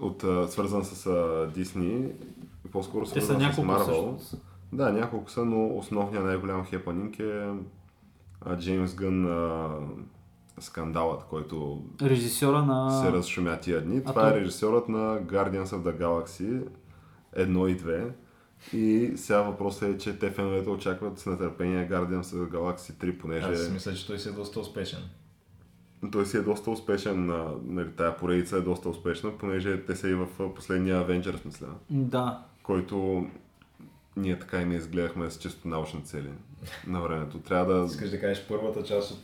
от, 0.01 0.23
а, 0.23 0.47
свързан 0.47 0.85
с 0.85 1.05
а, 1.07 1.47
Дисни, 1.53 2.05
по-скоро 2.71 3.05
Те 3.05 3.21
са 3.21 3.25
свързан 3.25 3.53
с 3.53 3.57
Марвел. 3.57 4.17
Да, 4.73 4.91
няколко 4.91 5.31
са, 5.31 5.45
но 5.45 5.67
основният 5.67 6.25
най-голям 6.25 6.65
хепанинг 6.65 7.19
е 7.19 7.47
а, 8.41 8.57
Джеймс 8.57 8.95
Гън 8.95 9.25
а, 9.25 9.69
скандалът, 10.59 11.23
който 11.23 11.83
Режисьора 12.01 12.61
на... 12.61 13.01
се 13.01 13.11
разшумя 13.11 13.59
тия 13.59 13.81
дни. 13.81 13.97
А 13.97 14.09
Това 14.09 14.27
е 14.27 14.31
то- 14.31 14.39
режисьорът 14.39 14.89
на 14.89 15.21
Guardians 15.21 15.65
of 15.65 15.81
the 15.81 15.97
Galaxy 15.97 16.63
1 17.37 17.67
и 17.67 17.79
2. 17.79 18.09
И 18.73 19.17
сега 19.17 19.41
въпросът 19.41 19.83
е, 19.85 19.97
че 19.97 20.19
те 20.19 20.31
феновете 20.31 20.69
очакват 20.69 21.19
с 21.19 21.25
нетърпение 21.25 21.89
Guardians 21.89 22.21
of 22.21 22.47
the 22.47 22.49
Galaxy 22.49 22.93
3, 22.93 23.17
понеже 23.17 23.47
Аз 23.47 23.69
мисля, 23.69 23.93
че 23.93 24.07
той 24.07 24.19
си 24.19 24.29
е 24.29 24.31
доста 24.31 24.59
успешен. 24.59 24.99
той 26.11 26.25
си 26.25 26.37
е 26.37 26.41
доста 26.41 26.71
успешен, 26.71 27.25
нали, 27.65 27.91
тая 27.91 28.17
поредица 28.17 28.57
е 28.57 28.61
доста 28.61 28.89
успешна, 28.89 29.37
понеже 29.37 29.81
те 29.81 29.95
са 29.95 30.09
и 30.09 30.13
в 30.13 30.27
последния 30.55 31.07
Avengers, 31.07 31.45
мисля, 31.45 31.67
Да. 31.89 32.43
който 32.63 33.25
ние 34.17 34.39
така 34.39 34.61
и 34.61 34.65
не 34.65 34.75
изгледахме 34.75 35.29
с 35.29 35.37
чисто 35.37 35.67
научни 35.67 36.01
цели 36.03 36.29
на 36.87 37.01
времето. 37.01 37.39
Трябва 37.39 37.73
да... 37.73 37.85
Искаш 37.85 38.09
да 38.09 38.19
кажеш 38.21 38.45
първата 38.47 38.83
част 38.83 39.11
от 39.11 39.19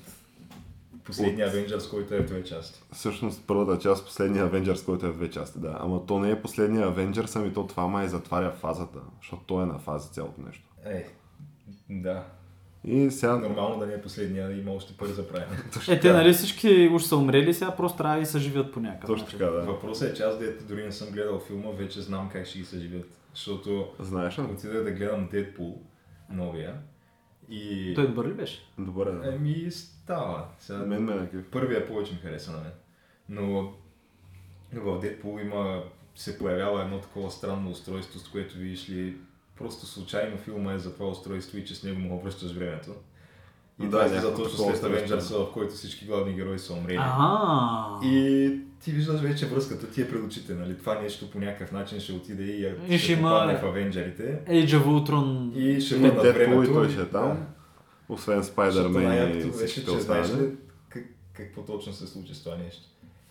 последния 1.06 1.52
Avengers, 1.52 1.90
който 1.90 2.16
е 2.16 2.22
в 2.22 2.26
две 2.26 2.44
части. 2.44 2.82
Всъщност 2.94 3.44
първата 3.48 3.82
част, 3.82 4.06
последния 4.06 4.52
Avengers, 4.52 4.86
който 4.86 5.06
е 5.06 5.10
в 5.10 5.16
две 5.16 5.30
части, 5.30 5.60
да. 5.60 5.78
Ама 5.80 6.06
то 6.06 6.20
не 6.20 6.32
е 6.32 6.42
последния 6.42 6.88
Avengers, 6.88 7.36
ами 7.36 7.54
то 7.54 7.68
това 7.68 7.88
май 7.88 8.08
затваря 8.08 8.52
фазата, 8.52 9.00
защото 9.22 9.44
то 9.44 9.62
е 9.62 9.66
на 9.66 9.80
фаза 9.80 10.10
цялото 10.10 10.42
нещо. 10.42 10.64
Е, 10.86 11.08
да. 11.90 12.24
И 12.84 13.12
сега... 13.12 13.38
Нормално 13.38 13.80
да 13.80 13.86
не 13.86 13.94
е 13.94 14.02
последния, 14.02 14.58
има 14.60 14.72
още 14.72 14.94
пари 14.98 15.12
за 15.12 15.28
правене. 15.28 15.58
Е, 15.90 16.00
те 16.00 16.14
нали 16.14 16.34
всички 16.34 16.90
уж 16.94 17.04
са 17.04 17.16
умрели, 17.16 17.54
сега 17.54 17.76
просто 17.76 17.98
трябва 17.98 18.16
да 18.16 18.22
ги 18.22 18.26
съживят 18.26 18.74
по 18.74 18.80
някакъв 18.80 19.08
Точно 19.08 19.28
така, 19.28 19.46
да. 19.46 19.62
Въпросът 19.62 20.10
е, 20.10 20.14
че 20.14 20.24
аз 20.24 20.40
дете 20.40 20.64
дори 20.64 20.84
не 20.84 20.92
съм 20.92 21.10
гледал 21.12 21.40
филма, 21.40 21.70
вече 21.70 22.02
знам 22.02 22.30
как 22.30 22.46
ще 22.46 22.60
ги 22.60 22.66
съживят. 22.66 23.06
Защото 23.34 23.88
Знаеш 24.00 24.40
ли? 24.40 24.42
отидах 24.42 24.84
да 24.84 24.92
гледам 24.92 25.30
Deadpool, 25.30 25.76
новия. 26.30 26.76
И... 27.50 27.94
Той 27.96 28.08
добър 28.08 28.28
ли 28.28 28.34
беше? 28.34 28.72
Добре, 28.80 29.12
да. 29.12 29.36
Еми, 29.36 29.68
става. 30.12 30.44
Сега... 30.60 30.80
Мен 30.80 31.04
ме 31.04 31.12
е 31.12 31.16
някакъв. 31.16 31.42
Първия 31.52 31.88
повече 31.88 32.14
ми 32.14 32.20
хареса 32.20 32.52
на 32.52 32.58
мен. 32.58 32.72
Но 33.30 33.74
в 34.74 35.02
Deadpool 35.02 35.42
има, 35.42 35.84
се 36.16 36.38
появява 36.38 36.82
едно 36.82 37.00
такова 37.00 37.32
странно 37.32 37.70
устройство, 37.70 38.20
с 38.20 38.28
което 38.28 38.58
видиш 38.58 38.90
ли 38.90 39.16
просто 39.58 39.86
случайно 39.86 40.38
филма 40.38 40.74
е 40.74 40.80
за 40.80 40.94
това 40.94 41.08
устройство 41.08 41.58
и 41.58 41.66
че 41.66 41.76
с 41.76 41.84
него 41.84 42.00
му 42.00 42.16
обръщаш 42.16 42.52
времето. 42.52 42.92
И 43.84 43.88
Да, 43.88 44.06
е 44.06 44.10
за 44.10 44.36
точно 44.36 44.58
след. 44.58 44.78
Avengers, 44.78 45.46
в 45.46 45.54
който 45.54 45.74
всички 45.74 46.06
главни 46.06 46.34
герои 46.34 46.60
са 46.60 46.74
умрели. 46.74 46.98
Ага. 47.02 48.08
И 48.08 48.52
ти 48.84 48.92
виждаш 48.92 49.22
вече 49.22 49.46
връзката 49.46 49.92
ти 49.92 50.02
е 50.02 50.10
пред 50.10 50.24
очите, 50.24 50.54
нали? 50.54 50.78
Това 50.78 51.02
нещо 51.02 51.32
по 51.32 51.40
някакъв 51.40 51.72
начин 51.72 52.00
ще 52.00 52.14
отиде 52.14 52.44
и, 52.44 52.74
И 52.90 53.00
ще 53.00 53.14
има- 53.14 53.30
попадне 53.30 53.58
в 53.58 53.66
Авенджерите. 53.66 54.40
Age 54.48 54.68
of 54.68 54.84
Ultron. 54.86 55.54
И 55.56 55.82
ще 55.82 55.96
върнат 55.96 56.18
Deadpool 56.18 56.34
времето. 56.34 56.72
и 56.72 56.74
той 56.74 56.90
ще 56.90 57.02
е 57.02 57.06
там. 57.06 57.28
Да. 57.30 57.61
Освен 58.12 58.44
Spider-Man 58.44 59.38
и 59.38 59.42
че 59.74 59.82
знаеш 59.82 60.24
останали. 60.24 60.44
ли 60.44 60.52
как, 60.90 61.04
какво 61.34 61.62
точно 61.64 61.94
се 61.94 62.08
случи 62.08 62.36
с 62.36 62.44
това 62.44 62.56
нещо. 62.58 62.82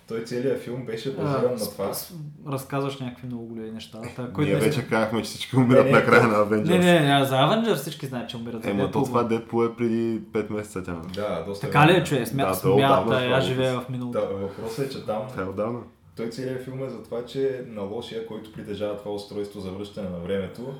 Той 0.08 0.24
целият 0.24 0.60
филм 0.60 0.86
беше 0.86 1.12
базиран 1.12 1.52
на 1.52 1.58
това. 1.60 1.94
с- 1.94 2.14
Разказваш 2.48 2.98
някакви 2.98 3.26
много 3.26 3.44
големи 3.44 3.70
неща. 3.70 3.98
Та, 4.16 4.28
Ние 4.38 4.54
не 4.54 4.60
вече 4.60 4.88
казахме, 4.88 5.18
че 5.18 5.24
всички 5.24 5.56
умират 5.56 5.84
Не, 5.84 5.92
не, 5.92 5.98
накрая 5.98 6.22
на 6.22 6.34
Avengers. 6.36 6.68
Не, 6.68 6.78
не, 6.78 7.18
не, 7.18 7.24
за 7.24 7.34
Avengers 7.34 7.74
всички 7.74 8.06
знаят, 8.06 8.30
че 8.30 8.36
умират. 8.36 8.62
за 8.62 8.70
Ема 8.70 8.90
то 8.90 9.02
това 9.04 9.24
Deadpool 9.24 9.72
е 9.72 9.76
преди 9.76 10.20
5 10.22 10.50
месеца 10.50 10.82
тя. 10.84 10.96
Да, 11.14 11.44
доста 11.44 11.66
Така 11.66 11.86
ли 11.86 11.92
е, 11.92 12.04
човек? 12.04 12.28
Смята, 12.28 12.50
Да, 12.50 12.56
е 12.70 12.76
смята, 12.76 13.02
това 13.02 13.16
аз 13.26 13.44
е. 13.44 13.46
живея 13.46 13.80
в 13.80 13.88
миналото. 13.88 14.20
Да, 14.20 14.26
въпросът 14.26 14.86
е, 14.86 14.90
че 14.90 15.06
там 15.06 15.22
Това 15.28 15.42
е 15.42 15.46
отдавна. 15.46 15.80
той 16.16 16.28
целият 16.28 16.64
филм 16.64 16.82
е 16.82 16.88
за 16.88 17.02
това, 17.02 17.24
че 17.24 17.64
на 17.66 17.82
лошия, 17.82 18.26
който 18.26 18.52
притежава 18.52 18.96
това 18.96 19.10
устройство 19.10 19.60
за 19.60 19.70
връщане 19.70 20.08
на 20.08 20.18
времето, 20.18 20.74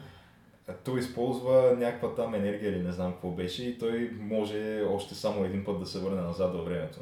той 0.85 0.99
използва 0.99 1.77
някаква 1.79 2.15
там 2.15 2.35
енергия 2.35 2.71
или 2.71 2.83
не 2.83 2.93
знам 2.93 3.13
какво 3.13 3.31
беше 3.31 3.65
и 3.65 3.79
той 3.79 4.11
може 4.21 4.83
още 4.91 5.15
само 5.15 5.45
един 5.45 5.65
път 5.65 5.81
да 5.81 5.87
се 5.87 5.99
върне 5.99 6.21
назад 6.23 6.53
във 6.55 6.65
времето. 6.65 7.01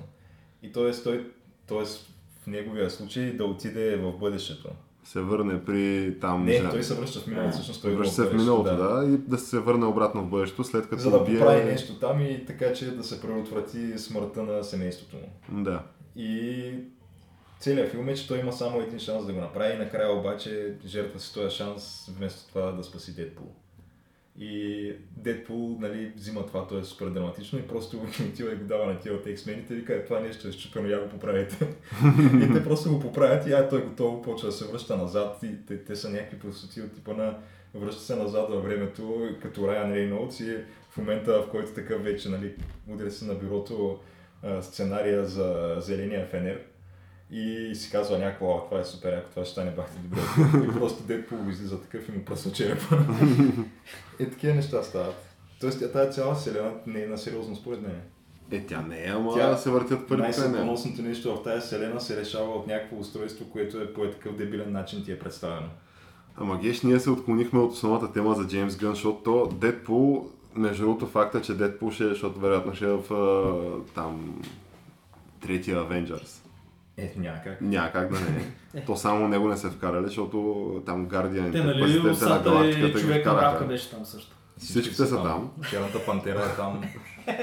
И 0.63 0.73
т.е. 0.73 0.93
той, 1.05 1.31
т.е. 1.67 1.85
в 2.43 2.47
неговия 2.47 2.91
случай 2.91 3.33
да 3.33 3.45
отиде 3.45 3.97
в 3.97 4.13
бъдещето. 4.13 4.69
се 5.05 5.21
върне 5.21 5.65
при 5.65 6.15
там... 6.21 6.45
Не, 6.45 6.53
жен- 6.53 6.71
той 6.71 6.83
се 6.83 6.95
връща 6.95 7.21
в 7.21 7.27
миналото, 7.27 7.53
всъщност 7.53 7.83
той 7.83 7.95
Връща 7.95 8.15
се 8.15 8.23
в 8.29 8.35
миналото, 8.35 8.77
да. 8.77 9.05
и 9.07 9.17
да 9.17 9.39
се 9.39 9.59
върне 9.59 9.87
обратно 9.87 10.23
в 10.23 10.29
бъдещето, 10.29 10.65
след 10.65 10.89
като 10.89 11.03
За 11.03 11.11
да 11.11 11.17
убие... 11.17 11.39
поправи 11.39 11.65
нещо 11.65 11.95
там 11.95 12.21
и 12.21 12.45
така, 12.47 12.73
че 12.73 12.91
да 12.91 13.05
се 13.05 13.21
предотврати 13.21 13.99
смъртта 13.99 14.43
на 14.43 14.65
семейството 14.65 15.17
му. 15.17 15.63
Да. 15.65 15.83
И 16.17 16.71
целият 17.61 17.91
филм 17.91 18.09
е, 18.09 18.15
че 18.15 18.29
той 18.29 18.39
има 18.39 18.53
само 18.53 18.81
един 18.81 18.99
шанс 18.99 19.27
да 19.27 19.33
го 19.33 19.41
направи 19.41 19.75
и 19.75 19.79
накрая 19.79 20.13
обаче 20.13 20.75
жертва 20.87 21.21
си 21.21 21.35
този 21.35 21.57
шанс, 21.57 22.11
вместо 22.17 22.49
това 22.49 22.73
да 22.73 22.85
спаси 22.85 23.15
Дедпул. 23.15 23.47
И 24.41 24.93
Дедпул 25.17 25.77
нали, 25.81 26.13
взима 26.17 26.47
това, 26.47 26.67
то 26.67 26.79
е 26.79 26.85
супер 26.85 27.07
драматично 27.07 27.59
и 27.59 27.69
просто 27.69 28.01
отива 28.31 28.53
и 28.53 28.57
го 28.57 28.65
дава 28.65 28.87
на 28.87 28.99
тия 28.99 29.15
от 29.15 29.27
X-мените 29.27 29.71
и 29.71 29.75
вика, 29.75 29.95
«Е, 29.95 30.05
това 30.05 30.21
нещо 30.21 30.49
е 30.49 30.53
щупено, 30.53 30.89
я 30.89 31.03
го 31.03 31.09
поправите. 31.09 31.57
и 32.35 32.53
те 32.55 32.65
просто 32.65 32.91
го 32.91 33.01
поправят 33.01 33.47
и 33.47 33.53
а 33.53 33.69
той 33.69 33.85
готово 33.85 34.23
почва 34.23 34.49
да 34.49 34.53
се 34.53 34.65
връща 34.65 34.97
назад 34.97 35.39
и 35.43 35.67
те, 35.67 35.85
те 35.85 35.97
са 35.97 36.11
някакви 36.11 36.39
простоти 36.39 36.81
от 36.81 36.95
типа 36.95 37.13
на 37.13 37.39
връща 37.75 38.03
се 38.03 38.17
назад 38.17 38.51
във 38.51 38.65
времето, 38.65 39.29
като 39.43 39.69
Райан 39.69 39.93
Рейнолдс 39.93 40.41
и 40.41 40.57
в 40.91 40.97
момента, 40.97 41.43
в 41.43 41.51
който 41.51 41.73
такъв 41.73 42.05
вече 42.05 42.29
нали, 42.29 42.55
удря 42.89 43.11
се 43.11 43.25
на 43.25 43.35
бюрото 43.35 43.99
сценария 44.61 45.25
за 45.25 45.77
Зеления 45.79 46.27
фенер 46.27 46.61
и 47.31 47.75
си 47.75 47.91
казва 47.91 48.19
някакво, 48.19 48.67
това 48.69 48.81
е 48.81 48.85
супер, 48.85 49.13
ако 49.13 49.31
това 49.31 49.45
ще 49.45 49.53
стане 49.53 49.71
бахте 49.71 49.99
добре. 49.99 50.21
И 50.65 50.79
просто 50.79 51.03
Дедпул 51.03 51.39
го 51.39 51.51
излиза 51.51 51.81
такъв 51.81 52.09
и 52.09 52.13
му 52.13 52.25
пръсва 52.25 52.53
черепа. 52.53 52.99
е, 54.19 54.31
такива 54.31 54.55
неща 54.55 54.83
стават. 54.83 55.25
Тоест, 55.61 55.79
тя 55.81 55.93
тази 55.93 56.13
цяла 56.13 56.35
вселена 56.35 56.73
не 56.87 57.03
е 57.03 57.07
на 57.07 57.19
сериозно 57.19 57.57
според 57.57 57.83
мен. 57.83 58.01
Е, 58.51 58.67
тя 58.67 58.83
не 58.83 59.05
е, 59.05 59.09
ама 59.09 59.35
Тя- 59.35 59.51
да 59.51 59.59
се 59.59 59.71
въртят 59.71 59.89
пари 59.89 59.99
покрай 59.99 60.19
нея. 60.19 60.51
Най-съдоносното 60.51 61.03
нещо 61.03 61.37
в 61.37 61.43
тази 61.43 61.67
вселена 61.67 62.01
се 62.01 62.21
решава 62.21 62.55
от 62.55 62.67
някакво 62.67 62.97
устройство, 62.97 63.51
което 63.53 63.81
е 63.81 63.93
по 63.93 64.05
е 64.05 64.11
такъв 64.11 64.37
дебилен 64.37 64.73
начин 64.73 65.05
ти 65.05 65.13
е 65.13 65.19
представено. 65.19 65.69
Ама 66.37 66.59
геш, 66.59 66.83
ние 66.83 67.01
се 67.01 67.11
отклонихме 67.11 67.61
от 67.61 67.73
основната 67.73 68.13
тема 68.13 68.35
за 68.35 68.47
Джеймс 68.47 68.77
Гън, 68.77 68.95
защото 68.95 69.23
то 69.25 69.47
Дедпул, 69.47 70.29
между 70.55 70.83
другото 70.83 71.07
факта, 71.07 71.43
че 71.43 71.55
Дедпул 71.55 71.91
ще, 71.91 72.09
защото 72.09 72.41
вероятно 72.41 72.75
ще 72.75 72.85
е 72.85 72.93
в 72.93 73.03
там 73.95 74.43
третия 75.41 75.79
Avengers. 75.79 76.48
Е, 76.99 77.15
няма 77.17 77.39
как. 77.45 77.61
Няма 77.61 77.93
как 77.93 78.13
да 78.13 78.21
не 78.21 78.45
е. 78.75 78.85
То 78.85 78.97
само 78.97 79.29
него 79.29 79.49
не 79.49 79.57
се 79.57 79.71
вкарали, 79.71 80.07
защото 80.07 80.83
там 80.87 81.07
Гардианите, 81.07 81.59
Те, 81.59 81.65
нали, 81.65 81.81
пазителите 81.81 82.25
на 82.25 82.43
галактиката 82.43 82.87
и 82.87 82.93
ги 82.93 83.01
човека 83.01 83.31
вкараха. 83.31 83.65
беше 83.67 83.91
там 83.91 84.05
също. 84.05 84.37
Всичките 84.59 85.07
са 85.07 85.23
там. 85.23 85.51
Черната 85.71 86.07
пантера 86.07 86.41
е 86.53 86.57
там. 86.57 86.83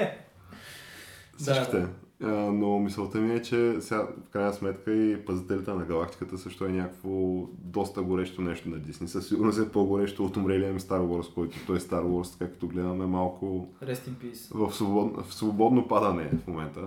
Всичките. 1.37 1.85
Но 2.21 2.79
мисълта 2.79 3.17
ми 3.17 3.35
е, 3.35 3.41
че 3.41 3.75
сега, 3.79 4.07
в 4.27 4.29
крайна 4.29 4.53
сметка 4.53 4.93
и 4.93 5.25
пазителите 5.25 5.71
на 5.71 5.85
галактиката 5.85 6.37
също 6.37 6.65
е 6.65 6.69
някакво 6.69 7.09
доста 7.51 8.01
горещо 8.01 8.41
нещо 8.41 8.69
на 8.69 8.79
Дисни. 8.79 9.07
Със 9.07 9.27
сигурност 9.27 9.59
е 9.59 9.71
по-горещо 9.71 10.25
от 10.25 10.37
умрелия 10.37 10.69
им 10.69 10.79
Star 10.79 10.99
Wars, 10.99 11.33
който 11.33 11.57
той 11.67 11.79
Star 11.79 12.03
Wars, 12.03 12.39
както 12.39 12.67
гледаме, 12.67 13.05
малко 13.05 13.69
Rest 13.83 14.09
in 14.09 14.13
peace. 14.23 14.67
в 14.67 14.75
свободно, 14.75 15.23
в 15.23 15.33
свободно 15.33 15.87
падане 15.87 16.29
в 16.43 16.47
момента. 16.47 16.81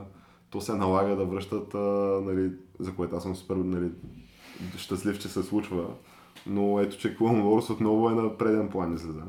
То 0.51 0.61
се 0.61 0.75
налага 0.75 1.17
да 1.17 1.25
връщат, 1.25 1.75
а, 1.75 1.79
нали, 2.25 2.53
за 2.79 2.95
което 2.95 3.17
аз 3.17 3.23
съм 3.23 3.37
супер 3.37 3.57
нали, 3.57 3.91
щастлив, 4.77 5.19
че 5.19 5.29
се 5.29 5.43
случва. 5.43 5.87
Но 6.47 6.81
ето, 6.81 6.99
че 6.99 7.17
Clone 7.17 7.43
Wars 7.43 7.73
отново 7.73 8.11
е 8.11 8.15
на 8.15 8.37
преден 8.37 8.69
план 8.69 8.95
излиза. 8.95 9.23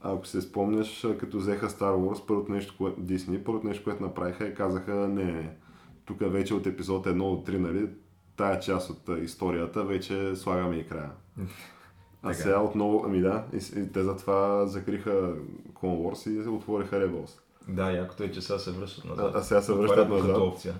Ако 0.00 0.26
се 0.26 0.42
спомняш, 0.42 1.06
като 1.18 1.38
взеха 1.38 1.68
Star 1.68 1.94
Wars, 1.94 2.26
първото 2.26 2.52
нещо, 2.52 2.74
което 2.78 3.00
Disney, 3.00 3.44
първото 3.44 3.66
нещо, 3.66 3.84
което 3.84 4.02
направиха 4.02 4.46
е 4.46 4.54
казаха, 4.54 4.94
не, 4.94 5.24
не, 5.24 5.56
тук 6.04 6.18
вече 6.20 6.54
от 6.54 6.66
епизод 6.66 7.06
1 7.06 7.16
до 7.16 7.52
3, 7.52 7.58
нали, 7.58 7.88
тая 8.36 8.60
част 8.60 8.90
от 8.90 9.18
историята 9.22 9.84
вече 9.84 10.36
слагаме 10.36 10.76
и 10.76 10.86
края. 10.86 11.10
А 12.22 12.34
сега 12.34 12.60
отново, 12.60 13.02
ами 13.06 13.20
да, 13.20 13.44
и, 13.52 13.80
и 13.80 13.92
те 13.92 14.02
затова 14.02 14.66
закриха 14.66 15.10
Clone 15.74 16.12
Wars 16.12 16.44
и 16.44 16.48
отвориха 16.48 16.96
Rebels. 16.96 17.40
Да, 17.68 17.90
якото 17.90 18.22
е, 18.22 18.30
че 18.30 18.40
сега 18.40 18.58
се 18.58 18.70
връщат 18.70 19.04
назад. 19.04 19.32
А- 19.34 19.38
а 19.38 19.42
сега 19.42 19.62
се 19.62 19.72
връщат 19.72 20.08
назад. 20.08 20.26
Като 20.26 20.44
опция. 20.44 20.74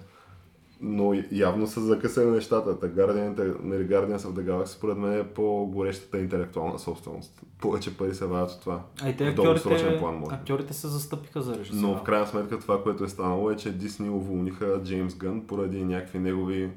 Но 0.80 1.22
явно 1.32 1.66
са 1.66 1.80
закъсали 1.80 2.26
нещата. 2.26 2.80
Та 2.80 2.86
Guardian, 2.88 3.56
нали, 3.62 3.88
Guardians 3.88 4.18
of 4.18 4.32
the 4.32 4.50
Galaxy 4.50 4.66
според 4.66 4.96
мен 4.96 5.18
е 5.20 5.24
по-горещата 5.24 6.18
интелектуална 6.18 6.78
собственост. 6.78 7.42
Повече 7.60 7.96
пари 7.96 8.14
се 8.14 8.26
вадят 8.26 8.50
от 8.50 8.60
това. 8.60 8.80
А 9.02 9.08
и 9.08 9.16
те 9.16 9.24
актьорите, 9.24 9.98
план, 9.98 10.14
може 10.14 10.34
актьорите 10.34 10.74
се 10.74 10.88
застъпиха 10.88 11.42
за 11.42 11.58
режисера. 11.58 11.80
Но 11.80 11.96
в 11.96 12.02
крайна 12.02 12.26
сметка 12.26 12.58
това, 12.58 12.82
което 12.82 13.04
е 13.04 13.08
станало 13.08 13.50
е, 13.50 13.56
че 13.56 13.72
Дисни 13.72 14.10
уволниха 14.10 14.80
Джеймс 14.84 15.14
Гън 15.14 15.46
поради 15.46 15.84
някакви 15.84 16.18
негови 16.18 16.70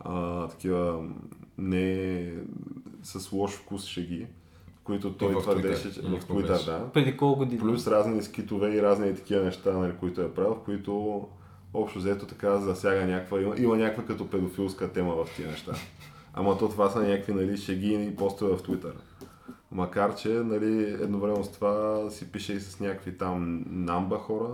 а, 0.00 0.48
такива 0.48 1.04
не 1.58 2.32
с 3.02 3.32
лош 3.32 3.50
вкус 3.52 3.84
шеги, 3.84 4.26
които 4.90 5.12
той 5.12 5.34
в 5.34 5.42
твърдеше, 5.42 5.94
че 5.94 6.00
в 6.00 6.04
Twitter, 6.04 6.64
да. 6.66 6.92
Преди 6.92 7.16
колко 7.16 7.38
години? 7.38 7.60
Плюс 7.60 7.86
разни 7.86 8.22
скитове 8.22 8.74
и 8.74 8.82
разни 8.82 9.14
такива 9.14 9.44
неща, 9.44 9.72
нали, 9.72 9.92
които 10.00 10.20
е 10.20 10.30
правил, 10.30 10.54
в 10.54 10.64
които 10.64 11.24
общо 11.74 11.98
взето 11.98 12.26
така 12.26 12.56
засяга 12.56 13.06
някаква, 13.06 13.40
има, 13.40 13.54
има 13.58 13.76
някаква 13.76 14.04
като 14.04 14.30
педофилска 14.30 14.92
тема 14.92 15.14
в 15.14 15.36
тия 15.36 15.48
неща. 15.48 15.72
Ама 16.34 16.58
то 16.58 16.68
това 16.68 16.90
са 16.90 17.00
някакви 17.00 17.32
нали, 17.32 17.56
шеги 17.56 17.94
и 17.94 18.16
постове 18.16 18.56
в 18.56 18.62
Twitter. 18.62 18.92
Макар, 19.72 20.14
че 20.14 20.28
нали, 20.28 20.82
едновременно 20.82 21.44
с 21.44 21.52
това 21.52 22.04
си 22.10 22.32
пише 22.32 22.52
и 22.52 22.60
с 22.60 22.80
някакви 22.80 23.18
там 23.18 23.64
намба 23.70 24.16
хора. 24.16 24.50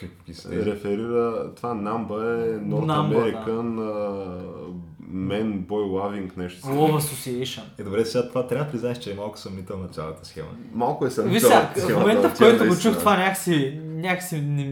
Какви 0.00 0.34
са? 0.34 0.64
Реферира, 0.66 1.54
това 1.54 1.74
намба 1.74 2.14
е 2.14 2.58
North 2.58 2.86
Number, 2.86 3.34
American 3.34 3.78
uh, 3.78 4.72
Men 5.12 5.66
Boy 5.66 5.84
Loving 5.84 6.36
нещо. 6.36 6.60
си. 6.60 6.66
Love 6.66 6.98
Association. 6.98 7.62
Е, 7.78 7.82
добре, 7.82 8.04
сега 8.04 8.28
това 8.28 8.46
трябва 8.46 8.64
да 8.64 8.70
признаеш, 8.70 8.98
че 8.98 9.12
е 9.12 9.14
малко 9.14 9.38
съмнителна 9.38 9.88
цялата 9.88 10.24
схема. 10.24 10.48
Малко 10.72 11.04
е 11.04 11.08
Виж 11.08 11.14
съмнителна 11.14 11.70
сега, 11.76 11.96
в 11.96 12.00
момента, 12.00 12.30
в 12.30 12.38
който 12.38 12.66
го 12.66 12.78
чух 12.78 12.98
това, 12.98 13.16
някакси, 13.16 13.80
някакси 13.84 14.40
не, 14.40 14.64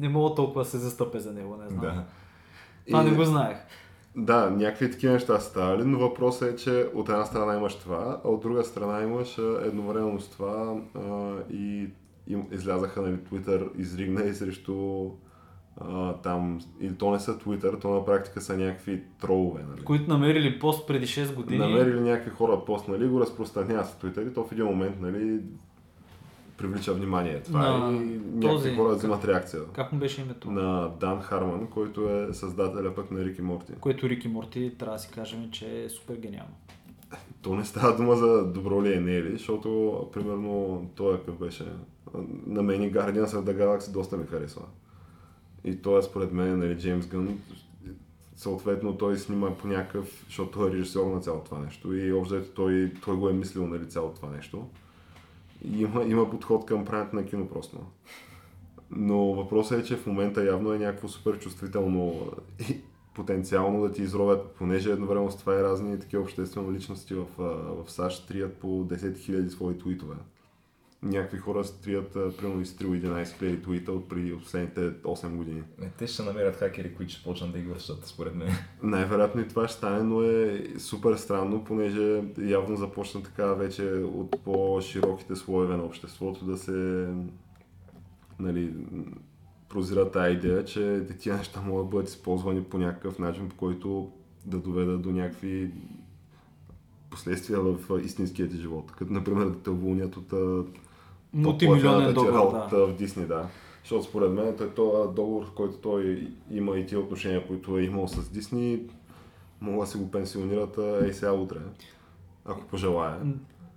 не 0.00 0.08
мога 0.08 0.34
толкова 0.34 0.64
да 0.64 0.70
се 0.70 0.78
застъпя 0.78 1.20
за 1.20 1.32
него, 1.32 1.56
не 1.62 1.68
знам. 1.68 1.80
Да. 1.80 2.04
Това 2.86 3.02
И- 3.02 3.04
не 3.04 3.10
го 3.10 3.24
знаех. 3.24 3.56
Да, 4.16 4.50
някакви 4.50 4.90
такива 4.90 5.12
неща 5.12 5.40
ставали, 5.40 5.84
но 5.84 5.98
въпросът 5.98 6.52
е, 6.52 6.56
че 6.56 6.86
от 6.94 7.08
една 7.08 7.24
страна 7.24 7.56
имаш 7.56 7.74
това, 7.74 8.20
а 8.24 8.28
от 8.28 8.40
друга 8.40 8.64
страна 8.64 9.02
имаш 9.02 9.38
едновременно 9.64 10.20
с 10.20 10.28
това 10.28 10.76
а, 10.94 11.34
и 11.52 11.88
им, 12.26 12.46
излязаха, 12.52 13.02
нали, 13.02 13.16
Twitter 13.16 13.76
изригна 13.78 14.24
и 14.24 14.34
срещу 14.34 15.06
а, 15.80 16.12
там, 16.14 16.60
или 16.80 16.94
то 16.94 17.10
не 17.10 17.20
са 17.20 17.38
Twitter, 17.38 17.80
то 17.80 17.90
на 17.90 18.04
практика 18.04 18.40
са 18.40 18.56
някакви 18.56 19.02
тролове, 19.20 19.62
нали. 19.70 19.84
Които 19.84 20.08
намерили 20.08 20.58
пост 20.58 20.86
преди 20.86 21.06
6 21.06 21.34
години. 21.34 21.58
Намерили 21.58 22.00
някакви 22.00 22.30
хора 22.30 22.64
пост, 22.66 22.88
нали, 22.88 23.08
го 23.08 23.20
разпространяват 23.20 23.86
в 23.86 23.96
Twitter 23.96 24.30
и 24.30 24.34
то 24.34 24.44
в 24.44 24.52
един 24.52 24.64
момент, 24.64 25.00
нали, 25.00 25.40
привлича 26.56 26.92
внимание 26.94 27.42
това 27.42 27.78
На 27.78 27.88
и 27.88 27.98
някакви 27.98 28.40
този- 28.40 28.76
хора 28.76 28.94
взимат 28.94 29.24
реакция. 29.24 29.60
Как 29.72 29.92
му 29.92 29.98
беше 29.98 30.20
името? 30.20 30.50
На 30.50 30.90
Дан 31.00 31.20
Харман, 31.20 31.66
който 31.66 32.08
е 32.08 32.34
създателя 32.34 32.94
пък 32.94 33.10
на 33.10 33.24
Рики 33.24 33.42
Морти. 33.42 33.72
Което 33.80 34.08
Рики 34.08 34.28
Морти, 34.28 34.72
трябва 34.78 34.96
да 34.96 35.02
си 35.02 35.10
кажем, 35.10 35.50
че 35.50 35.84
е 35.84 35.88
супер 35.88 36.16
гениално. 36.16 36.50
То 37.42 37.54
не 37.54 37.64
става 37.64 37.96
дума 37.96 38.16
за 38.16 38.46
добро 38.46 38.82
ли 38.84 38.92
е, 38.94 39.00
не 39.00 39.16
е 39.16 39.22
ли, 39.22 39.32
защото, 39.32 40.00
примерно, 40.12 40.84
той 40.94 41.18
какъв 41.18 41.38
беше. 41.38 41.64
На 42.46 42.62
мен 42.62 42.82
и 42.82 42.92
Guardians 42.92 43.26
of 43.26 43.42
the 43.44 43.56
Galaxy 43.56 43.92
доста 43.92 44.16
ми 44.16 44.26
харесва. 44.26 44.62
И 45.64 45.76
той 45.76 45.98
е 45.98 46.02
според 46.02 46.32
мен, 46.32 46.58
нали, 46.58 46.78
Джеймс 46.78 47.06
Гън, 47.06 47.40
съответно 48.36 48.98
той 48.98 49.18
снима 49.18 49.56
по 49.56 49.68
някакъв, 49.68 50.24
защото 50.26 50.50
той 50.50 50.70
е 50.70 50.72
режисьор 50.72 51.14
на 51.14 51.20
цялото 51.20 51.44
това 51.44 51.58
нещо 51.58 51.94
и 51.94 52.12
общо 52.12 52.42
той, 52.54 52.92
той 53.04 53.16
го 53.16 53.28
е 53.28 53.32
мислил, 53.32 53.66
нали, 53.66 53.88
цялото 53.88 54.16
това 54.16 54.30
нещо. 54.30 54.68
И 55.64 55.80
има, 55.80 56.04
има 56.04 56.30
подход 56.30 56.66
към 56.66 56.84
правенето 56.84 57.16
на 57.16 57.26
кино 57.26 57.48
просто. 57.48 57.78
Но 58.90 59.18
въпросът 59.18 59.80
е, 59.80 59.84
че 59.84 59.96
в 59.96 60.06
момента 60.06 60.44
явно 60.44 60.72
е 60.72 60.78
някакво 60.78 61.08
супер 61.08 61.38
чувствително 61.38 62.32
и 62.70 62.80
потенциално 63.14 63.82
да 63.82 63.92
ти 63.92 64.02
изровят, 64.02 64.50
понеже 64.50 64.90
едновременно 64.90 65.30
с 65.30 65.36
това 65.36 65.54
и 65.54 65.62
разни 65.62 66.00
такива 66.00 66.22
обществени 66.22 66.72
личности 66.72 67.14
в, 67.14 67.26
в 67.84 67.90
САЩ 67.90 68.28
трият 68.28 68.54
по 68.54 68.66
10 68.66 68.96
000 68.96 69.48
свои 69.48 69.78
твитове. 69.78 70.14
Някакви 71.02 71.38
хора 71.38 71.64
стрият, 71.64 72.12
примерно 72.12 72.60
изтрил 72.60 72.88
11 72.88 73.24
000 73.24 73.62
твита 73.62 73.92
от 73.92 74.08
преди 74.08 74.38
последните 74.38 74.80
8 74.80 75.36
години. 75.36 75.62
Е, 75.82 75.90
те 75.98 76.06
ще 76.06 76.16
се 76.16 76.22
намерят 76.22 76.56
хакери, 76.56 76.94
които 76.94 77.12
ще 77.12 77.24
почнат 77.24 77.52
да 77.52 77.58
ги 77.58 77.66
връщат, 77.66 78.06
според 78.06 78.34
мен. 78.34 78.48
Най-вероятно 78.82 79.40
и 79.40 79.48
това 79.48 79.68
ще 79.68 79.76
стане, 79.76 80.02
но 80.02 80.22
е 80.22 80.64
супер 80.78 81.16
странно, 81.16 81.64
понеже 81.64 82.22
явно 82.38 82.76
започна 82.76 83.22
така 83.22 83.54
вече 83.54 83.82
от 83.92 84.36
по-широките 84.44 85.36
слоеве 85.36 85.76
на 85.76 85.84
обществото 85.84 86.44
да 86.44 86.58
се 86.58 87.08
нали, 88.38 88.74
прозира 89.68 90.10
тази 90.10 90.34
идея, 90.34 90.64
че 90.64 91.06
тия 91.18 91.36
неща 91.36 91.60
могат 91.60 91.86
да 91.86 91.90
бъдат 91.90 92.08
използвани 92.08 92.64
по 92.64 92.78
някакъв 92.78 93.18
начин, 93.18 93.48
по 93.48 93.56
който 93.56 94.12
да 94.46 94.58
доведат 94.58 95.02
до 95.02 95.10
някакви 95.10 95.70
последствия 97.10 97.60
в 97.60 98.00
истинския 98.04 98.48
ти 98.48 98.56
живот. 98.56 98.92
Като, 98.92 99.12
например, 99.12 99.46
да 99.46 99.58
те 99.58 99.70
уволнят 99.70 100.16
от 100.16 100.32
Мултимилионен 101.34 102.14
договор, 102.14 102.34
работа 102.34 102.76
да. 102.76 102.86
в 102.86 102.96
Дисни, 102.96 103.26
да. 103.26 103.46
Защото 103.82 104.04
според 104.04 104.30
мен 104.30 104.56
той, 104.56 104.70
този 104.70 105.14
договор, 105.14 105.54
който 105.54 105.76
той 105.76 106.28
има 106.50 106.78
и 106.78 106.86
тия 106.86 107.00
отношения, 107.00 107.46
които 107.46 107.78
е 107.78 107.82
имал 107.82 108.08
с 108.08 108.30
Дисни, 108.30 108.82
мога 109.60 109.84
да 109.84 109.90
си 109.90 109.98
го 109.98 110.10
пенсионират 110.10 110.78
ей 111.02 111.12
сега 111.12 111.32
утре. 111.32 111.58
ако 112.44 112.66
пожелая. 112.66 113.16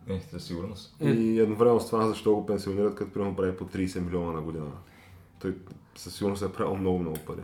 Е, 0.08 0.20
със 0.20 0.43
сигурност. 0.43 0.95
Е. 1.01 1.10
И 1.10 1.39
едновременно 1.39 1.80
с 1.80 1.89
това, 1.89 2.08
защо 2.08 2.36
го 2.36 2.45
пенсионират, 2.45 2.95
като 2.95 3.12
примерно 3.12 3.36
прави 3.36 3.58
по 3.58 3.66
30 3.66 4.06
милиона 4.06 4.32
на 4.32 4.41
година. 4.41 4.72
Той 5.39 5.56
със 5.95 6.16
сигурност 6.16 6.43
е 6.43 6.51
правил 6.51 6.76
много, 6.76 6.99
много 6.99 7.18
пари. 7.28 7.41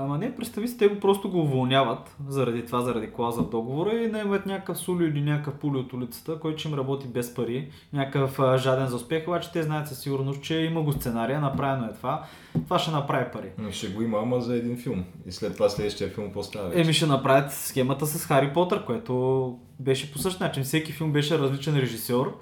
Ама 0.00 0.18
не, 0.18 0.36
представи 0.36 0.68
си, 0.68 0.78
те 0.78 0.88
го 0.88 1.00
просто 1.00 1.30
го 1.30 1.40
уволняват 1.40 2.16
заради 2.28 2.66
това, 2.66 2.80
заради 2.80 3.10
клаза 3.12 3.42
в 3.42 3.50
договора 3.50 3.94
и 3.94 4.10
наемат 4.10 4.46
някакъв 4.46 4.78
сули 4.78 5.04
или 5.04 5.20
някакъв 5.20 5.54
пули 5.54 5.78
от 5.78 5.92
улицата, 5.92 6.38
който 6.40 6.58
ще 6.58 6.68
им 6.68 6.74
работи 6.74 7.06
без 7.06 7.34
пари, 7.34 7.70
някакъв 7.92 8.38
а, 8.38 8.58
жаден 8.58 8.86
за 8.86 8.96
успех, 8.96 9.28
обаче 9.28 9.52
те 9.52 9.62
знаят 9.62 9.88
със 9.88 10.00
сигурност, 10.00 10.42
че 10.42 10.54
има 10.54 10.82
го 10.82 10.92
сценария, 10.92 11.40
направено 11.40 11.86
е 11.86 11.92
това, 11.92 12.24
това 12.64 12.78
ще 12.78 12.90
направи 12.90 13.26
пари. 13.32 13.50
Но 13.58 13.70
ще 13.70 13.88
го 13.88 14.02
има, 14.02 14.18
ама 14.18 14.40
за 14.40 14.56
един 14.56 14.76
филм. 14.76 15.04
И 15.26 15.32
след 15.32 15.54
това 15.54 15.68
следващия 15.68 16.10
филм 16.10 16.32
по-става 16.32 16.68
вече. 16.68 16.80
Еми 16.80 16.92
ще 16.92 17.06
направят 17.06 17.52
схемата 17.52 18.06
с 18.06 18.26
Хари 18.26 18.52
Потър, 18.52 18.84
което 18.84 19.58
беше 19.80 20.12
по 20.12 20.18
същия 20.18 20.46
начин. 20.46 20.62
Всеки 20.62 20.92
филм 20.92 21.12
беше 21.12 21.38
различен 21.38 21.76
режисьор 21.76 22.40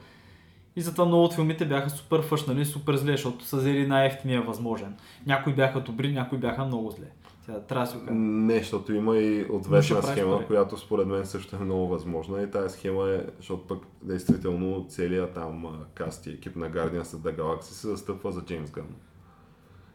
и 0.76 0.80
затова 0.80 1.04
много 1.04 1.24
от 1.24 1.34
филмите 1.34 1.64
бяха 1.64 1.90
супер 1.90 2.22
фъшнали, 2.22 2.64
супер 2.64 2.96
зле, 2.96 3.12
защото 3.12 3.44
са 3.44 3.56
взели 3.56 3.86
най-ефтиния 3.86 4.42
възможен. 4.42 4.96
Някои 5.26 5.54
бяха 5.54 5.80
добри, 5.80 6.12
някои 6.12 6.38
бяха 6.38 6.64
много 6.64 6.90
зле. 6.90 7.06
Сега 7.46 7.60
трябва 7.60 8.00
да. 8.00 8.12
Не, 8.14 8.58
защото 8.58 8.92
има 8.92 9.18
и 9.18 9.48
правиш 9.68 9.92
схема, 10.02 10.36
пари. 10.36 10.46
която 10.46 10.78
според 10.78 11.06
мен 11.06 11.26
също 11.26 11.56
е 11.56 11.58
много 11.58 11.88
възможна. 11.88 12.42
И 12.42 12.50
тази 12.50 12.74
схема 12.78 13.10
е, 13.10 13.26
защото 13.36 13.66
пък 13.66 13.82
действително 14.02 14.86
целият 14.88 15.34
там 15.34 15.84
каст 15.94 16.26
и 16.26 16.30
екип 16.30 16.56
на 16.56 16.70
Guardians 16.70 17.02
of 17.02 17.16
the 17.16 17.36
Galaxy 17.36 17.62
се 17.62 17.86
застъпва 17.86 18.32
за 18.32 18.44
Джеймс 18.44 18.70
Гън. 18.70 18.94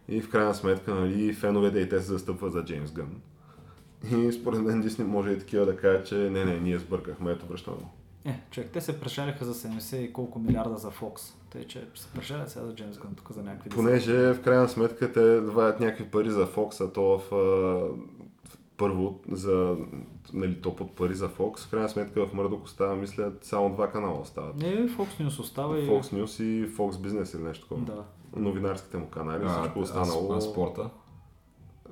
И 0.07 0.21
в 0.21 0.29
крайна 0.29 0.53
сметка, 0.53 0.95
нали, 0.95 1.33
феновете 1.33 1.79
и 1.79 1.89
те 1.89 1.99
се 1.99 2.05
застъпват 2.05 2.53
за 2.53 2.65
Джеймс 2.65 2.91
Гън. 2.91 3.21
И 4.11 4.31
според 4.31 4.61
мен 4.61 4.81
Дисни 4.81 5.05
може 5.05 5.31
и 5.31 5.39
такива 5.39 5.65
да 5.65 5.77
кажат, 5.77 6.07
че 6.07 6.15
не, 6.15 6.45
не, 6.45 6.59
ние 6.59 6.79
сбъркахме, 6.79 7.31
ето 7.31 7.45
връщаме. 7.45 7.77
Е, 8.25 8.39
човек, 8.51 8.69
те 8.73 8.81
се 8.81 8.99
прешаляха 8.99 9.45
за 9.45 9.53
70 9.53 9.95
и 9.95 10.13
колко 10.13 10.39
милиарда 10.39 10.77
за 10.77 10.91
Фокс. 10.91 11.33
Тъй, 11.51 11.67
че 11.67 11.87
се 11.95 12.07
прешалят 12.15 12.49
сега 12.49 12.65
за 12.65 12.75
Джеймс 12.75 12.97
Гън 12.97 13.15
тук 13.15 13.31
за 13.31 13.43
някакви 13.43 13.69
Понеже 13.69 14.33
в 14.33 14.41
крайна 14.41 14.69
сметка 14.69 15.11
те 15.11 15.41
дават 15.41 15.79
някакви 15.79 16.05
пари 16.05 16.29
за 16.31 16.47
Fox, 16.47 16.85
а 16.85 16.93
то 16.93 17.19
в 17.19 17.35
а, 17.35 17.87
първо 18.77 19.19
за 19.31 19.75
нали, 20.33 20.61
топ 20.61 20.81
от 20.81 20.95
пари 20.95 21.13
за 21.13 21.29
Fox, 21.29 21.59
в 21.59 21.69
крайна 21.69 21.89
сметка 21.89 22.25
в 22.27 22.33
Мърдок 22.33 22.65
остава, 22.65 22.95
мисля, 22.95 23.31
само 23.41 23.69
два 23.73 23.91
канала 23.91 24.19
остават. 24.21 24.55
Не, 24.55 24.87
Фокс 24.87 25.15
News 25.15 25.39
остава 25.39 25.77
и... 25.77 25.89
Fox 25.89 26.01
News 26.01 26.43
и 26.43 26.69
Fox 26.69 26.91
Business 26.91 27.35
или 27.37 27.43
нещо 27.43 27.67
такова. 27.67 27.81
Да. 27.85 28.03
Новинарските 28.41 28.97
му 28.97 29.07
канали, 29.09 29.43
А, 29.45 29.61
всичко 29.61 29.79
останало. 29.79 30.33
а, 30.33 30.41
спорта. 30.41 30.89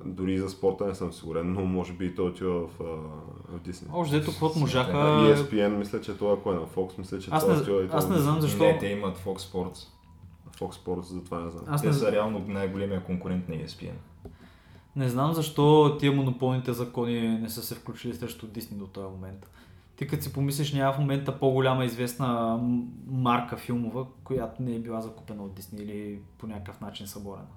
Дори 0.06 0.34
и 0.34 0.40
за 0.40 0.50
спорта 0.50 0.86
не 0.86 0.96
съм 0.96 1.14
сигурен, 1.14 1.54
но 1.54 1.66
може 1.66 1.94
би 1.94 2.06
и 2.06 2.16
той 2.16 2.26
отива 2.26 2.68
в, 2.68 2.82
а, 2.82 2.84
в 3.56 3.60
Disney. 3.60 3.86
Общо 3.94 4.16
дето, 4.16 4.32
каквото 4.32 4.60
можаха... 4.60 4.98
ESPN, 4.98 5.78
мисля, 5.78 6.02
че 6.02 6.18
това, 6.18 6.34
ако 6.34 6.52
е 6.52 6.56
на 6.56 6.62
Fox, 6.62 6.98
мисля, 6.98 7.20
че 7.20 7.30
Аз 7.32 7.44
това 7.44 7.56
не, 7.56 7.62
отива 7.62 7.84
и 7.84 7.90
аз 7.92 8.06
това 8.06 8.16
не 8.16 8.22
в 8.22 8.24
знам 8.24 8.42
защо... 8.42 8.64
Не, 8.64 8.78
те 8.78 8.88
имат 8.88 9.18
Fox 9.18 9.38
Sports. 9.38 9.88
Fox 10.60 10.86
Sports, 10.86 11.02
затова 11.02 11.40
не 11.40 11.52
знам. 11.52 11.64
Аз 11.68 11.82
Те 11.82 11.88
не, 11.88 11.94
са 11.94 12.12
реално 12.12 12.46
най-големия 12.48 13.04
конкурент 13.04 13.50
на 13.50 13.56
ESPN. 13.56 13.92
не 14.96 15.10
знам 15.10 15.34
защо 15.34 15.98
тия 16.00 16.12
монополните 16.12 16.74
закони 16.74 17.40
не 17.40 17.50
са 17.50 17.62
се 17.62 17.76
включили 17.76 18.14
срещу 18.14 18.48
Дисни 18.48 18.78
до 18.78 18.88
този 18.88 19.08
момент. 19.08 19.50
Ти 19.96 20.08
като 20.08 20.24
си 20.24 20.34
помислиш, 20.34 20.74
няма 20.74 20.94
в 20.94 21.00
момента 21.00 21.40
по-голяма 21.40 21.86
известна 21.86 22.60
марка 23.08 23.58
филмова, 23.58 24.06
която 24.24 24.62
не 24.62 24.76
е 24.76 24.80
била 24.80 25.02
закупена 25.02 25.44
от 25.44 25.54
Дисни 25.54 25.82
или 25.82 26.20
по 26.38 26.48
някакъв 26.48 26.82
начин 26.82 27.08
съборена. 27.08 27.48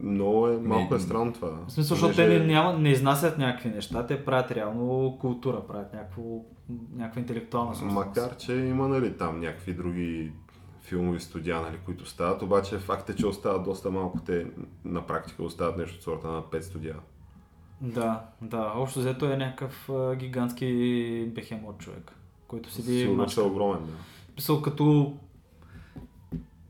Но 0.00 0.46
е, 0.48 0.56
малко 0.58 0.94
е 0.94 0.98
странно 1.00 1.32
това. 1.32 1.48
В 1.68 1.72
смисъл, 1.72 1.96
защото 1.96 2.16
те 2.16 2.28
не, 2.28 2.46
няма, 2.46 2.78
не 2.78 2.90
изнасят 2.90 3.38
някакви 3.38 3.68
неща, 3.68 4.06
те 4.06 4.24
правят 4.24 4.50
реално 4.50 5.18
култура, 5.20 5.66
правят 5.66 5.92
някакво, 5.94 6.22
някаква 6.96 7.20
интелектуална 7.20 7.74
собственост. 7.74 8.06
Макар, 8.06 8.36
че 8.36 8.54
има 8.54 8.88
нали, 8.88 9.16
там 9.16 9.40
някакви 9.40 9.72
други 9.74 10.32
филмови 10.80 11.20
студия, 11.20 11.60
нали, 11.60 11.76
които 11.84 12.04
остават, 12.04 12.42
обаче 12.42 12.78
факт 12.78 13.10
е, 13.10 13.16
че 13.16 13.26
остават 13.26 13.64
доста 13.64 13.90
малко. 13.90 14.20
Те 14.26 14.46
на 14.84 15.06
практика 15.06 15.42
остават 15.42 15.76
нещо 15.78 15.96
от 15.96 16.02
сорта 16.02 16.28
на 16.28 16.42
5 16.42 16.60
студия. 16.60 16.96
Да, 17.80 18.20
да, 18.42 18.72
общо 18.76 18.98
взето 18.98 19.32
е 19.32 19.36
някакъв 19.36 19.90
гигантски 20.16 21.30
бехемот 21.34 21.78
човек, 21.78 22.12
който 22.48 22.70
седи 22.72 22.98
Сигурно 23.00 23.22
мачка. 23.22 23.40
е 23.40 23.44
огромен, 23.44 23.86
да. 23.86 23.92
Смисъл 24.32 24.62
като... 24.62 25.14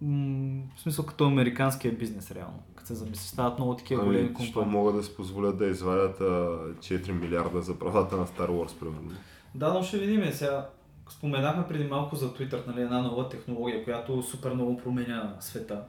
м, 0.01 0.63
В 0.77 0.81
смисъл 0.81 1.07
като 1.07 1.27
американския 1.27 1.93
бизнес 1.93 2.31
реално. 2.31 2.63
Се 2.89 2.95
замисли, 2.95 3.29
стават 3.29 3.59
много 3.59 3.77
такива 3.77 4.05
големи 4.05 4.33
Ами, 4.39 4.47
що 4.47 4.55
компании. 4.55 4.79
могат 4.79 4.97
да 4.97 5.03
си 5.03 5.17
позволят 5.17 5.59
да 5.59 5.67
извадят 5.67 6.21
а, 6.21 6.25
4 6.25 7.13
милиарда 7.13 7.63
за 7.63 7.79
правата 7.79 8.17
на 8.17 8.27
Star 8.27 8.49
Wars, 8.49 8.79
примерно. 8.79 9.11
Да, 9.55 9.73
но 9.75 9.83
ще 9.83 9.99
видим 9.99 10.33
сега. 10.33 10.69
Споменахме 11.09 11.67
преди 11.69 11.85
малко 11.85 12.17
за 12.17 12.33
Twitter, 12.35 12.67
нали, 12.67 12.81
една 12.81 13.03
нова 13.03 13.29
технология, 13.29 13.85
която 13.85 14.23
супер 14.23 14.53
много 14.53 14.77
променя 14.77 15.37
света. 15.41 15.83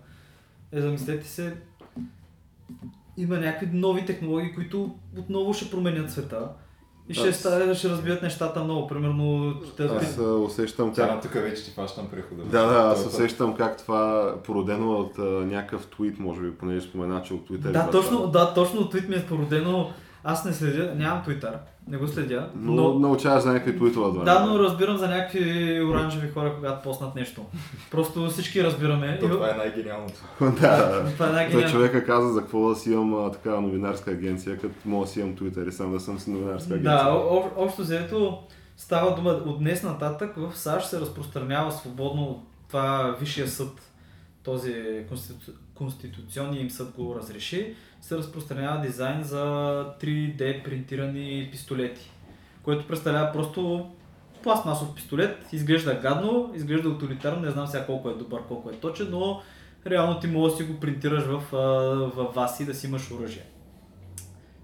Е, 0.71 0.81
замислете 0.81 1.27
се, 1.27 1.57
има 3.17 3.37
някакви 3.37 3.77
нови 3.77 4.05
технологии, 4.05 4.53
които 4.53 4.95
отново 5.17 5.53
ще 5.53 5.71
променят 5.71 6.11
света. 6.11 6.49
И 7.09 7.13
ще, 7.13 7.23
Да. 7.23 7.33
ста- 7.33 7.75
ще 7.75 7.89
разбият 7.89 8.21
нещата 8.21 8.63
много. 8.63 8.87
Примерно, 8.87 9.53
ще 9.73 9.83
Аз 9.83 10.17
усещам 10.17 10.93
Тя 10.93 11.07
как... 11.07 11.21
тук 11.21 11.33
вече 11.33 11.63
ти 11.63 11.71
фащам 11.71 12.07
прехода. 12.07 12.43
Да, 12.43 12.65
да, 12.65 12.79
аз 12.79 13.03
е 13.03 13.07
усещам 13.07 13.55
как 13.55 13.77
това 13.77 14.33
породено 14.43 14.91
от 14.91 15.19
а, 15.19 15.21
някакъв 15.21 15.85
твит, 15.87 16.19
може 16.19 16.41
би, 16.41 16.51
понеже 16.51 16.81
спомена, 16.81 17.21
че 17.21 17.33
от 17.33 17.49
Twitter 17.49 17.57
Да, 17.59 17.69
идва 17.69 17.91
точно, 17.91 18.27
да, 18.27 18.53
точно 18.53 18.89
твит 18.89 19.09
ми 19.09 19.15
е 19.15 19.25
породено. 19.25 19.89
Аз 20.23 20.45
не 20.45 20.53
следя, 20.53 20.93
нямам 20.95 21.23
Twitter, 21.23 21.53
не 21.87 21.97
го 21.97 22.07
следя. 22.07 22.49
Но, 22.55 22.71
но 22.73 22.99
научаваш 22.99 23.43
за 23.43 23.49
някакви 23.49 23.77
твитове 23.77 24.11
време. 24.11 24.25
Да, 24.25 24.45
но 24.45 24.59
разбирам 24.59 24.97
за 24.97 25.07
някакви 25.07 25.41
оранжеви 25.83 26.29
хора, 26.29 26.53
когато 26.55 26.81
поснат 26.83 27.15
нещо. 27.15 27.45
Просто 27.91 28.29
всички 28.29 28.63
разбираме. 28.63 29.17
То, 29.19 29.25
И- 29.25 29.29
това 29.29 29.49
е 29.49 29.53
най-гениалното. 29.53 30.13
да, 30.41 30.51
да. 30.51 31.03
Това 31.05 31.25
е 31.25 31.29
Той 31.29 31.31
най-гениално. 31.31 31.71
човека 31.71 32.05
каза 32.05 32.29
за 32.29 32.39
какво 32.41 32.69
да 32.69 32.75
си 32.75 32.91
имам 32.91 33.31
такава 33.31 33.61
новинарска 33.61 34.11
агенция, 34.11 34.57
като 34.57 34.75
мога 34.85 35.05
да 35.05 35.11
си 35.11 35.19
имам 35.19 35.35
Twitter 35.35 35.67
и 35.67 35.71
сам 35.71 35.91
да 35.91 35.99
съм 35.99 36.19
си 36.19 36.29
новинарска 36.31 36.73
агенция. 36.73 37.03
Да, 37.03 37.11
о- 37.11 37.37
об- 37.37 37.57
общо 37.57 37.81
взето 37.81 38.39
става 38.77 39.15
дума 39.15 39.29
от 39.29 39.59
днес 39.59 39.83
нататък 39.83 40.33
в 40.37 40.57
САЩ 40.57 40.89
се 40.89 40.99
разпространява 40.99 41.71
свободно 41.71 42.43
това 42.67 43.15
Висшия 43.19 43.47
съд, 43.47 43.88
този 44.43 45.05
конститу... 45.09 45.51
конституционния 45.73 46.61
им 46.61 46.69
съд 46.69 46.91
го 46.91 47.15
разреши, 47.15 47.75
се 48.01 48.17
разпространява 48.17 48.81
дизайн 48.81 49.23
за 49.23 49.45
3D 50.01 50.63
принтирани 50.63 51.49
пистолети, 51.51 52.11
което 52.63 52.87
представлява 52.87 53.31
просто 53.31 53.89
пластмасов 54.43 54.95
пистолет, 54.95 55.53
изглежда 55.53 55.99
гадно, 56.01 56.51
изглежда 56.55 56.89
авторитарно, 56.89 57.41
не 57.41 57.51
знам 57.51 57.67
сега 57.67 57.85
колко 57.85 58.09
е 58.09 58.13
добър, 58.13 58.41
колко 58.47 58.69
е 58.69 58.73
точен, 58.73 59.07
но 59.11 59.41
реално 59.87 60.19
ти 60.19 60.27
можеш 60.27 60.57
да 60.57 60.63
си 60.63 60.71
го 60.71 60.79
принтираш 60.79 61.23
в, 61.23 61.43
в 62.15 62.31
вас 62.35 62.59
и 62.59 62.65
да 62.65 62.73
си 62.73 62.87
имаш 62.87 63.11
оръжие. 63.11 63.45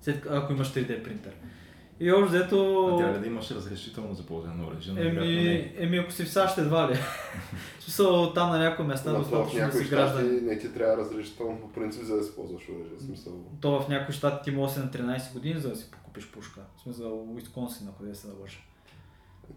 След, 0.02 0.28
ако 0.32 0.54
имаш 0.54 0.68
3D 0.68 1.04
принтер. 1.04 1.32
И 2.00 2.12
общо 2.12 2.30
взето... 2.30 2.88
А 2.94 2.98
трябва 2.98 3.18
ли 3.18 3.20
да 3.20 3.28
имаш 3.28 3.52
разрешително 3.52 4.14
за 4.14 4.26
ползване 4.26 4.56
на 4.56 4.68
оръжие? 4.68 4.94
Най-вероятно 4.94 5.32
Еми, 5.32 5.44
не. 5.44 5.74
еми, 5.78 5.98
ако 5.98 6.12
си 6.12 6.24
в 6.24 6.30
САЩ 6.30 6.58
едва 6.58 6.92
ли. 6.92 6.96
В 7.80 7.84
смисъл, 7.84 8.34
там 8.34 8.50
на 8.50 8.60
някои 8.60 8.86
места 8.86 9.14
в 9.14 9.18
достатъчно 9.18 9.60
да 9.60 9.72
си 9.72 9.78
щати 9.78 9.90
граждани. 9.90 10.42
не 10.42 10.60
ти 10.60 10.74
трябва 10.74 10.98
разрешително 10.98 11.62
по 11.62 11.72
принцип, 11.72 12.04
за 12.04 12.16
да 12.16 12.24
си 12.24 12.36
ползваш 12.36 12.70
оръжие. 12.70 13.00
Смисъл. 13.00 13.34
То 13.62 13.80
в 13.80 13.90
някои 13.90 14.14
щати 14.16 14.44
ти 14.44 14.56
може 14.56 14.74
да 14.74 14.80
си 14.80 15.00
на 15.00 15.18
13 15.18 15.34
години, 15.34 15.60
за 15.60 15.70
да 15.70 15.76
си 15.76 15.92
покупиш 15.92 16.32
пушка. 16.32 16.62
В 16.78 16.82
смисъл, 16.82 17.34
Уисконсин, 17.34 17.88
ако 17.88 18.04
да 18.04 18.16
се 18.16 18.28
да 18.28 18.34
лъжа. 18.42 18.58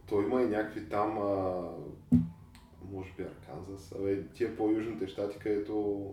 То 0.09 0.22
има 0.22 0.43
и 0.43 0.47
някакви 0.47 0.89
там, 0.89 1.18
а, 1.18 1.62
може 2.93 3.09
би 3.16 3.22
Арканзас, 3.22 3.93
абе, 3.93 4.22
тия 4.34 4.57
по-южните 4.57 5.09
щати, 5.09 5.39
където 5.39 6.05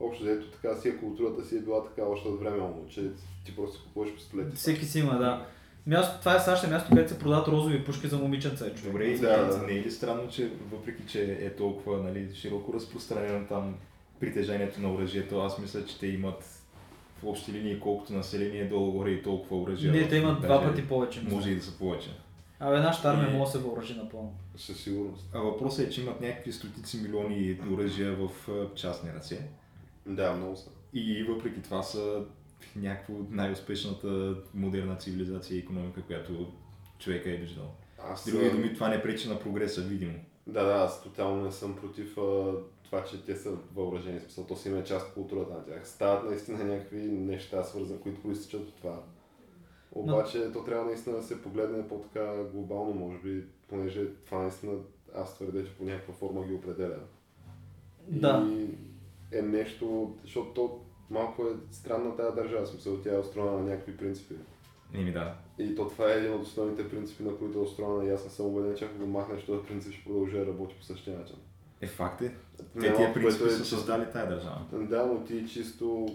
общо 0.00 0.24
взето 0.24 0.50
така 0.50 0.76
си 0.76 0.88
е 0.88 0.96
културата 0.96 1.44
си 1.44 1.56
е 1.56 1.60
била 1.60 1.84
така 1.84 2.02
още 2.02 2.28
от 2.28 2.40
време, 2.40 2.62
че 2.88 3.10
ти 3.44 3.56
просто 3.56 3.84
купуваш 3.84 4.14
пистолети. 4.14 4.56
Всеки 4.56 4.84
си 4.84 4.98
има, 4.98 5.18
да. 5.18 5.46
Място, 5.86 6.18
това 6.18 6.36
е 6.36 6.40
САЩ 6.40 6.70
място, 6.70 6.88
където 6.88 7.08
се 7.12 7.18
продават 7.18 7.48
розови 7.48 7.84
пушки 7.84 8.08
за 8.08 8.18
момиченца. 8.18 8.66
Е, 8.66 8.74
човек. 8.74 8.92
Добре, 8.92 9.04
и 9.04 9.18
Да, 9.18 9.44
да, 9.46 9.62
не 9.62 9.72
е 9.72 9.82
ли 9.82 9.90
странно, 9.90 10.28
че 10.28 10.50
въпреки, 10.72 11.02
че 11.06 11.38
е 11.40 11.50
толкова 11.56 12.02
нали, 12.02 12.34
широко 12.34 12.74
разпространено 12.74 13.46
там 13.48 13.74
притежанието 14.20 14.80
на 14.80 14.92
оръжието, 14.94 15.38
аз 15.40 15.58
мисля, 15.58 15.84
че 15.86 15.98
те 15.98 16.06
имат 16.06 16.44
в 17.22 17.24
общи 17.26 17.52
линии 17.52 17.80
колкото 17.80 18.12
население 18.12 18.68
долу-горе 18.68 19.10
и 19.10 19.22
толкова 19.22 19.62
оръжия. 19.62 19.92
Не, 19.92 20.08
те 20.08 20.16
имат 20.16 20.40
два 20.40 20.62
пъти 20.62 20.88
повече. 20.88 21.20
мисля. 21.20 21.36
Може 21.36 21.50
и 21.50 21.56
да 21.56 21.62
са 21.62 21.78
повече. 21.78 22.10
Абе, 22.60 22.78
нашата 22.80 23.08
армия 23.10 23.30
И- 23.30 23.32
може 23.38 23.52
да 23.52 23.58
се 23.58 23.64
въоръжи 23.64 23.94
напълно. 23.94 24.34
Със 24.56 24.80
сигурност. 24.80 25.26
А 25.34 25.38
въпросът 25.38 25.86
е, 25.86 25.90
че 25.90 26.00
имат 26.02 26.20
някакви 26.20 26.52
стотици 26.52 27.02
милиони 27.02 27.58
оръжия 27.72 28.16
в 28.16 28.28
частни 28.74 29.10
ръце. 29.12 29.48
Да, 30.06 30.32
много 30.32 30.56
са. 30.56 30.70
И 30.94 31.22
въпреки 31.22 31.62
това 31.62 31.82
са 31.82 32.22
някакво 32.76 33.14
най-успешната 33.30 34.36
модерна 34.54 34.96
цивилизация 34.96 35.56
и 35.56 35.60
економика, 35.60 36.02
която 36.02 36.52
човека 36.98 37.30
е 37.30 37.36
виждал. 37.36 37.74
Аз, 38.02 38.24
С 38.24 38.30
други 38.30 38.50
думи, 38.50 38.74
това 38.74 38.88
не 38.88 39.02
пречи 39.02 39.28
на 39.28 39.38
прогреса, 39.38 39.80
видимо. 39.80 40.18
Да, 40.46 40.64
да, 40.64 40.72
аз 40.72 41.02
тотално 41.02 41.44
не 41.44 41.52
съм 41.52 41.76
против 41.76 42.18
а, 42.18 42.52
това, 42.84 43.04
че 43.04 43.24
те 43.24 43.36
са 43.36 43.52
въоръжени. 43.74 44.20
Смисъл, 44.20 44.46
то 44.46 44.56
си 44.56 44.68
има 44.68 44.84
част 44.84 45.08
от 45.08 45.14
културата 45.14 45.54
на 45.54 45.64
тях. 45.64 45.88
Стават 45.88 46.24
наистина 46.24 46.64
някакви 46.64 47.02
неща, 47.02 47.64
свързани, 47.64 48.00
които 48.00 48.22
проистичат 48.22 48.60
от 48.60 48.74
това. 48.74 49.02
Обаче 49.92 50.52
то 50.52 50.64
трябва 50.64 50.84
наистина 50.84 51.16
да 51.16 51.22
се 51.22 51.42
погледне 51.42 51.88
по-така 51.88 52.44
глобално, 52.44 52.94
може 52.94 53.18
би, 53.18 53.44
понеже 53.68 54.06
това 54.26 54.42
наистина 54.42 54.72
аз 55.14 55.34
твърдя, 55.34 55.64
че 55.64 55.74
по 55.74 55.84
някаква 55.84 56.14
форма 56.14 56.46
ги 56.46 56.52
определя. 56.52 56.98
Да. 58.08 58.48
И 58.52 58.68
е 59.38 59.42
нещо, 59.42 60.16
защото 60.22 60.54
то 60.54 60.80
малко 61.10 61.42
е 61.42 61.50
странна 61.74 62.16
тази 62.16 62.36
държава, 62.36 62.66
смисъл 62.66 62.96
тя 62.96 63.14
е 63.14 63.18
устроена 63.18 63.52
на 63.52 63.62
някакви 63.70 63.96
принципи. 63.96 64.34
Еми 64.94 65.12
да. 65.12 65.34
И 65.58 65.74
то 65.76 65.88
това 65.88 66.12
е 66.12 66.16
един 66.16 66.34
от 66.34 66.42
основните 66.42 66.88
принципи, 66.90 67.22
на 67.22 67.36
които 67.36 67.58
е 67.58 67.62
устроена 67.62 68.04
и 68.04 68.12
аз 68.12 68.24
не 68.24 68.30
съм 68.30 68.46
убеден, 68.46 68.76
че 68.76 68.84
ако 68.84 68.98
го 68.98 69.06
махнеш, 69.06 69.44
този 69.44 69.66
принцип 69.66 69.92
ще 69.92 70.04
продължи 70.04 70.38
да 70.38 70.46
работи 70.46 70.74
по 70.78 70.84
същия 70.84 71.18
начин. 71.18 71.36
Е, 71.80 71.86
факт 71.86 72.22
е. 72.22 72.34
Те 72.80 72.94
тия 72.94 73.14
принципи 73.14 73.22
което 73.44 73.54
е 73.54 73.56
са 73.58 73.64
създали 73.64 74.04
тая 74.12 74.28
държава. 74.28 74.60
Да, 74.72 75.06
но 75.06 75.24
ти 75.24 75.48
чисто 75.48 76.06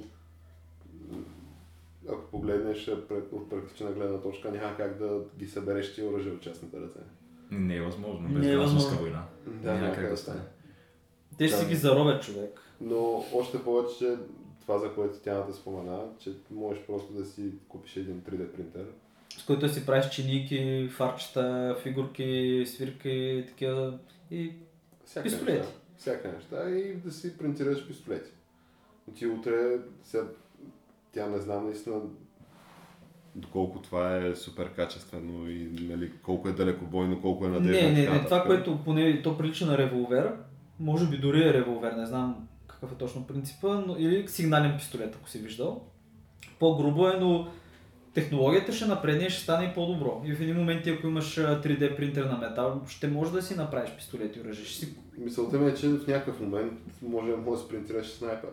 ако 2.10 2.22
погледнеш 2.22 2.88
е, 2.88 2.92
от 3.32 3.50
практична 3.50 3.92
гледна 3.92 4.22
точка, 4.22 4.52
няма 4.52 4.78
как 4.78 4.98
да 4.98 5.20
ги 5.38 5.48
събереш 5.48 5.96
ти 5.96 6.04
оръжие 6.04 6.32
от 6.32 6.42
частните 6.42 6.78
ръце. 6.82 7.00
Не 7.52 7.76
е 7.76 7.82
възможно. 7.82 8.30
Без 8.30 8.46
е 8.48 8.52
гражданска 8.52 8.76
възможно. 8.76 9.00
война. 9.00 9.24
Да, 9.48 9.74
Няма 9.74 9.88
как 9.88 9.96
как 9.96 10.10
да 10.10 10.18
стане. 10.18 10.42
Те 11.38 11.48
ще 11.48 11.56
Да. 11.58 11.64
си 11.64 11.70
ги 11.70 11.76
заровят 11.76 12.24
човек. 12.24 12.60
Но 12.82 13.24
още 13.34 13.64
повече, 13.64 13.98
че 13.98 14.16
това, 14.62 14.78
за 14.78 14.94
което 14.94 15.20
тя 15.24 15.42
да 15.42 15.54
спомена, 15.54 16.00
че 16.20 16.32
можеш 16.52 16.84
просто 16.84 17.14
да 17.14 17.26
си 17.26 17.52
купиш 17.70 17.98
един 17.98 18.22
3D 18.22 18.52
принтер. 18.52 18.86
С 19.38 19.44
които 19.44 19.70
си 19.70 19.86
правиш 19.86 20.10
чиники, 20.10 20.90
фарчета, 20.92 21.78
фигурки, 21.84 22.64
свирки, 22.68 23.44
такива. 23.48 24.00
И 24.32 24.54
Всяка 25.06 25.24
Пистолети. 25.24 25.58
Неща, 25.58 25.72
всяка 25.98 26.32
неща 26.32 26.70
и 26.70 26.94
да 26.96 27.12
си 27.12 27.38
принтираш 27.38 27.88
пистолети. 27.88 28.32
Ти 29.16 29.28
утре, 29.28 29.80
сега, 30.04 30.24
тя 31.12 31.28
не 31.28 31.38
знам 31.38 31.66
наистина 31.66 31.96
доколко 33.36 33.80
това 33.80 34.18
е 34.18 34.36
супер 34.36 34.74
качествено 34.74 35.50
и 35.50 35.70
нали, 35.82 36.12
колко 36.24 36.50
е 36.50 36.52
далекобойно, 36.52 37.22
колко 37.22 37.46
е 37.46 37.50
надежно. 37.50 37.90
не, 37.90 37.94
не, 37.94 38.10
не, 38.10 38.26
това, 38.26 38.44
което 38.44 38.84
поне 38.84 39.22
то 39.22 39.38
прилича 39.38 39.66
на 39.66 39.78
револвер, 39.78 40.34
може 40.80 41.10
би 41.10 41.18
дори 41.18 41.44
е 41.44 41.54
револвер, 41.54 41.92
не 41.92 42.06
знам 42.06 42.48
какъв 42.82 42.96
е 42.96 43.00
точно 43.00 43.28
принципа, 43.28 43.68
но, 43.88 43.96
или 44.00 44.28
сигнален 44.28 44.78
пистолет, 44.78 45.16
ако 45.16 45.30
си 45.30 45.40
виждал. 45.40 45.82
По-грубо 46.60 47.08
е, 47.08 47.18
но 47.20 47.48
технологията 48.14 48.74
ще 48.74 48.86
напредне 48.86 49.26
и 49.26 49.30
ще 49.30 49.44
стане 49.44 49.66
и 49.66 49.74
по-добро. 49.74 50.22
И 50.26 50.36
в 50.36 50.42
един 50.42 50.56
момент, 50.56 50.88
ако 50.88 51.08
имаш 51.08 51.38
а, 51.38 51.62
3D 51.62 51.96
принтер 51.96 52.26
на 52.26 52.38
метал, 52.38 52.82
ще 52.88 53.08
можеш 53.08 53.34
да 53.34 53.42
си 53.42 53.56
направиш 53.56 53.96
пистолет 53.96 54.36
и 54.36 54.42
оръжие. 54.42 54.66
Ще 54.66 54.86
си... 54.86 54.96
Мисълта 55.18 55.60
ми 55.60 55.72
е, 55.72 55.76
че 55.76 55.88
в 55.88 56.08
някакъв 56.08 56.40
момент 56.40 56.74
може, 57.02 57.32
може 57.32 57.62
да 57.62 57.68
се 57.68 57.68
принтираш 57.68 58.08
снайпер. 58.08 58.50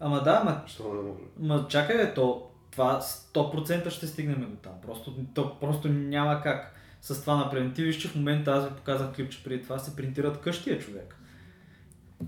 Ама 0.00 0.22
да, 0.22 0.38
ама 0.42 0.62
Що 0.66 0.94
не 0.94 1.02
може? 1.02 1.20
Ма 1.38 1.66
чакай, 1.68 2.14
то, 2.14 2.50
това 2.70 3.00
100% 3.00 3.90
ще 3.90 4.06
стигнем 4.06 4.40
до 4.40 4.56
там. 4.56 4.72
Просто, 4.86 5.14
то, 5.34 5.60
просто 5.60 5.88
няма 5.88 6.40
как 6.42 6.74
с 7.00 7.20
това 7.20 7.36
напред. 7.36 7.74
Ти 7.74 7.82
виж, 7.82 7.96
че 7.96 8.08
в 8.08 8.14
момента 8.14 8.50
аз 8.50 8.68
ви 8.68 8.74
показах 8.74 9.14
клипче 9.14 9.44
преди 9.44 9.62
това, 9.62 9.78
се 9.78 9.96
принтират 9.96 10.40
къщия 10.40 10.78
човек. 10.78 11.17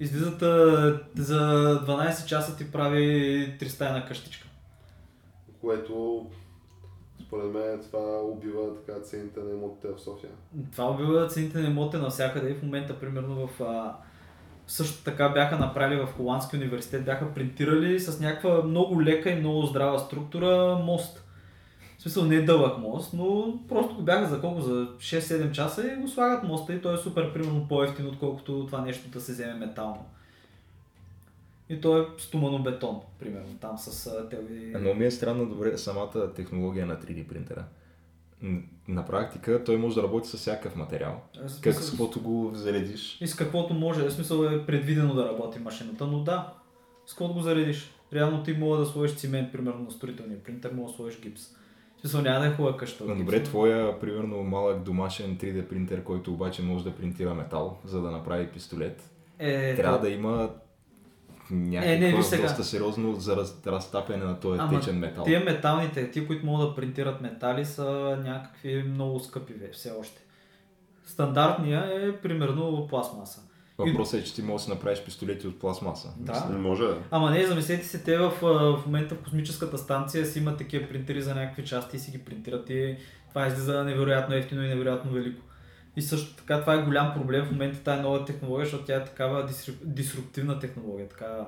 Излизат 0.01 0.43
а, 0.43 1.01
за 1.17 1.41
12 1.87 2.27
часа 2.27 2.57
ти 2.57 2.73
прави 2.73 3.05
300 3.61 4.09
къщичка. 4.09 4.49
Което 5.61 6.27
според 7.27 7.53
мен 7.53 7.81
това 7.83 8.21
убива 8.21 8.75
така 8.75 9.01
цените 9.01 9.41
на 9.41 9.51
имотите 9.51 9.89
в 9.89 10.01
София. 10.01 10.31
Това 10.73 10.91
убива 10.91 11.27
цените 11.27 11.59
на 11.59 11.69
имоти 11.69 11.97
навсякъде 11.97 12.51
и 12.51 12.55
в 12.55 12.63
момента, 12.63 13.01
примерно 13.01 13.47
в... 13.47 13.61
А, 13.61 13.97
също 14.67 15.05
така 15.05 15.29
бяха 15.29 15.59
направили 15.59 16.01
в 16.01 16.09
Холандски 16.17 16.57
университет, 16.57 17.05
бяха 17.05 17.35
принтирали 17.35 18.01
с 18.01 18.21
някаква 18.21 18.63
много 18.63 19.03
лека 19.03 19.31
и 19.31 19.41
много 19.41 19.67
здрава 19.67 19.99
структура 19.99 20.81
мост. 20.85 21.25
В 22.01 22.03
смисъл 22.03 22.25
не 22.25 22.37
е 22.37 22.43
дълъг 22.43 22.79
мост, 22.79 23.13
но 23.15 23.59
просто 23.69 23.95
го 23.95 24.03
бяха 24.03 24.29
за 24.29 24.41
колко? 24.41 24.61
За 24.61 24.89
6-7 24.99 25.53
часа 25.53 25.93
и 25.93 26.01
го 26.01 26.09
слагат 26.09 26.45
моста 26.45 26.75
и 26.75 26.83
той 26.83 26.95
е 26.95 26.99
супер 26.99 27.33
примерно 27.33 27.69
по-ефтин, 27.69 28.07
отколкото 28.07 28.67
това 28.67 28.81
нещо 28.81 29.09
да 29.09 29.21
се 29.21 29.33
вземе 29.33 29.55
метално. 29.55 30.05
И 31.69 31.81
то 31.81 31.99
е 31.99 32.07
стоманобетон, 32.19 33.01
примерно, 33.19 33.57
там 33.61 33.79
с 33.79 34.13
тези... 34.31 34.73
Но 34.81 34.95
ми 34.95 35.05
е 35.05 35.11
странно 35.11 35.47
добре 35.47 35.79
самата 35.79 36.35
технология 36.35 36.87
на 36.87 36.97
3D 36.97 37.29
принтера. 37.29 37.65
На 38.89 39.07
практика 39.07 39.65
той 39.65 39.77
може 39.77 39.95
да 39.95 40.03
работи 40.03 40.29
с 40.29 40.37
всякакъв 40.37 40.77
материал. 40.77 41.21
Как 41.35 41.51
смисъл- 41.51 41.83
с 41.83 41.91
каквото 41.91 42.21
го 42.21 42.51
заредиш. 42.55 43.19
И 43.21 43.27
с 43.27 43.35
каквото 43.35 43.75
може, 43.75 44.03
в 44.09 44.13
смисъл 44.13 44.45
е 44.45 44.67
предвидено 44.67 45.15
да 45.15 45.29
работи 45.29 45.59
машината, 45.59 46.07
но 46.07 46.21
да, 46.21 46.53
с 47.07 47.11
каквото 47.11 47.35
го 47.35 47.41
заредиш. 47.41 47.91
Реално 48.13 48.43
ти 48.43 48.53
мога 48.53 48.77
да 48.77 48.87
сложиш 48.87 49.17
цимент, 49.17 49.53
примерно 49.53 49.85
на 49.85 49.91
строителния 49.91 50.43
принтер, 50.43 50.73
мога 50.73 50.91
да 50.91 50.97
сложиш 50.97 51.21
гипс. 51.21 51.43
Смисъл 52.01 52.23
няма 52.23 52.41
да 52.41 52.47
е 52.47 52.51
хубава 52.51 52.77
къща. 52.77 53.05
Но 53.05 53.15
добре, 53.15 53.43
твоя, 53.43 54.01
примерно, 54.01 54.43
малък 54.43 54.83
домашен 54.83 55.39
3D 55.39 55.63
принтер, 55.63 56.05
който 56.05 56.33
обаче 56.33 56.63
може 56.63 56.85
да 56.85 56.93
принтира 56.93 57.35
метал, 57.35 57.79
за 57.85 58.03
да 58.03 58.11
направи 58.11 58.47
пистолет, 58.47 59.11
Е, 59.39 59.77
трябва 59.77 59.99
то- 59.99 60.03
да 60.03 60.11
има 60.11 60.51
някакво 61.51 61.93
Е, 61.95 61.99
не, 61.99 62.17
виж 62.17 62.25
сега. 62.25 62.43
доста 62.43 62.65
сериозно 62.65 63.15
за 63.15 63.37
раз, 63.37 63.63
разтапяне 63.67 64.25
на 64.25 64.41
този 64.41 64.61
Ама 64.61 64.81
течен 64.81 64.99
метал. 64.99 65.25
Тия 65.25 65.41
металните, 65.41 66.11
тия, 66.11 66.27
които 66.27 66.47
могат 66.47 66.69
да 66.69 66.75
принтират 66.75 67.21
метали, 67.21 67.65
са 67.65 67.85
някакви 68.25 68.83
много 68.83 69.21
скъпи 69.21 69.53
ве, 69.53 69.69
все 69.73 69.93
още. 70.01 70.23
Стандартния 71.05 71.91
е 71.99 72.17
примерно 72.17 72.87
пластмаса. 72.91 73.41
Въпросът 73.87 74.21
е, 74.21 74.25
че 74.25 74.35
ти 74.35 74.43
можеш 74.43 74.65
да 74.65 74.65
си 74.65 74.71
направиш 74.71 75.05
пистолети 75.05 75.47
от 75.47 75.59
пластмаса. 75.59 76.09
Да. 76.17 76.49
Не 76.51 76.59
може 76.59 76.83
да. 76.83 76.99
Ама 77.11 77.31
не, 77.31 77.47
замислете 77.47 77.87
се, 77.87 78.03
те 78.03 78.19
в, 78.19 78.31
в 78.41 78.83
момента 78.87 79.15
в 79.15 79.23
космическата 79.23 79.79
станция 79.79 80.27
си 80.27 80.39
имат 80.39 80.59
такива 80.59 80.89
принтери 80.89 81.23
за 81.23 81.35
някакви 81.35 81.65
части 81.65 81.97
и 81.97 82.01
си 82.01 82.11
ги 82.11 82.19
принтират 82.19 82.71
и 82.71 82.97
това 83.29 83.47
излиза 83.47 83.85
невероятно 83.85 84.35
ефтино 84.35 84.65
и 84.65 84.69
невероятно 84.69 85.13
велико. 85.13 85.43
И 85.97 86.03
също 86.03 86.37
така 86.37 86.61
това 86.61 86.75
е 86.75 86.83
голям 86.83 87.15
проблем 87.15 87.45
в 87.45 87.51
момента 87.51 87.79
тази 87.79 88.03
нова 88.03 88.25
технология, 88.25 88.65
защото 88.65 88.85
тя 88.85 88.97
е 88.97 89.05
такава 89.05 89.49
дисруп- 89.49 89.85
дисруптивна 89.85 90.59
технология, 90.59 91.09
така, 91.09 91.47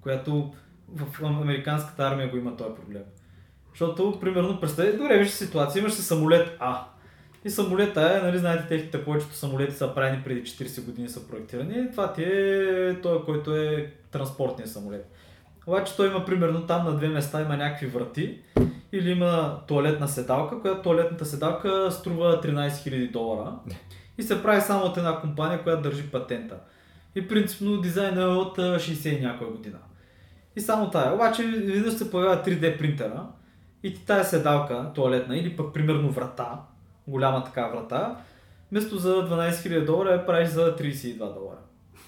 която 0.00 0.54
в 0.88 1.24
американската 1.24 2.06
армия 2.06 2.30
го 2.30 2.36
има 2.36 2.56
този 2.56 2.74
проблем. 2.74 3.02
Защото, 3.70 4.18
примерно, 4.20 4.60
представете, 4.60 4.96
добре, 4.96 5.18
виж 5.18 5.30
ситуация, 5.30 5.80
имаш 5.80 5.92
си 5.92 6.02
самолет 6.02 6.56
А. 6.58 6.84
И 7.48 7.50
самолета 7.50 8.18
е, 8.18 8.26
нали, 8.26 8.38
знаете, 8.38 8.66
техните 8.68 9.04
повечето 9.04 9.34
самолети 9.34 9.74
са 9.74 9.94
правени 9.94 10.22
преди 10.24 10.42
40 10.42 10.84
години 10.84 11.08
са 11.08 11.28
проектирани. 11.28 11.90
Това 11.90 12.12
ти 12.12 12.22
е 12.22 13.00
той, 13.02 13.24
който 13.24 13.56
е 13.56 13.92
транспортният 14.10 14.70
самолет. 14.70 15.10
Обаче 15.66 15.96
той 15.96 16.08
има 16.08 16.24
примерно 16.24 16.66
там 16.66 16.84
на 16.84 16.96
две 16.96 17.08
места 17.08 17.42
има 17.42 17.56
някакви 17.56 17.86
врати 17.86 18.38
или 18.92 19.10
има 19.10 19.60
туалетна 19.68 20.08
седалка, 20.08 20.60
която 20.60 20.82
туалетната 20.82 21.24
седалка 21.24 21.90
струва 21.92 22.40
13 22.42 22.68
000 22.68 23.10
долара 23.10 23.52
и 24.18 24.22
се 24.22 24.42
прави 24.42 24.60
само 24.60 24.84
от 24.84 24.96
една 24.96 25.20
компания, 25.20 25.62
която 25.62 25.82
държи 25.82 26.10
патента. 26.10 26.56
И 27.14 27.28
принципно 27.28 27.80
дизайна 27.80 28.22
е 28.22 28.26
от 28.26 28.58
а, 28.58 28.78
60 28.78 29.18
и 29.18 29.20
някоя 29.20 29.50
година. 29.50 29.78
И 30.56 30.60
само 30.60 30.90
тая. 30.90 31.14
Обаче 31.14 31.42
веднъж 31.46 31.94
се 31.94 32.10
появява 32.10 32.44
3D 32.44 32.78
принтера 32.78 33.26
и 33.82 33.94
ти 33.94 34.06
тая 34.06 34.24
седалка, 34.24 34.90
туалетна 34.94 35.36
или 35.36 35.56
пък 35.56 35.74
примерно 35.74 36.10
врата, 36.10 36.60
голяма 37.08 37.44
така 37.44 37.68
врата, 37.68 38.16
вместо 38.70 38.98
за 38.98 39.28
12 39.28 39.50
000 39.50 39.84
долара 39.84 40.12
я 40.12 40.26
правиш 40.26 40.48
за 40.48 40.76
32 40.76 41.18
долара. 41.18 41.58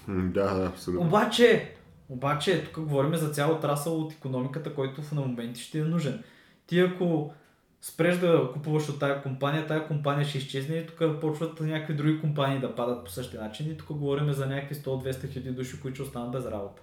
Да, 0.07 0.53
да, 0.53 0.65
абсолютно. 0.65 1.07
Обаче, 1.07 1.73
обаче, 2.09 2.63
тук 2.63 2.83
говорим 2.83 3.15
за 3.15 3.29
цял 3.29 3.51
отрасъл 3.51 4.01
от 4.01 4.13
економиката, 4.13 4.73
който 4.73 5.01
в 5.01 5.11
на 5.11 5.21
моменти 5.21 5.61
ще 5.61 5.79
е 5.79 5.83
нужен. 5.83 6.23
Ти 6.67 6.79
ако 6.79 7.33
спреш 7.81 8.17
да 8.17 8.49
купуваш 8.53 8.89
от 8.89 8.99
тая 8.99 9.23
компания, 9.23 9.67
тая 9.67 9.87
компания 9.87 10.25
ще 10.25 10.37
изчезне 10.37 10.75
и 10.75 10.87
тук 10.87 11.21
почват 11.21 11.59
някакви 11.59 11.93
други 11.93 12.21
компании 12.21 12.59
да 12.59 12.75
падат 12.75 13.03
по 13.05 13.11
същия 13.11 13.41
начин 13.41 13.71
и 13.71 13.77
тук 13.77 13.87
говорим 13.87 14.33
за 14.33 14.45
някакви 14.45 14.75
100-200 14.75 15.31
хиляди 15.31 15.51
души, 15.51 15.81
които 15.81 15.95
ще 15.95 16.03
останат 16.03 16.31
без 16.31 16.45
работа. 16.45 16.81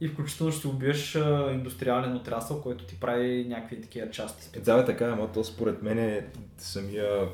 И 0.00 0.08
включително 0.08 0.52
ще 0.52 0.68
убиеш 0.68 1.16
а, 1.16 1.50
индустриален 1.52 2.16
отрасъл, 2.16 2.62
който 2.62 2.84
ти 2.84 3.00
прави 3.00 3.46
някакви 3.48 3.80
такива 3.80 4.10
части. 4.10 4.60
Да, 4.60 4.76
бе, 4.76 4.84
така, 4.84 5.06
е, 5.06 5.10
ама 5.10 5.32
то 5.32 5.44
според 5.44 5.82
мен 5.82 5.98
е 5.98 6.26
самия 6.58 7.28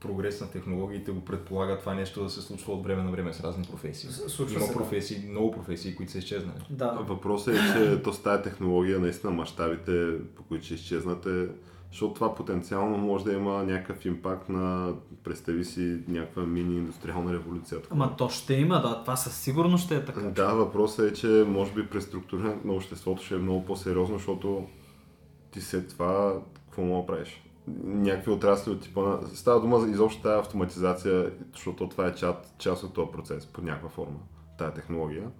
прогрес 0.00 0.40
на 0.40 0.50
технологиите 0.50 1.12
го 1.12 1.24
предполага 1.24 1.78
това 1.78 1.94
нещо 1.94 2.22
да 2.22 2.30
се 2.30 2.42
случва 2.42 2.72
от 2.72 2.84
време 2.84 3.02
на 3.02 3.10
време 3.10 3.32
с 3.32 3.44
разни 3.44 3.64
професии. 3.64 4.10
Случва 4.10 4.54
Има 4.54 4.66
се, 4.66 4.72
да. 4.72 4.78
професии, 4.78 5.28
много 5.28 5.50
професии, 5.50 5.94
които 5.94 6.12
са 6.12 6.18
изчезнали. 6.18 6.58
Да. 6.70 6.90
Въпросът 6.90 7.54
е, 7.54 7.58
че 7.58 8.02
то 8.02 8.12
с 8.12 8.22
тази 8.22 8.42
технология, 8.42 8.98
наистина 8.98 9.32
мащабите, 9.32 10.18
по 10.36 10.42
които 10.42 10.64
ще 10.64 10.74
изчезнат 10.74 11.26
е, 11.26 11.46
защото 11.90 12.14
това 12.14 12.34
потенциално 12.34 12.98
може 12.98 13.24
да 13.24 13.32
има 13.32 13.62
някакъв 13.62 14.04
импакт 14.04 14.48
на, 14.48 14.94
представи 15.24 15.64
си, 15.64 15.98
някаква 16.08 16.42
мини 16.42 16.76
индустриална 16.76 17.32
революция. 17.32 17.82
такова. 17.82 18.04
Ама 18.04 18.16
то 18.16 18.28
ще 18.28 18.54
има, 18.54 18.80
да, 18.80 19.00
това 19.00 19.16
със 19.16 19.36
сигурност 19.36 19.84
ще 19.84 19.96
е 19.96 20.04
така. 20.04 20.20
Да, 20.20 20.54
въпросът 20.54 21.10
е, 21.10 21.14
че 21.14 21.44
може 21.48 21.72
би 21.72 21.86
преструктурирането 21.86 22.66
на 22.66 22.72
обществото 22.72 23.22
ще 23.22 23.34
е 23.34 23.38
много 23.38 23.64
по-сериозно, 23.64 24.16
защото 24.16 24.66
ти 25.50 25.60
след 25.60 25.88
това 25.88 26.40
какво 26.66 26.82
мога 26.82 27.00
да 27.00 27.06
правиш? 27.06 27.44
Някакви 27.84 28.30
отрасли 28.30 28.70
от 28.70 28.80
типа 28.80 29.00
на... 29.00 29.18
Става 29.34 29.60
дума 29.60 29.80
за 29.80 29.90
изобщо 29.90 30.22
тази 30.22 30.40
автоматизация, 30.40 31.32
защото 31.52 31.88
това 31.88 32.06
е 32.06 32.14
част, 32.14 32.54
част 32.58 32.84
от 32.84 32.94
този 32.94 33.10
процес 33.12 33.46
по 33.46 33.62
някаква 33.62 33.88
форма, 33.88 34.18
тази 34.58 34.74
технология. 34.74 35.30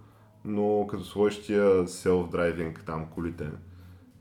Но 0.44 0.86
като 0.90 1.04
сложиш 1.04 1.42
тия 1.42 1.86
self-driving 1.86 2.84
там 2.86 3.06
колите 3.14 3.50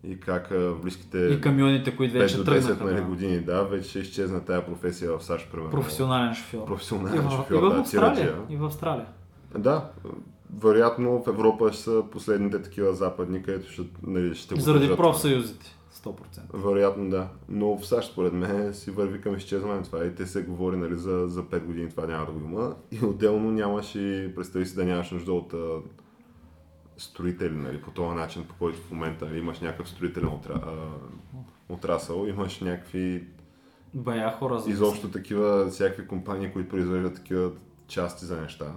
и 0.03 0.19
как 0.19 0.49
в 0.49 0.75
близките 0.81 1.17
И 1.17 1.41
камионите, 1.41 1.95
които 1.95 2.15
5 2.15 2.19
вече 2.19 2.37
до 2.37 2.43
10 2.43 2.45
тръгнаха. 2.45 2.83
нали, 2.83 2.95
да. 2.95 3.01
години, 3.01 3.39
да, 3.39 3.63
вече 3.63 3.99
изчезна 3.99 4.45
тази 4.45 4.65
професия 4.65 5.17
в 5.17 5.23
САЩ, 5.23 5.51
примерно. 5.51 5.71
Професионален 5.71 6.35
шофьор. 6.35 6.63
И 6.63 6.65
Професионален 6.65 7.21
в, 7.21 7.31
шофьор, 7.31 7.55
и 7.55 7.59
в 7.59 7.69
да, 7.69 7.79
Австралия. 7.79 8.15
тираджия. 8.15 8.35
И 8.49 8.57
в 8.57 8.63
Австралия. 8.65 9.05
Да, 9.57 9.89
вероятно 10.61 11.23
в 11.23 11.27
Европа 11.27 11.73
ще 11.73 11.81
са 11.81 12.03
последните 12.11 12.61
такива 12.61 12.93
западни, 12.93 13.43
където 13.43 13.71
ще, 13.71 13.81
нали, 14.07 14.35
ще 14.35 14.55
го 14.55 14.61
Заради 14.61 14.95
профсъюзите. 14.95 15.75
100%. 15.93 16.13
Вероятно 16.53 17.09
да. 17.09 17.27
Но 17.49 17.77
в 17.77 17.87
САЩ, 17.87 18.11
според 18.11 18.33
мен, 18.33 18.73
си 18.73 18.91
върви 18.91 19.21
към 19.21 19.35
изчезване 19.35 19.83
това 19.83 20.05
и 20.05 20.15
те 20.15 20.25
се 20.25 20.41
говори 20.41 20.77
нали, 20.77 20.97
за, 20.97 21.27
за 21.27 21.43
5 21.43 21.59
години 21.65 21.89
това 21.89 22.05
няма 22.07 22.25
да 22.25 22.31
го 22.31 22.39
има. 22.39 22.75
И 22.91 23.05
отделно 23.05 23.51
нямаш 23.51 23.95
и, 23.95 24.31
представи 24.35 24.65
си 24.65 24.75
да 24.75 24.85
нямаш 24.85 25.11
нужда 25.11 25.33
от 25.33 25.53
строители, 26.99 27.55
нали, 27.55 27.81
по 27.81 27.91
този 27.91 28.15
начин, 28.15 28.45
по 28.47 28.55
който 28.55 28.79
в 28.79 28.91
момента 28.91 29.25
нали, 29.25 29.39
имаш 29.39 29.59
някакъв 29.59 29.89
строителен 29.89 30.27
отра, 30.27 30.61
отрасъл, 31.69 32.25
имаш 32.27 32.59
някакви 32.59 33.27
Бая 33.93 34.31
хора 34.31 34.59
за 34.59 34.69
изобщо 34.69 35.11
такива, 35.11 35.69
всякакви 35.69 36.07
компании, 36.07 36.51
които 36.51 36.69
произвеждат 36.69 37.15
такива 37.15 37.51
части 37.87 38.25
за 38.25 38.41
неща. 38.41 38.73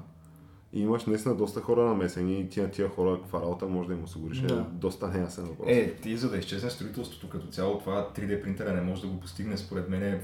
И 0.73 0.81
имаш 0.81 1.07
наистина 1.07 1.35
доста 1.35 1.61
хора 1.61 1.85
намесени 1.85 2.41
и 2.41 2.49
тия, 2.49 2.71
тия 2.71 2.89
хора 2.89 3.19
каква 3.21 3.41
работа 3.41 3.67
може 3.67 3.89
да 3.89 3.95
им 3.95 4.05
осигуриш. 4.05 4.39
Да. 4.39 4.55
Е 4.55 4.59
доста 4.73 5.09
неясен 5.09 5.45
въпрос. 5.45 5.67
Е, 5.71 5.95
ти 5.95 6.17
за 6.17 6.31
да 6.31 6.39
изчезне 6.39 6.71
строителството 6.71 7.29
като 7.29 7.47
цяло, 7.47 7.79
това 7.79 8.09
3D 8.17 8.43
принтера 8.43 8.73
не 8.73 8.81
може 8.81 9.01
да 9.01 9.09
го 9.09 9.21
постигне, 9.21 9.57
според 9.57 9.89
мен 9.89 10.21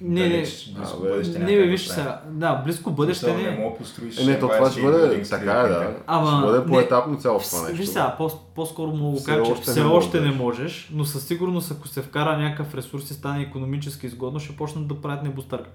е 0.00 0.04
Не, 0.04 0.20
не, 0.22 0.38
близко 0.38 0.70
А, 0.84 1.00
бъдеще. 1.00 1.38
не, 1.38 1.46
бе, 1.46 1.62
виж 1.62 1.88
сега. 1.88 2.20
Да, 2.26 2.54
близко 2.54 2.90
бъдеще 2.90 3.32
не. 3.34 3.42
не 3.42 3.50
мога 3.52 3.76
построиш 3.76 4.18
Е, 4.18 4.24
не, 4.24 4.38
то 4.38 4.48
това 4.48 4.70
ще 4.70 4.82
бъде 4.82 5.22
така, 5.22 5.44
3D 5.46 5.66
е, 5.66 5.68
да. 5.68 5.96
Ама, 6.06 6.30
ще 6.32 6.46
бъде 6.46 6.58
не, 6.58 6.66
по-етапно 6.66 7.16
цялото 7.16 7.44
това 7.46 7.62
нещо. 7.62 7.76
Виж 7.76 7.88
сега, 7.88 8.14
по- 8.18 8.38
по-скоро 8.54 8.88
му 8.88 9.16
Все 9.16 9.24
кажа, 9.26 9.42
че 9.46 9.62
все 9.62 9.80
не 9.80 9.86
още 9.86 10.20
не 10.20 10.30
можеш. 10.30 10.90
но 10.92 11.04
със 11.04 11.24
сигурност 11.24 11.70
ако 11.70 11.88
се 11.88 12.02
вкара 12.02 12.38
някакъв 12.38 12.74
ресурс 12.74 13.10
и 13.10 13.14
стане 13.14 13.42
економически 13.42 14.06
изгодно, 14.06 14.40
ще 14.40 14.56
почнат 14.56 14.86
да 14.86 14.94
правят 14.96 15.22
небостърг. 15.22 15.68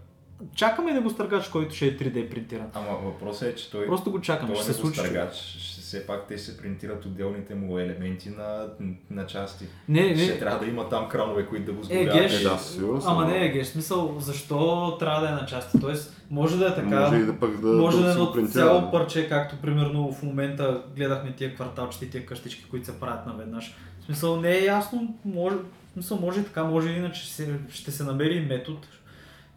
Чакаме 0.56 0.94
небостъргач, 0.94 1.48
който 1.48 1.76
ще 1.76 1.86
е 1.86 1.92
3D 1.92 2.30
принтиран. 2.30 2.68
Ама 2.74 2.88
въпросът 3.06 3.44
е, 3.44 3.56
че 3.56 3.72
той, 3.72 3.86
Просто 3.86 4.12
го 4.12 4.22
чакаме, 4.22 4.48
той 4.48 4.56
ще 4.56 4.66
се 4.66 4.74
случи. 4.74 5.02
небостъргач, 5.02 5.36
ще- 5.36 5.75
все 5.96 6.08
пак 6.08 6.28
те 6.28 6.38
се 6.38 6.58
принтират 6.58 7.06
отделните 7.06 7.56
му 7.56 7.80
елементи 7.80 8.30
на, 8.30 8.68
на 9.10 9.26
части. 9.26 9.66
Не, 9.90 10.16
Ще 10.16 10.28
не, 10.28 10.40
трябва 10.40 10.60
да 10.60 10.66
има 10.66 10.90
там 10.90 11.10
кранове, 11.10 11.46
които 11.46 11.66
да 11.66 11.72
го 11.72 11.82
Е, 11.82 11.84
сгорят. 11.84 12.14
геш, 12.14 12.40
Е, 12.40 12.44
да, 12.44 12.58
със 12.58 12.74
сигурност, 12.74 13.08
ама 13.10 13.26
не 13.26 13.46
е 13.46 13.50
геш, 13.50 13.68
смисъл, 13.68 14.16
защо 14.20 14.58
трябва 15.00 15.22
да 15.22 15.30
е 15.30 15.34
на 15.34 15.46
части? 15.46 15.80
Тоест, 15.82 16.22
може 16.30 16.58
да 16.58 16.66
е 16.66 16.76
така, 16.76 17.00
Може 17.02 17.16
и 17.16 17.20
да 17.20 17.40
пък 17.40 17.62
да, 17.62 17.68
може 17.68 17.98
да 17.98 18.04
е 18.04 18.06
го 18.06 18.12
едно 18.12 18.34
принтира. 18.34 18.52
цяло 18.54 18.92
парче, 18.92 19.30
както 19.30 19.56
примерно 19.58 20.12
в 20.12 20.24
момента 20.24 20.84
гледахме 20.96 21.34
тия 21.34 21.56
кварталчета 21.56 22.06
и 22.06 22.10
тия 22.10 22.26
къщички, 22.26 22.66
които 22.66 22.86
се 22.86 23.00
правят 23.00 23.26
наведнъж. 23.26 23.76
В 24.02 24.06
смисъл 24.06 24.42
не 24.42 24.52
е 24.52 24.64
ясно, 24.64 25.16
може, 25.26 25.56
в 25.56 25.64
смисъл 25.94 26.18
може 26.18 26.40
и 26.40 26.46
така, 26.46 26.64
може 26.64 26.90
и 26.90 26.96
иначе 26.96 27.28
се, 27.28 27.60
ще 27.70 27.92
се 27.92 28.04
намери 28.04 28.40
метод 28.42 28.80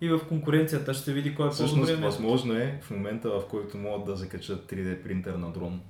и 0.01 0.09
в 0.09 0.21
конкуренцията 0.29 0.95
ще 0.95 1.05
се 1.05 1.13
види 1.13 1.35
кой 1.35 1.47
е 1.47 1.51
Всъщност, 1.51 1.75
по-добрият 1.75 2.01
метод. 2.01 2.13
възможно 2.13 2.55
е 2.55 2.79
в 2.83 2.91
момента, 2.91 3.29
в 3.31 3.43
който 3.51 3.77
могат 3.77 4.07
да 4.07 4.17
закачат 4.17 4.71
3D 4.71 5.03
принтер 5.03 5.35
на 5.35 5.51
дрон. 5.53 5.81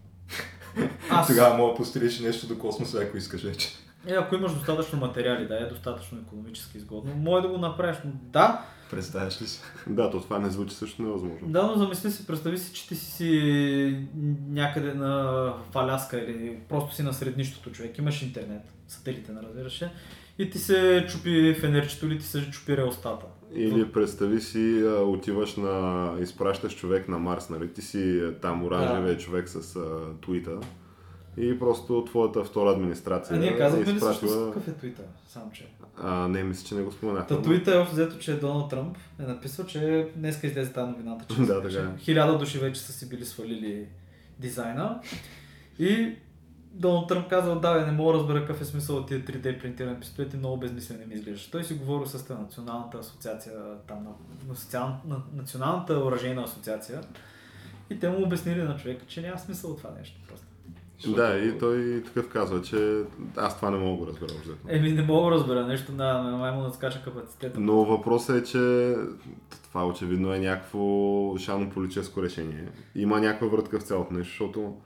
Аз, 1.10 1.26
Тогава 1.26 1.56
мога 1.56 1.72
да 1.72 1.76
построиш 1.76 2.20
нещо 2.20 2.46
до 2.46 2.58
космоса, 2.58 3.02
ако 3.02 3.16
искаш 3.16 3.42
вече. 3.42 3.68
е, 4.06 4.12
ако 4.14 4.34
имаш 4.34 4.52
достатъчно 4.52 4.98
материали, 4.98 5.48
да, 5.48 5.54
е 5.56 5.66
достатъчно 5.66 6.18
економически 6.26 6.78
изгодно, 6.78 7.14
може 7.14 7.42
да 7.42 7.48
го 7.48 7.58
направиш. 7.58 7.96
Но 8.04 8.10
Да, 8.14 8.64
Представяш 8.90 9.42
ли 9.42 9.46
си? 9.46 9.60
Да, 9.86 10.10
то 10.10 10.20
това 10.20 10.38
не 10.38 10.50
звучи 10.50 10.74
също 10.74 11.02
невъзможно. 11.02 11.48
Да, 11.48 11.62
но 11.62 11.74
замисли 11.74 12.10
си, 12.10 12.26
представи 12.26 12.58
си, 12.58 12.72
че 12.74 12.88
ти 12.88 12.94
си, 12.96 13.10
си 13.12 14.06
някъде 14.48 14.94
на 14.94 15.12
в 15.72 15.76
Аляска 15.76 16.18
или 16.18 16.58
просто 16.68 16.94
си 16.94 17.02
на 17.02 17.12
среднищото 17.12 17.70
човек, 17.70 17.98
имаш 17.98 18.22
интернет, 18.22 18.62
сателитен 18.88 19.38
разбираш 19.42 19.78
се, 19.78 19.90
и 20.38 20.50
ти 20.50 20.58
се 20.58 21.06
чупи 21.08 21.56
фенерчето 21.60 22.06
или 22.06 22.18
ти 22.18 22.24
се 22.26 22.50
чупи 22.50 22.76
реостата. 22.76 23.26
Или 23.55 23.88
представи 23.88 24.40
си, 24.40 24.59
а, 24.80 25.01
отиваш 25.01 25.57
на... 25.57 26.09
изпращаш 26.20 26.76
човек 26.76 27.09
на 27.09 27.18
Марс, 27.18 27.51
нали? 27.51 27.68
Ти 27.68 27.82
си 27.82 28.20
а, 28.20 28.32
там 28.32 28.64
оранжевия 28.64 29.18
човек 29.18 29.49
с 29.49 29.76
а, 29.76 29.84
твита. 30.22 30.59
И 31.36 31.59
просто 31.59 32.05
твоята 32.05 32.44
втора 32.44 32.70
администрация 32.70 33.36
А 33.36 33.40
ние 33.40 33.59
казахме 33.59 33.84
е 33.84 33.94
ли 33.94 33.99
изпратила- 33.99 34.49
какъв 34.49 34.68
е 34.68 34.72
твита? 34.72 35.03
Само 35.28 35.51
че. 35.53 35.66
А, 35.96 36.28
не, 36.28 36.42
мисля, 36.42 36.66
че 36.68 36.74
не 36.74 36.82
го 36.82 36.92
споменах. 36.92 37.26
Та 37.26 37.42
твита 37.42 37.74
е 37.74 37.92
взето, 37.92 38.18
че 38.18 38.34
Доналд 38.34 38.70
Тръмп 38.70 38.96
е 39.18 39.22
написал, 39.22 39.66
че 39.66 40.09
днеска 40.16 40.46
излезе 40.46 40.72
тази 40.72 40.90
новината, 40.90 41.34
че, 41.34 41.40
Да, 41.42 41.62
така 41.62 41.74
е. 41.94 41.99
хиляда 41.99 42.38
души 42.38 42.59
вече 42.59 42.80
са 42.80 42.92
си 42.92 43.09
били 43.09 43.24
свалили 43.24 43.86
дизайна. 44.38 45.01
И 45.78 46.12
Доналд 46.72 47.08
Тръмп 47.08 47.28
казва, 47.28 47.60
да, 47.60 47.74
бе, 47.74 47.86
не 47.86 47.92
мога 47.92 48.12
да 48.12 48.18
разбера 48.18 48.40
какъв 48.40 48.60
е 48.60 48.64
смисъл 48.64 48.96
от 48.96 49.08
тия 49.08 49.24
3D 49.24 49.60
принтирани 49.60 50.00
пистолети, 50.00 50.36
много 50.36 50.56
безмислени 50.56 51.06
ми 51.06 51.14
изглеждаш. 51.14 51.46
Той 51.46 51.64
си 51.64 51.74
говори 51.74 52.08
с 52.08 52.28
националната 52.28 52.98
асоциация, 52.98 53.52
там 53.86 54.04
на, 54.04 54.10
на, 54.48 54.56
социал, 54.56 54.96
на 55.04 55.22
националната 55.34 55.94
оръжейна 55.94 56.42
асоциация. 56.42 57.00
И 57.90 57.98
те 57.98 58.08
му 58.08 58.22
обяснили 58.24 58.62
на 58.62 58.76
човека, 58.76 59.04
че 59.06 59.22
няма 59.22 59.38
смисъл 59.38 59.70
от 59.70 59.78
това 59.78 59.90
нещо 59.98 60.20
просто. 60.28 60.46
Да, 61.06 61.38
и 61.38 61.58
той 61.58 62.02
такъв 62.06 62.28
казва, 62.28 62.62
че 62.62 63.02
аз 63.36 63.56
това 63.56 63.70
не 63.70 63.78
мога 63.78 63.90
да 63.90 64.02
го 64.02 64.06
разбера. 64.06 64.24
общо 64.24 64.48
взето. 64.48 64.58
Еми 64.68 64.92
не 64.92 65.02
мога 65.02 65.30
да 65.30 65.36
разбера 65.36 65.66
нещо, 65.66 65.92
на 65.92 66.22
май 66.22 66.52
му 66.52 66.60
надскача 66.62 67.02
капацитета. 67.02 67.60
Но 67.60 67.84
въпросът 67.84 68.36
е, 68.36 68.44
че 68.44 68.94
това 69.62 69.86
очевидно 69.86 70.34
е 70.34 70.38
някакво 70.38 71.38
шано 71.38 71.70
политическо 71.70 72.22
решение. 72.22 72.68
Има 72.94 73.20
някаква 73.20 73.48
вратка 73.48 73.78
в 73.78 73.82
цялото 73.82 74.14
нещо, 74.14 74.30
защото 74.30 74.76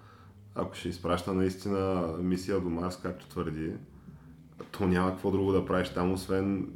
ако 0.55 0.75
ще 0.75 0.89
изпраща 0.89 1.33
наистина 1.35 2.09
мисия 2.19 2.61
до 2.61 2.71
Марс, 2.71 2.97
както 3.03 3.27
твърди, 3.29 3.73
то 4.71 4.87
няма 4.87 5.11
какво 5.11 5.31
друго 5.31 5.53
да 5.53 5.67
правиш 5.67 5.89
там, 5.89 6.13
освен 6.13 6.69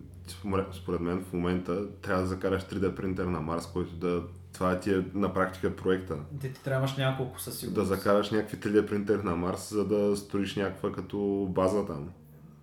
според 0.73 1.01
мен 1.01 1.25
в 1.25 1.33
момента 1.33 2.01
трябва 2.03 2.23
да 2.23 2.29
закараш 2.29 2.63
3D 2.63 2.95
принтер 2.95 3.25
на 3.25 3.41
Марс, 3.41 3.67
който 3.67 3.95
да... 3.97 4.23
Това 4.53 4.81
ти 4.81 4.91
е 4.95 5.05
на 5.15 5.35
практика 5.35 5.77
проекта. 5.77 6.17
Ти, 6.41 6.53
ти 6.53 6.63
трябваш 6.63 6.97
няколко 6.97 7.41
със 7.41 7.55
Да 7.55 7.59
сигурност. 7.61 7.89
закараш 7.89 8.31
някакви 8.31 8.57
3D 8.57 8.87
принтер 8.87 9.19
на 9.19 9.37
Марс, 9.37 9.71
за 9.71 9.85
да 9.85 10.17
строиш 10.17 10.57
някаква 10.57 10.93
като 10.93 11.49
база 11.51 11.87
там. 11.87 12.09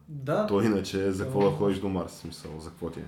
Да, 0.07 0.47
То 0.47 0.61
иначе 0.61 1.11
за 1.11 1.23
какво 1.23 1.43
да 1.43 1.51
ходиш 1.51 1.79
до 1.79 1.89
Марс, 1.89 2.11
смисъл, 2.11 2.59
за 2.59 2.69
какво 2.69 2.89
ти 2.89 2.99
е? 2.99 3.05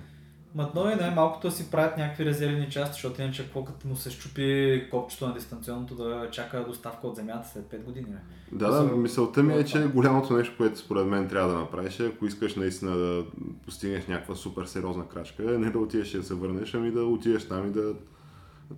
Матно 0.55 0.91
и 0.91 0.95
най-малкото 0.95 1.51
си 1.51 1.71
правят 1.71 1.97
някакви 1.97 2.25
резервни 2.25 2.69
части, 2.69 2.93
защото 2.93 3.21
иначе 3.21 3.43
какво 3.43 3.65
като 3.65 3.87
му 3.87 3.95
се 3.95 4.11
щупи 4.11 4.83
копчето 4.91 5.27
на 5.27 5.33
дистанционното 5.33 5.95
да 5.95 6.29
чака 6.31 6.65
доставка 6.67 7.07
от 7.07 7.15
земята 7.15 7.47
след 7.53 7.65
5 7.65 7.83
години. 7.83 8.07
Да, 8.51 8.71
да, 8.71 8.83
Мисъл, 8.83 8.97
мисълта 8.97 9.43
ми 9.43 9.53
е, 9.53 9.65
че 9.65 9.87
голямото 9.87 10.33
нещо, 10.33 10.53
което 10.57 10.79
според 10.79 11.07
мен 11.07 11.27
трябва 11.29 11.53
да 11.53 11.59
направиш, 11.59 11.99
е, 11.99 12.05
ако 12.05 12.25
искаш 12.25 12.55
наистина 12.55 12.97
да 12.97 13.23
постигнеш 13.65 14.07
някаква 14.07 14.35
супер 14.35 14.65
сериозна 14.65 15.07
крачка, 15.07 15.43
не 15.43 15.69
да 15.69 15.79
отидеш 15.79 16.13
и 16.13 16.17
да 16.17 16.23
се 16.23 16.33
върнеш, 16.33 16.73
ами 16.73 16.91
да 16.91 17.03
отидеш 17.05 17.47
там 17.47 17.67
и 17.67 17.71
да... 17.71 17.93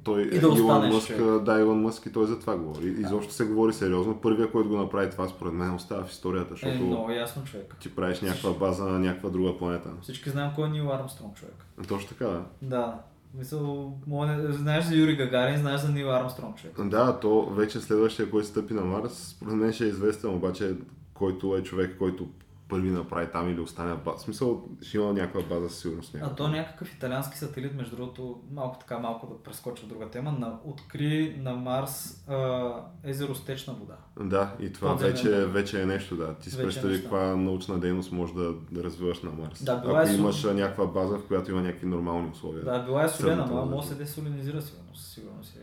Той, 0.03 0.21
И 0.23 0.39
да 0.39 0.47
Илон 0.47 0.87
Мъск, 0.87 1.07
човек. 1.07 1.43
да, 1.43 1.59
Илон 1.59 1.81
Мъск 1.81 2.05
и 2.05 2.11
той 2.11 2.25
за 2.25 2.39
това 2.39 2.57
говори. 2.57 2.87
Изобщо 2.89 3.33
се 3.33 3.45
говори 3.45 3.73
сериозно. 3.73 4.17
Първият, 4.17 4.51
който 4.51 4.69
го 4.69 4.77
направи 4.77 5.09
това, 5.09 5.27
според 5.27 5.53
мен, 5.53 5.73
остава 5.73 6.03
в 6.03 6.11
историята, 6.11 6.47
Е, 6.47 6.57
защото 6.57 6.83
много 6.83 7.11
ясно 7.11 7.43
човек. 7.43 7.75
ти 7.79 7.95
правиш 7.95 8.21
някаква 8.21 8.51
база 8.51 8.83
на 8.83 8.99
някаква 8.99 9.29
друга 9.29 9.57
планета. 9.57 9.89
Всички 10.01 10.29
знаем 10.29 10.51
кой 10.55 10.67
е 10.67 10.71
Нил 10.71 10.91
Армстронг 10.91 11.35
човек. 11.35 11.55
Точно 11.87 12.09
така, 12.09 12.25
да. 12.25 12.41
Да. 12.61 12.99
Мисъл, 13.33 13.93
мога 14.07 14.25
не- 14.27 14.51
знаеш 14.51 14.85
за 14.85 14.95
Юри 14.95 15.15
Гагарин, 15.15 15.57
знаеш 15.57 15.81
за 15.81 15.91
Нил 15.91 16.11
Армстронг 16.11 16.55
човек. 16.57 16.81
Да, 16.81 17.19
то 17.19 17.45
вече 17.45 17.79
следващия, 17.79 18.29
който 18.29 18.47
стъпи 18.47 18.73
на 18.73 18.81
Марс, 18.81 19.13
според 19.29 19.53
мен 19.53 19.73
ще 19.73 19.85
е 19.85 19.89
известен, 19.89 20.29
обаче 20.29 20.75
който 21.13 21.55
е 21.55 21.63
човек, 21.63 21.95
който 21.99 22.27
първи 22.69 22.89
направи 22.91 23.27
там 23.31 23.49
или 23.49 23.59
остане 23.59 23.93
в 23.93 24.03
база. 24.03 24.17
В 24.17 24.21
смисъл, 24.21 24.63
ще 24.81 24.97
има 24.97 25.13
някаква 25.13 25.41
база 25.41 25.69
със 25.69 25.79
сигурност. 25.81 26.15
А 26.15 26.17
някаква. 26.17 26.35
то 26.35 26.47
някакъв 26.47 26.93
италиански 26.93 27.37
сателит, 27.37 27.75
между 27.75 27.95
другото, 27.95 28.41
малко 28.51 28.79
така, 28.79 28.99
малко 28.99 29.27
да 29.27 29.43
прескоча 29.43 29.83
в 29.83 29.87
друга 29.87 30.09
тема, 30.09 30.31
на, 30.31 30.59
откри 30.65 31.35
на 31.39 31.55
Марс 31.55 32.23
а, 32.27 32.71
езеро 33.03 33.35
с 33.35 33.45
течна 33.45 33.73
вода. 33.73 33.95
Да, 34.19 34.55
и 34.59 34.73
това 34.73 34.91
Подземен 34.91 35.13
вече, 35.13 35.31
дом. 35.31 35.51
вече 35.51 35.81
е 35.81 35.85
нещо, 35.85 36.15
да. 36.15 36.35
Ти 36.35 36.49
си 36.51 36.59
е 36.61 36.63
представи 36.63 36.93
нещо. 36.93 37.03
каква 37.09 37.35
научна 37.35 37.79
дейност 37.79 38.11
можеш 38.11 38.35
да, 38.35 38.53
да 38.71 38.83
развиваш 38.83 39.21
на 39.21 39.31
Марс. 39.31 39.63
Да, 39.63 39.75
била 39.77 39.99
Ако 39.99 40.09
е 40.09 40.11
су- 40.11 40.17
имаш 40.19 40.43
а, 40.45 40.53
някаква 40.53 40.85
база, 40.85 41.17
в 41.17 41.27
която 41.27 41.51
има 41.51 41.61
някакви 41.61 41.87
нормални 41.87 42.29
условия. 42.29 42.63
Да, 42.63 42.79
била 42.79 43.03
е 43.03 43.09
солена, 43.09 43.45
но 43.51 43.65
може 43.65 43.87
да 43.87 43.93
се 43.93 43.99
десолинизира 43.99 44.61
сигурно, 44.61 44.95
със 44.95 45.13
сигурност. 45.13 45.55
Е. 45.55 45.59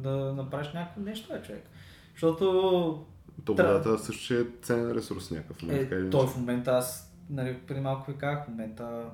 Да 0.00 0.10
направиш 0.36 0.72
някакво 0.74 1.00
нещо, 1.00 1.34
е, 1.34 1.42
човек. 1.42 1.64
Защото 2.14 3.06
То 3.44 3.52
водата 3.54 3.98
също 3.98 4.22
ще 4.24 4.40
е 4.40 4.44
ценен 4.62 4.92
ресурс 4.92 5.30
някакъв 5.30 5.62
момент. 5.62 5.92
или 5.92 6.06
е, 6.06 6.10
той 6.10 6.26
в 6.26 6.36
момента, 6.36 6.70
аз 6.70 7.14
нали, 7.30 7.58
преди 7.66 7.80
малко 7.80 8.10
ви 8.10 8.16
казах, 8.18 8.44
в 8.44 8.48
момента 8.48 9.10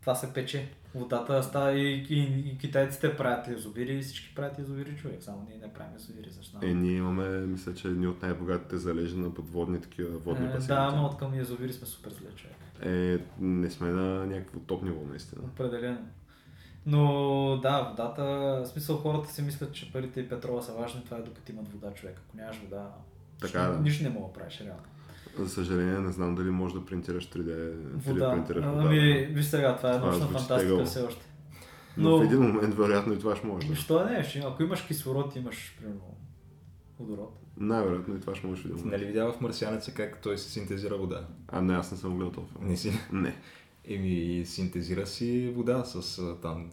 това 0.00 0.14
се 0.14 0.32
пече. 0.32 0.68
Водата 0.94 1.42
става 1.42 1.72
и, 1.72 2.06
и, 2.10 2.50
и 2.50 2.58
китайците 2.58 3.16
правят 3.16 3.48
язовири 3.48 3.94
и 3.94 4.02
всички 4.02 4.34
правят 4.34 4.58
язовири, 4.58 4.96
човек. 4.96 5.22
Само 5.22 5.46
ние 5.48 5.58
не 5.58 5.72
правим 5.72 5.92
язовири, 5.92 6.30
защо? 6.30 6.58
Е, 6.62 6.74
ние 6.74 6.96
имаме, 6.96 7.28
мисля, 7.28 7.74
че 7.74 7.88
едни 7.88 8.06
от 8.06 8.22
най-богатите 8.22 8.76
залежи 8.76 9.16
на 9.16 9.34
подводни 9.34 9.80
такива 9.80 10.18
водни 10.18 10.46
Е, 10.46 10.48
басейни. 10.48 10.66
да, 10.66 10.88
ама 10.92 11.06
от 11.06 11.16
към 11.16 11.34
язовири 11.34 11.72
сме 11.72 11.86
супер 11.86 12.10
зле, 12.10 12.28
човек. 12.36 12.56
Е, 12.82 13.18
не 13.40 13.70
сме 13.70 13.90
на 13.90 14.26
някакво 14.26 14.60
топ 14.60 14.82
ниво, 14.82 15.00
наистина. 15.10 15.42
Определено. 15.44 15.98
Но 16.86 17.02
да, 17.62 17.82
водата, 17.82 18.22
в 18.64 18.66
смисъл 18.66 18.96
хората 18.96 19.32
си 19.32 19.42
мислят, 19.42 19.72
че 19.72 19.92
парите 19.92 20.20
и 20.20 20.28
петрола 20.28 20.62
са 20.62 20.72
важни, 20.72 21.04
това 21.04 21.16
е 21.16 21.22
докато 21.22 21.52
имат 21.52 21.68
вода 21.68 21.94
човек. 21.94 22.20
Ако 22.28 22.36
нямаш 22.36 22.56
вода, 22.58 22.90
Така, 23.40 23.58
нищо, 23.60 23.72
да. 23.72 23.82
нищо 23.82 24.04
не 24.04 24.10
мога 24.10 24.26
да 24.26 24.32
правиш 24.32 24.60
реално. 24.60 24.82
За 25.38 25.48
съжаление, 25.48 25.98
не 25.98 26.12
знам 26.12 26.34
дали 26.34 26.50
можеш 26.50 26.78
да 26.78 26.86
принтираш 26.86 27.24
3D, 27.24 27.38
3D 27.38 27.96
Вода. 27.96 28.32
принтираш 28.32 28.64
вода. 28.64 28.82
Ами, 28.82 28.98
виж 29.26 29.44
сега, 29.46 29.76
това 29.76 29.90
е 29.90 29.94
Това 29.94 30.10
научна 30.10 30.26
фантастика 30.28 30.84
все 30.84 31.02
още. 31.02 31.26
Но 31.96 32.10
Но, 32.10 32.18
в 32.18 32.24
един 32.24 32.40
момент, 32.42 32.74
вероятно, 32.74 33.12
и 33.12 33.18
това 33.18 33.36
ще 33.36 33.46
може. 33.46 33.66
Да. 33.66 33.74
Защо 33.74 34.04
не? 34.04 34.24
Ще- 34.24 34.38
Ако 34.38 34.62
имаш 34.62 34.82
кислород, 34.82 35.36
имаш, 35.36 35.76
примерно, 35.78 36.00
водород. 37.00 37.38
Най-вероятно 37.56 38.16
и 38.16 38.20
това 38.20 38.34
ще 38.34 38.46
може 38.46 38.62
в 38.62 38.64
един 38.64 38.76
момент. 38.76 38.92
Нали 38.92 39.04
видява 39.04 39.32
в 39.32 39.40
Марсианеца 39.40 39.94
как 39.94 40.18
той 40.18 40.38
се 40.38 40.50
синтезира 40.50 40.96
вода? 40.96 41.26
А 41.48 41.62
не, 41.62 41.74
аз 41.74 41.92
не 41.92 41.98
съм 41.98 42.16
гледал 42.16 42.32
този 42.32 42.46
филм. 42.48 42.68
Не 42.68 42.76
си. 42.76 42.92
Не. 43.12 43.36
Еми, 43.84 44.42
синтезира 44.46 45.06
си 45.06 45.52
вода 45.56 45.84
с 45.84 46.20
там 46.36 46.70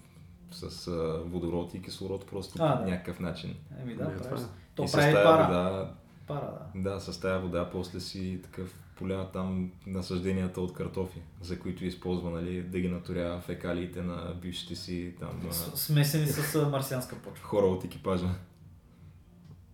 с 0.51 0.87
а, 0.87 0.91
водород 1.25 1.73
и 1.73 1.81
кислород 1.81 2.25
просто 2.25 2.57
А, 2.59 2.77
по 2.77 2.83
да. 2.83 2.89
някакъв 2.91 3.19
начин. 3.19 3.55
Еми 3.81 3.95
да, 3.95 4.03
Ами, 4.03 4.17
това 4.17 4.37
е. 4.37 4.41
То 4.75 4.83
и 4.83 4.87
прави 4.91 5.13
пара. 5.13 5.43
вода, 5.47 5.93
Пара, 6.27 6.69
да. 6.75 6.91
да, 6.91 6.99
с 7.01 7.19
тая 7.19 7.39
вода 7.39 7.69
после 7.71 7.99
си 7.99 8.39
такъв 8.43 8.73
поля 8.95 9.29
там 9.33 9.71
насъжденията 9.87 10.61
от 10.61 10.73
картофи, 10.73 11.21
за 11.41 11.59
които 11.59 11.85
използва, 11.85 12.29
нали, 12.31 12.61
да 12.61 12.79
ги 12.79 12.89
наторява 12.89 13.41
фекалиите 13.41 14.01
на 14.01 14.33
бившите 14.33 14.75
си 14.75 15.15
там 15.19 15.47
С- 15.51 15.77
Смесени 15.77 16.27
с 16.27 16.69
марсианска 16.69 17.15
почва. 17.15 17.45
хора 17.45 17.65
от 17.65 17.83
екипажа. 17.83 18.29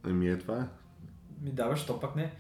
Ами 0.03 0.27
е 0.27 0.37
това 0.37 0.57
е. 0.57 0.65
Ми 1.41 1.51
даваш, 1.51 1.85
то 1.85 1.99
пак 1.99 2.15
не. 2.15 2.33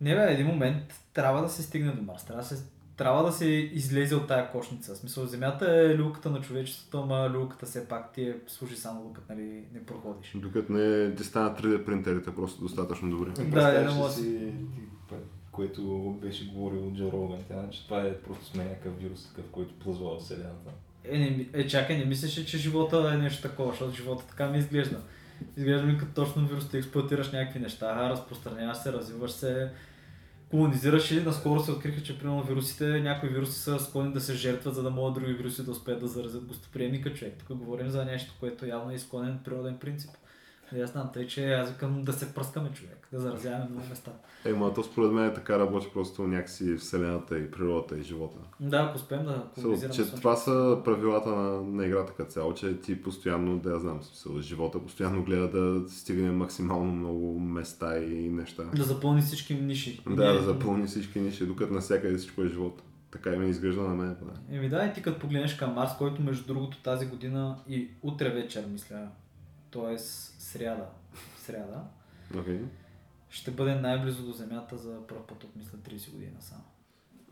Не 0.00 0.14
бе, 0.14 0.32
един 0.32 0.46
момент 0.46 0.84
трябва 1.12 1.42
да 1.42 1.48
се 1.48 1.62
стигне 1.62 1.92
до 1.92 2.02
Марс. 2.02 2.24
Трябва 2.24 2.42
да 2.42 2.48
се, 2.48 2.64
трябва 2.96 3.24
да 3.24 3.32
се 3.32 3.46
излезе 3.48 4.14
от 4.14 4.26
тая 4.26 4.50
кошница. 4.50 4.94
В 4.94 4.98
смисъл, 4.98 5.26
Земята 5.26 5.66
е 5.70 5.98
люлката 5.98 6.30
на 6.30 6.40
човечеството, 6.40 6.98
ама 6.98 7.30
люлката 7.30 7.66
все 7.66 7.88
пак 7.88 8.12
ти 8.12 8.22
е, 8.22 8.36
служи 8.46 8.76
само 8.76 9.04
докато 9.04 9.32
нали, 9.32 9.64
не 9.74 9.86
проходиш. 9.86 10.32
Докато 10.34 10.72
не 10.72 11.14
ти 11.14 11.24
станат 11.24 11.60
3D 11.60 11.84
принтерите 11.84 12.34
просто 12.34 12.62
достатъчно 12.62 13.10
добри. 13.10 13.28
Да, 13.28 13.34
Представяш 13.34 13.94
да, 13.94 14.10
си, 14.10 14.52
което 15.52 15.82
беше 16.22 16.46
говорил 16.46 16.92
Джо 16.96 17.12
Роган, 17.12 17.70
че 17.70 17.84
това 17.84 18.02
е 18.02 18.16
просто 18.16 18.44
сме 18.44 18.64
някакъв 18.64 18.98
вирус, 18.98 19.28
такъв, 19.28 19.50
който 19.50 19.74
плъзва 19.74 20.18
в 20.18 20.20
Вселената. 20.20 20.70
Е, 21.04 21.18
не, 21.18 21.48
е, 21.52 21.66
чакай, 21.66 21.98
не 21.98 22.04
мислиш, 22.04 22.44
че 22.44 22.58
живота 22.58 23.10
е 23.14 23.16
нещо 23.16 23.48
такова, 23.48 23.70
защото 23.70 23.96
живота 23.96 24.26
така 24.26 24.48
ми 24.48 24.58
изглежда. 24.58 25.00
Изглежда 25.56 25.86
ми 25.86 25.98
като 25.98 26.14
точно 26.14 26.46
вирус, 26.46 26.68
ти 26.68 26.76
експлуатираш 26.76 27.32
някакви 27.32 27.60
неща, 27.60 28.10
разпространяваш 28.10 28.76
се, 28.76 28.92
развиваш 28.92 29.30
се, 29.30 29.70
колонизираш 30.52 31.10
и 31.10 31.20
наскоро 31.20 31.60
се 31.60 31.70
откриха, 31.70 32.02
че 32.02 32.18
примерно 32.18 32.42
вирусите, 32.42 32.84
някои 32.84 33.28
вируси 33.28 33.58
са 33.60 33.78
склонни 33.80 34.12
да 34.12 34.20
се 34.20 34.34
жертват, 34.34 34.74
за 34.74 34.82
да 34.82 34.90
могат 34.90 35.14
други 35.14 35.32
вируси 35.32 35.64
да 35.64 35.70
успеят 35.70 36.00
да 36.00 36.08
заразят 36.08 36.44
гостоприемника 36.44 37.14
човек. 37.14 37.34
Тук 37.38 37.58
говорим 37.58 37.90
за 37.90 38.04
нещо, 38.04 38.34
което 38.40 38.66
явно 38.66 38.90
е 38.90 38.94
изклонен 38.94 39.38
природен 39.44 39.78
принцип. 39.78 40.10
И 40.76 40.80
аз 40.80 40.92
знам, 40.92 41.10
тъй, 41.14 41.26
че 41.26 41.52
аз 41.52 41.70
викам 41.70 42.02
да 42.02 42.12
се 42.12 42.34
пръскаме 42.34 42.72
човек, 42.72 43.08
да 43.12 43.20
заразяваме 43.20 43.68
много 43.70 43.88
места. 43.88 44.10
Е, 44.44 44.52
ма 44.52 44.74
то 44.74 44.82
според 44.82 45.12
мен 45.12 45.24
е 45.24 45.34
така 45.34 45.58
работи 45.58 45.86
просто 45.94 46.22
някакси 46.22 46.76
Вселената 46.76 47.38
и 47.38 47.50
природата 47.50 47.98
и 47.98 48.02
живота. 48.02 48.38
Да, 48.60 48.76
ако 48.76 48.96
успеем 48.96 49.24
да 49.24 49.44
колонизираме 49.54 49.94
че 49.94 50.10
това 50.10 50.36
са 50.36 50.78
правилата 50.84 51.28
на, 51.28 51.62
на 51.62 51.86
играта 51.86 52.12
като 52.12 52.30
цяло, 52.30 52.54
че 52.54 52.80
ти 52.80 53.02
постоянно, 53.02 53.58
да 53.58 53.70
я 53.70 53.78
знам, 53.78 54.02
смисъл, 54.02 54.40
живота 54.40 54.82
постоянно 54.82 55.24
гледа 55.24 55.48
да 55.48 55.88
стигне 55.90 56.30
максимално 56.30 56.92
много 56.92 57.40
места 57.40 57.98
и 57.98 58.28
неща. 58.28 58.62
Да 58.74 58.82
запълни 58.82 59.22
всички 59.22 59.54
ниши. 59.54 60.02
Да, 60.10 60.32
да 60.32 60.42
запълни 60.42 60.86
всички 60.86 61.20
ниши, 61.20 61.46
докато 61.46 61.74
навсякъде 61.74 62.16
всичко 62.16 62.42
е 62.42 62.48
живот. 62.48 62.82
Така 63.12 63.34
и 63.34 63.38
ми 63.38 63.50
изглежда 63.50 63.82
на 63.82 63.94
мен. 63.94 64.16
Еми 64.50 64.68
да, 64.68 64.86
и 64.86 64.92
ти 64.92 65.02
като 65.02 65.18
погледнеш 65.18 65.54
към 65.54 65.72
Марс, 65.72 65.90
който 65.98 66.22
между 66.22 66.46
другото 66.46 66.82
тази 66.82 67.06
година 67.06 67.56
и 67.68 67.88
утре 68.02 68.30
вечер, 68.30 68.64
мисля, 68.72 69.08
т.е. 69.72 69.98
сряда, 69.98 70.86
сряда, 71.36 71.84
Okay. 72.34 72.64
ще 73.30 73.50
бъде 73.50 73.74
най-близо 73.74 74.26
до 74.26 74.32
Земята 74.32 74.76
за 74.76 75.06
първ 75.06 75.26
път 75.26 75.44
от 75.44 75.56
мисля 75.56 75.78
30 75.78 76.10
години 76.12 76.36
само. 76.40 76.62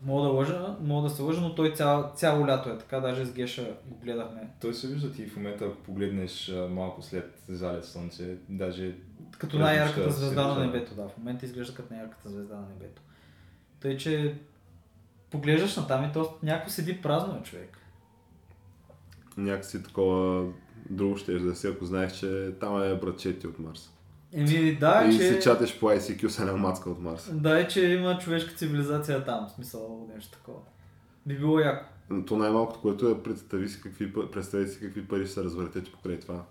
Мога 0.01 0.23
да 0.23 0.29
лъжа, 0.29 0.75
мога 0.81 1.09
да 1.09 1.15
се 1.15 1.21
лъжа, 1.21 1.41
но 1.41 1.55
той 1.55 1.73
цяло, 1.73 2.11
цяло 2.15 2.47
лято 2.47 2.69
е 2.69 2.77
така, 2.77 2.99
даже 2.99 3.25
с 3.25 3.33
Геша 3.33 3.75
го 3.85 3.97
гледахме. 3.97 4.49
Той 4.61 4.73
се 4.73 4.87
вижда 4.87 5.11
ти 5.11 5.25
в 5.25 5.35
момента, 5.35 5.65
ако 5.65 5.75
погледнеш 5.75 6.51
малко 6.69 7.01
след 7.01 7.43
залез 7.47 7.85
слънце, 7.85 8.37
даже 8.49 8.95
Като 9.37 9.59
най-ярката 9.59 10.11
звезда 10.11 10.47
на 10.47 10.65
небето, 10.65 10.95
да. 10.95 11.09
В 11.09 11.17
момента 11.17 11.45
изглежда 11.45 11.75
като 11.75 11.93
най-ярката 11.93 12.29
звезда 12.29 12.55
на 12.55 12.67
небето. 12.67 13.01
Тъй, 13.79 13.97
че 13.97 14.35
поглеждаш 15.29 15.75
на 15.75 15.87
там 15.87 16.09
и 16.09 16.11
то 16.13 16.37
някой 16.43 16.69
седи 16.69 17.01
празно 17.01 17.43
човек. 17.43 17.77
Някакси 19.37 19.83
такова 19.83 20.51
друго 20.89 21.17
ще 21.17 21.39
да 21.39 21.55
си, 21.55 21.67
ако 21.67 21.85
знаеш, 21.85 22.19
че 22.19 22.51
там 22.59 22.83
е 22.83 22.95
братчети 22.95 23.47
от 23.47 23.59
Марс. 23.59 23.91
Еми 24.33 24.75
да, 24.75 25.05
и 25.09 25.17
че... 25.17 25.23
се 25.23 25.39
чатеш 25.39 25.79
по 25.79 25.85
ICQ 25.85 26.27
с 26.27 26.39
една 26.39 26.53
мацка 26.53 26.89
от 26.89 27.01
Марс. 27.01 27.29
Да, 27.33 27.59
е, 27.59 27.67
че 27.67 27.85
има 27.85 28.17
човешка 28.17 28.55
цивилизация 28.55 29.25
там, 29.25 29.47
в 29.47 29.51
смисъл 29.51 30.07
нещо 30.15 30.31
такова. 30.37 30.59
Би 31.25 31.37
било 31.37 31.59
яко. 31.59 31.85
То 32.27 32.37
най-малкото, 32.37 32.81
което 32.81 33.09
е 33.09 33.23
представи 33.23 33.69
си 33.69 33.81
какви, 33.81 34.13
представи 34.13 34.67
си 34.67 34.79
какви 34.79 35.07
пари 35.07 35.25
ще 35.25 35.33
се 35.33 35.43
развъртете 35.43 35.91
покрай 35.91 36.19
това. 36.19 36.43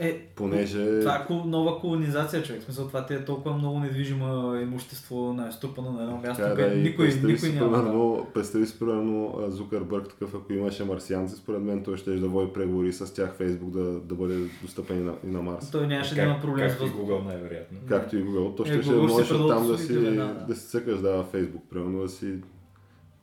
Е, 0.00 0.26
Понеже... 0.36 1.00
това 1.00 1.26
е 1.30 1.34
нова 1.46 1.80
колонизация, 1.80 2.42
човек. 2.42 2.62
В 2.62 2.64
смисъл, 2.64 2.86
това 2.86 3.06
ти 3.06 3.14
е 3.14 3.24
толкова 3.24 3.56
много 3.56 3.78
недвижимо 3.78 4.54
имущество 4.54 5.32
на 5.32 5.52
струпано 5.52 5.92
на 5.92 6.02
едно 6.02 6.16
място, 6.16 6.42
където 6.42 6.70
да, 6.70 6.80
и 6.80 6.82
никой, 6.82 7.06
никой 7.08 7.38
си, 7.38 7.52
няма. 7.52 7.72
примерно, 7.72 8.26
представи 8.34 8.66
си, 8.66 8.78
примерно, 8.78 9.44
Зукърбърг 9.48 10.08
такъв, 10.08 10.34
ако 10.34 10.52
имаше 10.52 10.84
марсианци, 10.84 11.36
според 11.36 11.60
мен 11.60 11.84
той 11.84 11.96
ще 11.96 12.10
да 12.10 12.28
води 12.28 12.52
преговори 12.52 12.92
с 12.92 13.14
тях 13.14 13.34
Фейсбук 13.34 13.70
да, 13.70 14.00
да 14.00 14.14
бъде 14.14 14.38
достъпен 14.62 14.98
и 14.98 15.02
на, 15.02 15.14
и 15.24 15.26
на 15.26 15.42
Марс. 15.42 15.70
Той 15.70 15.86
нямаше 15.86 16.14
да 16.14 16.22
има 16.22 16.40
проблем 16.40 16.70
с 16.70 16.72
както 16.72 16.86
и. 16.86 16.90
Google 16.90 17.24
най-вероятно. 17.24 17.78
Както 17.88 18.16
и 18.16 18.24
Google. 18.24 18.56
То 18.56 18.62
Е, 18.62 18.66
ще, 18.66 18.76
Google 18.76 18.82
ще 18.82 18.92
можеш 18.92 19.28
там 19.28 19.66
да 19.66 19.78
си, 19.78 19.92
веднага, 19.92 20.34
да. 20.34 20.46
да 20.46 20.54
си 20.54 20.68
цъкаш 20.68 21.00
да, 21.00 21.24
Фейсбук, 21.30 21.62
примерно 21.70 22.02
да 22.02 22.08
си 22.08 22.34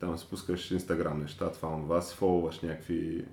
там 0.00 0.18
си 0.18 0.26
пускаш 0.30 0.70
Инстаграм 0.70 1.20
неща, 1.20 1.50
това, 1.52 1.76
това 1.82 2.00
си 2.00 2.16
фолваш 2.16 2.60
някакви... 2.60 3.24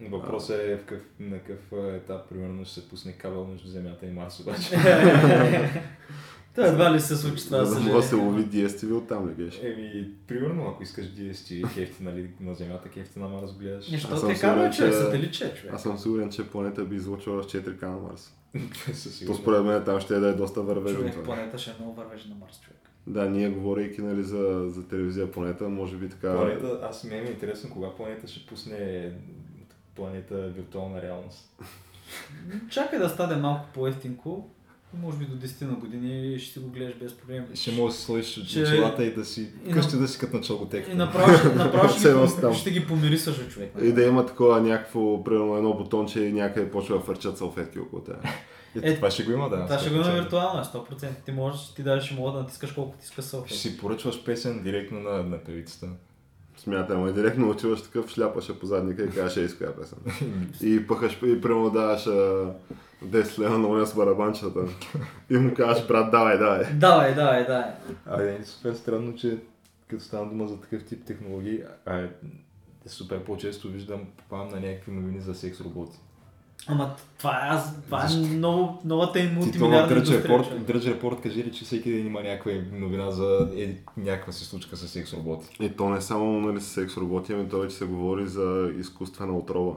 Въпросът 0.00 0.60
е 0.60 0.76
в 0.76 0.84
какъв, 0.84 1.06
на 1.20 1.38
какъв 1.38 1.72
а, 1.72 1.96
етап, 1.96 2.28
примерно, 2.28 2.64
ще 2.64 2.74
се 2.74 2.88
пусне 2.88 3.12
кабел 3.12 3.46
между 3.46 3.68
Земята 3.68 4.06
и 4.06 4.10
Марс 4.10 4.40
обаче. 4.40 4.70
Това 6.54 6.66
едва 6.66 6.94
ли 6.94 7.00
се 7.00 7.16
случи 7.16 7.44
това, 7.44 7.64
за 7.64 7.80
за 7.80 7.92
да 7.92 8.02
се 8.02 8.14
лови 8.14 8.44
DSTV 8.44 8.96
оттам 8.96 9.28
ли 9.28 9.44
геш? 9.44 9.60
Еми, 9.62 10.10
примерно, 10.26 10.68
ако 10.68 10.82
искаш 10.82 11.06
DST, 11.06 11.74
кефти 11.74 12.02
нали, 12.02 12.30
на 12.40 12.54
Земята, 12.54 12.88
кефти 12.88 13.18
на 13.18 13.28
Марс 13.28 13.52
гледаш. 13.58 13.84
Съм 13.84 14.00
те 14.00 14.08
казва, 14.10 14.34
сигурен, 14.34 14.72
че 14.72 14.86
е 14.86 14.90
че- 14.90 14.96
сателитче, 14.96 15.54
човек. 15.54 15.74
Аз 15.74 15.82
съм 15.82 15.98
сигурен, 15.98 16.30
че 16.30 16.50
планета 16.50 16.84
би 16.84 16.96
излучила 16.96 17.42
с 17.42 17.46
4К 17.46 17.82
на 17.82 17.98
Марс. 17.98 18.34
Със 18.92 19.26
То 19.26 19.34
според 19.34 19.64
мен 19.64 19.84
там 19.84 20.00
ще 20.00 20.14
да 20.14 20.28
е 20.28 20.32
доста 20.32 20.62
вървежно 20.62 20.98
Човек, 20.98 21.24
планета 21.24 21.58
ще 21.58 21.70
е 21.70 21.74
много 21.78 21.94
вървежа 21.94 22.28
на 22.28 22.34
Марс, 22.34 22.60
човек. 22.60 22.90
Да, 23.06 23.30
ние 23.30 23.48
говорейки 23.48 24.02
нали, 24.02 24.22
за, 24.22 24.64
за 24.68 24.88
телевизия 24.88 25.32
планета, 25.32 25.68
може 25.68 25.96
би 25.96 26.08
така... 26.08 26.34
Планета, 26.34 26.80
аз 26.82 27.04
ми 27.04 27.14
е 27.14 27.22
интересно 27.22 27.70
кога 27.70 27.90
планета 27.90 28.28
ще 28.28 28.46
пусне 28.46 29.12
планета 30.00 30.36
виртуална 30.36 31.02
реалност. 31.02 31.50
Чакай 32.70 32.98
да 32.98 33.08
стане 33.08 33.36
малко 33.36 33.64
по-ефтинко. 33.74 34.48
Може 34.94 35.18
би 35.18 35.24
до 35.24 35.36
10 35.36 35.62
на 35.62 35.72
години 35.72 36.38
ще 36.38 36.52
си 36.52 36.58
го 36.58 36.68
гледаш 36.68 36.94
без 36.94 37.14
проблем. 37.14 37.46
Ще 37.54 37.72
можеш 37.72 37.96
да 37.96 38.02
сложиш 38.02 38.26
Ще- 38.44 38.62
очилата 38.62 39.04
и 39.04 39.14
да 39.14 39.24
си 39.24 39.48
и 39.66 39.72
къщи 39.72 39.94
на- 39.96 40.02
да 40.02 40.08
си 40.08 40.18
като 40.18 40.36
на 40.36 40.42
чалготеката. 40.42 40.92
И 40.92 40.96
направо, 40.96 41.38
ще- 41.38 41.48
направо 41.48 41.88
ще, 41.98 42.14
ги, 42.48 42.54
ще 42.54 42.70
ги 42.70 42.86
помирисаш, 42.86 43.48
човек. 43.48 43.72
И 43.82 43.92
да 43.92 44.02
има 44.02 44.26
такова 44.26 44.60
някакво, 44.60 45.24
примерно 45.24 45.56
едно 45.56 45.74
бутонче 45.74 46.20
и 46.20 46.32
някъде 46.32 46.70
почва 46.70 46.96
да 46.96 47.02
фърчат 47.02 47.38
салфетки 47.38 47.78
около 47.78 48.02
теб. 48.02 48.16
Е, 48.82 48.94
това 48.96 49.10
ще 49.10 49.22
го 49.24 49.32
има, 49.32 49.48
да. 49.48 49.64
Това 49.64 49.78
ще 49.78 49.88
го 49.90 49.94
има 49.96 50.04
100%. 50.04 50.14
виртуално, 50.14 50.64
100%. 50.64 51.08
Ти 51.24 51.32
можеш, 51.32 51.68
ти 51.68 51.82
даже 51.82 52.06
ще 52.06 52.14
мога 52.14 52.32
да 52.32 52.38
натискаш 52.38 52.72
колко 52.72 52.92
ти 52.92 53.04
искаш 53.04 53.14
Ще 53.16 53.30
селфи. 53.30 53.54
си 53.54 53.78
поръчваш 53.78 54.24
песен 54.24 54.62
директно 54.62 55.00
на, 55.00 55.22
на 55.22 55.38
певицата. 55.38 55.86
Смятай, 56.62 56.96
ама 56.96 57.10
и 57.10 57.12
директно 57.12 57.50
отиваш 57.50 57.82
такъв, 57.82 58.10
шляпаше 58.10 58.58
по 58.58 58.66
задника 58.66 59.02
и 59.02 59.10
казваш, 59.10 59.36
ей, 59.36 59.48
с 59.48 59.58
коя 59.58 59.76
песен. 59.76 59.98
И 60.62 60.86
пъхаш, 60.86 61.18
и 61.22 61.40
прямо 61.40 61.70
даваш 61.70 62.06
а, 62.06 62.52
10 63.04 63.38
лева 63.38 63.58
на 63.58 63.68
уния 63.68 63.86
с 63.86 63.94
барабанчета. 63.94 64.60
И 65.30 65.36
му 65.36 65.54
казваш, 65.54 65.86
брат, 65.86 66.10
давай, 66.10 66.38
давай. 66.38 66.64
Давай, 66.74 67.14
давай, 67.14 67.46
давай. 67.46 67.70
Абе, 68.06 68.36
е 68.40 68.44
супер 68.44 68.74
странно, 68.74 69.14
че 69.14 69.38
като 69.88 70.02
стана 70.02 70.28
дума 70.28 70.48
за 70.48 70.60
такъв 70.60 70.84
тип 70.84 71.04
технологии, 71.04 71.62
а, 71.86 71.98
е, 71.98 72.08
супер 72.86 73.24
по-често 73.24 73.68
виждам, 73.68 74.06
попадам 74.16 74.48
на 74.48 74.60
някакви 74.60 74.92
новини 74.92 75.20
за 75.20 75.34
секс 75.34 75.60
роботи. 75.60 75.98
Ама 76.70 76.94
това 77.18 77.30
е, 77.30 77.48
аз, 77.48 77.82
това 77.84 78.04
е 78.04 78.16
много, 78.16 78.78
новата 78.84 79.20
им 79.20 79.28
Ти 79.28 79.34
това 79.34 79.44
мултимилиардна 79.44 79.88
Дръж 79.88 80.08
индустрия. 80.08 80.38
репорт. 80.38 80.66
Дръж 80.66 80.86
репорт 80.86 81.20
кажи 81.20 81.44
ли, 81.44 81.52
че 81.52 81.64
всеки 81.64 81.92
ден 81.92 82.06
има 82.06 82.22
някаква 82.22 82.52
новина 82.72 83.10
за 83.10 83.48
е, 83.56 83.76
някаква 83.96 84.32
си 84.32 84.44
случка 84.44 84.76
с 84.76 84.88
секс 84.88 85.14
роботи. 85.14 85.56
И 85.60 85.68
то 85.68 85.88
не 85.88 86.00
само 86.00 86.40
нали, 86.40 86.60
с 86.60 86.66
секс 86.66 86.96
роботи, 86.96 87.32
ами 87.32 87.48
то 87.48 87.58
вече 87.60 87.76
се 87.76 87.84
говори 87.84 88.26
за 88.26 88.70
изкуствена 88.78 89.36
отрова. 89.38 89.76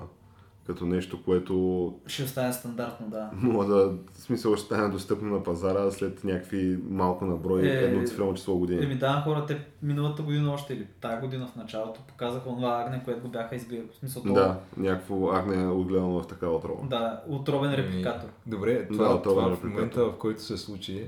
Като 0.68 0.86
нещо, 0.86 1.24
което 1.24 1.94
Ще 2.08 2.24
остане 2.24 2.54
стандартно, 2.54 3.10
да. 3.10 3.30
може 3.34 3.70
да, 3.70 3.76
в 4.14 4.18
смисъл 4.18 4.56
ще 4.56 4.66
стане 4.66 4.90
достъпно 4.90 5.30
на 5.30 5.44
пазара 5.44 5.92
след 5.92 6.24
някакви 6.24 6.80
малко 6.90 7.26
наброй, 7.26 7.62
Е, 7.68 7.84
едноцифрено 7.84 8.34
число 8.34 8.58
години. 8.58 8.84
Еми 8.84 8.96
да, 8.96 9.22
хора, 9.24 9.46
те 9.46 9.66
миналата 9.82 10.22
година 10.22 10.54
още 10.54 10.74
или 10.74 10.88
тази 11.02 11.22
година 11.22 11.48
в 11.48 11.56
началото 11.56 12.02
показаха 12.08 12.50
онова 12.50 12.82
агне, 12.82 13.02
което 13.06 13.22
го 13.22 13.28
бяха 13.28 13.56
изгледали. 13.56 13.88
В 13.92 13.96
смисъл 13.96 14.22
това. 14.24 14.42
Да, 14.42 14.60
някакво 14.78 15.32
агне 15.32 15.68
отгледано 15.68 16.22
в 16.22 16.28
такава 16.28 16.56
отрова. 16.56 16.88
Да, 16.88 17.22
отробен 17.28 17.70
Ами, 17.74 17.78
репликатор. 17.78 18.28
Добре, 18.46 18.74
Да, 18.74 18.88
това, 18.88 19.08
това 19.08 19.22
това 19.22 19.52
е 19.52 19.56
в 19.56 19.64
момента, 19.64 20.06
в 20.06 20.18
който 20.18 20.42
се 20.42 20.58
случи, 20.58 21.06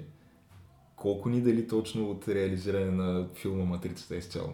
колко 0.96 1.30
ни 1.30 1.42
дали 1.42 1.68
точно 1.68 2.10
от 2.12 2.28
реализиране 2.28 2.92
на 2.92 3.26
филма 3.34 3.66
Матрицата 3.66 4.16
изцяло? 4.16 4.48
Е, 4.48 4.54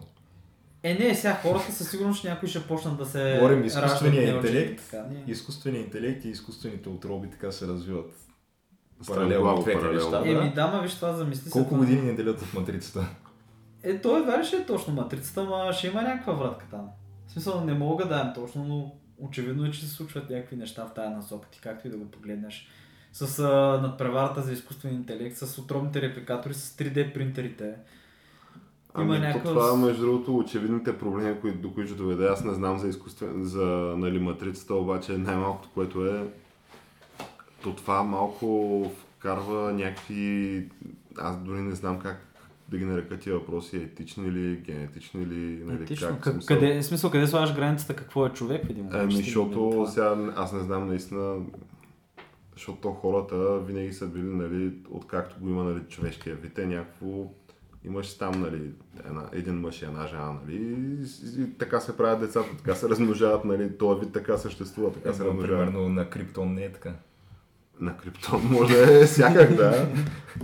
не, 0.84 1.14
сега 1.14 1.34
хората 1.42 1.72
със 1.72 1.90
сигурност 1.90 2.24
някои 2.24 2.48
ще 2.48 2.66
почнат 2.66 2.98
да 2.98 3.06
се 3.06 3.36
Говорим 3.40 3.64
изкуствения 3.64 4.36
интелект. 4.36 4.90
така, 4.90 5.02
не. 5.02 5.32
Изкуственият 5.32 5.86
интелект 5.86 6.24
и 6.24 6.28
изкуствените 6.28 6.88
отроби 6.88 7.30
така 7.30 7.52
се 7.52 7.66
развиват. 7.66 8.12
Паралелно 9.06 9.44
много 9.50 9.62
двете 9.62 9.86
неща. 9.86 10.22
Еми 10.24 10.48
Да. 10.48 10.54
да, 10.54 10.66
ма 10.66 10.82
виж 10.82 10.94
това 10.94 11.12
замисли. 11.12 11.50
Колко 11.50 11.76
години 11.76 12.00
ни 12.00 12.16
делят 12.16 12.42
от 12.42 12.54
Матрицата? 12.54 13.06
Е, 13.82 14.00
той 14.00 14.20
едва 14.20 14.44
ще 14.44 14.56
е 14.56 14.66
точно 14.66 14.94
матрицата, 14.94 15.44
ма 15.44 15.72
ще 15.72 15.86
има 15.86 16.02
някаква 16.02 16.32
вратка 16.32 16.66
там. 16.70 16.88
В 17.26 17.32
смисъл 17.32 17.64
не 17.64 17.74
мога 17.74 18.04
да 18.04 18.14
дам 18.16 18.32
точно, 18.34 18.64
но 18.64 18.94
очевидно 19.18 19.66
е, 19.66 19.70
че 19.70 19.80
се 19.80 19.88
случват 19.88 20.30
някакви 20.30 20.56
неща 20.56 20.86
в 20.86 20.94
тая 20.94 21.10
насока, 21.10 21.48
ти 21.50 21.60
както 21.60 21.86
и 21.86 21.90
да 21.90 21.96
го 21.96 22.10
погледнеш. 22.10 22.68
С 23.12 23.38
а, 23.38 23.80
надпреварата 23.82 24.42
за 24.42 24.52
изкуствен 24.52 24.94
интелект, 24.94 25.36
с 25.36 25.58
отробните 25.58 26.02
репликатори, 26.02 26.54
с 26.54 26.76
3D 26.76 27.14
принтерите. 27.14 27.74
Ами, 28.94 29.32
то 29.32 29.48
това, 29.48 29.76
между 29.76 30.02
другото, 30.02 30.36
очевидните 30.36 30.98
проблеми, 30.98 31.40
които, 31.40 31.58
до 31.58 31.74
които 31.74 31.94
доведе. 31.94 32.26
Аз 32.26 32.44
не 32.44 32.54
знам 32.54 32.78
за 32.78 32.88
изкуствен, 32.88 33.44
за 33.44 33.94
нали, 33.98 34.18
матрицата, 34.18 34.74
обаче 34.74 35.18
най-малкото, 35.18 35.68
което 35.74 36.06
е, 36.06 36.24
то 37.62 37.74
това 37.74 38.02
малко 38.02 38.90
вкарва 39.18 39.72
някакви, 39.72 40.68
аз 41.18 41.36
дори 41.36 41.60
не 41.60 41.74
знам 41.74 41.98
как 41.98 42.32
да 42.68 42.78
ги 42.78 42.84
нарека 42.84 43.18
тия 43.18 43.34
въпроси, 43.34 43.76
етични 43.76 44.28
или 44.28 44.56
генетични 44.56 45.22
или 45.22 45.64
нали, 45.64 45.82
Етично. 45.82 46.08
как. 46.08 46.20
Как, 46.20 46.32
смисъл. 46.32 46.56
къде, 46.56 46.82
смисъл, 46.82 47.10
къде 47.10 47.26
слагаш 47.26 47.54
границата, 47.54 47.96
какво 47.96 48.26
е 48.26 48.30
човек 48.30 48.66
в 48.66 48.70
един 48.70 48.84
момент? 48.84 49.02
Ами, 49.02 49.12
защото 49.12 49.86
сега 49.88 50.32
аз 50.36 50.52
не 50.52 50.60
знам 50.60 50.88
наистина, 50.88 51.36
защото 52.54 52.92
хората 52.92 53.58
винаги 53.58 53.92
са 53.92 54.06
били, 54.06 54.22
нали, 54.22 54.72
откакто 54.90 55.36
го 55.40 55.48
има 55.48 55.64
нали, 55.64 55.80
човешкия 55.88 56.36
вид, 56.36 56.58
е 56.58 56.66
някакво, 56.66 57.06
имаш 57.84 58.18
там, 58.18 58.40
нали, 58.40 58.70
една, 59.08 59.22
един 59.32 59.54
мъж 59.54 59.82
и 59.82 59.84
една 59.84 60.06
жена, 60.06 60.32
нали, 60.32 60.56
и, 60.56 61.42
и, 61.42 61.58
така 61.58 61.80
се 61.80 61.96
правят 61.96 62.20
децата, 62.20 62.56
така 62.56 62.74
се 62.74 62.88
размножават, 62.88 63.44
нали, 63.44 63.78
този 63.78 64.00
вид 64.00 64.12
така 64.12 64.38
съществува, 64.38 64.92
така 64.92 65.12
се 65.12 65.22
Ема, 65.22 65.30
размножават. 65.30 65.66
Примерно 65.66 65.88
на 65.88 66.10
Криптон 66.10 66.54
не 66.54 66.64
е 66.64 66.72
така. 66.72 66.92
На 67.80 67.96
Криптон 67.96 68.42
може 68.50 68.76
да 68.76 69.02
е 69.02 69.06
всякак, 69.06 69.54
да. 69.54 69.88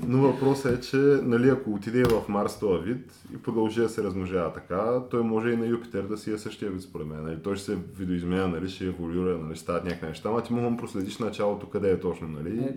Но 0.07 0.19
въпросът 0.19 0.79
е, 0.79 0.81
че 0.81 0.97
нали, 1.23 1.49
ако 1.49 1.75
отиде 1.75 2.05
в 2.05 2.29
Марс 2.29 2.59
този 2.59 2.85
вид 2.85 3.13
и 3.35 3.37
продължи 3.37 3.81
да 3.81 3.89
се 3.89 4.03
размножава 4.03 4.53
така, 4.53 5.01
той 5.11 5.23
може 5.23 5.51
и 5.51 5.57
на 5.57 5.67
Юпитер 5.67 6.03
да 6.03 6.19
си 6.19 6.33
е 6.33 6.39
същия 6.39 6.71
вид 6.71 6.83
според 6.83 7.07
мен. 7.07 7.23
Нали? 7.23 7.37
Той 7.43 7.57
ще 7.57 7.65
се 7.65 7.79
видоизменя, 7.99 8.49
нали? 8.49 8.69
ще 8.69 8.85
еволюира, 8.85 9.39
нали? 9.39 9.57
стават 9.57 9.85
някакви 9.85 10.07
неща, 10.07 10.29
ама 10.29 10.43
ти 10.43 10.53
му 10.53 10.77
проследиш 10.77 11.19
началото 11.19 11.69
къде 11.69 11.91
е 11.91 12.01
точно. 12.01 12.29
Нали? 12.29 12.59
Е, 12.59 12.77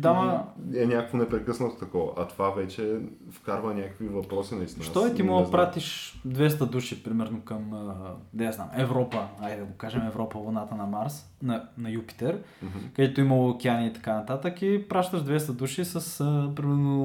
да, 0.00 0.12
ма, 0.12 0.44
е 0.76 0.86
някакво 0.86 1.18
непрекъснато 1.18 1.76
такова. 1.76 2.12
А 2.16 2.28
това 2.28 2.50
вече 2.50 2.98
вкарва 3.30 3.74
някакви 3.74 4.08
въпроси 4.08 4.54
наистина. 4.54 4.84
Що 4.84 5.06
е 5.06 5.14
ти 5.14 5.22
мога 5.22 5.44
да 5.44 5.50
пратиш 5.50 6.20
200 6.28 6.70
души, 6.70 7.02
примерно 7.02 7.40
към, 7.40 7.70
да 8.32 8.44
я 8.44 8.52
знам, 8.52 8.68
Европа, 8.76 9.26
айде 9.40 9.60
да 9.60 9.64
го 9.64 9.72
кажем 9.76 10.06
Европа, 10.06 10.38
луната 10.38 10.74
на 10.74 10.86
Марс, 10.86 11.30
на, 11.42 11.68
на 11.78 11.90
Юпитер, 11.90 12.38
Мгм. 12.62 12.78
където 12.94 13.20
има 13.20 13.36
океани 13.36 13.86
и 13.86 13.92
така 13.92 14.14
нататък 14.14 14.62
и 14.62 14.88
пращаш 14.88 15.22
200 15.22 15.52
души 15.52 15.84
с 15.84 16.20
а, 16.20 16.54
примерно 16.54 17.02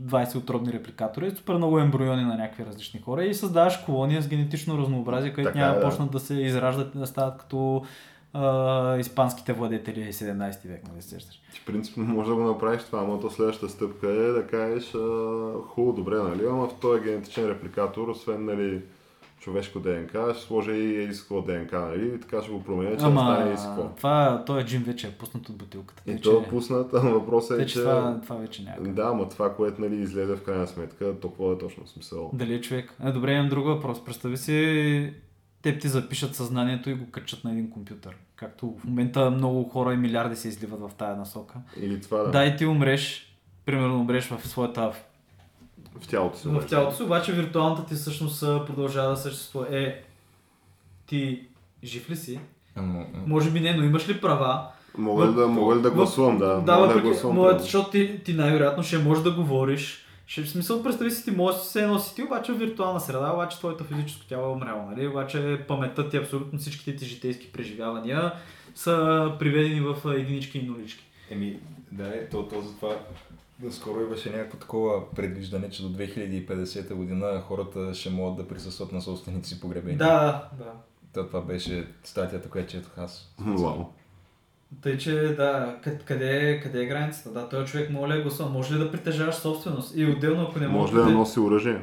20 0.00 0.36
отробни 0.36 0.72
репликатори, 0.72 1.30
супер 1.30 1.54
много 1.54 1.78
ембриони 1.78 2.22
на 2.24 2.36
някакви 2.36 2.66
различни 2.66 3.00
хора 3.00 3.24
и 3.24 3.34
създаваш 3.34 3.76
колония 3.76 4.22
с 4.22 4.28
генетично 4.28 4.78
разнообразие, 4.78 5.32
където 5.32 5.52
Така 5.52 5.58
няма 5.58 5.76
е, 5.76 5.78
да. 5.80 5.88
почнат 5.88 6.10
да 6.10 6.20
се 6.20 6.34
израждат 6.34 6.94
и 6.94 6.98
да 6.98 7.06
стават 7.06 7.38
като 7.38 7.82
а, 8.36 8.98
испанските 8.98 9.52
владетели 9.52 10.12
17 10.12 10.68
век, 10.68 10.88
нали 10.88 11.02
се 11.02 11.08
сещаш? 11.08 11.40
Ти 11.54 11.62
принципно 11.66 12.04
може 12.04 12.30
да 12.30 12.36
го 12.36 12.42
направиш 12.42 12.82
това, 12.82 12.98
ама 12.98 13.20
то 13.20 13.30
следващата 13.30 13.72
стъпка 13.72 14.08
е 14.08 14.32
да 14.32 14.46
кажеш 14.46 14.94
а, 14.94 14.98
хубаво, 15.68 15.96
добре, 15.96 16.14
нали, 16.16 16.44
ама 16.50 16.68
в 16.68 16.74
този 16.80 17.02
генетичен 17.02 17.48
репликатор, 17.48 18.08
освен 18.08 18.44
нали, 18.44 18.82
човешко 19.40 19.80
ДНК, 19.80 20.34
ще 20.34 20.46
сложа 20.46 20.72
и 20.72 21.02
едиско 21.02 21.42
ДНК, 21.42 21.80
нали, 21.80 22.14
и 22.14 22.20
така 22.20 22.42
ще 22.42 22.52
го 22.52 22.64
променя, 22.64 22.90
че 22.90 22.96
да 22.96 23.00
стане 23.00 23.20
Ама 23.20 23.48
едиско. 23.48 23.90
това, 23.96 24.42
той 24.46 24.60
е 24.60 24.64
джин 24.64 24.82
вече 24.82 25.06
е 25.06 25.10
пуснат 25.10 25.48
от 25.48 25.56
бутилката. 25.56 26.02
И 26.06 26.20
то 26.20 26.40
е 26.40 26.48
пуснат, 26.48 26.94
ама 26.94 27.10
въпросът 27.10 27.60
е, 27.60 27.66
че 27.66 27.72
че... 27.72 27.80
това, 27.80 28.20
това 28.22 28.36
вече 28.36 28.62
няма. 28.62 28.94
Да, 28.94 29.02
ама 29.02 29.28
това, 29.28 29.54
което 29.54 29.80
нали, 29.80 29.96
излезе 29.96 30.36
в 30.36 30.42
крайна 30.42 30.66
сметка, 30.66 31.20
то 31.20 31.28
какво 31.28 31.52
е 31.52 31.58
точно 31.58 31.86
смисъл? 31.86 32.30
Дали 32.34 32.54
е 32.54 32.60
човек? 32.60 32.94
Е, 33.04 33.12
добре, 33.12 33.32
имам 33.32 33.48
друг 33.48 33.66
въпрос. 33.66 34.04
Представи 34.04 34.36
си, 34.36 35.12
теб 35.72 35.80
ти 35.80 35.88
запишат 35.88 36.34
съзнанието 36.34 36.90
и 36.90 36.94
го 36.94 37.10
качат 37.10 37.44
на 37.44 37.52
един 37.52 37.70
компютър. 37.70 38.16
Както 38.36 38.74
в 38.80 38.84
момента 38.84 39.30
много 39.30 39.64
хора 39.64 39.94
и 39.94 39.96
милиарди 39.96 40.36
се 40.36 40.48
изливат 40.48 40.80
в 40.80 40.90
тая 40.98 41.16
насока. 41.16 41.54
Или 41.80 42.00
това 42.00 42.18
да, 42.18 42.30
Да, 42.30 42.44
и 42.44 42.56
ти 42.56 42.66
умреш, 42.66 43.34
примерно 43.64 44.00
умреш 44.00 44.24
в 44.28 44.48
своята 44.48 44.92
в 46.00 46.08
тялото 46.08 46.38
си. 46.38 46.48
в 46.48 46.66
тялото 46.66 46.96
си, 46.96 47.02
обаче 47.02 47.32
виртуалната 47.32 47.86
ти 47.86 47.94
всъщност 47.94 48.40
продължава 48.40 49.10
да 49.10 49.16
съществува. 49.16 49.78
Е, 49.78 50.02
ти 51.06 51.48
жив 51.84 52.10
ли 52.10 52.16
си? 52.16 52.40
Ама, 52.76 53.06
Може 53.26 53.50
би 53.50 53.60
не, 53.60 53.72
но 53.72 53.84
имаш 53.84 54.08
ли 54.08 54.20
права? 54.20 54.66
Мога 54.98 55.26
ли 55.26 55.34
да, 55.34 55.48
мога 55.48 55.76
ли 55.76 55.82
да 55.82 55.90
гласувам, 55.90 56.38
да. 56.38 56.60
Да, 56.60 56.78
мога 56.78 56.94
да 56.94 57.00
гласувам. 57.00 57.58
защото 57.58 57.90
ти, 57.90 58.20
ти 58.24 58.34
най-вероятно 58.34 58.82
ще 58.82 58.98
можеш 58.98 59.24
да 59.24 59.30
говориш. 59.30 60.05
Ще, 60.26 60.42
в 60.42 60.50
смисъл, 60.50 60.82
представи 60.82 61.10
си, 61.10 61.24
ти 61.24 61.30
можеш 61.30 61.60
да 61.60 61.66
се 61.66 61.82
едно 61.82 61.98
си 61.98 62.14
ти, 62.14 62.22
обаче 62.22 62.52
в 62.52 62.58
виртуална 62.58 63.00
среда, 63.00 63.32
обаче 63.32 63.58
твоето 63.58 63.84
физическо 63.84 64.26
тяло 64.26 64.46
е 64.46 64.52
умряло, 64.52 64.90
нали? 64.90 65.06
Обаче 65.06 65.64
паметта 65.68 66.08
ти, 66.08 66.16
абсолютно 66.16 66.58
всичките 66.58 66.96
ти 66.96 67.04
житейски 67.04 67.52
преживявания 67.52 68.32
са 68.74 69.32
приведени 69.38 69.80
в 69.80 69.96
единички 70.14 70.58
и 70.58 70.62
нулички. 70.62 71.04
Еми, 71.30 71.60
да, 71.92 72.08
е, 72.08 72.28
то, 72.28 72.48
то 72.48 72.60
затова 72.60 72.96
скоро 73.70 74.00
имаше 74.00 74.30
някакво 74.30 74.58
такова 74.58 75.10
предвиждане, 75.10 75.70
че 75.70 75.82
до 75.82 75.88
2050 75.88 76.94
година 76.94 77.42
хората 77.46 77.94
ще 77.94 78.10
могат 78.10 78.36
да 78.36 78.48
присъстват 78.48 78.92
на 78.92 79.02
собствените 79.02 79.48
си 79.48 79.60
погребения. 79.60 79.98
Да, 79.98 80.48
да. 80.58 80.72
То, 81.14 81.26
това 81.26 81.40
беше 81.40 81.88
статията, 82.04 82.50
която 82.50 82.70
четох 82.70 82.98
аз. 82.98 83.34
Вау. 83.38 83.84
Тъй, 84.82 84.98
че 84.98 85.12
да, 85.12 85.76
къде, 85.84 86.60
къде, 86.60 86.80
е- 86.80 86.82
е 86.82 86.86
границата? 86.86 87.30
Да, 87.30 87.48
този 87.48 87.66
човек 87.72 87.90
може 87.90 88.12
ли 88.12 88.16
да 88.16 88.22
гласува? 88.22 88.50
Може 88.50 88.74
ли 88.74 88.78
да 88.78 88.90
притежаваш 88.92 89.34
собственост? 89.34 89.96
И 89.96 90.06
отделно, 90.06 90.42
ако 90.42 90.58
не 90.58 90.68
Може 90.68 90.94
може 90.94 91.08
ли 91.08 91.12
да 91.12 91.18
носи 91.18 91.40
оръжие? 91.40 91.80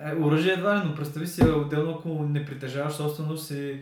Е, 0.00 0.14
оръжие 0.22 0.52
едва 0.52 0.76
ли, 0.76 0.82
но 0.84 0.94
представи 0.94 1.26
си, 1.26 1.44
отделно 1.44 1.90
ако 1.90 2.08
не 2.08 2.44
притежаваш 2.44 2.92
собственост 2.92 3.50
и 3.50 3.76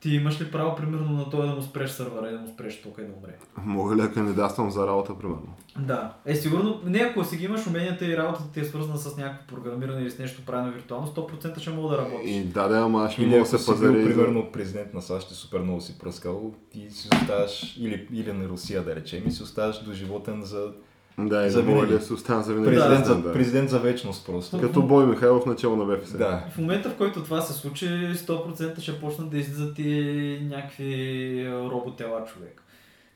ти 0.00 0.10
имаш 0.10 0.40
ли 0.40 0.50
право, 0.50 0.76
примерно, 0.76 1.10
на 1.10 1.30
той 1.30 1.46
да 1.46 1.54
му 1.54 1.62
спреш 1.62 1.90
сървъра 1.90 2.28
и 2.28 2.32
да 2.32 2.38
му 2.38 2.48
спреш 2.48 2.82
тока 2.82 3.02
и 3.02 3.06
да 3.06 3.12
умре? 3.12 3.38
Мога 3.58 3.96
ли 3.96 4.00
да 4.00 4.12
кандидатствам 4.12 4.70
за 4.70 4.86
работа, 4.86 5.18
примерно? 5.18 5.54
Да. 5.78 6.12
Е, 6.26 6.34
сигурно, 6.34 6.80
не 6.84 6.98
ако 6.98 7.24
си 7.24 7.36
ги 7.36 7.44
имаш 7.44 7.66
уменията 7.66 8.06
и 8.06 8.16
работата 8.16 8.52
ти 8.52 8.60
е 8.60 8.64
свързана 8.64 8.98
с 8.98 9.16
някакво 9.16 9.46
програмиране 9.46 10.02
или 10.02 10.10
с 10.10 10.18
нещо 10.18 10.42
правено 10.46 10.72
виртуално, 10.72 11.06
100% 11.06 11.58
ще 11.58 11.70
мога 11.70 11.88
да 11.88 11.98
работиш. 11.98 12.30
И 12.30 12.44
да, 12.44 12.68
да, 12.68 12.78
ама 12.78 13.04
аз 13.04 13.12
ще 13.12 13.22
мога 13.22 13.38
да 13.38 13.46
се 13.46 13.56
бил, 13.56 13.66
пазари. 13.66 14.02
за- 14.02 14.08
примерно, 14.08 14.52
президент 14.52 14.94
на 14.94 15.02
САЩ 15.02 15.30
и 15.30 15.34
супер 15.34 15.60
много 15.60 15.80
си 15.80 15.98
пръскал, 15.98 16.52
ти 16.72 16.90
си 16.90 17.08
оставаш, 17.14 17.76
или, 17.78 18.08
или 18.12 18.32
на 18.32 18.48
Русия 18.48 18.84
да 18.84 18.96
речем, 18.96 19.22
и 19.26 19.32
си 19.32 19.42
оставаш 19.42 19.78
до 19.78 19.92
животен 19.92 20.42
за 20.42 20.72
Да, 21.18 21.46
и 21.46 21.50
За 21.50 21.62
да 21.62 21.68
мога 21.68 21.80
винаги. 21.80 21.98
да 21.98 22.04
се 22.04 22.12
оставам 22.12 22.42
за 22.42 22.54
винаги. 22.54 22.70
президент, 22.70 23.00
да, 23.00 23.04
за, 23.04 23.22
да. 23.22 23.32
президент 23.32 23.70
за 23.70 23.78
вечност 23.78 24.26
просто. 24.26 24.60
Като 24.60 24.82
Бой 24.82 25.06
Михайлов 25.06 25.46
начало 25.46 25.76
на 25.76 25.84
БФС. 25.84 26.12
Да. 26.16 26.44
В 26.54 26.58
момента, 26.58 26.90
в 26.90 26.94
който 26.94 27.24
това 27.24 27.40
се 27.40 27.52
случи, 27.52 27.86
100% 27.86 28.80
ще 28.80 29.00
почнат 29.00 29.30
да 29.30 29.38
излизат 29.38 29.78
и 29.78 30.38
някакви 30.42 31.42
а, 31.46 31.70
роботела 31.70 32.24
човек. 32.24 32.62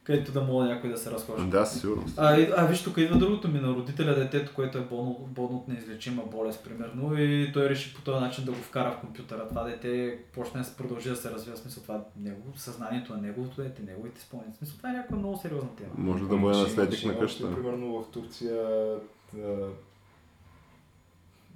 Където 0.04 0.32
да 0.32 0.40
мога 0.40 0.64
някой 0.64 0.90
да 0.90 0.98
се 0.98 1.10
разхожда. 1.10 1.46
Да, 1.46 1.66
със 1.66 1.80
сигурност. 1.80 2.14
А, 2.18 2.36
и- 2.36 2.52
а 2.56 2.66
виж 2.66 2.84
тук 2.84 2.96
идва 2.96 3.18
другото 3.18 3.48
ми 3.48 3.60
на 3.60 3.68
родителя, 3.68 4.14
детето, 4.14 4.52
което 4.54 4.78
е 4.78 4.80
болно, 4.80 5.12
болно 5.30 5.56
от 5.56 5.68
неизлечима 5.68 6.22
болест, 6.22 6.64
примерно, 6.64 7.18
и 7.18 7.50
той 7.52 7.68
реши 7.68 7.94
по 7.94 8.00
този 8.02 8.20
начин 8.20 8.44
да 8.44 8.50
го 8.50 8.56
вкара 8.56 8.90
в 8.92 9.00
компютъра. 9.00 9.48
Това 9.48 9.64
дете 9.64 10.18
почне 10.32 10.60
да 10.60 10.66
се 10.66 10.76
продължи 10.76 11.08
да 11.08 11.16
се 11.16 11.30
развива, 11.30 11.56
смисъл 11.56 11.82
това 11.82 12.04
него, 12.16 12.42
съзнанието 12.56 13.12
на 13.14 13.22
неговото 13.22 13.62
дете, 13.62 13.82
неговите 13.82 14.20
спомени. 14.20 14.52
Смисъл 14.58 14.76
това 14.76 14.90
е 14.90 14.92
някаква 14.92 15.16
много 15.16 15.38
сериозна 15.38 15.76
тема. 15.76 15.90
Може 15.96 16.24
да 16.24 16.36
му 16.36 16.50
е 16.50 16.56
наследник 16.56 17.04
на 17.04 17.24
още, 17.24 17.42
Примерно 17.54 18.02
в 18.02 18.10
Турция 18.10 18.62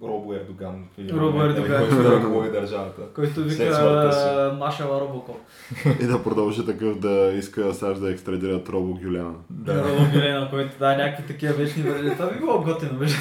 Робо 0.02 0.34
Ердоган. 0.34 0.88
Робо 1.12 1.42
Ердоган. 1.42 1.78
Който 1.88 2.02
да 2.02 2.16
ръководи 2.16 2.50
държавата. 2.50 3.02
Който 3.14 3.44
вика 3.44 4.56
Машала 4.58 5.00
Робокоп. 5.00 5.36
И 6.00 6.06
да 6.06 6.22
продължи 6.22 6.66
такъв 6.66 6.98
да 6.98 7.32
иска 7.34 7.74
САЩ 7.74 8.00
да 8.00 8.10
екстрадират 8.10 8.68
Робо 8.68 8.94
Гюляна. 8.94 9.34
Да. 9.50 9.84
Робо 9.84 10.10
Гилена, 10.12 10.50
който 10.50 10.78
да, 10.78 10.96
някакви 10.96 11.26
такива 11.26 11.52
вечни 11.54 11.82
вържи. 11.82 12.10
Това 12.10 12.32
би 12.32 12.38
било 12.38 12.62
готино, 12.62 12.98
беше. 12.98 13.16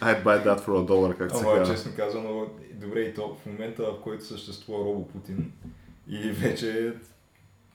I'd 0.00 0.22
buy 0.22 0.44
that 0.44 0.60
for 0.60 0.74
a 0.78 0.86
dollar, 0.86 1.16
как 1.16 1.30
се 1.30 1.44
Ама 1.44 1.54
казва. 1.54 1.74
честно 1.74 1.92
казано, 1.96 2.46
добре 2.74 3.00
и 3.00 3.14
то 3.14 3.36
в 3.42 3.46
момента, 3.46 3.82
в 3.82 4.00
който 4.02 4.24
съществува 4.24 4.78
Робо 4.84 5.08
Путин 5.08 5.52
и 6.08 6.30
вече 6.30 6.92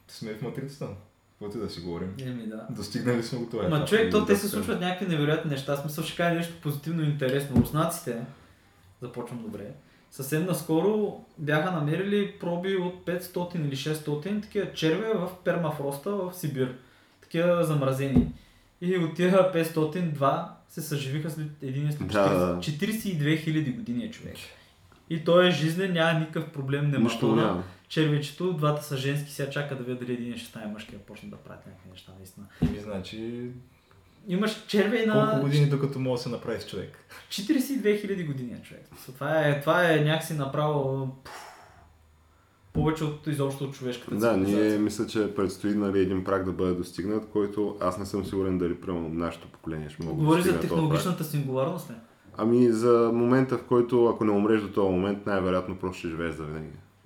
сме 0.08 0.34
в 0.34 0.42
матрицата. 0.42 0.88
Каквото 1.42 1.58
и 1.58 1.68
да 1.68 1.70
си 1.70 1.82
говорим. 1.82 2.14
Еми 2.20 2.48
да. 2.48 2.68
Достигнали 2.70 3.24
сме 3.24 3.40
го 3.40 3.46
това. 3.46 3.70
Ма 3.70 3.86
човек, 3.86 4.12
то 4.12 4.26
те 4.26 4.36
се 4.36 4.48
случват 4.48 4.82
някакви 4.82 5.08
невероятни 5.08 5.52
неща. 5.52 5.78
Смисъл 5.78 6.04
ще 6.04 6.18
кажа 6.18 6.36
нещо 6.36 6.54
позитивно 6.62 7.04
и 7.04 7.06
интересно. 7.06 7.62
Руснаците, 7.62 8.22
започвам 9.02 9.42
добре, 9.42 9.72
съвсем 10.12 10.46
наскоро 10.46 11.26
бяха 11.38 11.72
намерили 11.72 12.34
проби 12.40 12.76
от 12.76 13.06
500 13.06 13.56
или 13.56 13.76
600 13.76 14.42
такива 14.42 14.74
черве 14.74 15.14
в 15.14 15.30
пермафроста 15.44 16.12
в 16.16 16.34
Сибир. 16.34 16.76
Такива 17.22 17.64
замразени. 17.64 18.34
И 18.82 18.98
от 18.98 19.16
тия 19.16 19.32
502 19.32 20.48
се 20.70 20.82
съживиха 20.82 21.30
след 21.30 21.48
един 21.62 21.92
след 21.92 22.08
Да, 22.08 22.30
да. 22.30 22.60
42 22.60 23.38
хиляди 23.38 23.72
години 23.72 24.04
е 24.04 24.12
човек. 24.12 24.36
И 25.10 25.24
той 25.24 25.48
е 25.48 25.52
жизнен, 25.52 25.94
няма 25.94 26.20
никакъв 26.20 26.50
проблем, 26.52 26.90
не 26.90 26.98
Нищо 26.98 27.36
няма. 27.36 27.64
Червечето, 27.92 28.54
двата 28.54 28.84
са 28.84 28.98
женски, 28.98 29.32
сега 29.32 29.50
чака 29.50 29.76
да 29.76 29.84
видя 29.84 30.00
дали 30.00 30.14
един 30.14 30.38
ще 30.38 30.50
стане 30.50 30.74
мъжки, 30.74 30.92
да 30.92 30.98
почне 30.98 31.30
да 31.30 31.36
правят 31.36 31.68
някакви 31.68 31.90
неща, 31.90 32.12
наистина. 32.18 32.46
Еми, 32.62 32.80
значи, 32.80 33.50
Имаш 34.28 34.66
червей 34.68 35.06
колко 35.06 35.36
на 35.36 35.42
години 35.42 35.70
докато 35.70 36.00
може 36.00 36.20
да 36.20 36.24
се 36.24 36.30
направи 36.30 36.62
с 36.62 36.68
човек? 36.68 36.98
42 37.30 38.02
хиляди 38.02 38.24
години, 38.24 38.52
е 38.54 38.62
човек. 38.62 38.90
Това, 39.06 39.48
е, 39.48 39.60
това 39.60 39.92
е 39.92 40.00
някакси 40.00 40.34
направо 40.34 41.10
повече 42.74 43.04
от 43.04 43.28
изобщо 43.28 43.64
от 43.64 43.74
човешката 43.74 44.16
Да, 44.16 44.38
ние 44.38 44.78
мисля, 44.78 45.08
че 45.08 45.36
предстои 45.36 45.76
нали, 45.76 46.00
един 46.00 46.24
прак 46.24 46.46
да 46.46 46.52
бъде 46.52 46.74
достигнат, 46.74 47.30
който 47.30 47.78
аз 47.82 47.98
не 47.98 48.06
съм 48.06 48.26
сигурен 48.26 48.58
дали 48.58 48.82
примерно 48.82 49.10
нашето 49.10 49.48
поколение 49.48 49.90
ще 49.90 50.04
мога 50.04 50.16
да 50.16 50.24
Говори 50.24 50.42
за 50.42 50.48
достигне 50.48 50.60
този 50.60 50.70
прак. 50.70 50.78
технологичната 50.78 51.24
сингуларност, 51.24 51.90
не? 51.90 51.96
Ами 52.38 52.72
за 52.72 53.12
момента, 53.14 53.58
в 53.58 53.64
който 53.64 54.06
ако 54.06 54.26
не 54.26 54.32
умреш 54.32 54.62
до 54.62 54.72
този 54.72 54.92
момент, 54.92 55.26
най-вероятно 55.26 55.76
просто 55.76 56.00
ще 56.00 56.08
живееш 56.08 56.36
за 56.36 56.44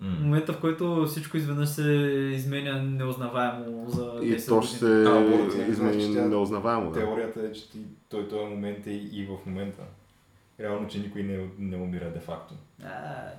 В 0.05 0.21
момента, 0.21 0.53
в 0.53 0.59
който 0.59 1.05
всичко 1.05 1.37
изведнъж 1.37 1.69
се 1.69 1.91
изменя 2.33 2.83
неузнаваемо 2.83 3.89
за 3.89 4.01
10 4.01 4.23
И 4.23 4.47
то 4.47 4.61
ще 4.61 4.77
се 4.77 5.65
измени 5.69 6.13
тя- 6.15 6.27
неузнаваемо. 6.27 6.91
Да. 6.91 6.99
Теорията 6.99 7.41
е, 7.41 7.51
че 7.51 7.71
ти, 7.71 7.77
той 8.09 8.27
този 8.27 8.45
момент 8.45 8.87
е 8.87 8.91
и 8.91 9.25
в 9.25 9.45
момента. 9.45 9.81
Реално, 10.59 10.87
че 10.87 10.99
никой 10.99 11.23
не, 11.23 11.49
не 11.59 11.75
умира 11.77 12.11
де-факто. 12.11 12.53
А, 12.83 12.87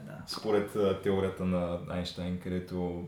да. 0.06 0.18
Според 0.26 0.76
а, 0.76 1.00
теорията 1.02 1.44
на 1.44 1.78
Айнштайн, 1.88 2.38
където 2.38 3.04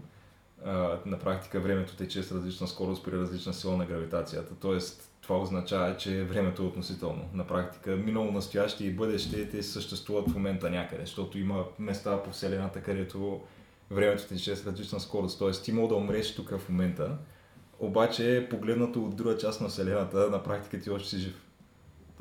а, 0.65 0.73
на 1.07 1.19
практика 1.19 1.61
времето 1.61 1.97
тече 1.97 2.23
с 2.23 2.33
различна 2.33 2.67
скорост 2.67 3.05
при 3.05 3.13
различна 3.13 3.55
сила 3.55 3.77
на 3.77 3.87
гравитацията. 3.87 4.55
Тоест, 4.55 5.08
това 5.29 5.41
означава, 5.41 5.97
че 5.97 6.25
времето 6.25 6.63
е 6.63 6.67
относително. 6.67 7.29
На 7.35 7.47
практика, 7.47 7.97
минало, 7.97 8.33
настояще 8.33 8.85
и 8.85 8.91
бъдеще 8.91 9.49
те 9.49 9.63
съществуват 9.63 10.31
в 10.31 10.35
момента 10.35 10.71
някъде, 10.71 11.03
защото 11.03 11.39
има 11.39 11.65
места 11.79 12.23
по 12.23 12.31
Вселената, 12.31 12.83
където 12.83 13.41
времето 13.91 14.29
тече 14.29 14.57
с 14.57 14.67
различна 14.67 15.01
скорост. 15.01 15.39
Тоест, 15.39 15.65
ти 15.65 15.73
мога 15.73 15.89
да 15.89 15.95
умреш 15.95 16.35
тук 16.35 16.59
в 16.59 16.69
момента, 16.69 17.19
обаче 17.79 18.47
погледнато 18.51 19.05
от 19.05 19.17
друга 19.17 19.39
част 19.39 19.61
на 19.61 19.69
Вселената, 19.69 20.31
на 20.31 20.43
практика 20.43 20.81
ти 20.81 20.91
още 20.91 21.09
си 21.09 21.19
жив. 21.19 21.43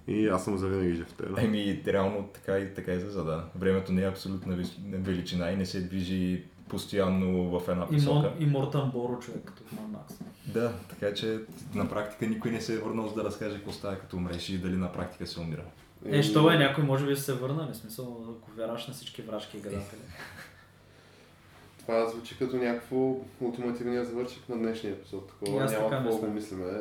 И 0.07 0.27
аз 0.27 0.43
съм 0.43 0.57
завинаги 0.57 0.95
жив 0.95 1.13
теб. 1.13 1.37
Еми, 1.37 1.83
реално 1.87 2.29
така 2.33 2.59
и 2.59 2.73
така 2.73 2.91
излиза, 2.91 3.23
да. 3.23 3.45
Времето 3.55 3.91
не 3.91 4.01
е 4.01 4.07
абсолютна 4.07 4.63
величина 4.83 5.51
и 5.51 5.55
не 5.55 5.65
се 5.65 5.81
движи 5.81 6.43
постоянно 6.69 7.59
в 7.59 7.69
една 7.69 7.87
посока. 7.87 8.33
И 8.39 8.45
Мортан 8.45 8.91
Боро, 8.91 9.19
човек, 9.19 9.41
като 9.45 9.75
Ман 9.75 9.91
Макс. 9.91 10.13
Да, 10.47 10.73
така 10.89 11.13
че 11.13 11.39
на 11.75 11.89
практика 11.89 12.25
никой 12.25 12.51
не 12.51 12.61
се 12.61 12.73
е 12.73 12.77
върнал 12.77 13.07
за 13.07 13.15
да 13.15 13.23
разкаже 13.23 13.55
какво 13.55 13.71
става 13.71 13.99
като 13.99 14.17
умреш 14.17 14.49
и 14.49 14.57
дали 14.57 14.75
на 14.75 14.91
практика 14.91 15.27
се 15.27 15.39
умира. 15.39 15.63
Е, 16.05 16.23
що 16.23 16.51
е, 16.51 16.57
някой 16.57 16.83
може 16.83 17.05
би 17.05 17.15
се 17.15 17.33
върнали, 17.33 17.73
в 17.73 17.77
смисъл, 17.77 18.25
ако 18.37 18.51
вярваш 18.51 18.87
на 18.87 18.93
всички 18.93 19.21
врашки 19.21 19.57
и 19.57 19.61
гадатели. 19.61 19.99
Това 21.79 22.09
звучи 22.09 22.37
като 22.37 22.55
някакво 22.55 23.15
ултимативния 23.41 24.05
завършик 24.05 24.49
на 24.49 24.57
днешния 24.57 24.93
епизод. 24.93 25.27
Такова 25.27 25.65
няма 25.65 25.89
какво 25.89 26.09
мисля. 26.09 26.27
го 26.27 26.33
мислиме. 26.33 26.71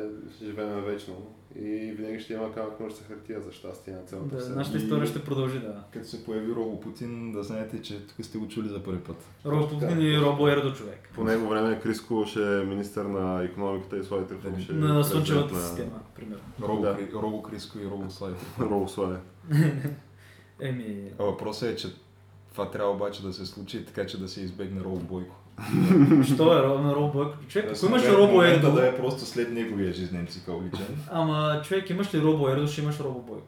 Живеем 0.43 0.81
вечно. 0.81 1.15
И 1.61 1.91
винаги 1.91 2.19
ще 2.19 2.33
има 2.33 2.53
камък 2.53 2.79
ножица 2.79 3.03
хартия 3.03 3.41
за 3.41 3.51
щастие 3.51 3.93
на 3.93 4.01
цялата 4.01 4.27
Да, 4.27 4.37
вселена. 4.37 4.55
нашата 4.57 4.77
история 4.77 5.07
ще 5.07 5.23
продължи, 5.23 5.59
да. 5.59 5.83
Като 5.93 6.07
се 6.07 6.25
появи 6.25 6.51
Робо 6.51 6.79
Путин, 6.79 7.31
да 7.31 7.43
знаете, 7.43 7.81
че 7.81 8.05
тук 8.07 8.25
сте 8.25 8.37
го 8.37 8.47
чули 8.47 8.67
за 8.69 8.83
първи 8.83 8.99
път. 8.99 9.15
Робо 9.45 9.69
Путин 9.69 10.01
и 10.01 10.21
Робо 10.21 10.47
Ердо, 10.47 10.73
човек. 10.73 11.09
По 11.15 11.23
него 11.23 11.49
време 11.49 11.79
Криско 11.79 12.25
ще 12.27 12.59
е 12.59 12.63
министър 12.63 13.05
на 13.05 13.43
економиката 13.43 13.97
и 13.97 14.03
Слави 14.03 14.27
Трифонов 14.27 14.59
ще 14.59 14.73
На 14.73 15.03
Слънчевата 15.03 15.53
на 15.53 15.59
система, 15.61 15.99
примерно. 16.15 16.43
Робо, 16.61 16.81
Да. 16.81 16.97
Робо 17.13 17.41
Криско 17.41 17.79
и 17.79 17.85
Робо 17.85 18.11
Слави. 18.11 18.35
Робо 18.59 18.87
Слави. 18.87 19.17
Еми, 20.59 21.11
А 21.19 21.23
въпросът 21.23 21.69
е, 21.69 21.75
че 21.75 21.87
това 22.51 22.71
трябва 22.71 22.91
обаче 22.91 23.21
да 23.21 23.33
се 23.33 23.45
случи 23.45 23.85
така, 23.85 24.05
че 24.05 24.19
да 24.19 24.27
се 24.27 24.41
избегне 24.41 24.81
Робо 24.81 24.99
Бойко. 24.99 25.35
Що 26.25 26.57
е 26.57 26.63
Робо, 26.63 26.95
Робо 26.95 27.11
Бойко? 27.13 27.37
Човек, 27.47 27.71
ако 27.75 27.85
имаш 27.85 28.07
Робо 28.07 28.43
Ердо, 28.43 28.71
да 28.71 28.87
е 28.87 28.97
просто 28.97 29.25
след 29.25 29.51
неговия 29.51 29.93
жизнен 29.93 30.27
цикъл 30.27 30.61
личен. 30.63 30.85
ама 31.11 31.61
човек, 31.63 31.89
имаш 31.89 32.13
ли 32.13 32.21
Робо 32.21 32.49
Ердо, 32.49 32.67
ще 32.67 32.81
имаш 32.81 32.99
Робо 32.99 33.19
Бойко. 33.21 33.47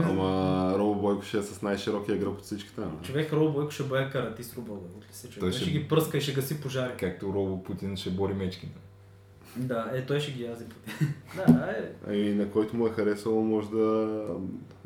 Ама 0.00 0.74
Робо 0.78 0.94
Бойко 0.94 1.22
ще 1.22 1.38
е 1.38 1.42
с 1.42 1.62
най-широкия 1.62 2.18
гръб 2.18 2.38
от 2.38 2.44
всичките. 2.44 2.80
нали? 2.80 2.90
Човек 3.02 3.32
Робо 3.32 3.52
Бойко 3.52 3.70
ще 3.70 3.82
бъде 3.82 4.10
каратист 4.10 4.56
Робо 4.56 4.74
Бойко. 4.74 4.90
се 5.10 5.28
човек? 5.28 5.40
Той 5.40 5.52
ще- 5.52 5.60
ще 5.60 5.70
ги 5.70 5.88
пръска 5.88 6.18
и 6.18 6.20
ще 6.20 6.32
гаси 6.32 6.60
пожари. 6.60 6.92
Както 7.00 7.26
Робо 7.26 7.62
Путин 7.62 7.96
ще 7.96 8.10
бори 8.10 8.34
мечки. 8.34 8.68
Да, 9.56 9.90
е, 9.94 10.06
той 10.06 10.20
ще 10.20 10.32
ги 10.32 10.42
язи 10.42 10.64
Путин. 10.64 11.14
да, 11.48 11.70
е. 11.70 11.92
Ами 12.08 12.34
на 12.34 12.50
който 12.50 12.76
му 12.76 12.86
е 12.86 12.90
харесало, 12.90 13.42
може 13.42 13.70
да 13.70 14.26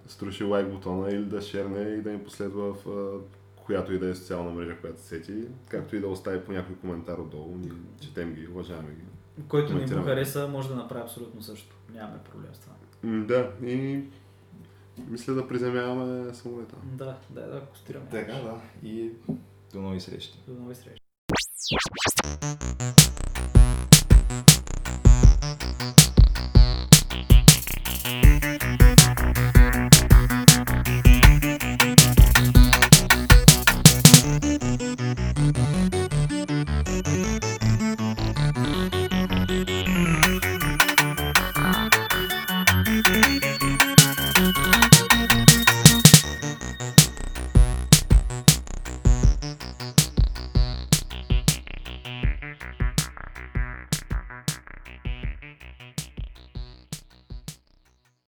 струши 0.06 0.44
лайк 0.44 0.68
бутона 0.68 1.10
или 1.10 1.24
да 1.24 1.42
шерне 1.42 1.80
и 1.80 2.02
да 2.02 2.10
ни 2.10 2.18
последва 2.18 2.64
в 2.64 2.76
която 3.68 3.92
и 3.92 3.98
да 3.98 4.08
е 4.08 4.14
социална 4.14 4.50
мрежа, 4.50 4.80
която 4.80 5.00
се 5.00 5.06
сети, 5.06 5.48
както 5.68 5.96
и 5.96 6.00
да 6.00 6.08
остави 6.08 6.44
по 6.44 6.52
някой 6.52 6.76
коментар 6.76 7.18
отдолу. 7.18 7.56
Ние 7.56 7.72
четем 8.00 8.34
ги, 8.34 8.48
уважаваме 8.48 8.94
ги. 8.94 9.02
Който 9.48 9.74
не 9.74 9.96
му 9.96 10.02
хареса, 10.02 10.48
може 10.48 10.68
да 10.68 10.74
направи 10.74 11.02
абсолютно 11.02 11.42
също. 11.42 11.76
Нямаме 11.94 12.18
проблем 12.18 12.54
с 12.54 12.58
това. 12.58 12.72
М, 13.02 13.26
Да, 13.26 13.52
и 13.66 14.02
мисля 15.08 15.34
да 15.34 15.48
приземяваме 15.48 16.34
самолета. 16.34 16.76
Да, 16.84 17.16
да, 17.30 17.40
да, 17.40 17.60
костираме. 17.60 18.06
Така, 18.10 18.32
да. 18.32 18.60
И 18.88 19.10
до 19.72 19.82
нови 19.82 20.00
срещи. 20.00 20.38
До 20.48 20.54
нови 20.54 20.74
срещи. 20.74 21.02